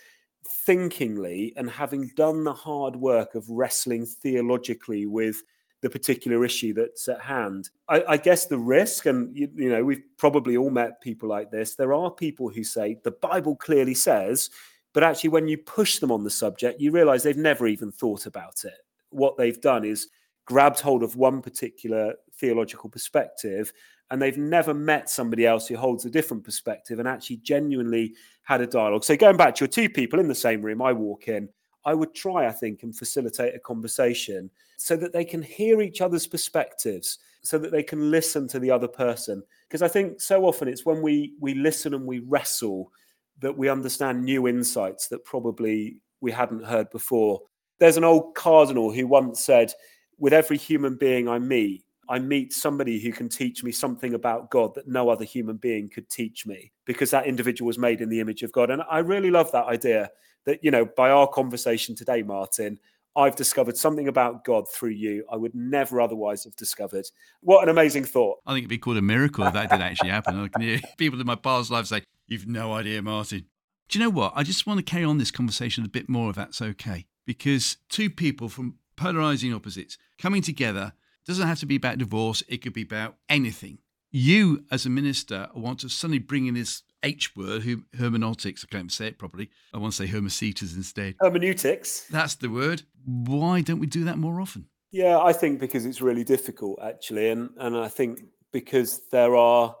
thinkingly 0.65 1.53
and 1.55 1.69
having 1.69 2.11
done 2.17 2.43
the 2.43 2.53
hard 2.53 2.97
work 2.97 3.33
of 3.33 3.49
wrestling 3.49 4.05
theologically 4.05 5.05
with 5.05 5.41
the 5.83 5.89
particular 5.89 6.43
issue 6.45 6.73
that's 6.73 7.09
at 7.09 7.21
hand. 7.21 7.69
I, 7.89 8.03
I 8.07 8.17
guess 8.17 8.45
the 8.45 8.57
risk, 8.57 9.05
and 9.05 9.35
you, 9.37 9.49
you, 9.53 9.69
know, 9.69 9.83
we've 9.83 10.01
probably 10.17 10.57
all 10.57 10.69
met 10.69 11.01
people 11.01 11.29
like 11.29 11.51
this. 11.51 11.75
There 11.75 11.93
are 11.93 12.09
people 12.09 12.49
who 12.49 12.63
say 12.63 12.97
the 13.03 13.11
Bible 13.11 13.55
clearly 13.57 13.93
says, 13.93 14.49
but 14.93 15.03
actually, 15.03 15.31
when 15.31 15.47
you 15.47 15.57
push 15.57 15.99
them 15.99 16.11
on 16.11 16.23
the 16.23 16.29
subject, 16.29 16.79
you 16.79 16.91
realize 16.91 17.21
they've 17.21 17.35
never 17.35 17.67
even 17.67 17.91
thought 17.91 18.25
about 18.25 18.63
it. 18.63 18.77
What 19.09 19.37
they've 19.37 19.59
done 19.59 19.83
is 19.83 20.07
grabbed 20.45 20.79
hold 20.79 21.03
of 21.03 21.17
one 21.17 21.41
particular 21.41 22.13
theological 22.35 22.89
perspective 22.89 23.71
and 24.11 24.21
they've 24.21 24.37
never 24.37 24.73
met 24.73 25.09
somebody 25.09 25.45
else 25.45 25.67
who 25.67 25.75
holds 25.75 26.05
a 26.05 26.09
different 26.09 26.43
perspective 26.43 26.99
and 26.99 27.07
actually 27.07 27.37
genuinely 27.37 28.13
had 28.43 28.61
a 28.61 28.67
dialogue. 28.67 29.03
So, 29.03 29.17
going 29.17 29.37
back 29.37 29.55
to 29.55 29.63
your 29.63 29.69
two 29.69 29.89
people 29.89 30.19
in 30.19 30.27
the 30.27 30.35
same 30.35 30.61
room, 30.61 30.81
I 30.81 30.93
walk 30.93 31.27
in 31.27 31.49
I 31.85 31.93
would 31.93 32.13
try, 32.13 32.47
I 32.47 32.51
think, 32.51 32.83
and 32.83 32.95
facilitate 32.95 33.55
a 33.55 33.59
conversation 33.59 34.49
so 34.77 34.95
that 34.97 35.13
they 35.13 35.25
can 35.25 35.41
hear 35.41 35.81
each 35.81 36.01
other's 36.01 36.27
perspectives, 36.27 37.19
so 37.41 37.57
that 37.57 37.71
they 37.71 37.83
can 37.83 38.09
listen 38.11 38.47
to 38.49 38.59
the 38.59 38.71
other 38.71 38.87
person. 38.87 39.43
Because 39.67 39.81
I 39.81 39.87
think 39.87 40.21
so 40.21 40.45
often 40.45 40.67
it's 40.67 40.85
when 40.85 41.01
we 41.01 41.33
we 41.39 41.53
listen 41.53 41.93
and 41.93 42.05
we 42.05 42.19
wrestle 42.19 42.91
that 43.39 43.57
we 43.57 43.69
understand 43.69 44.23
new 44.23 44.47
insights 44.47 45.07
that 45.07 45.25
probably 45.25 45.97
we 46.21 46.31
hadn't 46.31 46.65
heard 46.65 46.89
before. 46.91 47.41
There's 47.79 47.97
an 47.97 48.03
old 48.03 48.35
cardinal 48.35 48.91
who 48.91 49.07
once 49.07 49.43
said, 49.43 49.73
With 50.17 50.33
every 50.33 50.57
human 50.57 50.95
being 50.95 51.27
I 51.27 51.39
meet, 51.39 51.83
I 52.09 52.19
meet 52.19 52.53
somebody 52.53 52.99
who 52.99 53.11
can 53.11 53.29
teach 53.29 53.63
me 53.63 53.71
something 53.71 54.13
about 54.13 54.49
God 54.51 54.75
that 54.75 54.87
no 54.87 55.09
other 55.09 55.23
human 55.23 55.57
being 55.57 55.89
could 55.89 56.09
teach 56.09 56.45
me 56.45 56.71
because 56.85 57.11
that 57.11 57.27
individual 57.27 57.67
was 57.67 57.77
made 57.77 58.01
in 58.01 58.09
the 58.09 58.19
image 58.19 58.43
of 58.43 58.51
God. 58.51 58.69
And 58.69 58.81
I 58.89 58.99
really 58.99 59.31
love 59.31 59.51
that 59.51 59.65
idea 59.65 60.11
that, 60.45 60.63
you 60.63 60.71
know, 60.71 60.85
by 60.85 61.09
our 61.09 61.27
conversation 61.27 61.95
today, 61.95 62.21
Martin, 62.21 62.79
I've 63.15 63.35
discovered 63.35 63.77
something 63.77 64.07
about 64.07 64.43
God 64.43 64.67
through 64.67 64.89
you 64.89 65.23
I 65.31 65.35
would 65.35 65.53
never 65.53 66.01
otherwise 66.01 66.45
have 66.45 66.55
discovered. 66.55 67.05
What 67.41 67.63
an 67.63 67.69
amazing 67.69 68.05
thought. 68.05 68.39
I 68.45 68.51
think 68.51 68.63
it'd 68.63 68.69
be 68.69 68.79
called 68.79 68.97
a 68.97 69.01
miracle 69.01 69.45
if 69.45 69.53
that 69.53 69.69
did 69.69 69.81
actually 69.81 70.09
happen. 70.09 70.39
I 70.39 70.47
can 70.47 70.61
hear 70.61 70.79
people 70.97 71.19
in 71.19 71.27
my 71.27 71.35
past 71.35 71.69
life 71.69 71.85
say, 71.85 72.01
You've 72.27 72.47
no 72.47 72.73
idea, 72.73 73.01
Martin. 73.01 73.45
Do 73.89 73.99
you 73.99 74.05
know 74.05 74.09
what? 74.09 74.33
I 74.35 74.43
just 74.43 74.65
want 74.65 74.79
to 74.79 74.83
carry 74.83 75.03
on 75.03 75.17
this 75.17 75.29
conversation 75.29 75.85
a 75.85 75.89
bit 75.89 76.09
more 76.09 76.29
if 76.29 76.35
that's 76.35 76.61
okay. 76.61 77.05
Because 77.25 77.77
two 77.89 78.09
people 78.09 78.49
from 78.49 78.75
polarizing 78.95 79.53
opposites 79.53 79.97
coming 80.17 80.41
together 80.41 80.93
doesn't 81.25 81.47
have 81.47 81.59
to 81.59 81.65
be 81.65 81.75
about 81.75 81.97
divorce, 81.97 82.43
it 82.47 82.61
could 82.61 82.73
be 82.73 82.83
about 82.83 83.15
anything. 83.29 83.79
You, 84.11 84.65
as 84.69 84.85
a 84.85 84.89
minister, 84.89 85.49
want 85.55 85.79
to 85.79 85.89
suddenly 85.89 86.19
bring 86.19 86.45
in 86.45 86.53
this 86.53 86.83
H 87.01 87.35
word, 87.35 87.63
hermeneutics. 87.97 88.63
I 88.63 88.71
can't 88.71 88.91
say 88.91 89.07
it 89.07 89.17
properly. 89.17 89.49
I 89.73 89.77
want 89.77 89.93
to 89.93 90.05
say 90.05 90.11
hermesetas 90.11 90.75
instead. 90.75 91.15
Hermeneutics. 91.19 92.05
That's 92.09 92.35
the 92.35 92.49
word. 92.49 92.83
Why 93.05 93.61
don't 93.61 93.79
we 93.79 93.87
do 93.87 94.03
that 94.05 94.17
more 94.17 94.39
often? 94.39 94.67
Yeah, 94.91 95.17
I 95.17 95.33
think 95.33 95.59
because 95.59 95.85
it's 95.85 96.01
really 96.01 96.23
difficult, 96.23 96.79
actually. 96.81 97.29
And, 97.29 97.49
and 97.57 97.75
I 97.75 97.87
think 97.87 98.21
because 98.51 99.01
there 99.11 99.35
are 99.35 99.75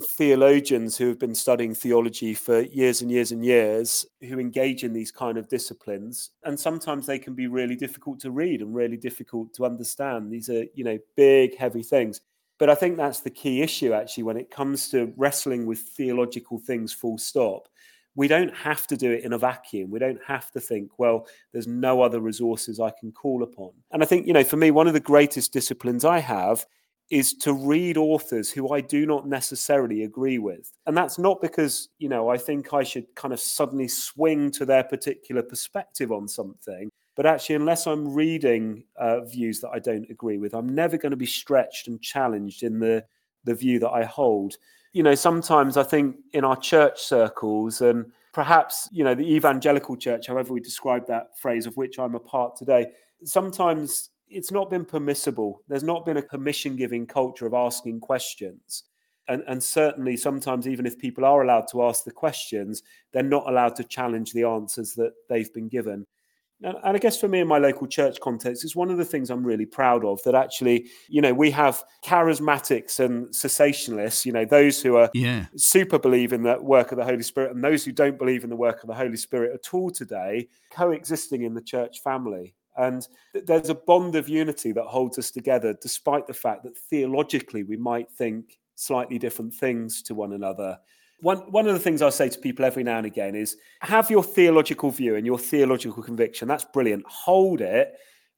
theologians 0.00 0.96
who 0.96 1.08
have 1.08 1.18
been 1.18 1.34
studying 1.34 1.74
theology 1.74 2.34
for 2.34 2.62
years 2.62 3.00
and 3.02 3.10
years 3.10 3.32
and 3.32 3.44
years 3.44 4.04
who 4.28 4.38
engage 4.38 4.84
in 4.84 4.92
these 4.92 5.12
kind 5.12 5.38
of 5.38 5.48
disciplines 5.48 6.30
and 6.44 6.58
sometimes 6.58 7.06
they 7.06 7.18
can 7.18 7.34
be 7.34 7.46
really 7.46 7.76
difficult 7.76 8.18
to 8.20 8.30
read 8.30 8.60
and 8.60 8.74
really 8.74 8.96
difficult 8.96 9.54
to 9.54 9.64
understand 9.64 10.30
these 10.32 10.48
are 10.48 10.64
you 10.74 10.84
know 10.84 10.98
big 11.16 11.56
heavy 11.56 11.82
things 11.82 12.20
But 12.58 12.70
I 12.70 12.74
think 12.76 12.96
that's 12.96 13.20
the 13.20 13.30
key 13.30 13.62
issue, 13.62 13.92
actually, 13.92 14.22
when 14.24 14.36
it 14.36 14.50
comes 14.50 14.88
to 14.90 15.12
wrestling 15.16 15.66
with 15.66 15.80
theological 15.80 16.58
things, 16.58 16.92
full 16.92 17.18
stop. 17.18 17.68
We 18.16 18.28
don't 18.28 18.54
have 18.54 18.86
to 18.86 18.96
do 18.96 19.10
it 19.10 19.24
in 19.24 19.32
a 19.32 19.38
vacuum. 19.38 19.90
We 19.90 19.98
don't 19.98 20.20
have 20.24 20.52
to 20.52 20.60
think, 20.60 20.92
well, 20.98 21.26
there's 21.52 21.66
no 21.66 22.00
other 22.00 22.20
resources 22.20 22.78
I 22.78 22.92
can 22.98 23.10
call 23.10 23.42
upon. 23.42 23.70
And 23.90 24.02
I 24.04 24.06
think, 24.06 24.26
you 24.28 24.32
know, 24.32 24.44
for 24.44 24.56
me, 24.56 24.70
one 24.70 24.86
of 24.86 24.92
the 24.94 25.00
greatest 25.00 25.52
disciplines 25.52 26.04
I 26.04 26.20
have 26.20 26.64
is 27.10 27.34
to 27.34 27.52
read 27.52 27.96
authors 27.96 28.50
who 28.50 28.72
I 28.72 28.80
do 28.80 29.06
not 29.06 29.28
necessarily 29.28 30.04
agree 30.04 30.38
with. 30.38 30.72
And 30.86 30.96
that's 30.96 31.18
not 31.18 31.40
because, 31.40 31.90
you 31.98 32.08
know, 32.08 32.28
I 32.28 32.38
think 32.38 32.72
I 32.72 32.82
should 32.82 33.14
kind 33.14 33.34
of 33.34 33.40
suddenly 33.40 33.88
swing 33.88 34.50
to 34.52 34.64
their 34.64 34.84
particular 34.84 35.42
perspective 35.42 36.12
on 36.12 36.26
something. 36.26 36.90
But 37.16 37.26
actually, 37.26 37.56
unless 37.56 37.86
I'm 37.86 38.12
reading 38.12 38.84
uh, 38.96 39.20
views 39.20 39.60
that 39.60 39.70
I 39.70 39.78
don't 39.78 40.10
agree 40.10 40.38
with, 40.38 40.54
I'm 40.54 40.74
never 40.74 40.96
going 40.96 41.10
to 41.10 41.16
be 41.16 41.26
stretched 41.26 41.88
and 41.88 42.00
challenged 42.02 42.62
in 42.62 42.78
the, 42.78 43.04
the 43.44 43.54
view 43.54 43.78
that 43.80 43.90
I 43.90 44.04
hold. 44.04 44.54
You 44.92 45.02
know, 45.02 45.14
sometimes 45.14 45.76
I 45.76 45.82
think 45.82 46.16
in 46.32 46.44
our 46.44 46.56
church 46.56 47.00
circles 47.00 47.82
and 47.82 48.06
perhaps, 48.32 48.88
you 48.90 49.04
know, 49.04 49.14
the 49.14 49.34
evangelical 49.34 49.96
church, 49.96 50.26
however 50.26 50.52
we 50.52 50.60
describe 50.60 51.06
that 51.06 51.38
phrase 51.38 51.66
of 51.66 51.76
which 51.76 51.98
I'm 51.98 52.14
a 52.14 52.20
part 52.20 52.56
today, 52.56 52.86
sometimes 53.24 54.10
it's 54.34 54.50
not 54.50 54.70
been 54.70 54.84
permissible. 54.84 55.62
There's 55.68 55.84
not 55.84 56.04
been 56.04 56.16
a 56.16 56.22
permission 56.22 56.76
giving 56.76 57.06
culture 57.06 57.46
of 57.46 57.54
asking 57.54 58.00
questions. 58.00 58.84
And, 59.28 59.42
and 59.48 59.62
certainly, 59.62 60.16
sometimes, 60.16 60.68
even 60.68 60.84
if 60.84 60.98
people 60.98 61.24
are 61.24 61.42
allowed 61.42 61.66
to 61.72 61.82
ask 61.84 62.04
the 62.04 62.10
questions, 62.10 62.82
they're 63.12 63.22
not 63.22 63.48
allowed 63.48 63.74
to 63.76 63.84
challenge 63.84 64.32
the 64.32 64.44
answers 64.44 64.92
that 64.94 65.12
they've 65.28 65.52
been 65.54 65.68
given. 65.68 66.06
And, 66.62 66.76
and 66.84 66.96
I 66.96 66.98
guess 66.98 67.18
for 67.18 67.28
me 67.28 67.40
in 67.40 67.48
my 67.48 67.58
local 67.58 67.86
church 67.86 68.20
context, 68.20 68.64
it's 68.64 68.76
one 68.76 68.90
of 68.90 68.98
the 68.98 69.04
things 69.04 69.30
I'm 69.30 69.44
really 69.44 69.66
proud 69.66 70.04
of 70.04 70.22
that 70.24 70.34
actually, 70.34 70.88
you 71.08 71.20
know, 71.20 71.32
we 71.32 71.50
have 71.52 71.82
charismatics 72.04 73.00
and 73.00 73.26
cessationalists, 73.28 74.24
you 74.24 74.32
know, 74.32 74.44
those 74.44 74.82
who 74.82 74.96
are 74.96 75.10
yeah. 75.14 75.46
super 75.56 75.98
believe 75.98 76.32
in 76.32 76.42
the 76.42 76.60
work 76.60 76.92
of 76.92 76.98
the 76.98 77.04
Holy 77.04 77.22
Spirit 77.22 77.52
and 77.52 77.64
those 77.64 77.84
who 77.84 77.92
don't 77.92 78.18
believe 78.18 78.44
in 78.44 78.50
the 78.50 78.56
work 78.56 78.82
of 78.82 78.88
the 78.88 78.94
Holy 78.94 79.16
Spirit 79.16 79.52
at 79.54 79.72
all 79.74 79.90
today 79.90 80.48
coexisting 80.70 81.42
in 81.42 81.54
the 81.54 81.62
church 81.62 82.00
family. 82.02 82.54
And 82.76 83.06
there's 83.32 83.68
a 83.68 83.74
bond 83.74 84.16
of 84.16 84.28
unity 84.28 84.72
that 84.72 84.84
holds 84.84 85.18
us 85.18 85.30
together, 85.30 85.76
despite 85.80 86.26
the 86.26 86.34
fact 86.34 86.64
that 86.64 86.76
theologically 86.76 87.62
we 87.62 87.76
might 87.76 88.10
think 88.10 88.58
slightly 88.74 89.18
different 89.18 89.54
things 89.54 90.02
to 90.02 90.14
one 90.14 90.32
another. 90.32 90.78
One, 91.20 91.38
one 91.52 91.68
of 91.68 91.74
the 91.74 91.80
things 91.80 92.02
I 92.02 92.10
say 92.10 92.28
to 92.28 92.38
people 92.38 92.64
every 92.64 92.82
now 92.82 92.98
and 92.98 93.06
again 93.06 93.34
is 93.34 93.56
have 93.80 94.10
your 94.10 94.24
theological 94.24 94.90
view 94.90 95.14
and 95.14 95.24
your 95.24 95.38
theological 95.38 96.02
conviction. 96.02 96.48
That's 96.48 96.64
brilliant. 96.64 97.04
Hold 97.06 97.60
it, 97.60 97.94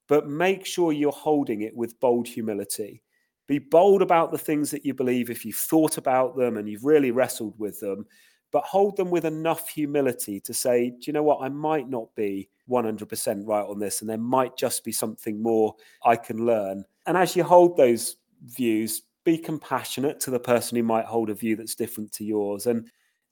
but 0.07 0.27
make 0.27 0.65
sure 0.65 0.93
you're 0.93 1.11
holding 1.11 1.61
it 1.61 1.75
with 1.75 1.99
bold 1.99 2.27
humility. 2.27 3.01
Be 3.47 3.59
bold 3.59 4.01
about 4.01 4.31
the 4.31 4.37
things 4.37 4.69
that 4.71 4.85
you 4.85 4.93
believe 4.93 5.29
if 5.29 5.45
you've 5.45 5.55
thought 5.55 5.97
about 5.97 6.37
them 6.37 6.57
and 6.57 6.69
you've 6.69 6.85
really 6.85 7.11
wrestled 7.11 7.55
with 7.57 7.79
them, 7.79 8.05
but 8.51 8.63
hold 8.63 8.95
them 8.95 9.09
with 9.09 9.25
enough 9.25 9.69
humility 9.69 10.39
to 10.41 10.53
say, 10.53 10.91
do 10.91 10.97
you 11.07 11.13
know 11.13 11.23
what? 11.23 11.41
I 11.41 11.49
might 11.49 11.89
not 11.89 12.13
be 12.15 12.49
100% 12.69 13.47
right 13.47 13.65
on 13.65 13.79
this, 13.79 14.01
and 14.01 14.09
there 14.09 14.17
might 14.17 14.57
just 14.57 14.83
be 14.83 14.91
something 14.91 15.41
more 15.41 15.75
I 16.05 16.15
can 16.15 16.45
learn. 16.45 16.83
And 17.05 17.17
as 17.17 17.35
you 17.35 17.43
hold 17.43 17.77
those 17.77 18.17
views, 18.45 19.03
be 19.23 19.37
compassionate 19.37 20.19
to 20.21 20.31
the 20.31 20.39
person 20.39 20.77
who 20.77 20.83
might 20.83 21.05
hold 21.05 21.29
a 21.29 21.33
view 21.33 21.55
that's 21.55 21.75
different 21.75 22.11
to 22.13 22.23
yours. 22.23 22.65
And 22.67 22.89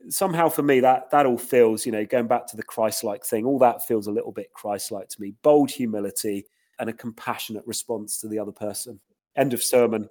somehow 0.09 0.49
for 0.49 0.61
me, 0.61 0.79
that 0.81 1.09
that 1.11 1.25
all 1.25 1.37
feels, 1.37 1.85
you 1.85 1.91
know, 1.91 2.05
going 2.05 2.27
back 2.27 2.47
to 2.47 2.57
the 2.57 2.63
Christ-like 2.63 3.25
thing, 3.25 3.45
all 3.45 3.59
that 3.59 3.85
feels 3.85 4.07
a 4.07 4.11
little 4.11 4.31
bit 4.31 4.51
Christ-like 4.53 5.09
to 5.09 5.21
me. 5.21 5.33
Bold 5.41 5.71
humility 5.71 6.45
and 6.79 6.89
a 6.89 6.93
compassionate 6.93 7.65
response 7.65 8.19
to 8.19 8.27
the 8.27 8.39
other 8.39 8.51
person. 8.51 8.99
End 9.35 9.53
of 9.53 9.63
sermon. 9.63 10.09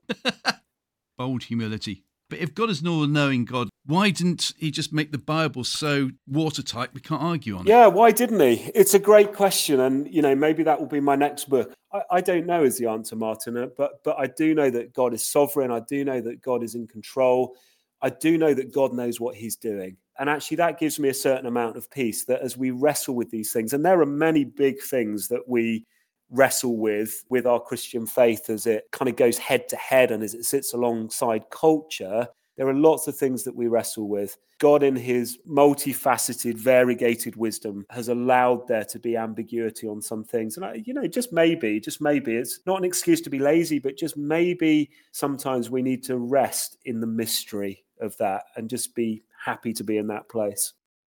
Bold 1.19 1.43
humility. 1.43 2.05
But 2.31 2.39
if 2.39 2.55
God 2.55 2.71
is 2.71 2.81
an 2.81 2.89
all 2.89 3.07
knowing 3.07 3.45
God, 3.45 3.69
why 3.87 4.11
didn't 4.11 4.53
he 4.57 4.71
just 4.71 4.93
make 4.93 5.13
the 5.13 5.19
Bible 5.19 5.63
so 5.63 6.11
watertight 6.27 6.95
we 6.95 7.01
can't 7.01 7.23
argue 7.23 7.57
on 7.57 7.67
it? 7.67 7.69
Yeah, 7.69 7.87
why 7.87 8.13
didn't 8.13 8.41
he? 8.41 8.71
It's 8.75 8.95
a 8.95 8.99
great 8.99 9.35
question. 9.35 9.81
And, 9.81 10.13
you 10.13 10.23
know, 10.23 10.35
maybe 10.35 10.63
that 10.63 10.81
will 10.81 10.87
be 10.87 11.01
my 11.01 11.17
next 11.17 11.51
book. 11.51 11.73
I, 11.93 12.01
I 12.11 12.21
don't 12.21 12.47
know 12.47 12.65
is 12.65 12.79
the 12.79 12.87
answer, 12.87 13.15
Martin, 13.15 13.57
uh, 13.57 13.67
but, 13.77 14.03
but 14.05 14.19
I 14.19 14.27
do 14.27 14.55
know 14.55 14.71
that 14.71 14.95
God 14.95 15.13
is 15.13 15.25
sovereign. 15.25 15.71
I 15.71 15.81
do 15.81 16.05
know 16.05 16.21
that 16.23 16.41
God 16.41 16.63
is 16.63 16.75
in 16.75 16.87
control. 16.87 17.55
I 18.01 18.11
do 18.11 18.39
know 18.39 18.55
that 18.55 18.73
God 18.73 18.93
knows 18.93 19.21
what 19.21 19.37
he's 19.37 19.57
doing. 19.57 19.97
And 20.19 20.31
actually, 20.31 20.59
that 20.59 20.79
gives 20.79 20.99
me 20.99 21.09
a 21.09 21.15
certain 21.15 21.47
amount 21.47 21.77
of 21.77 21.91
peace 21.91 22.25
that 22.25 22.41
as 22.41 22.57
we 22.57 22.71
wrestle 22.71 23.15
with 23.15 23.31
these 23.31 23.53
things, 23.53 23.73
and 23.73 23.85
there 23.85 24.01
are 24.01 24.07
many 24.07 24.45
big 24.45 24.81
things 24.81 25.29
that 25.29 25.49
we 25.49 25.85
wrestle 26.31 26.77
with 26.77 27.25
with 27.29 27.47
our 27.47 27.61
Christian 27.61 28.07
faith 28.07 28.51
as 28.51 28.67
it 28.67 28.85
kind 28.91 29.09
of 29.09 29.17
goes 29.17 29.39
head 29.39 29.69
to 29.69 29.77
head 29.77 30.11
and 30.11 30.23
as 30.23 30.35
it 30.35 30.45
sits 30.45 30.73
alongside 30.73 31.51
culture. 31.51 32.29
There 32.57 32.69
are 32.69 32.75
lots 32.75 33.09
of 33.09 33.17
things 33.17 33.43
that 33.45 33.57
we 33.57 33.67
wrestle 33.67 34.09
with. 34.09 34.37
God, 34.61 34.85
in 34.85 34.95
his 34.95 35.39
multifaceted, 35.49 36.57
variegated 36.57 37.35
wisdom, 37.35 37.85
has 37.91 38.09
allowed 38.09 38.69
there 38.69 38.85
to 38.85 38.99
be 39.01 39.17
ambiguity 39.17 39.89
on 39.89 40.01
some 40.01 40.23
things. 40.23 40.57
And, 40.57 40.65
I, 40.65 40.75
you 40.85 40.95
know, 40.95 41.07
just 41.09 41.33
maybe, 41.33 41.81
just 41.81 42.01
maybe, 42.01 42.37
it's 42.37 42.61
not 42.65 42.79
an 42.79 42.85
excuse 42.85 43.21
to 43.23 43.31
be 43.31 43.41
lazy, 43.41 43.81
but 43.81 43.97
just 43.97 44.17
maybe 44.17 44.91
sometimes 45.11 45.69
we 45.69 45.83
need 45.83 46.05
to 46.05 46.17
rest 46.17 46.79
in 46.85 47.01
the 47.01 47.07
mystery 47.07 47.85
of 48.01 48.17
that 48.19 48.45
and 48.57 48.71
just 48.71 48.95
be 48.95 49.25
happy 49.45 49.73
to 49.73 49.83
be 49.83 49.99
in 49.99 50.07
that 50.07 50.29
place. 50.29 50.73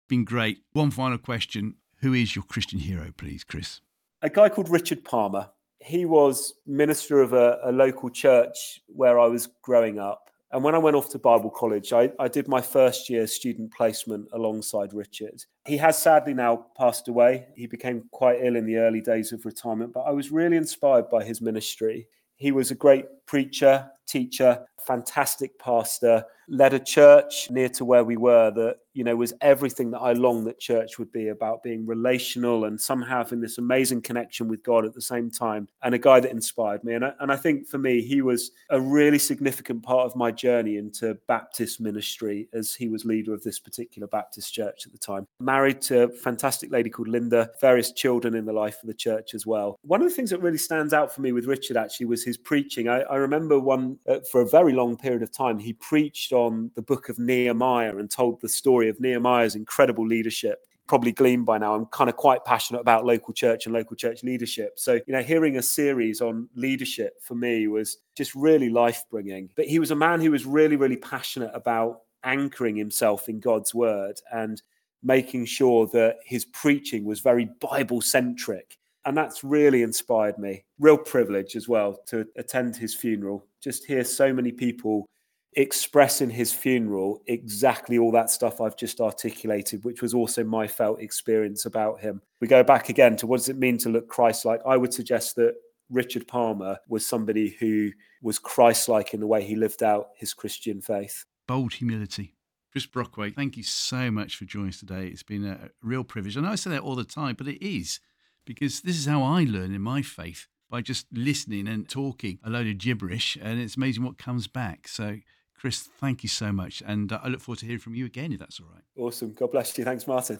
Been 0.08 0.24
great. 0.24 0.58
One 0.72 0.90
final 0.90 1.18
question 1.18 1.76
Who 2.00 2.14
is 2.14 2.34
your 2.34 2.44
Christian 2.44 2.80
hero, 2.80 3.12
please, 3.16 3.44
Chris? 3.44 3.80
A 4.22 4.28
guy 4.28 4.48
called 4.48 4.68
Richard 4.68 5.04
Palmer. 5.04 5.48
He 5.80 6.04
was 6.04 6.54
minister 6.66 7.20
of 7.20 7.32
a, 7.32 7.58
a, 7.64 7.72
local 7.72 8.10
church 8.10 8.80
where 8.88 9.18
I 9.18 9.26
was 9.26 9.48
growing 9.62 9.98
up. 9.98 10.30
And 10.50 10.64
when 10.64 10.74
I 10.74 10.78
went 10.78 10.96
off 10.96 11.10
to 11.10 11.18
Bible 11.18 11.50
college, 11.50 11.92
I, 11.92 12.10
I 12.18 12.26
did 12.26 12.48
my 12.48 12.60
first 12.60 13.08
year 13.10 13.26
student 13.26 13.72
placement 13.72 14.28
alongside 14.32 14.92
Richard. 14.94 15.44
He 15.66 15.76
has 15.76 15.98
sadly 15.98 16.34
now 16.34 16.66
passed 16.76 17.06
away. 17.08 17.46
He 17.54 17.66
became 17.66 18.08
quite 18.10 18.38
ill 18.42 18.56
in 18.56 18.66
the 18.66 18.78
early 18.78 19.02
days 19.02 19.32
of 19.32 19.44
retirement, 19.44 19.92
but 19.92 20.00
I 20.00 20.10
was 20.10 20.32
really 20.32 20.56
inspired 20.56 21.10
by 21.10 21.22
his 21.22 21.40
ministry. 21.40 22.08
He 22.36 22.50
was 22.50 22.70
a 22.70 22.74
great 22.74 23.04
preacher, 23.26 23.90
teacher, 24.06 24.64
fantastic 24.86 25.58
pastor, 25.58 26.24
led 26.48 26.74
a 26.74 26.78
church 26.78 27.50
near 27.50 27.68
to 27.68 27.84
where 27.84 28.04
we 28.04 28.16
were 28.16 28.50
that 28.50 28.76
you 28.94 29.04
know 29.04 29.14
was 29.14 29.32
everything 29.42 29.90
that 29.92 30.00
I 30.00 30.12
longed 30.12 30.46
that 30.46 30.58
church 30.58 30.98
would 30.98 31.12
be 31.12 31.28
about 31.28 31.62
being 31.62 31.86
relational 31.86 32.64
and 32.64 32.80
somehow 32.80 33.18
having 33.18 33.40
this 33.40 33.58
amazing 33.58 34.02
connection 34.02 34.48
with 34.48 34.62
God 34.62 34.84
at 34.84 34.94
the 34.94 35.00
same 35.00 35.30
time 35.30 35.68
and 35.82 35.94
a 35.94 35.98
guy 35.98 36.20
that 36.20 36.30
inspired 36.30 36.82
me. 36.82 36.94
And 36.94 37.04
I, 37.04 37.12
and 37.20 37.30
I 37.30 37.36
think 37.36 37.68
for 37.68 37.78
me 37.78 38.00
he 38.02 38.22
was 38.22 38.50
a 38.70 38.80
really 38.80 39.18
significant 39.18 39.82
part 39.82 40.06
of 40.06 40.16
my 40.16 40.30
journey 40.30 40.78
into 40.78 41.16
Baptist 41.28 41.80
ministry 41.80 42.48
as 42.52 42.74
he 42.74 42.88
was 42.88 43.04
leader 43.04 43.32
of 43.32 43.42
this 43.42 43.58
particular 43.58 44.08
Baptist 44.08 44.52
church 44.52 44.86
at 44.86 44.92
the 44.92 44.98
time. 44.98 45.26
Married 45.38 45.80
to 45.82 46.04
a 46.04 46.08
fantastic 46.08 46.72
lady 46.72 46.90
called 46.90 47.08
Linda 47.08 47.50
various 47.60 47.92
children 47.92 48.34
in 48.34 48.46
the 48.46 48.52
life 48.52 48.78
of 48.82 48.88
the 48.88 48.94
church 48.94 49.34
as 49.34 49.46
well. 49.46 49.78
One 49.82 50.02
of 50.02 50.08
the 50.08 50.14
things 50.14 50.30
that 50.30 50.42
really 50.42 50.58
stands 50.58 50.92
out 50.92 51.14
for 51.14 51.20
me 51.20 51.32
with 51.32 51.46
Richard 51.46 51.76
actually 51.76 52.06
was 52.06 52.24
his 52.24 52.36
preaching. 52.36 52.88
I, 52.88 53.02
I 53.02 53.16
remember 53.16 53.60
one 53.60 53.98
uh, 54.08 54.18
for 54.30 54.40
a 54.40 54.48
very 54.48 54.72
long 54.72 54.96
period 54.96 55.22
of 55.22 55.30
time 55.30 55.58
he 55.58 55.74
preached 55.74 56.32
on 56.46 56.70
the 56.74 56.82
book 56.82 57.08
of 57.08 57.18
Nehemiah 57.18 57.96
and 57.96 58.10
told 58.10 58.40
the 58.40 58.48
story 58.48 58.88
of 58.88 59.00
Nehemiah's 59.00 59.54
incredible 59.54 60.06
leadership. 60.06 60.64
Probably 60.86 61.12
gleaned 61.12 61.44
by 61.44 61.58
now, 61.58 61.74
I'm 61.74 61.86
kind 61.86 62.08
of 62.08 62.16
quite 62.16 62.44
passionate 62.44 62.80
about 62.80 63.04
local 63.04 63.34
church 63.34 63.66
and 63.66 63.74
local 63.74 63.94
church 63.94 64.22
leadership. 64.22 64.78
So, 64.78 64.94
you 65.06 65.12
know, 65.12 65.22
hearing 65.22 65.58
a 65.58 65.62
series 65.62 66.20
on 66.22 66.48
leadership 66.54 67.22
for 67.22 67.34
me 67.34 67.68
was 67.68 67.98
just 68.16 68.34
really 68.34 68.70
life 68.70 69.04
bringing. 69.10 69.50
But 69.54 69.66
he 69.66 69.78
was 69.78 69.90
a 69.90 69.96
man 69.96 70.20
who 70.20 70.30
was 70.30 70.46
really, 70.46 70.76
really 70.76 70.96
passionate 70.96 71.50
about 71.52 72.00
anchoring 72.24 72.76
himself 72.76 73.28
in 73.28 73.38
God's 73.38 73.74
word 73.74 74.18
and 74.32 74.62
making 75.02 75.44
sure 75.44 75.86
that 75.88 76.16
his 76.24 76.44
preaching 76.46 77.04
was 77.04 77.20
very 77.20 77.48
Bible 77.60 78.00
centric. 78.00 78.78
And 79.04 79.16
that's 79.16 79.44
really 79.44 79.82
inspired 79.82 80.38
me. 80.38 80.64
Real 80.78 80.98
privilege 80.98 81.56
as 81.56 81.68
well 81.68 81.98
to 82.06 82.26
attend 82.36 82.76
his 82.76 82.94
funeral, 82.94 83.46
just 83.60 83.84
hear 83.84 84.04
so 84.04 84.32
many 84.32 84.52
people 84.52 85.06
express 85.54 86.20
in 86.20 86.30
his 86.30 86.52
funeral 86.52 87.22
exactly 87.26 87.98
all 87.98 88.12
that 88.12 88.30
stuff 88.30 88.60
I've 88.60 88.76
just 88.76 89.00
articulated, 89.00 89.84
which 89.84 90.02
was 90.02 90.14
also 90.14 90.44
my 90.44 90.66
felt 90.66 91.00
experience 91.00 91.64
about 91.64 92.00
him. 92.00 92.22
We 92.40 92.48
go 92.48 92.62
back 92.62 92.88
again 92.88 93.16
to 93.16 93.26
what 93.26 93.38
does 93.38 93.48
it 93.48 93.58
mean 93.58 93.78
to 93.78 93.88
look 93.88 94.08
Christ 94.08 94.44
like? 94.44 94.60
I 94.66 94.76
would 94.76 94.92
suggest 94.92 95.36
that 95.36 95.54
Richard 95.90 96.28
Palmer 96.28 96.78
was 96.88 97.06
somebody 97.06 97.56
who 97.58 97.90
was 98.22 98.38
Christ 98.38 98.88
like 98.88 99.14
in 99.14 99.20
the 99.20 99.26
way 99.26 99.42
he 99.42 99.56
lived 99.56 99.82
out 99.82 100.08
his 100.16 100.34
Christian 100.34 100.80
faith. 100.80 101.24
Bold 101.46 101.74
humility. 101.74 102.34
Chris 102.70 102.84
Brockway, 102.86 103.30
thank 103.30 103.56
you 103.56 103.62
so 103.62 104.10
much 104.10 104.36
for 104.36 104.44
joining 104.44 104.68
us 104.68 104.80
today. 104.80 105.06
It's 105.06 105.22
been 105.22 105.46
a 105.46 105.70
real 105.82 106.04
privilege. 106.04 106.36
I 106.36 106.42
know 106.42 106.50
I 106.50 106.56
say 106.56 106.70
that 106.70 106.82
all 106.82 106.94
the 106.94 107.04
time, 107.04 107.34
but 107.36 107.48
it 107.48 107.64
is 107.64 108.00
because 108.44 108.82
this 108.82 108.98
is 108.98 109.06
how 109.06 109.22
I 109.22 109.44
learn 109.44 109.74
in 109.74 109.80
my 109.80 110.02
faith 110.02 110.46
by 110.70 110.82
just 110.82 111.06
listening 111.12 111.66
and 111.66 111.88
talking 111.88 112.38
a 112.44 112.50
load 112.50 112.66
of 112.66 112.78
gibberish, 112.78 113.38
and 113.40 113.58
it's 113.60 113.76
amazing 113.76 114.04
what 114.04 114.18
comes 114.18 114.46
back. 114.46 114.86
So, 114.86 115.16
Chris, 115.58 115.88
thank 115.98 116.22
you 116.22 116.28
so 116.28 116.52
much. 116.52 116.82
And 116.86 117.12
uh, 117.12 117.18
I 117.22 117.28
look 117.28 117.40
forward 117.40 117.58
to 117.60 117.66
hearing 117.66 117.80
from 117.80 117.94
you 117.94 118.06
again 118.06 118.32
if 118.32 118.38
that's 118.38 118.60
all 118.60 118.66
right. 118.72 118.82
Awesome. 118.96 119.32
God 119.32 119.50
bless 119.50 119.76
you. 119.76 119.84
Thanks, 119.84 120.06
Martin. 120.06 120.38